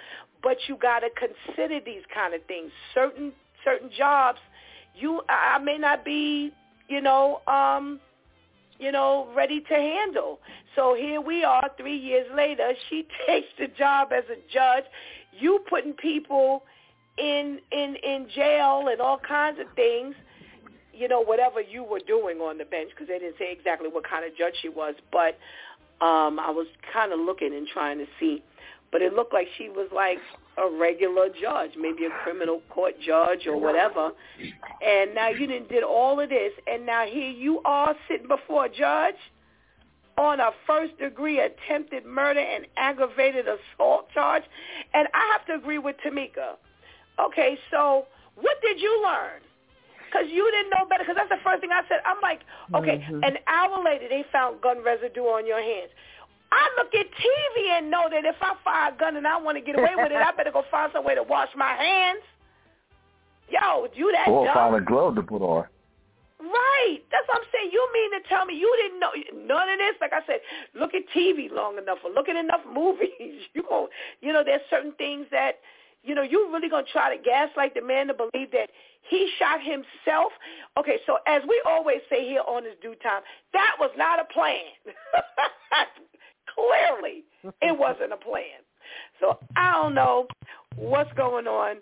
But 0.45 0.59
you 0.69 0.77
got 0.77 1.01
to 1.01 1.09
consider 1.11 1.81
these 1.85 2.03
kind 2.15 2.35
of 2.35 2.45
things. 2.45 2.71
Certain 2.95 3.33
certain 3.65 3.91
jobs, 3.97 4.39
you 4.95 5.23
I 5.29 5.59
may 5.59 5.79
not 5.79 6.05
be, 6.05 6.53
you 6.89 7.01
know, 7.01 7.41
um, 7.49 7.99
you 8.79 8.93
know, 8.93 9.29
ready 9.35 9.61
to 9.61 9.75
handle. 9.75 10.39
So 10.77 10.95
here 10.95 11.21
we 11.21 11.43
are, 11.45 11.69
three 11.77 11.97
years 11.97 12.27
later. 12.37 12.73
She 12.91 13.09
takes 13.27 13.49
the 13.59 13.69
job 13.69 14.11
as 14.13 14.25
a 14.31 14.37
judge. 14.53 14.85
You 15.33 15.61
putting 15.69 15.95
people 15.95 16.63
in 17.19 17.59
in 17.73 17.97
in 17.97 18.29
jail 18.35 18.89
and 18.93 19.01
all 19.01 19.19
kinds 19.19 19.59
of 19.59 19.67
things 19.75 20.15
you 20.97 21.09
know, 21.09 21.21
whatever 21.21 21.61
you 21.61 21.83
were 21.83 22.01
doing 22.07 22.39
on 22.39 22.59
the 22.59 22.65
bench, 22.65 22.91
because 22.91 23.09
they 23.09 23.19
didn't 23.19 23.37
say 23.39 23.53
exactly 23.53 23.89
what 23.89 24.09
kind 24.09 24.25
of 24.25 24.37
judge 24.37 24.55
she 24.63 24.69
was, 24.69 24.95
but 25.11 25.39
um, 26.05 26.39
I 26.39 26.51
was 26.51 26.67
kind 26.93 27.13
of 27.13 27.21
looking 27.21 27.55
and 27.55 27.67
trying 27.67 27.99
to 27.99 28.07
see. 28.21 28.43
But 28.95 29.03
it 29.03 29.13
looked 29.13 29.33
like 29.33 29.49
she 29.59 29.69
was 29.71 29.89
like 29.93 30.19
a 30.57 30.71
regular 30.71 31.27
judge, 31.29 31.73
maybe 31.77 32.05
a 32.05 32.11
criminal 32.23 32.63
court 32.71 32.95
judge 33.05 33.45
or 33.45 33.57
whatever. 33.59 34.13
And 34.87 35.13
now 35.17 35.31
you 35.31 35.49
didn't 35.49 35.69
did 35.69 35.83
all 35.83 36.21
of 36.21 36.29
this, 36.29 36.53
and 36.69 36.87
now 36.87 37.05
here 37.05 37.29
you 37.29 37.61
are 37.65 37.97
sitting 38.07 38.29
before 38.29 38.67
a 38.67 38.69
judge 38.69 39.17
on 40.17 40.39
a 40.39 40.51
first 40.65 40.97
degree 41.01 41.41
attempted 41.41 42.07
murder 42.07 42.39
and 42.39 42.69
aggravated 42.77 43.47
assault 43.49 44.13
charge. 44.15 44.45
And 44.95 45.09
I 45.13 45.29
have 45.33 45.45
to 45.47 45.55
agree 45.55 45.79
with 45.79 45.97
Tamika. 46.07 46.55
Okay, 47.19 47.59
so 47.73 48.07
what 48.41 48.61
did 48.63 48.81
you 48.81 49.03
learn? 49.03 49.41
because 50.15 50.31
you 50.31 50.49
didn't 50.53 50.71
know 50.71 50.87
better. 50.89 51.03
Because 51.03 51.17
that's 51.17 51.29
the 51.29 51.43
first 51.43 51.61
thing 51.61 51.71
I 51.73 51.83
said. 51.89 51.99
I'm 52.07 52.21
like, 52.23 52.43
okay. 52.75 53.05
Mhm. 53.11 53.27
An 53.27 53.39
hour 53.49 53.83
later, 53.83 54.07
they 54.09 54.23
found 54.31 54.61
gun 54.61 54.83
residue 54.85 55.25
on 55.27 55.45
your 55.45 55.61
hands. 55.61 55.91
I 56.55 56.69
look 56.79 56.95
at 56.95 57.07
TV 57.11 57.79
and 57.79 57.91
know 57.91 58.07
that 58.11 58.25
if 58.25 58.37
I 58.41 58.55
fire 58.63 58.95
a 58.95 58.97
gun 58.97 59.17
and 59.17 59.27
I 59.27 59.37
want 59.39 59.59
to 59.59 59.65
get 59.65 59.77
away 59.79 59.91
with 59.97 60.13
it, 60.13 60.23
I 60.23 60.31
better 60.37 60.53
go 60.53 60.63
find 60.71 60.91
some 60.95 61.05
way 61.05 61.15
to 61.17 61.23
wash 61.25 61.49
my 61.57 61.75
hands. 61.75 62.23
Yo, 63.51 63.89
you 63.95 64.13
that 64.13 64.29
Or 64.31 64.47
dumb? 64.47 64.55
find 64.55 64.75
a 64.77 64.81
glove 64.81 65.17
to 65.17 65.23
put 65.23 65.43
on. 65.43 65.67
Right. 66.41 66.99
That's 67.11 67.27
what 67.27 67.39
I'm 67.39 67.49
saying. 67.53 67.71
You 67.73 67.83
mean 67.93 68.23
to 68.23 68.29
tell 68.29 68.45
me 68.47 68.55
you 68.55 68.71
didn't 68.83 69.01
know 69.01 69.11
none 69.47 69.69
of 69.69 69.79
this? 69.79 69.95
Like 70.01 70.13
I 70.13 70.21
said, 70.27 70.41
look 70.75 70.95
at 70.95 71.03
TV 71.17 71.51
long 71.51 71.79
enough 71.79 71.99
or 72.05 72.11
look 72.11 72.29
at 72.29 72.37
enough 72.37 72.61
movies. 72.73 73.43
You 73.55 73.63
go, 73.69 73.89
you 74.21 74.33
know, 74.33 74.43
there's 74.45 74.63
certain 74.71 74.93
things 74.93 75.27
that, 75.33 75.61
you 76.03 76.15
know, 76.15 76.23
you 76.23 76.51
really 76.53 76.69
gonna 76.69 76.87
try 76.93 77.17
to 77.17 77.23
gaslight 77.23 77.75
the 77.75 77.83
man 77.83 78.09
to 78.09 78.15
believe 78.15 78.51
that 78.53 78.71
he 79.09 79.31
shot 79.39 79.61
himself. 79.63 80.33
Okay, 80.79 80.99
so 81.07 81.19
as 81.27 81.43
we 81.49 81.61
always 81.67 82.01
say 82.11 82.29
here 82.29 82.43
on 82.47 82.65
this 82.65 82.75
DEW 82.83 82.95
time, 83.03 83.23
that 83.53 83.73
was 83.81 83.91
not 83.97 84.21
a 84.21 84.25
plan. 84.33 84.69
Clearly, 86.55 87.25
it 87.63 87.79
wasn't 87.79 88.13
a 88.13 88.17
plan. 88.17 88.61
So 89.21 89.39
I 89.57 89.73
don't 89.73 89.95
know 89.95 90.27
what's 90.77 91.13
going 91.15 91.47
on, 91.47 91.77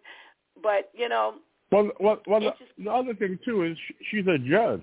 but 0.62 0.90
you 0.94 1.08
know, 1.08 1.34
Well, 1.70 1.90
well, 2.00 2.20
well 2.26 2.40
the, 2.40 2.50
just- 2.50 2.62
the 2.78 2.90
other 2.90 3.14
thing 3.14 3.38
too 3.44 3.64
is 3.64 3.76
sh- 3.88 3.92
she's 4.10 4.26
a 4.26 4.38
judge, 4.38 4.82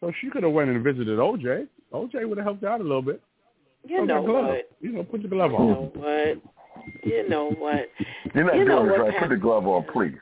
so 0.00 0.12
she 0.20 0.30
could 0.30 0.42
have 0.42 0.52
went 0.52 0.70
and 0.70 0.82
visited 0.84 1.18
OJ. 1.18 1.66
OJ 1.92 2.28
would 2.28 2.38
have 2.38 2.44
helped 2.46 2.64
out 2.64 2.80
a 2.80 2.84
little 2.84 3.02
bit. 3.02 3.20
you 3.86 3.98
Put 3.98 4.06
know 4.06 4.24
glove. 4.24 4.46
what? 4.46 4.70
You 4.80 4.92
know, 4.92 5.02
put 5.02 5.22
the 5.22 5.28
glove 5.28 5.50
You 5.50 5.56
on. 5.58 5.66
know 5.68 5.92
what? 5.94 6.38
You 7.04 7.28
know 7.28 7.50
what? 7.58 7.88
You're 8.34 8.44
not 8.44 8.56
You 8.56 8.64
know 8.64 8.78
doing 8.86 8.88
this 8.90 8.98
what 8.98 9.08
right. 9.08 9.20
Put 9.20 9.28
the 9.30 9.36
glove 9.36 9.66
on, 9.66 9.84
please. 9.92 10.14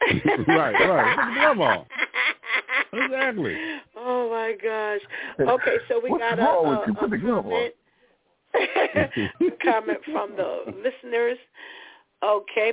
right, 0.48 0.72
right. 0.72 1.16
Put 1.16 1.26
the 1.26 1.40
glove 1.40 1.60
on. 1.60 1.86
Exactly. 2.92 3.56
Oh 3.96 4.30
my 4.30 4.54
gosh. 4.62 5.00
Okay, 5.40 5.76
so 5.88 6.00
we 6.02 6.10
What's 6.10 6.22
got 6.22 6.38
a, 6.38 6.42
wrong 6.42 6.66
a, 6.66 6.70
with 6.80 6.88
you? 6.88 6.92
a 6.94 6.96
Put 6.96 7.10
the 7.10 7.18
glove 7.18 7.46
on. 7.46 7.52
comment. 7.52 7.74
comment 9.62 9.98
from 10.12 10.36
the 10.36 10.64
listeners. 10.82 11.38
Okay, 12.22 12.72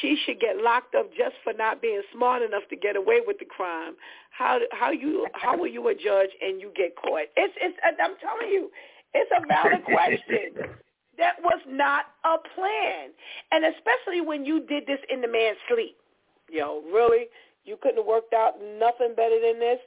she 0.00 0.16
should 0.24 0.38
get 0.38 0.58
locked 0.58 0.94
up 0.94 1.10
just 1.10 1.34
for 1.42 1.52
not 1.52 1.82
being 1.82 2.02
smart 2.12 2.42
enough 2.42 2.62
to 2.70 2.76
get 2.76 2.94
away 2.94 3.20
with 3.26 3.38
the 3.38 3.44
crime. 3.44 3.94
How 4.30 4.60
how 4.70 4.92
you 4.92 5.26
how 5.34 5.58
were 5.58 5.66
you 5.66 5.88
a 5.88 5.94
judge 5.94 6.30
and 6.40 6.60
you 6.60 6.70
get 6.76 6.94
caught? 6.96 7.26
It's 7.36 7.54
it's 7.60 7.76
I'm 7.82 8.14
telling 8.20 8.52
you, 8.52 8.70
it's 9.12 9.30
a 9.36 9.44
valid 9.46 9.84
question. 9.84 10.70
That 11.18 11.34
was 11.42 11.60
not 11.68 12.06
a 12.24 12.36
plan, 12.54 13.10
and 13.50 13.64
especially 13.64 14.20
when 14.20 14.44
you 14.44 14.64
did 14.66 14.86
this 14.86 14.98
in 15.10 15.20
the 15.20 15.28
man's 15.28 15.58
sleep. 15.68 15.96
Yo, 16.50 16.82
really? 16.92 17.26
You 17.64 17.76
couldn't 17.80 17.98
have 17.98 18.06
worked 18.06 18.34
out 18.34 18.54
nothing 18.78 19.14
better 19.16 19.40
than 19.40 19.58
this? 19.58 19.78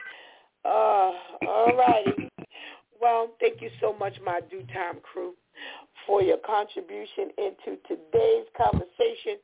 Uh, 0.65 1.11
all 1.47 1.71
righty. 1.77 2.29
Well, 3.01 3.29
thank 3.39 3.61
you 3.61 3.69
so 3.79 3.93
much, 3.93 4.13
my 4.25 4.41
DEW 4.49 4.65
time 4.73 4.99
crew, 5.01 5.33
for 6.05 6.21
your 6.21 6.37
contribution 6.37 7.29
into 7.37 7.77
today's 7.87 8.45
conversation, 8.55 9.37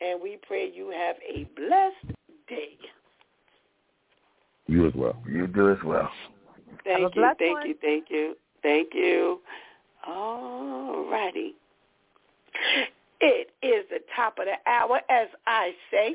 and 0.00 0.20
we 0.20 0.38
pray 0.46 0.70
you 0.72 0.90
have 0.90 1.16
a 1.26 1.44
blessed 1.56 2.16
day. 2.48 2.76
You 4.66 4.86
as 4.86 4.94
well. 4.94 5.16
You 5.26 5.46
do 5.46 5.70
as 5.72 5.78
well. 5.84 6.10
Thank 6.84 7.16
a 7.16 7.18
you, 7.18 7.30
thank 7.38 7.54
one. 7.54 7.68
you, 7.68 7.74
thank 7.80 8.04
you, 8.10 8.36
thank 8.62 8.88
you. 8.94 9.40
All 10.06 11.08
righty. 11.10 11.54
It 13.20 13.50
is 13.62 13.84
the 13.90 13.98
top 14.14 14.38
of 14.38 14.44
the 14.44 14.70
hour, 14.70 15.00
as 15.10 15.26
I 15.46 15.72
say, 15.90 16.14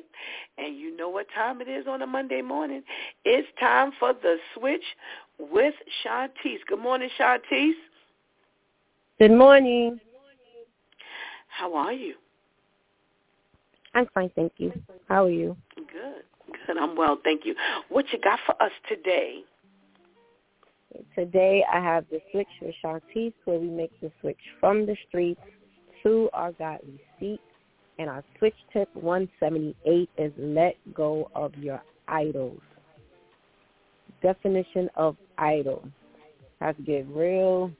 and 0.57 0.77
you 0.77 0.95
know 0.95 1.09
what 1.09 1.25
time 1.35 1.59
it 1.59 1.67
is 1.67 1.85
on 1.85 2.01
a 2.01 2.07
Monday 2.07 2.41
morning. 2.41 2.81
It's 3.25 3.47
time 3.59 3.91
for 3.99 4.13
the 4.13 4.37
switch 4.55 4.83
with 5.39 5.73
Shantice. 6.03 6.59
Good 6.67 6.79
morning, 6.79 7.09
Shantice. 7.19 7.73
Good 9.19 9.31
morning. 9.31 9.99
How 11.47 11.75
are 11.75 11.93
you? 11.93 12.15
I'm 13.93 14.07
fine, 14.13 14.31
thank 14.35 14.53
you. 14.57 14.73
How 15.07 15.25
are 15.25 15.29
you? 15.29 15.55
Good, 15.75 16.23
good. 16.65 16.77
I'm 16.77 16.95
well, 16.95 17.19
thank 17.23 17.45
you. 17.45 17.55
What 17.89 18.05
you 18.11 18.19
got 18.19 18.39
for 18.45 18.61
us 18.61 18.71
today? 18.89 19.43
Today 21.15 21.63
I 21.71 21.79
have 21.79 22.05
the 22.11 22.19
switch 22.31 22.47
with 22.61 22.73
Shantice 22.83 23.33
where 23.45 23.59
we 23.59 23.67
make 23.67 23.91
the 24.01 24.11
switch 24.21 24.37
from 24.59 24.85
the 24.85 24.95
streets 25.07 25.41
to 26.03 26.29
our 26.33 26.51
godly 26.53 26.99
seat. 27.19 27.41
And 27.99 28.09
our 28.09 28.23
switch 28.39 28.55
tip 28.71 28.89
178 28.95 30.09
is 30.17 30.33
let 30.37 30.75
go 30.95 31.29
of 31.35 31.55
your 31.55 31.81
idols. 32.07 32.61
Definition 34.23 34.89
of 34.95 35.15
idol. 35.37 35.87
Have 36.61 36.77
to 36.77 36.81
get 36.81 37.05
real 37.09 37.71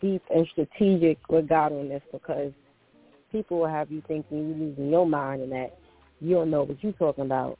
deep 0.00 0.22
and 0.34 0.46
strategic 0.50 1.18
with 1.28 1.48
God 1.48 1.72
on 1.72 1.88
this 1.88 2.02
because 2.10 2.52
people 3.30 3.58
will 3.58 3.68
have 3.68 3.90
you 3.92 4.02
thinking 4.08 4.48
you're 4.48 4.56
losing 4.56 4.90
your 4.90 5.06
mind 5.06 5.42
and 5.42 5.52
that 5.52 5.78
you 6.20 6.34
don't 6.34 6.50
know 6.50 6.62
what 6.62 6.82
you're 6.82 6.92
talking 6.94 7.24
about 7.24 7.58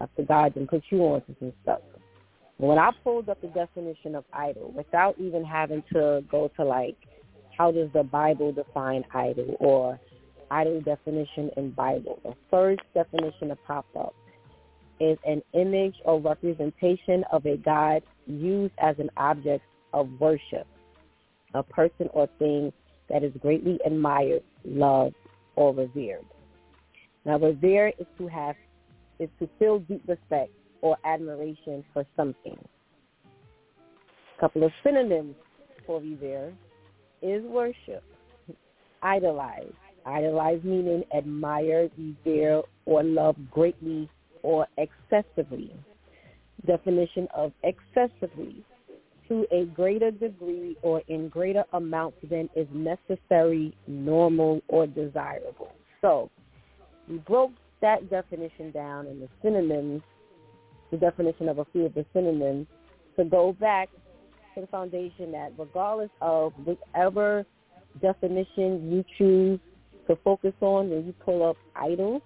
after 0.00 0.22
God 0.22 0.52
then 0.54 0.66
put 0.66 0.82
you 0.90 1.00
on 1.00 1.22
to 1.22 1.34
some 1.38 1.52
stuff. 1.62 1.80
When 2.58 2.78
I 2.78 2.90
pulled 3.02 3.28
up 3.28 3.40
the 3.40 3.48
definition 3.48 4.14
of 4.14 4.24
idol, 4.32 4.72
without 4.74 5.18
even 5.18 5.44
having 5.44 5.82
to 5.92 6.22
go 6.30 6.50
to 6.56 6.64
like, 6.64 6.96
how 7.56 7.70
does 7.70 7.88
the 7.92 8.02
Bible 8.02 8.52
define 8.52 9.04
idol 9.14 9.56
or 9.58 9.98
idol 10.50 10.80
definition 10.80 11.50
in 11.56 11.70
Bible, 11.70 12.18
the 12.22 12.34
first 12.50 12.80
definition 12.94 13.48
to 13.48 13.56
pop 13.66 13.86
up 13.98 14.14
is 15.00 15.18
an 15.26 15.42
image 15.52 15.94
or 16.04 16.20
representation 16.20 17.24
of 17.32 17.44
a 17.46 17.56
God 17.56 18.02
used 18.26 18.74
as 18.78 18.96
an 18.98 19.10
object 19.16 19.64
of 19.92 20.08
worship, 20.18 20.66
a 21.54 21.62
person 21.62 22.08
or 22.12 22.28
thing 22.38 22.72
that 23.08 23.22
is 23.22 23.32
greatly 23.40 23.78
admired, 23.84 24.42
loved, 24.64 25.14
or 25.54 25.74
revered. 25.74 26.24
Now, 27.24 27.38
revere 27.38 27.92
is 27.98 28.06
to 28.18 28.26
have 28.28 28.56
is 29.18 29.30
to 29.38 29.48
feel 29.58 29.78
deep 29.80 30.02
respect 30.06 30.52
or 30.82 30.96
admiration 31.04 31.82
for 31.92 32.04
something. 32.16 32.58
A 34.36 34.40
couple 34.40 34.62
of 34.62 34.70
synonyms 34.84 35.34
for 35.86 36.00
revere 36.00 36.52
is 37.22 37.42
worship, 37.44 38.04
idolize. 39.02 39.72
Idolize 40.04 40.60
meaning 40.62 41.02
admire, 41.16 41.88
revere, 41.98 42.62
or 42.84 43.02
love 43.02 43.34
greatly 43.50 44.08
or 44.46 44.68
excessively. 44.78 45.74
Definition 46.66 47.26
of 47.34 47.52
excessively 47.64 48.64
to 49.28 49.44
a 49.50 49.64
greater 49.74 50.12
degree 50.12 50.76
or 50.82 51.02
in 51.08 51.28
greater 51.28 51.64
amounts 51.72 52.18
than 52.30 52.48
is 52.54 52.68
necessary, 52.72 53.76
normal, 53.88 54.62
or 54.68 54.86
desirable. 54.86 55.72
So 56.00 56.30
we 57.08 57.18
broke 57.18 57.50
that 57.82 58.08
definition 58.08 58.70
down 58.70 59.08
in 59.08 59.18
the 59.18 59.28
synonyms, 59.42 60.02
the 60.92 60.96
definition 60.96 61.48
of 61.48 61.58
a 61.58 61.64
few 61.72 61.86
of 61.86 61.94
the 61.94 62.06
synonyms, 62.12 62.68
to 63.16 63.24
go 63.24 63.52
back 63.52 63.88
to 64.54 64.60
the 64.60 64.68
foundation 64.68 65.32
that 65.32 65.54
regardless 65.58 66.10
of 66.20 66.52
whichever 66.64 67.44
definition 68.00 68.92
you 68.92 69.04
choose 69.18 69.58
to 70.06 70.16
focus 70.22 70.52
on 70.60 70.88
when 70.88 71.04
you 71.04 71.12
pull 71.24 71.44
up 71.44 71.56
idols, 71.74 72.22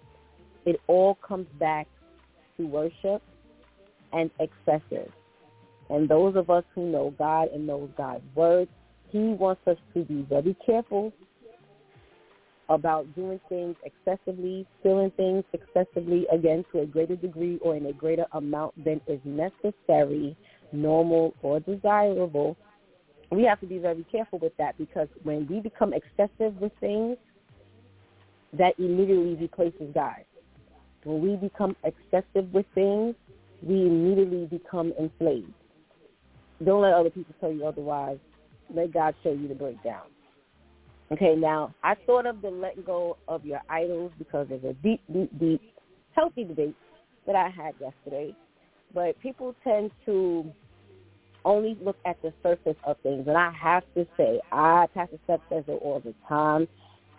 it 0.67 0.79
all 0.87 1.15
comes 1.27 1.47
back 1.59 1.87
to 2.61 2.67
worship 2.67 3.23
and 4.13 4.31
excessive. 4.39 5.11
And 5.89 6.09
those 6.09 6.37
of 6.37 6.51
us 6.51 6.65
who 6.75 6.91
know 6.91 7.15
God 7.19 7.49
and 7.53 7.67
know 7.67 7.89
God's 7.97 8.23
word, 8.35 8.69
he 9.11 9.19
wants 9.19 9.63
us 9.67 9.77
to 9.95 10.05
be 10.05 10.23
very 10.29 10.57
careful 10.65 11.13
about 12.69 13.13
doing 13.17 13.41
things 13.49 13.75
excessively, 13.85 14.65
feeling 14.83 15.11
things 15.17 15.43
excessively, 15.53 16.27
again, 16.33 16.65
to 16.71 16.81
a 16.81 16.87
greater 16.87 17.17
degree 17.17 17.59
or 17.63 17.75
in 17.75 17.87
a 17.87 17.93
greater 17.93 18.27
amount 18.33 18.73
than 18.85 19.01
is 19.09 19.19
necessary, 19.25 20.37
normal, 20.73 21.35
or 21.43 21.59
desirable. 21.59 22.57
We 23.33 23.43
have 23.45 23.59
to 23.61 23.67
be 23.67 23.79
very 23.79 24.07
careful 24.11 24.39
with 24.39 24.57
that 24.59 24.79
because 24.79 25.09
when 25.25 25.49
we 25.49 25.61
become 25.61 25.93
excessive 25.93 26.57
with 26.61 26.73
things, 26.79 27.17
that 28.53 28.75
immediately 28.79 29.35
replaces 29.35 29.93
God. 29.95 30.25
When 31.05 31.23
we 31.23 31.37
become 31.37 31.77
excessive 31.85 32.53
with 32.53 32.67
things, 32.75 33.15
we 33.63 33.87
immediately 33.87 34.47
become 34.47 34.93
enslaved. 34.99 35.53
Don't 36.65 36.83
let 36.83 36.93
other 36.93 37.11
people 37.11 37.35
tell 37.41 37.53
you 37.53 37.67
otherwise. 37.67 38.19
Let 38.75 38.93
God 38.93 39.15
show 39.23 39.33
you 39.33 39.49
the 39.49 39.55
breakdown. 39.55 40.03
Okay, 41.13 41.35
now 41.35 41.75
I 41.83 41.95
thought 42.07 42.27
of 42.27 42.41
the 42.41 42.51
letting 42.51 42.85
go 42.85 43.17
of 43.27 43.45
your 43.45 43.61
idols 43.69 44.13
because 44.19 44.47
of 44.51 44.65
a 44.65 44.75
deep, 44.75 45.01
deep, 45.13 45.37
deep, 45.41 45.61
healthy 46.13 46.45
debate 46.45 46.77
that 47.27 47.35
I 47.35 47.49
had 47.49 47.75
yesterday. 47.81 48.35
But 48.95 49.19
people 49.21 49.55
tend 49.65 49.91
to 50.07 50.53
only 51.45 51.77
look 51.83 51.97
at 52.05 52.21
the 52.23 52.33
surface 52.43 52.77
of 52.85 52.97
things. 53.03 53.27
And 53.27 53.37
I 53.37 53.51
have 53.53 53.83
to 53.95 54.07
say, 54.17 54.41
I, 54.53 54.87
Pastor 54.95 55.19
Steph 55.25 55.41
says 55.49 55.65
it 55.67 55.81
all 55.83 56.01
the 56.05 56.15
time, 56.29 56.69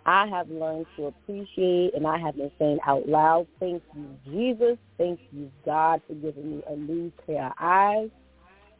I 0.04 0.26
have 0.26 0.48
learned 0.50 0.86
to 0.96 1.06
appreciate 1.06 1.94
and 1.94 2.06
I 2.06 2.18
have 2.18 2.36
been 2.36 2.50
saying 2.58 2.78
out 2.86 3.08
loud, 3.08 3.46
thank 3.60 3.82
you, 3.94 4.16
Jesus. 4.24 4.76
Thank 4.98 5.20
you, 5.30 5.50
God, 5.64 6.00
for 6.06 6.14
giving 6.14 6.56
me 6.56 6.62
a 6.68 6.74
new 6.74 7.12
pair 7.24 7.46
of 7.46 7.52
eyes, 7.60 8.10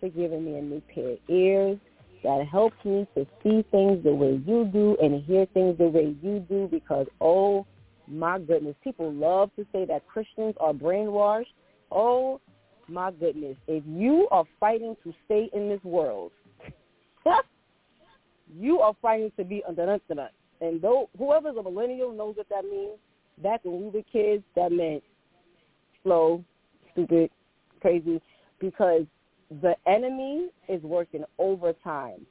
for 0.00 0.08
giving 0.08 0.44
me 0.44 0.58
a 0.58 0.62
new 0.62 0.82
pair 0.92 1.10
of 1.12 1.18
ears 1.28 1.78
that 2.24 2.46
helps 2.46 2.76
me 2.84 3.06
to 3.16 3.26
see 3.42 3.64
things 3.70 4.02
the 4.02 4.12
way 4.12 4.40
you 4.46 4.64
do 4.72 4.96
and 5.02 5.24
hear 5.24 5.46
things 5.46 5.78
the 5.78 5.88
way 5.88 6.14
you 6.22 6.44
do 6.48 6.68
because, 6.70 7.06
oh, 7.20 7.66
my 8.08 8.38
goodness, 8.38 8.74
people 8.82 9.12
love 9.12 9.50
to 9.56 9.66
say 9.72 9.84
that 9.84 10.06
Christians 10.08 10.54
are 10.60 10.72
brainwashed. 10.72 11.46
Oh, 11.90 12.40
my 12.88 13.12
goodness. 13.12 13.56
If 13.68 13.84
you 13.86 14.28
are 14.30 14.44
fighting 14.58 14.96
to 15.04 15.14
stay 15.24 15.48
in 15.52 15.68
this 15.68 15.82
world, 15.84 16.32
you 18.58 18.80
are 18.80 18.94
fighting 19.00 19.30
to 19.36 19.44
be 19.44 19.62
under 19.66 19.92
internet. 19.94 20.32
And 20.62 20.80
though 20.80 21.10
whoever's 21.18 21.56
a 21.56 21.62
millennial 21.62 22.12
knows 22.12 22.36
what 22.36 22.48
that 22.48 22.64
means. 22.64 22.96
Back 23.42 23.60
when 23.64 23.80
we 23.80 23.88
were 23.88 24.02
kids, 24.12 24.44
that 24.54 24.70
meant 24.70 25.02
slow, 26.02 26.44
stupid, 26.92 27.30
crazy, 27.80 28.22
because 28.60 29.02
the 29.60 29.74
enemy 29.86 30.48
is 30.68 30.80
working 30.82 31.24
overtime 31.38 32.24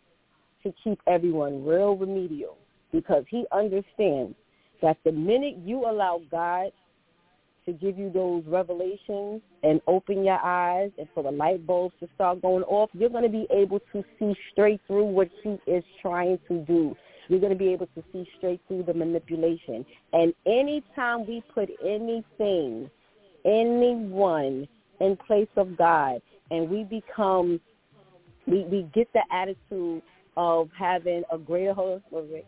to 0.64 0.74
keep 0.84 1.00
everyone 1.08 1.66
real 1.66 1.96
remedial 1.96 2.58
because 2.92 3.26
he 3.30 3.46
understands 3.52 4.36
that 4.82 4.98
the 5.04 5.12
minute 5.12 5.58
you 5.64 5.86
allow 5.86 6.22
God 6.32 6.72
to 7.66 7.74
give 7.74 7.98
you 7.98 8.10
those 8.10 8.44
revelations 8.48 9.42
and 9.64 9.82
open 9.88 10.24
your 10.24 10.40
eyes 10.44 10.90
and 10.98 11.08
for 11.14 11.24
the 11.24 11.32
light 11.32 11.66
bulbs 11.68 11.94
to 12.00 12.08
start 12.16 12.42
going 12.42 12.64
off, 12.64 12.90
you're 12.94 13.10
going 13.10 13.24
to 13.24 13.30
be 13.30 13.46
able 13.52 13.80
to 13.92 14.04
see 14.18 14.34
straight 14.52 14.82
through 14.88 15.06
what 15.06 15.30
he 15.44 15.58
is 15.68 15.84
trying 16.02 16.40
to 16.48 16.60
do. 16.66 16.96
You're 17.28 17.40
going 17.40 17.54
to 17.54 17.58
be 17.58 17.70
able 17.70 17.88
to 17.88 18.04
see 18.12 18.28
straight 18.38 18.62
through 18.68 18.84
the 18.84 18.94
manipulation. 18.94 19.86
And 20.14 20.34
anytime 20.46 21.26
we 21.28 21.44
put 21.54 21.70
anything, 21.84 22.90
anyone 23.46 24.68
in 25.00 25.18
place 25.28 25.48
of 25.56 25.78
God, 25.78 26.22
and 26.52 26.70
we 26.70 26.84
become, 26.84 27.60
we, 28.46 28.66
we 28.66 28.88
get 28.94 29.12
the 29.14 29.22
attitude 29.32 30.02
of 30.38 30.70
having 30.78 31.24
a 31.32 31.38
greater, 31.38 31.74
Holy 31.74 32.02
Spirit, 32.08 32.46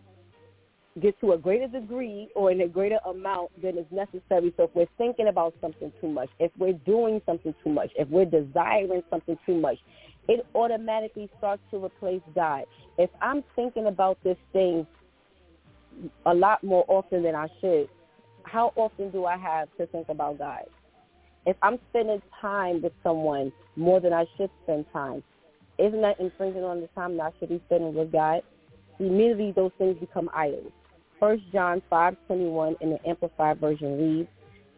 get 1.01 1.19
to 1.21 1.31
a 1.31 1.37
greater 1.37 1.67
degree 1.67 2.29
or 2.35 2.51
in 2.51 2.61
a 2.61 2.67
greater 2.67 2.99
amount 3.09 3.49
than 3.61 3.77
is 3.77 3.85
necessary. 3.91 4.53
So 4.57 4.63
if 4.63 4.69
we're 4.75 4.85
thinking 4.97 5.27
about 5.27 5.55
something 5.59 5.91
too 5.99 6.07
much, 6.07 6.29
if 6.39 6.51
we're 6.57 6.73
doing 6.73 7.21
something 7.25 7.53
too 7.63 7.71
much, 7.71 7.89
if 7.95 8.07
we're 8.09 8.25
desiring 8.25 9.01
something 9.09 9.37
too 9.45 9.59
much, 9.59 9.77
it 10.27 10.45
automatically 10.55 11.29
starts 11.37 11.61
to 11.71 11.83
replace 11.83 12.21
God. 12.33 12.63
If 12.97 13.09
I'm 13.21 13.43
thinking 13.55 13.87
about 13.87 14.17
this 14.23 14.37
thing 14.51 14.87
a 16.25 16.33
lot 16.33 16.63
more 16.63 16.85
often 16.87 17.23
than 17.23 17.35
I 17.35 17.47
should, 17.59 17.89
how 18.43 18.73
often 18.75 19.11
do 19.11 19.25
I 19.25 19.37
have 19.37 19.69
to 19.77 19.85
think 19.87 20.09
about 20.09 20.37
God? 20.37 20.63
If 21.45 21.57
I'm 21.61 21.77
spending 21.89 22.21
time 22.39 22.81
with 22.81 22.93
someone 23.03 23.51
more 23.75 23.99
than 23.99 24.13
I 24.13 24.25
should 24.37 24.49
spend 24.63 24.85
time, 24.93 25.23
isn't 25.77 26.01
that 26.01 26.19
infringing 26.19 26.63
on 26.63 26.81
the 26.81 26.87
time 26.87 27.17
that 27.17 27.23
I 27.23 27.31
should 27.39 27.49
be 27.49 27.61
spending 27.65 27.93
with 27.93 28.11
God? 28.11 28.41
Immediately 28.99 29.53
those 29.55 29.71
things 29.77 29.97
become 29.99 30.29
idols. 30.33 30.71
First 31.19 31.43
John 31.51 31.81
five 31.89 32.15
twenty 32.27 32.45
one 32.45 32.75
in 32.79 32.91
the 32.91 33.09
Amplified 33.09 33.59
version 33.59 33.97
reads, 33.97 34.29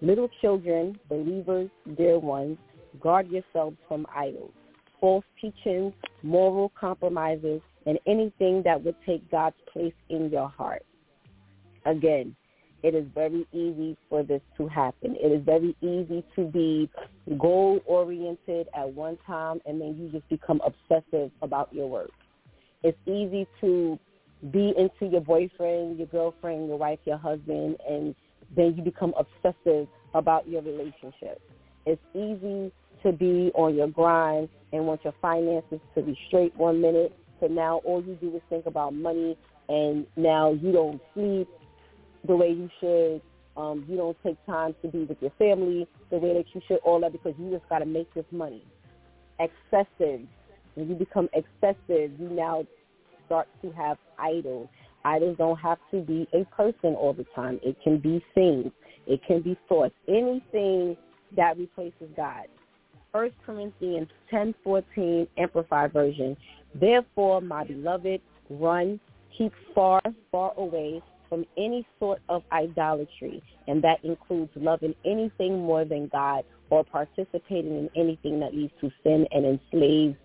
Little 0.01 0.29
children, 0.41 0.97
believers, 1.09 1.69
dear 1.97 2.17
ones, 2.17 2.57
guard 2.99 3.29
yourselves 3.29 3.77
from 3.87 4.07
idols 4.15 4.51
false 5.05 5.23
teachings, 5.39 5.93
moral 6.23 6.71
compromises, 6.79 7.61
and 7.85 7.99
anything 8.07 8.63
that 8.63 8.83
would 8.83 8.95
take 9.05 9.29
God's 9.29 9.55
place 9.71 9.93
in 10.09 10.31
your 10.31 10.49
heart. 10.49 10.83
Again, 11.85 12.35
it 12.81 12.95
is 12.95 13.05
very 13.13 13.45
easy 13.53 13.95
for 14.09 14.23
this 14.23 14.41
to 14.57 14.67
happen. 14.67 15.15
It 15.21 15.31
is 15.31 15.45
very 15.45 15.75
easy 15.81 16.25
to 16.35 16.45
be 16.45 16.89
goal-oriented 17.37 18.67
at 18.75 18.91
one 18.91 19.19
time 19.27 19.61
and 19.67 19.79
then 19.79 19.95
you 19.95 20.09
just 20.09 20.27
become 20.27 20.59
obsessive 20.65 21.29
about 21.43 21.71
your 21.71 21.87
work. 21.87 22.09
It's 22.81 22.97
easy 23.05 23.45
to 23.61 23.99
be 24.51 24.73
into 24.75 25.05
your 25.11 25.21
boyfriend, 25.21 25.99
your 25.99 26.07
girlfriend, 26.07 26.67
your 26.67 26.77
wife, 26.77 26.97
your 27.05 27.19
husband, 27.19 27.77
and 27.87 28.15
then 28.55 28.73
you 28.75 28.81
become 28.81 29.13
obsessive 29.19 29.87
about 30.15 30.49
your 30.49 30.63
relationship. 30.63 31.39
It's 31.85 32.01
easy 32.15 32.71
to 33.05 33.11
be 33.11 33.51
on 33.55 33.75
your 33.75 33.87
grind 33.87 34.49
and 34.73 34.85
want 34.85 35.03
your 35.03 35.13
finances 35.21 35.79
to 35.93 36.01
be 36.01 36.17
straight 36.27 36.55
one 36.55 36.81
minute 36.81 37.15
to 37.39 37.49
now 37.49 37.81
all 37.85 38.03
you 38.03 38.15
do 38.15 38.35
is 38.35 38.41
think 38.49 38.65
about 38.65 38.93
money 38.93 39.37
and 39.69 40.05
now 40.15 40.51
you 40.51 40.71
don't 40.71 41.01
sleep 41.13 41.47
the 42.27 42.35
way 42.35 42.49
you 42.49 42.69
should. 42.79 43.21
Um, 43.57 43.85
you 43.87 43.95
don't 43.95 44.17
take 44.21 44.43
time 44.45 44.75
to 44.81 44.89
be 44.89 45.05
with 45.05 45.17
your 45.21 45.31
family 45.37 45.87
the 46.11 46.17
way 46.17 46.33
that 46.33 46.45
you 46.53 46.61
should, 46.67 46.79
all 46.83 46.99
that 47.01 47.13
because 47.13 47.33
you 47.39 47.51
just 47.51 47.67
got 47.69 47.79
to 47.79 47.85
make 47.85 48.13
this 48.13 48.25
money. 48.31 48.63
Excessive. 49.39 50.21
When 50.75 50.89
you 50.89 50.95
become 50.95 51.29
excessive, 51.33 52.11
you 52.19 52.29
now 52.29 52.65
start 53.25 53.47
to 53.61 53.71
have 53.71 53.97
idols. 54.19 54.67
Idols 55.05 55.37
don't 55.37 55.57
have 55.57 55.77
to 55.91 56.01
be 56.01 56.27
a 56.33 56.43
person 56.55 56.95
all 56.95 57.13
the 57.13 57.25
time. 57.35 57.59
It 57.63 57.77
can 57.81 57.99
be 57.99 58.23
things. 58.33 58.71
It 59.07 59.21
can 59.25 59.41
be 59.41 59.57
thoughts. 59.69 59.93
Anything 60.07 60.97
that 61.37 61.57
replaces 61.57 62.09
God. 62.17 62.47
1 63.15 63.31
Corinthians 63.45 64.09
10:14 64.29 65.25
Amplified 65.37 65.93
Version. 65.93 66.35
Therefore, 66.73 67.39
my 67.39 67.63
beloved, 67.63 68.19
run, 68.49 68.99
keep 69.37 69.53
far, 69.73 70.01
far 70.29 70.53
away 70.57 71.01
from 71.29 71.45
any 71.55 71.87
sort 71.97 72.21
of 72.27 72.43
idolatry, 72.51 73.41
and 73.69 73.81
that 73.81 74.03
includes 74.03 74.51
loving 74.57 74.93
anything 75.05 75.59
more 75.59 75.85
than 75.85 76.07
God 76.07 76.43
or 76.69 76.83
participating 76.83 77.77
in 77.77 77.89
anything 77.95 78.41
that 78.41 78.53
leads 78.53 78.73
to 78.81 78.91
sin 79.01 79.25
and 79.31 79.45
enslaves 79.45 80.17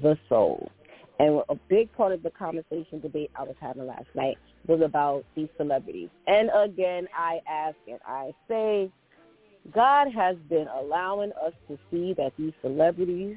the 0.00 0.16
soul. 0.28 0.70
And 1.18 1.42
a 1.48 1.56
big 1.68 1.92
part 1.96 2.12
of 2.12 2.22
the 2.22 2.30
conversation 2.30 3.00
debate 3.00 3.32
I 3.34 3.42
was 3.42 3.56
having 3.60 3.88
last 3.88 4.06
night 4.14 4.38
was 4.68 4.82
about 4.82 5.24
these 5.34 5.48
celebrities. 5.56 6.10
And 6.28 6.50
again, 6.54 7.08
I 7.12 7.40
ask 7.48 7.76
and 7.88 7.98
I 8.06 8.32
say, 8.46 8.88
God 9.74 10.12
has 10.12 10.36
been 10.48 10.68
allowing 10.68 11.32
us 11.44 11.52
to 11.68 11.78
see 11.90 12.14
that 12.14 12.32
these 12.38 12.52
celebrities 12.62 13.36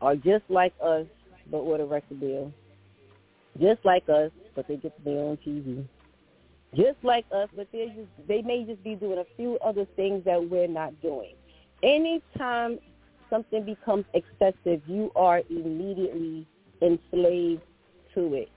are 0.00 0.16
just 0.16 0.44
like 0.48 0.74
us, 0.82 1.06
but 1.50 1.64
with 1.64 1.80
a 1.80 1.84
record 1.84 2.20
deal. 2.20 2.52
Just 3.60 3.84
like 3.84 4.08
us, 4.08 4.30
but 4.54 4.66
they 4.66 4.76
get 4.76 4.96
to 4.96 5.02
be 5.02 5.10
on 5.10 5.38
TV. 5.46 5.84
Just 6.74 6.98
like 7.02 7.24
us, 7.32 7.48
but 7.54 7.68
they 7.72 7.86
just 7.86 8.08
they 8.26 8.42
may 8.42 8.64
just 8.64 8.82
be 8.82 8.96
doing 8.96 9.18
a 9.18 9.36
few 9.36 9.58
other 9.64 9.86
things 9.94 10.24
that 10.24 10.50
we're 10.50 10.66
not 10.66 11.00
doing. 11.00 11.34
Anytime 11.84 12.80
something 13.30 13.64
becomes 13.64 14.04
excessive, 14.12 14.82
you 14.86 15.12
are 15.14 15.42
immediately 15.50 16.48
enslaved 16.82 17.62
to 18.14 18.34
it. 18.34 18.48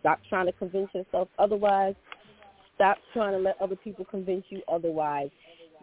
Stop 0.00 0.20
trying 0.28 0.46
to 0.46 0.52
convince 0.52 0.88
yourself 0.94 1.28
otherwise. 1.38 1.94
Stop 2.74 2.98
trying 3.12 3.32
to 3.32 3.38
let 3.38 3.60
other 3.60 3.76
people 3.76 4.04
convince 4.04 4.44
you 4.50 4.62
otherwise. 4.72 5.30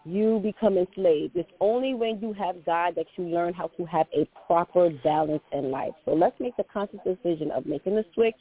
You 0.04 0.40
become 0.44 0.78
enslaved. 0.78 1.36
It's 1.36 1.50
only 1.60 1.94
when 1.94 2.20
you 2.20 2.34
have 2.34 2.66
God 2.66 2.96
that 2.96 3.06
you 3.18 3.26
learn 3.26 3.54
how 3.54 3.68
to 3.78 3.86
have 3.86 4.08
a 4.14 4.28
proper 4.48 4.90
balance 5.04 5.44
in 5.52 5.70
life. 5.70 5.92
So 6.06 6.12
let's 6.14 6.40
make 6.40 6.58
the 6.58 6.66
conscious 6.72 7.00
decision 7.06 7.52
of 7.52 7.66
making 7.66 7.96
the 7.96 8.06
switch 8.14 8.36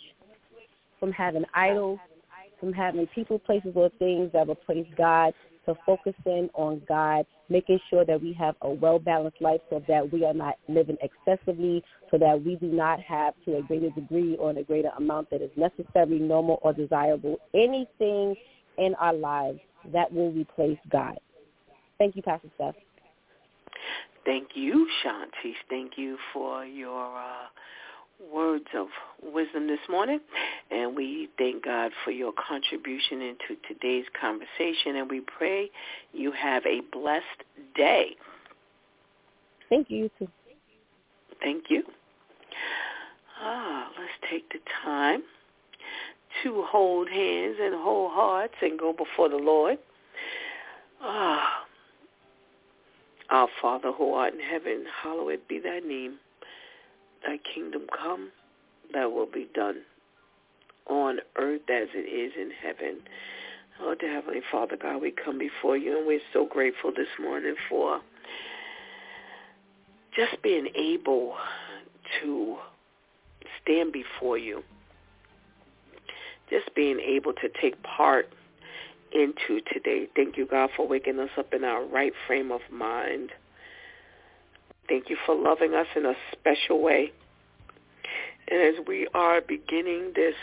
from 0.99 1.13
having 1.13 1.45
idols, 1.55 1.99
from 2.59 2.73
having 2.73 3.07
people, 3.09 3.39
places, 3.39 3.73
or 3.75 3.91
things 3.99 4.31
that 4.33 4.49
replace 4.49 4.87
God 4.97 5.35
to 5.67 5.77
focusing 5.87 6.49
on 6.55 6.83
God, 6.89 7.27
making 7.49 7.79
sure 7.89 8.05
that 8.05 8.21
we 8.21 8.33
have 8.35 8.55
a 8.63 8.71
well-balanced 8.71 9.41
life 9.41 9.61
so 9.69 9.83
that 9.89 10.13
we 10.13 10.25
are 10.25 10.35
not 10.35 10.57
living 10.69 10.97
excessively, 11.03 11.83
so 12.11 12.19
that 12.19 12.43
we 12.45 12.57
do 12.57 12.67
not 12.67 13.01
have 13.01 13.35
to 13.45 13.59
a 13.59 13.63
greater 13.63 13.91
degree 13.91 14.37
or 14.37 14.51
in 14.51 14.59
a 14.59 14.63
greater 14.63 14.91
amount 14.97 15.31
that 15.31 15.43
is 15.43 15.51
necessary, 15.57 16.19
normal, 16.19 16.59
or 16.63 16.73
desirable, 16.73 17.39
anything 17.55 18.35
in 18.79 18.95
our 18.99 19.15
lives 19.15 19.61
that 19.93 20.13
will 20.13 20.33
replace 20.33 20.79
God. 20.91 21.19
Thank 21.99 22.17
you, 22.17 22.23
Pastor 22.23 22.49
Steph. 22.55 22.75
Thank 24.25 24.49
you, 24.55 24.87
Shanti. 25.05 25.53
Thank 25.69 25.93
you 25.97 26.17
for 26.33 26.65
your 26.65 27.19
uh, 27.19 27.47
words 28.33 28.67
of 28.77 28.89
wisdom 29.23 29.67
this 29.67 29.81
morning. 29.89 30.21
And 30.71 30.97
we 30.97 31.29
thank 31.39 31.65
God 31.65 31.93
for 32.05 32.11
your 32.11 32.33
contribution 32.33 33.23
into 33.23 33.61
today's 33.69 34.05
conversation. 34.21 34.97
And 34.97 35.11
we 35.11 35.21
pray 35.21 35.71
you 36.13 36.33
have 36.33 36.65
a 36.67 36.81
blessed 36.93 37.25
day. 37.75 38.17
Thank 39.69 39.91
you, 39.91 40.11
too. 40.19 40.29
Thank 41.43 41.65
you. 41.69 41.83
Ah, 43.41 43.89
let's 43.99 44.31
take 44.31 44.49
the 44.51 44.59
time 44.85 45.23
to 46.43 46.65
hold 46.67 47.09
hands 47.09 47.57
and 47.61 47.75
hold 47.75 48.13
hearts 48.13 48.55
and 48.61 48.79
go 48.79 48.93
before 48.93 49.29
the 49.29 49.37
Lord. 49.37 49.79
Ah, 51.01 51.65
our 53.31 53.49
Father 53.63 53.93
who 53.93 54.13
art 54.13 54.35
in 54.35 54.41
heaven, 54.41 54.85
hallowed 55.03 55.41
be 55.49 55.59
thy 55.61 55.79
name 55.79 56.19
thy 57.25 57.39
kingdom 57.55 57.83
come, 57.97 58.31
thy 58.93 59.07
will 59.07 59.27
be 59.27 59.49
done 59.55 59.83
on 60.87 61.21
earth 61.37 61.63
as 61.71 61.89
it 61.95 61.99
is 61.99 62.33
in 62.37 62.51
heaven. 62.51 63.01
Oh, 63.81 63.95
dear 63.99 64.13
Heavenly 64.13 64.43
Father 64.51 64.77
God, 64.77 65.01
we 65.01 65.11
come 65.11 65.39
before 65.39 65.77
you 65.77 65.99
and 65.99 66.07
we're 66.07 66.21
so 66.33 66.47
grateful 66.47 66.93
this 66.95 67.09
morning 67.19 67.55
for 67.69 68.01
just 70.15 70.43
being 70.43 70.69
able 70.75 71.37
to 72.21 72.57
stand 73.63 73.93
before 73.93 74.37
you, 74.37 74.63
just 76.51 76.75
being 76.75 77.01
able 77.01 77.33
to 77.35 77.49
take 77.61 77.83
part 77.83 78.29
into 79.13 79.61
today. 79.73 80.09
Thank 80.15 80.37
you, 80.37 80.47
God, 80.47 80.71
for 80.77 80.87
waking 80.87 81.19
us 81.19 81.31
up 81.39 81.55
in 81.55 81.65
our 81.65 81.85
right 81.85 82.13
frame 82.27 82.53
of 82.53 82.61
mind. 82.71 83.31
Thank 84.91 85.09
you 85.09 85.17
for 85.25 85.37
loving 85.37 85.73
us 85.73 85.87
in 85.95 86.05
a 86.05 86.15
special 86.33 86.83
way. 86.83 87.13
And 88.49 88.61
as 88.61 88.85
we 88.89 89.07
are 89.15 89.41
beginning 89.41 90.15
this 90.17 90.35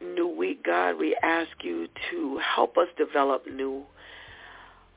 new 0.00 0.26
week, 0.26 0.64
God, 0.64 0.98
we 0.98 1.14
ask 1.22 1.50
you 1.62 1.88
to 2.10 2.38
help 2.38 2.78
us 2.78 2.88
develop 2.96 3.46
new 3.46 3.82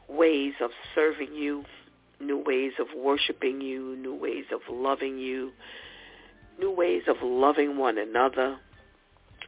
ways 0.07 0.53
of 0.61 0.69
serving 0.95 1.35
you, 1.35 1.65
new 2.21 2.41
ways 2.41 2.71
of 2.79 2.87
worshiping 2.95 3.59
you, 3.59 3.97
new 3.97 4.15
ways 4.15 4.45
of 4.53 4.61
loving 4.73 5.17
you, 5.17 5.51
new 6.57 6.71
ways 6.71 7.01
of 7.09 7.17
loving 7.21 7.77
one 7.77 7.97
another, 7.97 8.57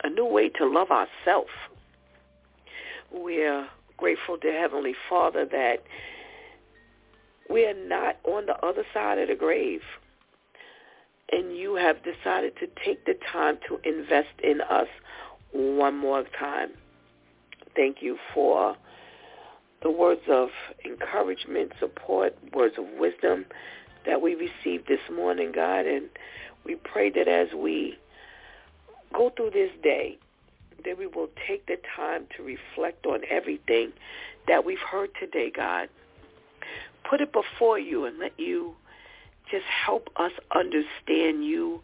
a 0.04 0.10
new 0.10 0.26
way 0.26 0.50
to 0.50 0.68
love 0.68 0.90
ourselves. 0.92 1.52
We're 3.14 3.70
grateful 3.96 4.38
to 4.40 4.52
Heavenly 4.52 4.96
Father 5.10 5.46
that 5.46 5.78
we're 7.50 7.74
not 7.88 8.18
on 8.24 8.46
the 8.46 8.58
other 8.66 8.84
side 8.94 9.18
of 9.20 9.30
the 9.30 9.36
grave. 9.36 9.82
And 11.32 11.56
you 11.56 11.76
have 11.76 11.98
decided 12.04 12.56
to 12.58 12.68
take 12.86 13.06
the 13.06 13.16
time 13.32 13.58
to 13.68 13.80
invest 13.88 14.40
in 14.44 14.62
us 14.62 14.88
one 15.52 15.98
more 15.98 16.24
time. 16.38 16.72
Thank 17.76 18.02
you 18.02 18.18
for 18.34 18.76
the 19.84 19.92
words 19.92 20.22
of 20.30 20.50
encouragement, 20.86 21.74
support, 21.80 22.36
words 22.54 22.76
of 22.78 22.86
wisdom 22.98 23.46
that 24.06 24.22
we 24.22 24.36
received 24.36 24.88
this 24.88 25.02
morning, 25.14 25.52
God. 25.54 25.86
And 25.86 26.10
we 26.66 26.76
pray 26.76 27.10
that 27.12 27.28
as 27.28 27.50
we 27.56 27.98
go 29.14 29.30
through 29.36 29.52
this 29.52 29.72
day, 29.84 30.18
that 30.86 30.98
we 30.98 31.08
will 31.08 31.30
take 31.48 31.66
the 31.66 31.78
time 31.96 32.28
to 32.38 32.44
reflect 32.44 33.06
on 33.06 33.22
everything 33.30 33.92
that 34.48 34.66
we've 34.66 34.80
heard 34.80 35.10
today, 35.20 35.52
God 35.54 35.90
put 37.10 37.22
it 37.22 37.32
before 37.32 37.80
you 37.80 38.06
and 38.06 38.20
let 38.20 38.40
you 38.40 38.76
just 39.50 39.66
help 39.66 40.10
us 40.16 40.32
understand 40.54 41.46
you 41.46 41.82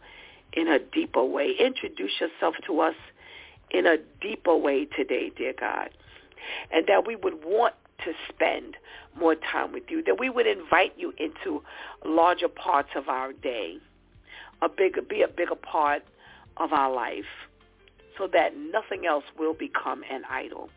in 0.51 0.67
a 0.67 0.79
deeper 0.79 1.23
way. 1.23 1.51
Introduce 1.59 2.11
yourself 2.19 2.55
to 2.67 2.81
us 2.81 2.95
in 3.71 3.85
a 3.85 3.97
deeper 4.21 4.55
way 4.55 4.85
today, 4.85 5.31
dear 5.35 5.53
God. 5.57 5.89
And 6.71 6.85
that 6.87 7.07
we 7.07 7.15
would 7.15 7.43
want 7.43 7.73
to 8.03 8.11
spend 8.29 8.75
more 9.17 9.35
time 9.35 9.71
with 9.71 9.83
you, 9.89 10.03
that 10.03 10.19
we 10.19 10.29
would 10.29 10.47
invite 10.47 10.93
you 10.97 11.13
into 11.17 11.63
larger 12.05 12.49
parts 12.49 12.89
of 12.95 13.07
our 13.07 13.31
day, 13.31 13.77
a 14.61 14.67
bigger, 14.67 15.01
be 15.01 15.21
a 15.21 15.27
bigger 15.27 15.55
part 15.55 16.03
of 16.57 16.73
our 16.73 16.93
life, 16.93 17.25
so 18.17 18.27
that 18.31 18.55
nothing 18.57 19.05
else 19.05 19.23
will 19.39 19.53
become 19.53 20.03
an 20.11 20.23
idol. 20.29 20.69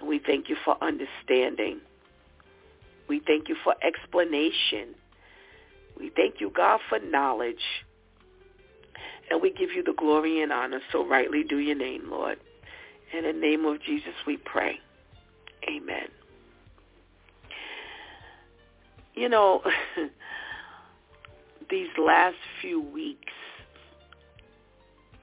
And 0.00 0.08
we 0.08 0.18
thank 0.18 0.48
you 0.48 0.56
for 0.64 0.76
understanding 0.82 1.80
we 3.08 3.20
thank 3.26 3.48
you 3.48 3.56
for 3.62 3.74
explanation. 3.82 4.94
We 5.98 6.10
thank 6.14 6.40
you, 6.40 6.50
God, 6.54 6.80
for 6.88 6.98
knowledge. 6.98 7.56
And 9.30 9.40
we 9.40 9.52
give 9.52 9.70
you 9.74 9.82
the 9.82 9.94
glory 9.96 10.42
and 10.42 10.52
honor. 10.52 10.80
So 10.90 11.06
rightly 11.06 11.44
do 11.44 11.58
your 11.58 11.76
name, 11.76 12.10
Lord. 12.10 12.38
In 13.16 13.24
the 13.24 13.32
name 13.32 13.64
of 13.64 13.82
Jesus 13.82 14.14
we 14.26 14.36
pray. 14.36 14.78
Amen. 15.68 16.08
You 19.14 19.28
know, 19.28 19.62
these 21.70 21.88
last 21.98 22.36
few 22.60 22.80
weeks 22.80 23.32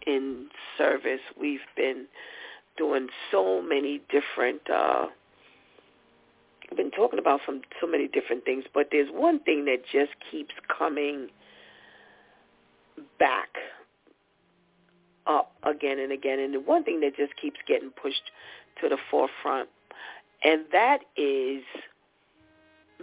in 0.06 0.47
service, 0.77 1.22
we've 1.39 1.60
been 1.76 2.06
doing 2.77 3.07
so 3.31 3.61
many 3.61 4.01
different 4.10 4.61
uh, 4.69 5.07
been 6.78 6.91
talking 6.91 7.20
about 7.20 7.41
some 7.46 7.62
so 7.82 7.88
many 7.88 8.08
different 8.08 8.46
things, 8.46 8.66
but 8.74 8.88
there's 8.91 9.10
one 9.12 9.40
thing 9.40 9.66
that 9.66 9.84
just 9.91 10.12
keeps 10.32 10.54
coming 10.78 11.30
back 13.18 13.50
up 15.28 15.54
again 15.64 16.00
and 16.00 16.12
again, 16.12 16.40
and 16.40 16.54
the 16.54 16.60
one 16.60 16.84
thing 16.84 17.00
that 17.02 17.16
just 17.16 17.34
keeps 17.40 17.58
getting 17.68 17.91
pushed 17.91 18.32
to 18.82 18.90
the 18.90 18.98
forefront, 19.10 19.70
and 20.44 20.66
that 20.72 21.00
is 21.18 21.64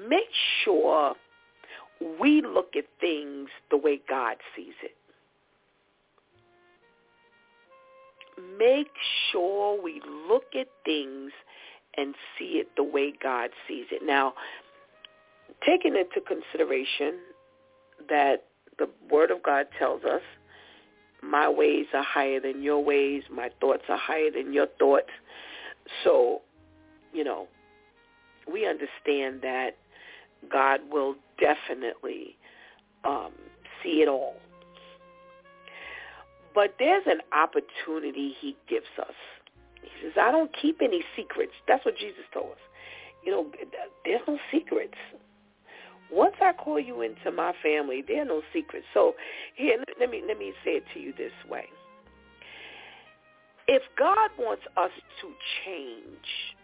make 0.09 0.30
sure 0.64 1.14
we 2.20 2.43
look 2.43 2.76
at 2.76 2.84
things 3.01 3.48
the 3.70 3.76
way 3.76 4.01
God 4.09 4.36
sees 4.55 4.74
it. 4.82 4.94
Make 8.59 8.90
sure 9.30 9.80
we 9.82 10.02
look 10.28 10.44
at 10.59 10.66
things 10.84 11.32
and 11.97 12.14
see 12.39 12.60
it 12.60 12.68
the 12.77 12.85
way 12.85 13.12
God 13.23 13.51
sees 13.66 13.86
it. 13.90 14.02
Now, 14.05 14.35
taking 15.64 15.97
into 15.97 16.20
consideration 16.20 17.18
that 18.09 18.44
the 18.78 18.89
Word 19.10 19.31
of 19.31 19.43
God 19.43 19.66
tells 19.78 20.05
us 20.05 20.23
my 21.23 21.48
ways 21.48 21.86
are 21.94 22.05
higher 22.05 22.40
than 22.40 22.62
your 22.62 22.82
ways, 22.82 23.23
my 23.31 23.51
thoughts 23.60 23.85
are 23.89 23.98
higher 23.98 24.31
than 24.31 24.52
your 24.52 24.66
thoughts. 24.78 25.10
So, 26.05 26.43
you 27.12 27.24
know, 27.24 27.48
we 28.51 28.66
understand 28.66 29.43
that 29.43 29.70
God 30.51 30.81
will 30.90 31.16
definitely 31.40 32.36
um, 33.05 33.32
see 33.82 34.02
it 34.02 34.09
all. 34.09 34.36
But 36.55 36.74
there's 36.78 37.05
an 37.06 37.20
opportunity 37.32 38.35
he 38.40 38.56
gives 38.68 38.86
us. 38.98 39.14
He 39.86 40.06
says, 40.06 40.12
I 40.20 40.30
don't 40.30 40.50
keep 40.60 40.82
any 40.82 41.02
secrets. 41.16 41.52
That's 41.66 41.84
what 41.84 41.96
Jesus 41.96 42.24
told 42.32 42.52
us. 42.52 42.58
You 43.24 43.32
know, 43.32 43.46
there's 44.04 44.20
no 44.26 44.38
secrets. 44.52 44.94
Once 46.10 46.34
I 46.40 46.52
call 46.52 46.78
you 46.78 47.02
into 47.02 47.32
my 47.32 47.52
family, 47.62 48.04
there 48.06 48.22
are 48.22 48.26
no 48.26 48.42
secrets. 48.52 48.86
So 48.94 49.14
here, 49.56 49.82
let 49.98 50.10
me 50.10 50.22
let 50.26 50.38
me 50.38 50.52
say 50.64 50.72
it 50.76 50.84
to 50.94 51.00
you 51.00 51.12
this 51.16 51.32
way. 51.50 51.66
If 53.66 53.82
God 53.98 54.30
wants 54.38 54.62
us 54.76 54.92
to 55.20 55.32
change, 55.64 56.56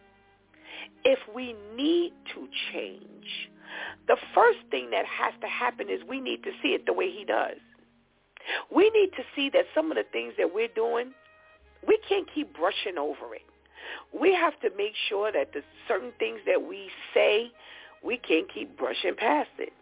if 1.04 1.18
we 1.34 1.56
need 1.74 2.12
to 2.34 2.48
change, 2.72 3.50
the 4.06 4.16
first 4.34 4.58
thing 4.70 4.90
that 4.90 5.04
has 5.06 5.34
to 5.40 5.48
happen 5.48 5.88
is 5.90 6.00
we 6.08 6.20
need 6.20 6.44
to 6.44 6.50
see 6.62 6.68
it 6.68 6.86
the 6.86 6.92
way 6.92 7.10
he 7.10 7.24
does. 7.24 7.58
We 8.74 8.90
need 8.90 9.10
to 9.16 9.24
see 9.34 9.50
that 9.50 9.64
some 9.74 9.90
of 9.90 9.96
the 9.96 10.04
things 10.12 10.34
that 10.38 10.54
we're 10.54 10.68
doing, 10.68 11.12
we 11.86 11.98
can't 12.08 12.28
keep 12.34 12.54
brushing 12.54 12.98
over 12.98 13.34
it. 13.34 13.42
We 14.18 14.34
have 14.34 14.58
to 14.60 14.70
make 14.76 14.94
sure 15.08 15.32
that 15.32 15.52
the 15.52 15.62
certain 15.88 16.12
things 16.18 16.40
that 16.46 16.62
we 16.66 16.88
say, 17.14 17.50
we 18.04 18.16
can't 18.16 18.52
keep 18.52 18.76
brushing 18.78 19.14
past 19.16 19.50
it. 19.58 19.72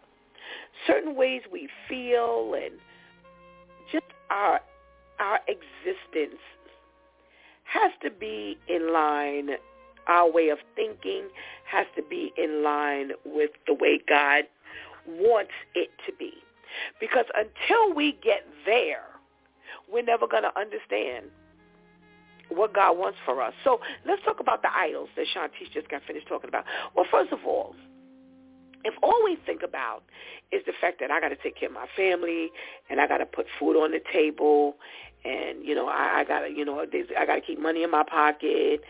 Certain 0.87 1.15
ways 1.15 1.41
we 1.51 1.69
feel 1.87 2.53
and 2.55 2.75
just 3.91 4.05
our 4.29 4.61
our 5.19 5.39
existence 5.47 6.41
has 7.63 7.91
to 8.01 8.09
be 8.09 8.57
in 8.67 8.91
line 8.91 9.51
our 10.07 10.31
way 10.31 10.49
of 10.49 10.57
thinking 10.75 11.27
has 11.65 11.85
to 11.95 12.03
be 12.03 12.33
in 12.37 12.63
line 12.63 13.11
with 13.25 13.51
the 13.67 13.73
way 13.73 13.99
God 14.07 14.43
wants 15.07 15.51
it 15.75 15.89
to 16.05 16.13
be. 16.17 16.33
Because 16.99 17.25
until 17.35 17.95
we 17.95 18.17
get 18.23 18.45
there, 18.65 19.05
we're 19.91 20.03
never 20.03 20.27
going 20.27 20.43
to 20.43 20.59
understand 20.59 21.27
what 22.51 22.73
God 22.73 22.97
wants 22.97 23.17
for 23.25 23.41
us. 23.41 23.53
So 23.63 23.79
let's 24.05 24.21
talk 24.23 24.39
about 24.39 24.61
the 24.61 24.69
idols 24.75 25.09
that 25.15 25.25
Shantice 25.33 25.71
just 25.73 25.89
got 25.89 26.01
finished 26.05 26.27
talking 26.27 26.49
about. 26.49 26.65
Well, 26.95 27.05
first 27.09 27.31
of 27.31 27.39
all, 27.45 27.75
if 28.83 28.93
all 29.03 29.21
we 29.23 29.37
think 29.45 29.61
about 29.63 30.03
is 30.51 30.61
the 30.65 30.73
fact 30.79 30.99
that 30.99 31.11
I 31.11 31.19
got 31.19 31.29
to 31.29 31.35
take 31.35 31.57
care 31.59 31.69
of 31.69 31.75
my 31.75 31.87
family 31.95 32.49
and 32.89 32.99
I 32.99 33.07
got 33.07 33.17
to 33.17 33.25
put 33.25 33.45
food 33.59 33.77
on 33.77 33.91
the 33.91 34.01
table 34.11 34.75
and 35.23 35.63
you 35.63 35.75
know 35.75 35.87
I, 35.87 36.21
I 36.21 36.23
got 36.23 36.41
to 36.41 36.49
you 36.49 36.65
know 36.65 36.79
I 36.79 37.25
got 37.25 37.35
to 37.35 37.41
keep 37.41 37.59
money 37.59 37.83
in 37.83 37.91
my 37.91 38.03
pocket 38.03 38.81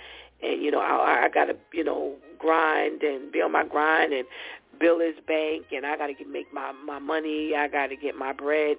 and 0.42 0.62
you 0.62 0.72
know 0.72 0.80
I, 0.80 1.26
I 1.26 1.30
got 1.30 1.46
to 1.46 1.56
you 1.74 1.84
know 1.84 2.16
grind 2.40 3.04
and 3.04 3.32
be 3.32 3.42
on 3.42 3.52
my 3.52 3.66
grind 3.66 4.14
and 4.14 4.26
bill 4.80 5.00
his 5.00 5.16
bank 5.28 5.66
and 5.72 5.86
I 5.86 5.98
got 5.98 6.08
to 6.08 6.26
make 6.26 6.52
my 6.54 6.72
my 6.86 7.00
money. 7.00 7.54
I 7.56 7.68
got 7.68 7.88
to 7.88 7.96
get 7.96 8.16
my 8.18 8.34
bread. 8.34 8.78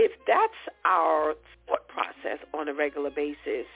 If 0.00 0.12
that's 0.28 0.76
our 0.84 1.34
thought 1.66 1.88
process 1.88 2.38
on 2.54 2.68
a 2.68 2.72
regular 2.72 3.10
basis, 3.10 3.66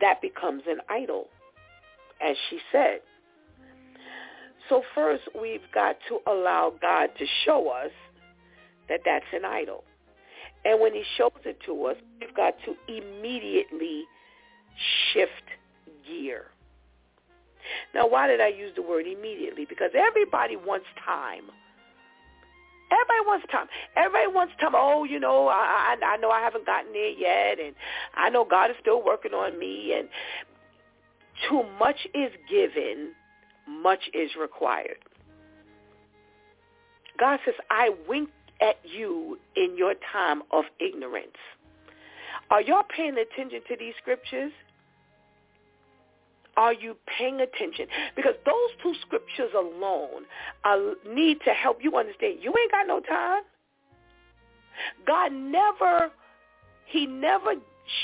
that 0.00 0.22
becomes 0.22 0.62
an 0.66 0.78
idol, 0.88 1.28
as 2.18 2.34
she 2.48 2.60
said. 2.72 3.00
So 4.70 4.82
first, 4.94 5.24
we've 5.38 5.70
got 5.74 5.96
to 6.08 6.20
allow 6.26 6.72
God 6.80 7.10
to 7.18 7.26
show 7.44 7.68
us 7.68 7.90
that 8.88 9.00
that's 9.04 9.26
an 9.34 9.44
idol. 9.44 9.84
And 10.64 10.80
when 10.80 10.94
he 10.94 11.02
shows 11.18 11.42
it 11.44 11.58
to 11.66 11.84
us, 11.84 11.96
we've 12.18 12.34
got 12.34 12.54
to 12.64 12.74
immediately 12.88 14.04
shift 15.12 15.44
gear. 16.06 16.46
Now, 17.94 18.08
why 18.08 18.28
did 18.28 18.40
I 18.40 18.48
use 18.48 18.72
the 18.76 18.82
word 18.82 19.06
immediately? 19.06 19.66
Because 19.66 19.90
everybody 19.94 20.56
wants 20.56 20.86
time. 21.04 21.50
Everybody 22.90 23.26
wants 23.26 23.46
time. 23.52 23.66
Everybody 23.96 24.34
wants 24.34 24.52
time. 24.60 24.72
Oh, 24.74 25.04
you 25.04 25.20
know, 25.20 25.48
I, 25.48 25.96
I 26.02 26.14
I 26.14 26.16
know 26.16 26.30
I 26.30 26.40
haven't 26.40 26.66
gotten 26.66 26.92
there 26.92 27.10
yet, 27.10 27.58
and 27.64 27.74
I 28.14 28.30
know 28.30 28.44
God 28.44 28.70
is 28.70 28.76
still 28.80 29.02
working 29.04 29.32
on 29.32 29.58
me. 29.58 29.94
And 29.96 30.08
too 31.48 31.62
much 31.78 32.06
is 32.14 32.32
given, 32.48 33.12
much 33.68 34.10
is 34.12 34.30
required. 34.40 34.98
God 37.18 37.38
says, 37.44 37.54
I 37.70 37.90
wink 38.08 38.30
at 38.60 38.76
you 38.84 39.38
in 39.56 39.76
your 39.76 39.94
time 40.12 40.42
of 40.50 40.64
ignorance. 40.80 41.36
Are 42.50 42.60
y'all 42.60 42.82
paying 42.84 43.16
attention 43.16 43.60
to 43.68 43.76
these 43.78 43.94
scriptures? 44.00 44.52
Are 46.60 46.74
you 46.74 46.94
paying 47.18 47.40
attention? 47.40 47.86
Because 48.14 48.34
those 48.44 48.70
two 48.82 48.92
scriptures 49.00 49.50
alone 49.56 50.24
uh, 50.62 50.76
need 51.08 51.38
to 51.46 51.52
help 51.52 51.78
you 51.80 51.96
understand 51.96 52.36
you 52.42 52.52
ain't 52.60 52.70
got 52.70 52.86
no 52.86 53.00
time. 53.00 53.44
God 55.06 55.32
never, 55.32 56.10
he 56.84 57.06
never 57.06 57.54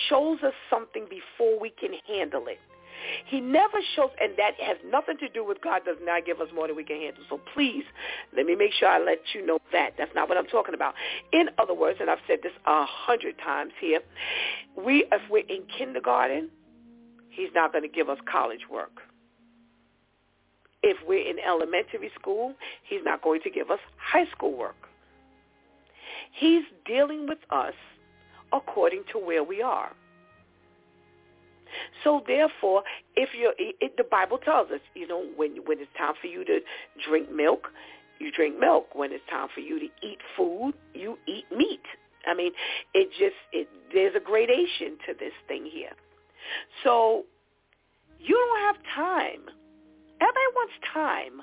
shows 0.08 0.38
us 0.42 0.54
something 0.70 1.04
before 1.04 1.60
we 1.60 1.68
can 1.68 1.90
handle 2.08 2.46
it. 2.48 2.58
He 3.26 3.42
never 3.42 3.76
shows, 3.94 4.08
and 4.18 4.32
that 4.38 4.52
has 4.58 4.78
nothing 4.90 5.18
to 5.18 5.28
do 5.28 5.44
with 5.44 5.60
God 5.60 5.82
does 5.84 5.98
not 6.02 6.24
give 6.24 6.40
us 6.40 6.48
more 6.54 6.66
than 6.66 6.76
we 6.76 6.82
can 6.82 6.96
handle. 6.96 7.24
So 7.28 7.38
please, 7.52 7.84
let 8.34 8.46
me 8.46 8.54
make 8.56 8.72
sure 8.72 8.88
I 8.88 8.98
let 8.98 9.18
you 9.34 9.44
know 9.44 9.58
that. 9.72 9.90
That's 9.98 10.14
not 10.14 10.30
what 10.30 10.38
I'm 10.38 10.46
talking 10.46 10.74
about. 10.74 10.94
In 11.30 11.50
other 11.58 11.74
words, 11.74 11.98
and 12.00 12.08
I've 12.08 12.24
said 12.26 12.38
this 12.42 12.52
a 12.64 12.86
hundred 12.86 13.36
times 13.38 13.72
here, 13.82 14.00
we, 14.82 15.04
if 15.12 15.20
we're 15.30 15.46
in 15.46 15.64
kindergarten, 15.76 16.48
he's 17.36 17.50
not 17.54 17.72
going 17.72 17.82
to 17.82 17.88
give 17.88 18.08
us 18.08 18.18
college 18.30 18.62
work. 18.70 19.02
If 20.82 20.96
we're 21.06 21.28
in 21.28 21.36
elementary 21.38 22.10
school, 22.18 22.54
he's 22.88 23.00
not 23.04 23.22
going 23.22 23.40
to 23.42 23.50
give 23.50 23.70
us 23.70 23.80
high 23.96 24.26
school 24.30 24.56
work. 24.56 24.76
He's 26.32 26.62
dealing 26.84 27.26
with 27.28 27.38
us 27.50 27.74
according 28.52 29.04
to 29.12 29.18
where 29.18 29.42
we 29.42 29.62
are. 29.62 29.92
So 32.04 32.22
therefore, 32.26 32.84
if 33.16 33.30
it, 33.34 33.96
the 33.96 34.04
Bible 34.04 34.38
tells 34.38 34.70
us, 34.70 34.80
you 34.94 35.06
know, 35.06 35.26
when 35.36 35.56
when 35.66 35.80
it's 35.80 35.90
time 35.98 36.14
for 36.20 36.28
you 36.28 36.44
to 36.44 36.60
drink 37.06 37.30
milk, 37.30 37.68
you 38.18 38.30
drink 38.30 38.58
milk. 38.58 38.94
When 38.94 39.12
it's 39.12 39.24
time 39.28 39.48
for 39.52 39.60
you 39.60 39.80
to 39.80 39.86
eat 40.02 40.18
food, 40.36 40.74
you 40.94 41.18
eat 41.26 41.44
meat. 41.54 41.82
I 42.26 42.34
mean, 42.34 42.52
it 42.94 43.10
just 43.18 43.36
it 43.52 43.68
there's 43.92 44.14
a 44.14 44.20
gradation 44.20 44.98
to 45.06 45.14
this 45.18 45.32
thing 45.48 45.68
here. 45.70 45.92
So 46.85 47.24
you 48.18 48.35
don't 48.35 48.74
have 48.74 48.77
time. 48.94 49.40
Everybody 50.20 50.47
wants 50.55 50.74
time. 50.93 51.43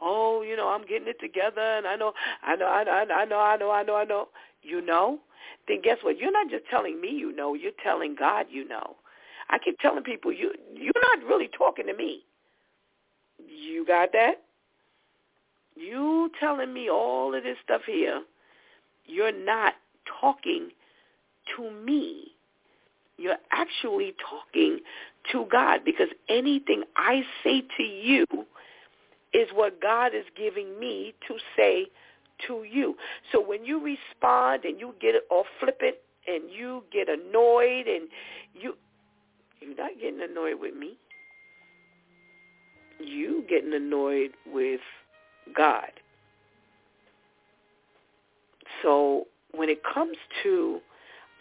Oh, 0.00 0.42
you 0.42 0.56
know, 0.56 0.68
I'm 0.68 0.86
getting 0.86 1.08
it 1.08 1.18
together, 1.20 1.60
and 1.60 1.86
I 1.86 1.96
know, 1.96 2.12
I 2.42 2.54
know, 2.54 2.66
I 2.66 2.84
know, 2.84 2.92
I 2.92 3.04
know, 3.04 3.14
I 3.14 3.56
know, 3.56 3.70
I 3.70 3.82
know, 3.82 3.96
I 3.96 4.04
know. 4.04 4.28
You 4.62 4.80
know? 4.80 5.18
Then 5.66 5.80
guess 5.82 5.98
what? 6.02 6.18
You're 6.18 6.32
not 6.32 6.50
just 6.50 6.64
telling 6.70 7.00
me 7.00 7.10
you 7.10 7.32
know. 7.34 7.54
You're 7.54 7.72
telling 7.82 8.14
God 8.14 8.46
you 8.50 8.66
know. 8.66 8.96
I 9.50 9.58
keep 9.58 9.78
telling 9.78 10.04
people, 10.04 10.32
you 10.32 10.52
you're 10.74 10.92
not 11.02 11.26
really 11.26 11.48
talking 11.48 11.86
to 11.86 11.94
me. 11.94 12.24
You 13.46 13.86
got 13.86 14.12
that? 14.12 14.42
You 15.74 16.30
telling 16.40 16.72
me 16.72 16.90
all 16.90 17.34
of 17.34 17.44
this 17.44 17.56
stuff 17.64 17.82
here, 17.86 18.22
you're 19.06 19.32
not 19.32 19.74
talking 20.20 20.70
to 21.56 21.70
me. 21.70 22.32
You're 23.18 23.36
actually 23.52 24.14
talking 24.30 24.80
to 25.32 25.46
God 25.50 25.80
because 25.84 26.08
anything 26.28 26.84
I 26.96 27.22
say 27.44 27.62
to 27.76 27.82
you 27.82 28.26
is 29.34 29.48
what 29.52 29.80
God 29.82 30.14
is 30.14 30.24
giving 30.36 30.78
me 30.78 31.14
to 31.26 31.34
say 31.56 31.86
to 32.46 32.64
you. 32.64 32.96
So 33.32 33.40
when 33.40 33.64
you 33.64 33.82
respond 33.84 34.64
and 34.64 34.78
you 34.80 34.94
get 35.00 35.14
it 35.14 35.24
all 35.30 35.44
flippant 35.60 35.96
and 36.26 36.44
you 36.50 36.84
get 36.92 37.08
annoyed 37.08 37.86
and 37.86 38.08
you 38.54 38.74
you're 39.60 39.76
not 39.76 39.90
getting 40.00 40.20
annoyed 40.22 40.60
with 40.60 40.74
me. 40.76 40.96
You 43.00 43.44
getting 43.48 43.74
annoyed 43.74 44.30
with 44.46 44.80
God. 45.56 45.90
So 48.82 49.24
when 49.52 49.68
it 49.68 49.82
comes 49.82 50.16
to 50.44 50.80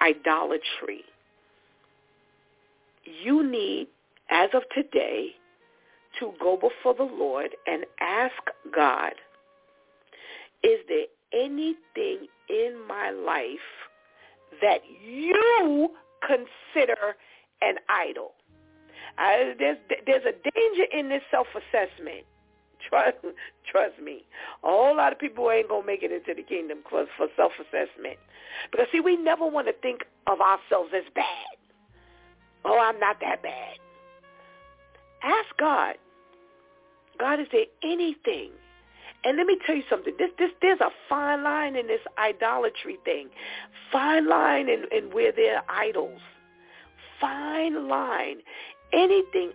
idolatry, 0.02 1.04
you 3.23 3.49
need, 3.49 3.88
as 4.29 4.49
of 4.53 4.63
today, 4.75 5.29
to 6.19 6.34
go 6.41 6.55
before 6.55 6.95
the 6.95 7.11
Lord 7.11 7.49
and 7.65 7.85
ask 7.99 8.34
God, 8.75 9.13
is 10.63 10.79
there 10.88 11.05
anything 11.34 12.27
in 12.49 12.75
my 12.88 13.11
life 13.11 13.59
that 14.61 14.79
you 15.05 15.91
consider 16.21 17.15
an 17.61 17.75
idol. 17.89 18.34
There's 19.17 19.77
there's 20.05 20.23
a 20.23 20.31
danger 20.31 20.85
in 20.93 21.09
this 21.09 21.21
self-assessment. 21.31 22.25
Trust 22.88 23.17
trust 23.69 23.99
me. 24.01 24.23
A 24.63 24.67
whole 24.67 24.95
lot 24.95 25.11
of 25.11 25.19
people 25.19 25.49
ain't 25.51 25.69
gonna 25.69 25.85
make 25.85 26.03
it 26.03 26.11
into 26.11 26.34
the 26.35 26.43
kingdom 26.43 26.79
for, 26.89 27.05
for 27.17 27.27
self-assessment. 27.35 28.17
Because 28.71 28.88
see, 28.91 28.99
we 28.99 29.17
never 29.17 29.45
want 29.45 29.67
to 29.67 29.73
think 29.73 30.01
of 30.27 30.39
ourselves 30.39 30.91
as 30.95 31.03
bad. 31.15 31.56
Oh, 32.68 32.77
I'm 32.80 32.99
not 32.99 33.19
that 33.22 33.41
bad. 33.41 33.77
Ask 35.23 35.57
God. 35.57 35.95
God, 37.18 37.39
is 37.39 37.48
there 37.52 37.65
anything? 37.81 38.52
And 39.23 39.38
let 39.38 39.48
me 39.48 39.57
tell 39.65 39.76
you 39.76 39.84
something. 39.89 40.14
This, 40.19 40.30
this, 40.38 40.52
there's 40.61 40.81
a 40.81 40.89
fine 41.10 41.44
line 41.44 41.76
in 41.76 41.88
this 41.88 42.02
idolatry 42.18 42.98
thing. 43.03 43.30
Fine 43.91 44.27
line 44.27 44.68
in, 44.69 44.84
in 44.91 45.11
where 45.11 45.31
there 45.31 45.57
are 45.57 45.64
idols. 45.69 46.19
Fine 47.19 47.88
line. 47.88 48.38
Anything 48.94 49.52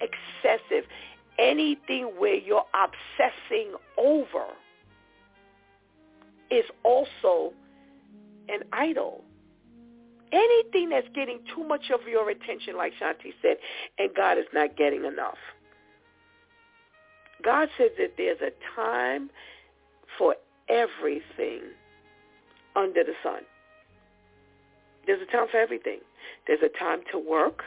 excessive, 0.00 0.84
anything 1.38 2.06
where 2.18 2.34
you're 2.34 2.66
obsessing 2.74 3.74
over 3.96 4.46
is 6.50 6.64
also 6.84 7.52
an 8.48 8.60
idol. 8.72 9.24
Anything 10.32 10.88
that's 10.90 11.06
getting 11.14 11.40
too 11.54 11.64
much 11.64 11.90
of 11.94 12.06
your 12.08 12.28
attention, 12.30 12.76
like 12.76 12.92
Shanti 13.00 13.32
said, 13.42 13.56
and 13.98 14.10
God 14.14 14.38
is 14.38 14.46
not 14.52 14.76
getting 14.76 15.04
enough. 15.04 15.38
God 17.44 17.68
says 17.78 17.90
that 17.98 18.14
there's 18.16 18.40
a 18.40 18.50
time 18.74 19.30
for 20.18 20.34
everything 20.68 21.62
under 22.74 23.04
the 23.04 23.12
sun. 23.22 23.42
There's 25.06 25.20
a 25.22 25.30
time 25.30 25.46
for 25.50 25.58
everything. 25.58 26.00
There's 26.46 26.62
a 26.62 26.78
time 26.78 27.00
to 27.12 27.18
work. 27.18 27.62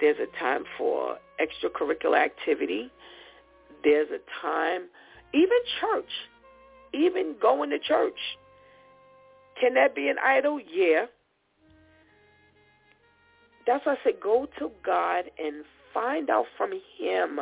There's 0.00 0.18
a 0.18 0.38
time 0.38 0.64
for 0.76 1.16
extracurricular 1.40 2.24
activity. 2.24 2.90
There's 3.82 4.08
a 4.10 4.20
time, 4.40 4.82
even 5.34 5.58
church, 5.80 6.10
even 6.94 7.34
going 7.40 7.70
to 7.70 7.78
church. 7.78 8.18
Can 9.60 9.74
that 9.74 9.94
be 9.94 10.08
an 10.08 10.16
idol? 10.24 10.60
Yeah. 10.60 11.06
That's 13.68 13.86
why 13.86 13.92
I 13.92 13.96
say 14.02 14.16
go 14.20 14.48
to 14.58 14.70
God 14.84 15.26
and 15.38 15.64
find 15.94 16.30
out 16.30 16.46
from 16.56 16.72
him 16.98 17.40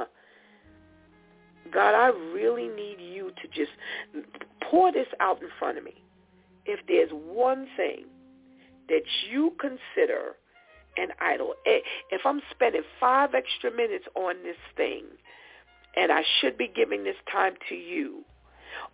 God, 1.72 1.94
I 1.94 2.08
really 2.32 2.68
need 2.68 2.98
you 3.00 3.30
to 3.42 3.48
just 3.48 3.72
pour 4.62 4.92
this 4.92 5.08
out 5.20 5.42
in 5.42 5.48
front 5.58 5.78
of 5.78 5.84
me. 5.84 5.94
If 6.64 6.80
there's 6.86 7.10
one 7.10 7.66
thing 7.76 8.04
that 8.88 9.02
you 9.30 9.52
consider 9.60 10.36
an 10.96 11.08
idol, 11.20 11.54
eh, 11.66 11.80
if 12.10 12.22
I'm 12.24 12.40
spending 12.50 12.82
five 13.00 13.34
extra 13.34 13.70
minutes 13.70 14.04
on 14.14 14.42
this 14.42 14.56
thing 14.76 15.04
and 15.96 16.12
I 16.12 16.22
should 16.40 16.56
be 16.56 16.70
giving 16.74 17.04
this 17.04 17.16
time 17.30 17.54
to 17.68 17.74
you, 17.74 18.24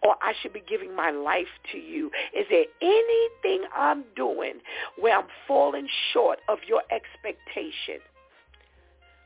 or 0.03 0.15
I 0.23 0.33
should 0.41 0.53
be 0.53 0.63
giving 0.69 0.95
my 0.95 1.11
life 1.11 1.53
to 1.73 1.79
you. 1.79 2.11
Is 2.37 2.47
there 2.51 2.65
anything 2.81 3.67
I'm 3.75 4.05
doing 4.17 4.55
where 4.99 5.19
I'm 5.19 5.29
falling 5.47 5.89
short 6.13 6.39
of 6.49 6.59
your 6.67 6.83
expectation? 6.91 8.01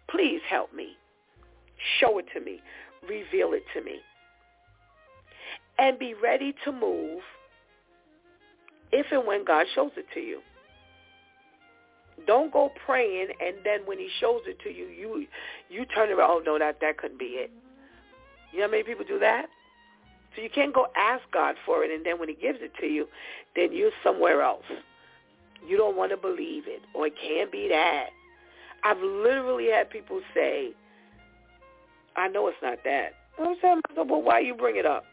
Please 0.08 0.40
help 0.48 0.74
me. 0.74 0.96
Show 2.00 2.18
it 2.18 2.26
to 2.34 2.40
me 2.40 2.60
reveal 3.08 3.52
it 3.52 3.64
to 3.74 3.82
me. 3.82 4.00
And 5.78 5.98
be 5.98 6.14
ready 6.14 6.54
to 6.64 6.72
move 6.72 7.20
if 8.92 9.06
and 9.10 9.26
when 9.26 9.44
God 9.44 9.66
shows 9.74 9.90
it 9.96 10.06
to 10.14 10.20
you. 10.20 10.40
Don't 12.26 12.52
go 12.52 12.70
praying 12.86 13.28
and 13.40 13.56
then 13.62 13.80
when 13.84 13.98
he 13.98 14.08
shows 14.20 14.40
it 14.46 14.58
to 14.60 14.70
you, 14.70 14.86
you 14.86 15.26
you 15.68 15.84
turn 15.84 16.10
around, 16.10 16.30
oh 16.30 16.42
no, 16.44 16.58
that 16.58 16.80
that 16.80 16.96
couldn't 16.96 17.18
be 17.18 17.36
it. 17.36 17.50
You 18.52 18.60
know 18.60 18.66
how 18.66 18.70
many 18.70 18.84
people 18.84 19.04
do 19.06 19.18
that? 19.18 19.46
So 20.36 20.42
you 20.42 20.50
can't 20.50 20.74
go 20.74 20.86
ask 20.96 21.22
God 21.32 21.56
for 21.64 21.82
it 21.82 21.90
and 21.90 22.04
then 22.04 22.18
when 22.18 22.28
he 22.28 22.34
gives 22.34 22.58
it 22.60 22.72
to 22.80 22.86
you, 22.86 23.08
then 23.56 23.72
you're 23.72 23.90
somewhere 24.04 24.42
else. 24.42 24.64
You 25.66 25.78
don't 25.78 25.96
want 25.96 26.10
to 26.10 26.16
believe 26.16 26.64
it 26.66 26.82
or 26.94 27.06
it 27.06 27.14
can't 27.20 27.50
be 27.50 27.68
that. 27.70 28.08
I've 28.84 29.00
literally 29.00 29.70
had 29.70 29.90
people 29.90 30.20
say, 30.34 30.72
I 32.16 32.28
know 32.28 32.48
it's 32.48 32.56
not 32.62 32.78
that. 32.84 33.14
I'm 33.38 33.56
saying, 33.60 33.80
well, 33.96 34.22
why 34.22 34.40
you 34.40 34.54
bring 34.54 34.76
it 34.76 34.86
up? 34.86 35.04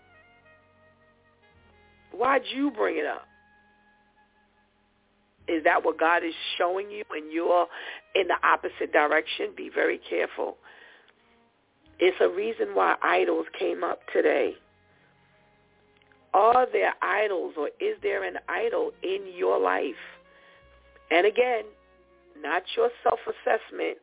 Why'd 2.12 2.44
you 2.54 2.72
bring 2.72 2.98
it 2.98 3.06
up? 3.06 3.26
Is 5.48 5.64
that 5.66 5.84
what 5.84 6.00
God 6.00 6.24
is 6.24 6.34
showing 6.58 6.90
you 6.90 7.04
and 7.12 7.32
you're 7.32 7.68
in 8.16 8.28
the 8.28 8.36
opposite 8.48 8.94
direction? 8.94 9.48
Be 9.58 9.70
very 9.74 10.00
careful. 10.10 10.58
It's 12.00 12.18
a 12.22 12.30
reason 12.30 12.76
why 12.76 12.95
idols 13.02 13.48
came 13.58 13.84
up 13.84 14.00
today. 14.14 14.56
Are 16.34 16.66
there 16.72 16.94
idols 17.02 17.54
or 17.58 17.70
is 17.80 17.96
there 18.02 18.24
an 18.24 18.38
idol 18.50 18.92
in 19.04 19.26
your 19.36 19.60
life? 19.60 19.96
And 21.12 21.28
again, 21.28 21.64
not 22.42 22.64
your 22.76 22.90
self-assessment, 23.04 23.98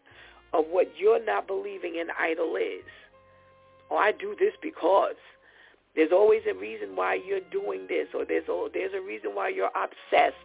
of 0.53 0.65
what 0.69 0.89
you're 0.97 1.25
not 1.25 1.47
believing 1.47 1.99
an 2.01 2.09
idol 2.19 2.57
is. 2.57 2.85
Oh, 3.91 3.97
I 3.97 4.13
do 4.13 4.35
this 4.39 4.53
because. 4.63 5.15
There's 5.95 6.13
always 6.13 6.43
a 6.49 6.55
reason 6.55 6.95
why 6.95 7.15
you're 7.15 7.41
doing 7.51 7.87
this, 7.89 8.07
or 8.15 8.25
there's 8.25 8.49
a, 8.49 8.69
there's 8.73 8.93
a 8.95 9.01
reason 9.01 9.31
why 9.35 9.49
you're 9.49 9.71
obsessed, 9.75 10.37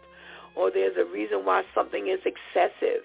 or 0.56 0.70
there's 0.70 0.96
a 0.96 1.04
reason 1.04 1.44
why 1.44 1.62
something 1.74 2.08
is 2.08 2.18
excessive. 2.24 3.02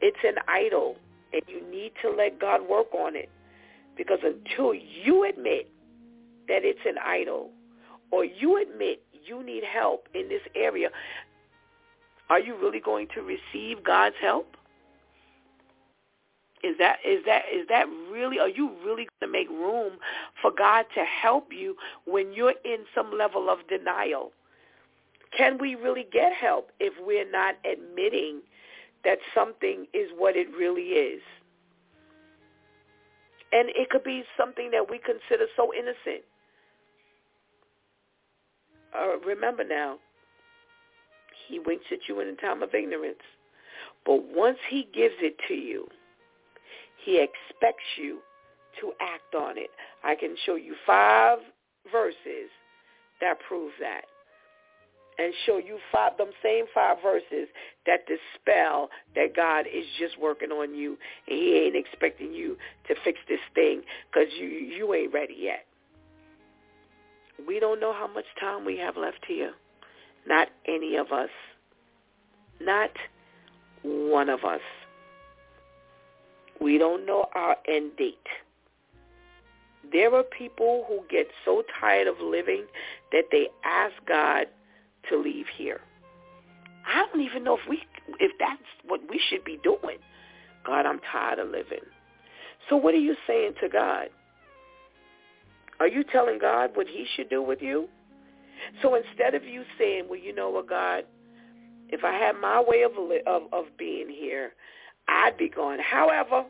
It's 0.00 0.18
an 0.24 0.36
idol, 0.48 0.96
and 1.32 1.42
you 1.46 1.62
need 1.70 1.92
to 2.02 2.10
let 2.10 2.40
God 2.40 2.68
work 2.68 2.92
on 2.92 3.14
it. 3.14 3.30
Because 3.96 4.18
until 4.24 4.74
you 4.74 5.28
admit 5.28 5.68
that 6.52 6.66
it's 6.66 6.84
an 6.84 6.98
idol, 7.02 7.48
or 8.10 8.26
you 8.26 8.60
admit 8.60 9.02
you 9.24 9.42
need 9.42 9.64
help 9.64 10.06
in 10.14 10.28
this 10.28 10.42
area, 10.54 10.90
are 12.28 12.38
you 12.38 12.54
really 12.60 12.78
going 12.78 13.08
to 13.14 13.22
receive 13.22 13.82
God's 13.82 14.16
help? 14.20 14.54
Is 16.62 16.76
that 16.78 16.98
is 17.04 17.24
that 17.24 17.44
is 17.52 17.66
that 17.68 17.86
really 18.10 18.38
are 18.38 18.50
you 18.50 18.70
really 18.84 19.08
going 19.08 19.22
to 19.22 19.26
make 19.26 19.48
room 19.48 19.94
for 20.42 20.50
God 20.50 20.84
to 20.94 21.04
help 21.04 21.52
you 21.52 21.74
when 22.04 22.34
you're 22.34 22.54
in 22.64 22.84
some 22.94 23.16
level 23.16 23.48
of 23.48 23.66
denial? 23.66 24.30
Can 25.36 25.56
we 25.58 25.74
really 25.74 26.06
get 26.12 26.34
help 26.34 26.70
if 26.78 26.92
we're 27.00 27.28
not 27.28 27.54
admitting 27.64 28.42
that 29.04 29.18
something 29.34 29.86
is 29.94 30.10
what 30.16 30.36
it 30.36 30.48
really 30.54 30.90
is? 30.90 31.22
And 33.50 33.70
it 33.70 33.88
could 33.90 34.04
be 34.04 34.24
something 34.36 34.70
that 34.70 34.90
we 34.90 34.98
consider 34.98 35.46
so 35.56 35.72
innocent. 35.74 36.24
Uh, 38.94 39.18
remember 39.26 39.64
now, 39.64 39.96
he 41.48 41.58
winks 41.58 41.86
at 41.90 41.98
you 42.08 42.20
in 42.20 42.28
a 42.28 42.34
time 42.34 42.62
of 42.62 42.74
ignorance. 42.74 43.22
But 44.04 44.22
once 44.34 44.58
he 44.68 44.88
gives 44.94 45.14
it 45.20 45.36
to 45.48 45.54
you, 45.54 45.86
he 47.04 47.16
expects 47.16 47.84
you 47.96 48.18
to 48.80 48.92
act 49.00 49.34
on 49.34 49.58
it. 49.58 49.70
I 50.04 50.14
can 50.14 50.34
show 50.46 50.56
you 50.56 50.74
five 50.86 51.38
verses 51.90 52.50
that 53.20 53.38
prove 53.46 53.72
that. 53.80 54.02
And 55.18 55.32
show 55.44 55.58
you 55.58 55.78
five 55.92 56.16
them 56.16 56.30
same 56.42 56.64
five 56.74 56.96
verses 57.02 57.46
that 57.86 58.06
dispel 58.06 58.88
that 59.14 59.36
God 59.36 59.66
is 59.66 59.84
just 59.98 60.18
working 60.18 60.50
on 60.50 60.74
you 60.74 60.96
and 61.28 61.38
he 61.38 61.64
ain't 61.66 61.76
expecting 61.76 62.32
you 62.32 62.56
to 62.88 62.94
fix 63.04 63.18
this 63.28 63.38
thing 63.54 63.82
because 64.10 64.28
you 64.40 64.46
you 64.46 64.94
ain't 64.94 65.12
ready 65.12 65.36
yet. 65.38 65.66
We 67.46 67.60
don't 67.60 67.80
know 67.80 67.92
how 67.92 68.06
much 68.06 68.24
time 68.38 68.64
we 68.64 68.78
have 68.78 68.96
left 68.96 69.24
here. 69.26 69.52
Not 70.26 70.48
any 70.66 70.96
of 70.96 71.12
us. 71.12 71.30
Not 72.60 72.90
one 73.82 74.28
of 74.28 74.44
us. 74.44 74.60
We 76.60 76.78
don't 76.78 77.04
know 77.06 77.26
our 77.34 77.56
end 77.66 77.96
date. 77.96 78.16
There 79.90 80.14
are 80.14 80.22
people 80.22 80.84
who 80.88 81.00
get 81.10 81.26
so 81.44 81.64
tired 81.80 82.06
of 82.06 82.14
living 82.20 82.64
that 83.10 83.24
they 83.32 83.48
ask 83.64 83.94
God 84.06 84.46
to 85.10 85.16
leave 85.16 85.46
here. 85.56 85.80
I 86.86 87.04
don't 87.06 87.20
even 87.20 87.44
know 87.44 87.54
if 87.56 87.68
we 87.68 87.82
if 88.20 88.32
that's 88.38 88.62
what 88.86 89.00
we 89.08 89.20
should 89.28 89.44
be 89.44 89.58
doing. 89.62 89.98
God, 90.64 90.86
I'm 90.86 91.00
tired 91.10 91.38
of 91.38 91.48
living. 91.48 91.80
So 92.68 92.76
what 92.76 92.94
are 92.94 92.98
you 92.98 93.16
saying 93.26 93.54
to 93.60 93.68
God? 93.68 94.08
Are 95.82 95.88
you 95.88 96.04
telling 96.04 96.38
God 96.38 96.70
what 96.74 96.86
he 96.86 97.04
should 97.16 97.28
do 97.28 97.42
with 97.42 97.60
you? 97.60 97.88
So 98.82 98.94
instead 98.94 99.34
of 99.34 99.42
you 99.44 99.64
saying, 99.76 100.04
well, 100.08 100.20
you 100.20 100.32
know 100.32 100.48
what, 100.48 100.68
God, 100.68 101.02
if 101.88 102.04
I 102.04 102.12
had 102.12 102.36
my 102.40 102.62
way 102.64 102.84
of, 102.84 102.92
of, 103.26 103.52
of 103.52 103.64
being 103.76 104.08
here, 104.08 104.52
I'd 105.08 105.36
be 105.36 105.48
gone. 105.48 105.80
However, 105.80 106.44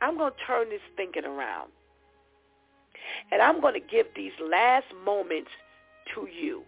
I'm 0.00 0.16
going 0.16 0.32
to 0.32 0.46
turn 0.46 0.70
this 0.70 0.80
thinking 0.96 1.26
around. 1.26 1.70
And 3.30 3.42
I'm 3.42 3.60
going 3.60 3.74
to 3.74 3.86
give 3.86 4.06
these 4.16 4.32
last 4.50 4.86
moments 5.04 5.50
to 6.14 6.26
you. 6.26 6.62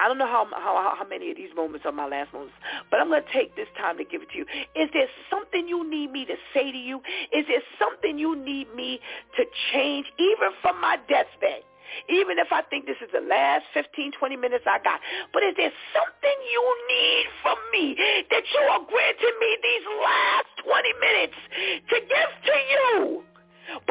I 0.00 0.08
don't 0.08 0.16
know 0.16 0.26
how, 0.26 0.48
how 0.50 0.96
how 0.96 1.06
many 1.08 1.30
of 1.30 1.36
these 1.36 1.52
moments 1.54 1.84
are 1.84 1.92
my 1.92 2.08
last 2.08 2.32
moments, 2.32 2.54
but 2.90 3.00
I'm 3.00 3.08
going 3.08 3.22
to 3.22 3.32
take 3.32 3.54
this 3.54 3.68
time 3.76 3.98
to 3.98 4.04
give 4.04 4.22
it 4.22 4.30
to 4.32 4.38
you. 4.38 4.46
Is 4.74 4.88
there 4.96 5.08
something 5.28 5.68
you 5.68 5.84
need 5.88 6.10
me 6.10 6.24
to 6.24 6.36
say 6.54 6.72
to 6.72 6.78
you? 6.78 7.04
Is 7.36 7.44
there 7.48 7.60
something 7.78 8.18
you 8.18 8.34
need 8.34 8.72
me 8.74 8.98
to 9.36 9.44
change, 9.72 10.06
even 10.18 10.56
from 10.62 10.80
my 10.80 10.96
deathbed? 11.08 11.68
even 12.08 12.38
if 12.38 12.52
I 12.52 12.62
think 12.70 12.86
this 12.86 13.02
is 13.02 13.10
the 13.10 13.20
last 13.26 13.66
15, 13.74 14.12
20 14.14 14.36
minutes 14.36 14.62
I 14.62 14.78
got. 14.78 15.00
But 15.34 15.42
is 15.42 15.58
there 15.58 15.74
something 15.90 16.36
you 16.54 16.64
need 16.86 17.24
from 17.42 17.58
me 17.74 17.98
that 18.30 18.44
you 18.46 18.62
are 18.70 18.82
granting 18.86 19.36
me 19.42 19.50
these 19.58 19.86
last 19.98 20.50
20 20.62 21.02
minutes 21.02 21.38
to 21.90 21.96
give 21.98 22.30
to 22.46 22.56
you? 22.70 22.90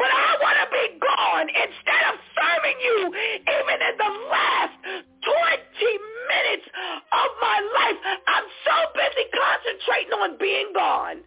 But 0.00 0.08
I 0.08 0.30
want 0.40 0.56
to 0.64 0.68
be 0.72 0.84
gone 0.96 1.48
instead 1.48 2.02
of 2.12 2.16
serving 2.36 2.78
you 2.80 2.98
even 3.44 3.76
in 3.84 3.94
the 4.00 4.12
last 4.32 5.09
20 5.22 5.98
minutes 6.28 6.66
of 7.12 7.28
my 7.40 7.58
life. 7.74 7.98
I'm 8.26 8.48
so 8.64 8.76
busy 8.94 9.26
concentrating 9.30 10.12
on 10.18 10.38
being 10.38 10.72
gone. 10.74 11.18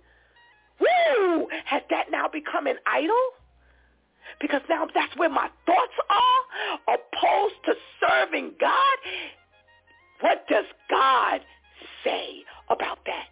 Woo! 0.80 1.48
Has 1.66 1.82
that 1.90 2.12
now 2.12 2.28
become 2.28 2.68
an 2.68 2.78
idol? 2.86 3.26
Because 4.42 4.62
now 4.70 4.88
that's 4.94 5.16
where 5.18 5.30
my 5.30 5.50
thoughts 5.66 5.98
are, 6.10 6.96
opposed 6.96 7.56
to 7.66 7.74
serving 8.02 8.54
God. 8.60 8.98
What 10.22 10.48
does 10.48 10.66
God 10.90 11.42
say 12.04 12.44
about 12.70 13.00
that? 13.06 13.28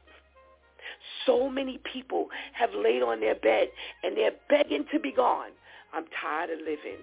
So 1.26 1.50
many 1.50 1.80
people 1.92 2.28
have 2.54 2.70
laid 2.74 3.02
on 3.02 3.20
their 3.20 3.36
bed 3.36 3.70
and 4.04 4.16
they're 4.18 4.36
begging 4.50 4.86
to 4.92 5.00
be 5.00 5.12
gone. 5.12 5.52
I'm 5.94 6.06
tired 6.22 6.50
of 6.50 6.60
living. 6.60 7.00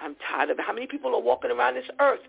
I'm 0.00 0.16
tired 0.28 0.50
of 0.50 0.58
it. 0.58 0.64
How 0.64 0.72
many 0.72 0.86
people 0.86 1.14
are 1.14 1.20
walking 1.20 1.50
around 1.50 1.74
this 1.74 1.88
earth 2.00 2.20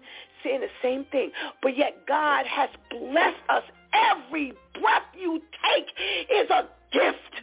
saying 0.43 0.61
the 0.61 0.73
same 0.81 1.05
thing? 1.11 1.31
But 1.61 1.77
yet 1.77 2.05
God 2.07 2.45
has 2.45 2.69
blessed 2.89 3.43
us. 3.49 3.63
Every 3.93 4.53
breath 4.73 5.07
you 5.17 5.41
take 5.63 5.87
is 6.29 6.49
a 6.49 6.67
gift. 6.91 7.33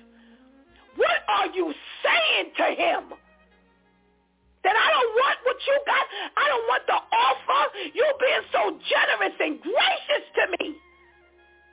What 0.97 1.23
are 1.29 1.47
you 1.55 1.73
saying 2.03 2.53
to 2.57 2.65
him? 2.75 3.15
That 4.65 4.75
I 4.75 4.89
don't 4.91 5.15
want 5.15 5.39
what 5.45 5.57
you 5.67 5.81
got. 5.87 6.05
I 6.37 6.45
don't 6.49 6.67
want 6.67 6.83
the 6.87 6.99
offer. 6.99 7.63
You 7.95 8.05
being 8.21 8.47
so 8.53 8.63
generous 8.91 9.37
and 9.39 9.61
gracious 9.63 10.25
to 10.35 10.45
me. 10.59 10.75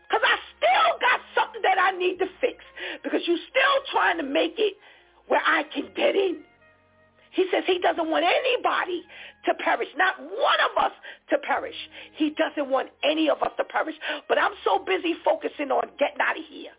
Because 0.08 0.22
I 0.24 0.36
still 0.56 0.92
got 1.02 1.20
something 1.34 1.62
that 1.64 1.80
I 1.82 1.98
need 1.98 2.20
to 2.20 2.28
fix. 2.40 2.64
Because 3.04 3.22
you're 3.26 3.42
still 3.50 3.78
trying 3.92 4.18
to 4.18 4.24
make 4.24 4.56
it 4.58 4.76
where 5.28 5.42
I 5.44 5.64
can 5.74 5.90
get 5.96 6.16
in. 6.16 6.44
He 7.36 7.46
says 7.52 7.64
he 7.68 7.80
doesn't 7.80 8.10
want 8.10 8.24
anybody 8.24 9.04
to 9.46 9.54
perish, 9.56 9.90
not 9.98 10.20
one 10.20 10.60
of 10.72 10.84
us 10.84 10.92
to 11.30 11.38
perish. 11.40 11.76
He 12.16 12.30
doesn't 12.32 12.70
want 12.70 12.90
any 13.04 13.30
of 13.30 13.42
us 13.44 13.52
to 13.58 13.66
perish. 13.66 13.96
But 14.30 14.40
I'm 14.40 14.54
so 14.64 14.80
busy 14.80 15.14
focusing 15.24 15.70
on 15.70 15.84
getting 16.00 16.22
out 16.22 16.40
of 16.40 16.46
here. 16.50 16.72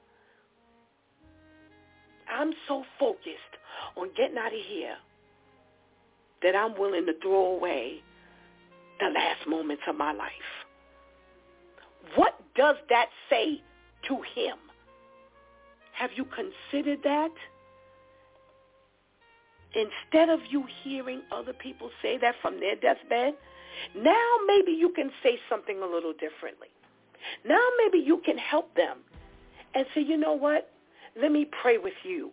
I'm 2.29 2.53
so 2.67 2.85
focused 2.99 3.55
on 3.97 4.09
getting 4.17 4.39
out 4.39 4.47
of 4.47 4.61
here 4.67 4.97
that 6.43 6.57
I'm 6.57 6.79
willing 6.79 7.05
to 7.05 7.13
throw 7.21 7.57
away 7.57 8.03
the 8.99 9.07
last 9.07 9.47
moments 9.47 9.83
of 9.87 9.97
my 9.97 10.13
life. 10.13 10.31
What 12.15 12.41
does 12.55 12.77
that 12.89 13.09
say 13.29 13.61
to 14.09 14.15
him? 14.35 14.57
Have 15.93 16.11
you 16.17 16.25
considered 16.25 17.01
that? 17.05 17.31
Instead 19.77 20.31
of 20.31 20.41
you 20.49 20.65
hearing 20.83 21.21
other 21.31 21.53
people 21.53 21.91
say 22.01 22.17
that 22.19 22.35
from 22.41 22.59
their 22.59 22.77
deathbed, 22.77 23.35
now 23.95 24.29
maybe 24.47 24.73
you 24.73 24.91
can 24.97 25.11
say 25.23 25.39
something 25.51 25.83
a 25.83 25.87
little 25.87 26.15
differently. 26.15 26.69
Now 27.47 27.63
maybe 27.77 28.03
you 28.03 28.23
can 28.25 28.39
help 28.39 28.75
them 28.75 28.99
and 29.75 29.85
say, 29.95 30.01
you 30.01 30.17
know 30.17 30.33
what? 30.33 30.73
Let 31.21 31.31
me 31.31 31.47
pray 31.63 31.77
with 31.77 31.95
you. 32.05 32.31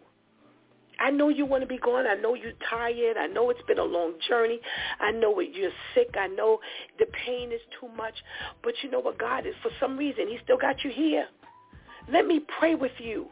I 0.99 1.09
know 1.09 1.27
you 1.27 1.45
want 1.45 1.63
to 1.63 1.67
be 1.67 1.79
gone. 1.79 2.05
I 2.07 2.15
know 2.15 2.33
you're 2.33 2.53
tired. 2.69 3.17
I 3.17 3.27
know 3.27 3.49
it's 3.49 3.61
been 3.67 3.79
a 3.79 3.83
long 3.83 4.13
journey. 4.29 4.61
I 5.01 5.11
know 5.11 5.37
you're 5.39 5.71
sick. 5.93 6.15
I 6.17 6.27
know 6.27 6.59
the 6.99 7.07
pain 7.25 7.51
is 7.51 7.59
too 7.79 7.89
much. 7.97 8.13
But 8.63 8.73
you 8.83 8.91
know 8.91 8.99
what 8.99 9.17
God 9.17 9.45
is? 9.45 9.53
For 9.61 9.71
some 9.81 9.97
reason, 9.97 10.27
he 10.29 10.37
still 10.43 10.57
got 10.57 10.83
you 10.83 10.91
here. 10.91 11.25
Let 12.09 12.25
me 12.25 12.41
pray 12.59 12.75
with 12.75 12.91
you. 12.99 13.27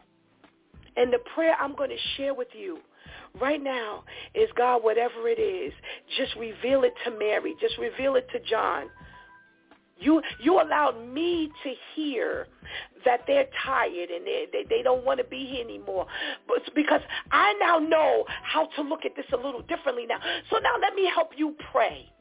And 0.96 1.12
the 1.12 1.20
prayer 1.34 1.54
I'm 1.58 1.74
going 1.74 1.90
to 1.90 1.96
share 2.16 2.34
with 2.34 2.48
you 2.52 2.78
right 3.40 3.62
now 3.62 4.04
is, 4.34 4.48
God, 4.56 4.82
whatever 4.82 5.28
it 5.28 5.40
is, 5.40 5.72
just 6.16 6.34
reveal 6.36 6.84
it 6.84 6.94
to 7.04 7.10
Mary. 7.18 7.54
Just 7.60 7.78
reveal 7.78 8.16
it 8.16 8.26
to 8.32 8.40
John. 8.40 8.88
You 9.98 10.20
you 10.40 10.60
allowed 10.60 11.06
me 11.12 11.50
to 11.62 11.72
hear 11.94 12.48
that 13.04 13.20
they're 13.26 13.46
tired 13.64 14.10
and 14.10 14.26
they, 14.26 14.46
they, 14.52 14.64
they 14.68 14.82
don't 14.82 15.04
want 15.04 15.18
to 15.18 15.24
be 15.24 15.46
here 15.46 15.64
anymore. 15.64 16.06
But 16.48 16.62
because 16.74 17.00
I 17.30 17.54
now 17.60 17.78
know 17.78 18.24
how 18.42 18.66
to 18.76 18.82
look 18.82 19.04
at 19.04 19.14
this 19.14 19.26
a 19.32 19.36
little 19.36 19.62
differently 19.62 20.06
now. 20.06 20.18
So 20.50 20.58
now 20.58 20.74
let 20.80 20.94
me 20.94 21.08
help 21.14 21.30
you 21.36 21.54
pray. 21.70 22.12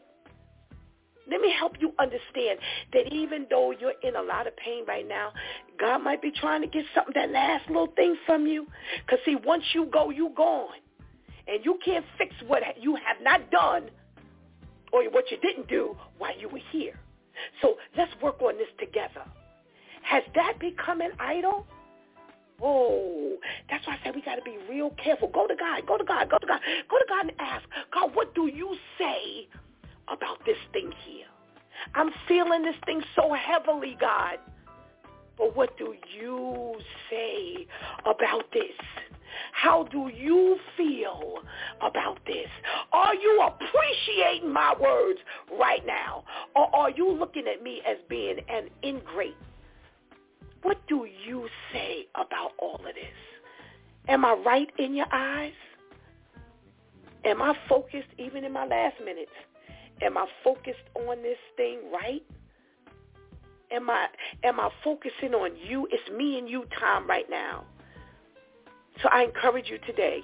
Let 1.30 1.40
me 1.40 1.54
help 1.58 1.74
you 1.80 1.94
understand 2.00 2.60
that 2.94 3.14
even 3.14 3.48
though 3.50 3.72
you're 3.72 3.94
in 4.04 4.16
a 4.16 4.22
lot 4.22 4.48
of 4.48 4.56
pain 4.58 4.84
right 4.88 5.08
now, 5.08 5.32
God 5.80 6.00
might 6.00 6.22
be 6.22 6.32
trying 6.32 6.62
to 6.62 6.68
get 6.68 6.84
something, 6.94 7.14
that 7.16 7.32
last 7.32 7.68
little 7.68 7.88
thing 7.96 8.16
from 8.26 8.48
you. 8.48 8.68
Because 9.06 9.20
see, 9.26 9.36
once 9.46 9.64
you 9.74 9.86
go, 9.86 10.10
you 10.10 10.32
gone. 10.36 10.68
And 11.48 11.64
you 11.66 11.80
can't 11.84 12.06
fix 12.18 12.34
what 12.48 12.64
you 12.80 12.96
have 12.96 13.18
not 13.22 13.50
done 13.52 13.90
or 14.92 15.04
what 15.10 15.32
you 15.32 15.38
didn't 15.38 15.68
do 15.68 15.96
while 16.18 16.38
you 16.38 16.50
were 16.50 16.62
here. 16.72 17.00
So 17.62 17.78
let's 17.98 18.12
work 18.22 18.42
on 18.42 18.58
this 18.58 18.68
together. 18.80 19.26
Has 20.04 20.24
that 20.36 20.60
become 20.60 21.02
an 21.02 21.12
idol? 21.20 21.66
Oh, 22.62 23.38
that's 23.70 23.86
why 23.88 23.94
I 23.94 24.00
said 24.04 24.16
we 24.16 24.22
got 24.22 24.36
to 24.36 24.44
be 24.44 24.58
real 24.70 24.92
careful. 25.04 25.30
Go 25.30 25.48
to 25.48 25.56
God. 25.56 25.86
Go 25.88 25.98
to 25.98 26.04
God. 26.04 26.30
Go 26.30 26.38
to 26.38 26.46
God. 26.46 26.62
Go 26.90 26.98
to 27.00 27.06
God 27.08 27.22
and 27.28 27.34
ask, 27.40 27.66
God, 27.94 28.12
what 28.14 28.36
do 28.36 28.48
you 28.48 28.76
say 29.00 29.48
about 30.08 30.46
this 30.46 30.58
thing 30.72 30.92
here? 31.06 31.26
I'm 31.96 32.12
feeling 32.28 32.62
this 32.64 32.76
thing 32.86 33.02
so 33.16 33.34
heavily, 33.34 33.98
God. 34.00 34.38
But 35.38 35.56
what 35.56 35.76
do 35.78 35.96
you 36.16 36.76
say 37.10 37.66
about 38.06 38.46
this? 38.54 38.76
How 39.54 39.84
do 39.84 40.10
you 40.14 40.58
feel 40.78 41.40
about 41.82 42.20
this? 42.26 42.48
Are 42.92 43.16
you 43.16 43.42
appreciating 43.48 44.52
my 44.52 44.74
words 44.80 45.20
right 45.60 45.86
now? 45.86 46.24
Or 46.56 46.74
are 46.76 46.90
you 46.90 47.12
looking 47.12 47.48
at 47.48 47.64
me 47.64 47.82
as 47.88 47.98
being 48.10 48.40
an 48.50 48.70
ingrate? 48.84 49.38
What 50.64 50.78
do 50.88 51.08
you 51.26 51.48
say 51.74 52.08
about 52.16 52.52
all 52.60 52.76
of 52.76 52.96
this? 52.96 53.22
Am 54.08 54.26
I 54.26 54.34
right 54.34 54.70
in 54.78 54.94
your 54.96 55.08
eyes? 55.12 55.54
Am 57.24 57.42
I 57.42 57.54
focused 57.70 58.10
even 58.18 58.44
in 58.44 58.52
my 58.52 58.66
last 58.66 58.96
minutes? 59.04 59.32
Am 60.02 60.18
I 60.18 60.26
focused 60.44 60.80
on 60.96 61.22
this 61.22 61.38
thing 61.56 61.80
right? 61.94 62.24
Am 63.72 63.90
I 63.90 64.08
am 64.44 64.60
I 64.60 64.70
focusing 64.84 65.34
on 65.34 65.52
you? 65.56 65.88
It's 65.92 66.10
me 66.12 66.38
and 66.40 66.50
you 66.50 66.66
time 66.80 67.08
right 67.08 67.30
now. 67.30 67.64
So 69.02 69.10
I 69.10 69.24
encourage 69.24 69.70
you 69.70 69.80
today, 69.86 70.22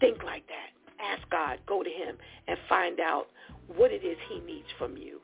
think 0.00 0.22
like 0.24 0.44
that. 0.48 1.04
Ask 1.04 1.28
God, 1.30 1.58
go 1.66 1.82
to 1.82 1.90
him, 1.90 2.16
and 2.48 2.58
find 2.68 2.98
out 3.00 3.28
what 3.76 3.92
it 3.92 4.04
is 4.04 4.16
he 4.28 4.40
needs 4.40 4.66
from 4.78 4.96
you. 4.96 5.20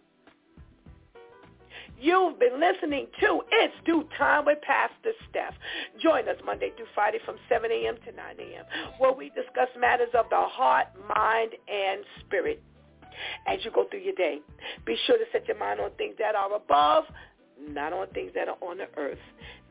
You've 2.01 2.39
been 2.39 2.61
listening 2.61 3.07
to 3.21 3.41
It's 3.51 3.75
DEW 3.85 4.09
Time 4.19 4.45
with 4.45 4.59
Pastor 4.63 5.13
Steph. 5.31 5.55
Join 6.03 6.29
us 6.29 6.37
Monday 6.45 6.71
through 6.77 6.87
Friday 6.95 7.19
from 7.25 7.37
7 7.49 7.71
a.m. 7.71 7.97
to 8.05 8.13
9 8.13 8.37
a.m. 8.39 8.65
where 8.99 9.13
we 9.13 9.31
discuss 9.31 9.69
matters 9.79 10.11
of 10.15 10.27
the 10.29 10.37
heart, 10.37 10.89
mind, 11.09 11.53
and 11.69 12.05
spirit. 12.21 12.63
As 13.47 13.65
you 13.65 13.71
go 13.71 13.87
through 13.89 14.01
your 14.01 14.15
day, 14.15 14.41
be 14.85 14.97
sure 15.07 15.17
to 15.19 15.25
set 15.33 15.47
your 15.47 15.59
mind 15.59 15.81
on 15.81 15.91
things 15.93 16.17
that 16.19 16.35
are 16.35 16.55
above, 16.55 17.05
not 17.69 17.93
on 17.93 18.09
things 18.09 18.33
that 18.35 18.49
are 18.49 18.59
on 18.61 18.79
the 18.79 18.89
earth 18.97 19.19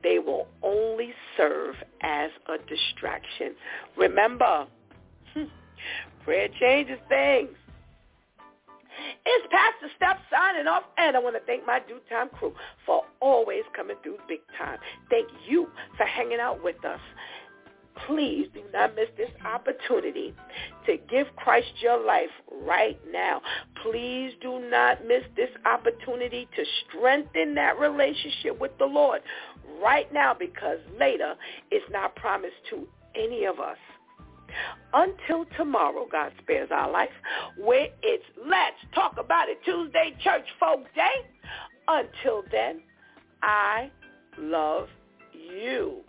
they 0.04 0.20
will 0.20 0.48
only 0.62 1.14
serve 1.38 1.76
as 2.02 2.30
a 2.48 2.58
distraction. 2.68 3.56
Remember, 3.98 4.68
hmm, 5.34 5.44
prayer 6.24 6.50
changes 6.60 7.00
things. 7.10 7.50
It's 9.26 9.48
past 9.52 9.74
Pastor 9.82 9.96
Steph 9.98 10.18
signing 10.32 10.68
off, 10.68 10.84
and 10.98 11.16
I 11.16 11.20
want 11.20 11.36
to 11.36 11.42
thank 11.46 11.66
my 11.66 11.80
DEW 11.80 12.00
Time 12.10 12.30
crew 12.30 12.54
for 12.86 13.04
always 13.22 13.64
coming 13.76 13.96
through 14.04 14.18
big 14.28 14.40
time. 14.58 14.78
Thank 15.10 15.28
you 15.48 15.68
for 15.98 16.06
hanging 16.06 16.40
out 16.40 16.64
with 16.64 16.84
us. 16.86 17.00
Please 18.08 18.48
do 18.54 18.62
not 18.74 18.96
miss 18.96 19.10
this 19.18 19.30
opportunity 19.46 20.34
to 20.86 20.98
give 21.10 21.28
Christ 21.36 21.72
your 21.82 22.04
life 22.04 22.30
right 22.64 23.00
now. 23.12 23.42
Please 23.84 24.34
do 24.42 24.60
not 24.70 25.06
miss 25.06 25.24
this 25.36 25.50
opportunity 25.66 26.48
to 26.56 26.64
strengthen 26.88 27.56
that 27.56 27.80
relationship 27.80 28.60
with 28.60 28.78
the 28.80 28.86
Lord 28.86 29.22
right 29.82 30.12
now 30.14 30.34
because 30.38 30.80
later 31.00 31.36
it's 31.72 31.86
not 31.92 32.16
promised 32.16 32.56
to 32.72 32.88
any 33.16 33.46
of 33.46 33.60
us. 33.60 33.78
Until 34.94 35.46
tomorrow, 35.58 36.08
God 36.12 36.32
spares 36.42 36.70
our 36.72 36.92
life, 36.92 37.10
where 37.58 37.88
it's 38.04 38.24
Let's 38.38 38.78
Talk 38.94 39.16
About 39.18 39.50
It 39.50 39.58
Tuesday 39.66 40.16
Church 40.24 40.46
Folk 40.60 40.84
Day. 40.94 41.28
Until 41.88 42.44
then, 42.52 42.82
I 43.42 43.90
love 44.38 44.90
you. 45.34 46.02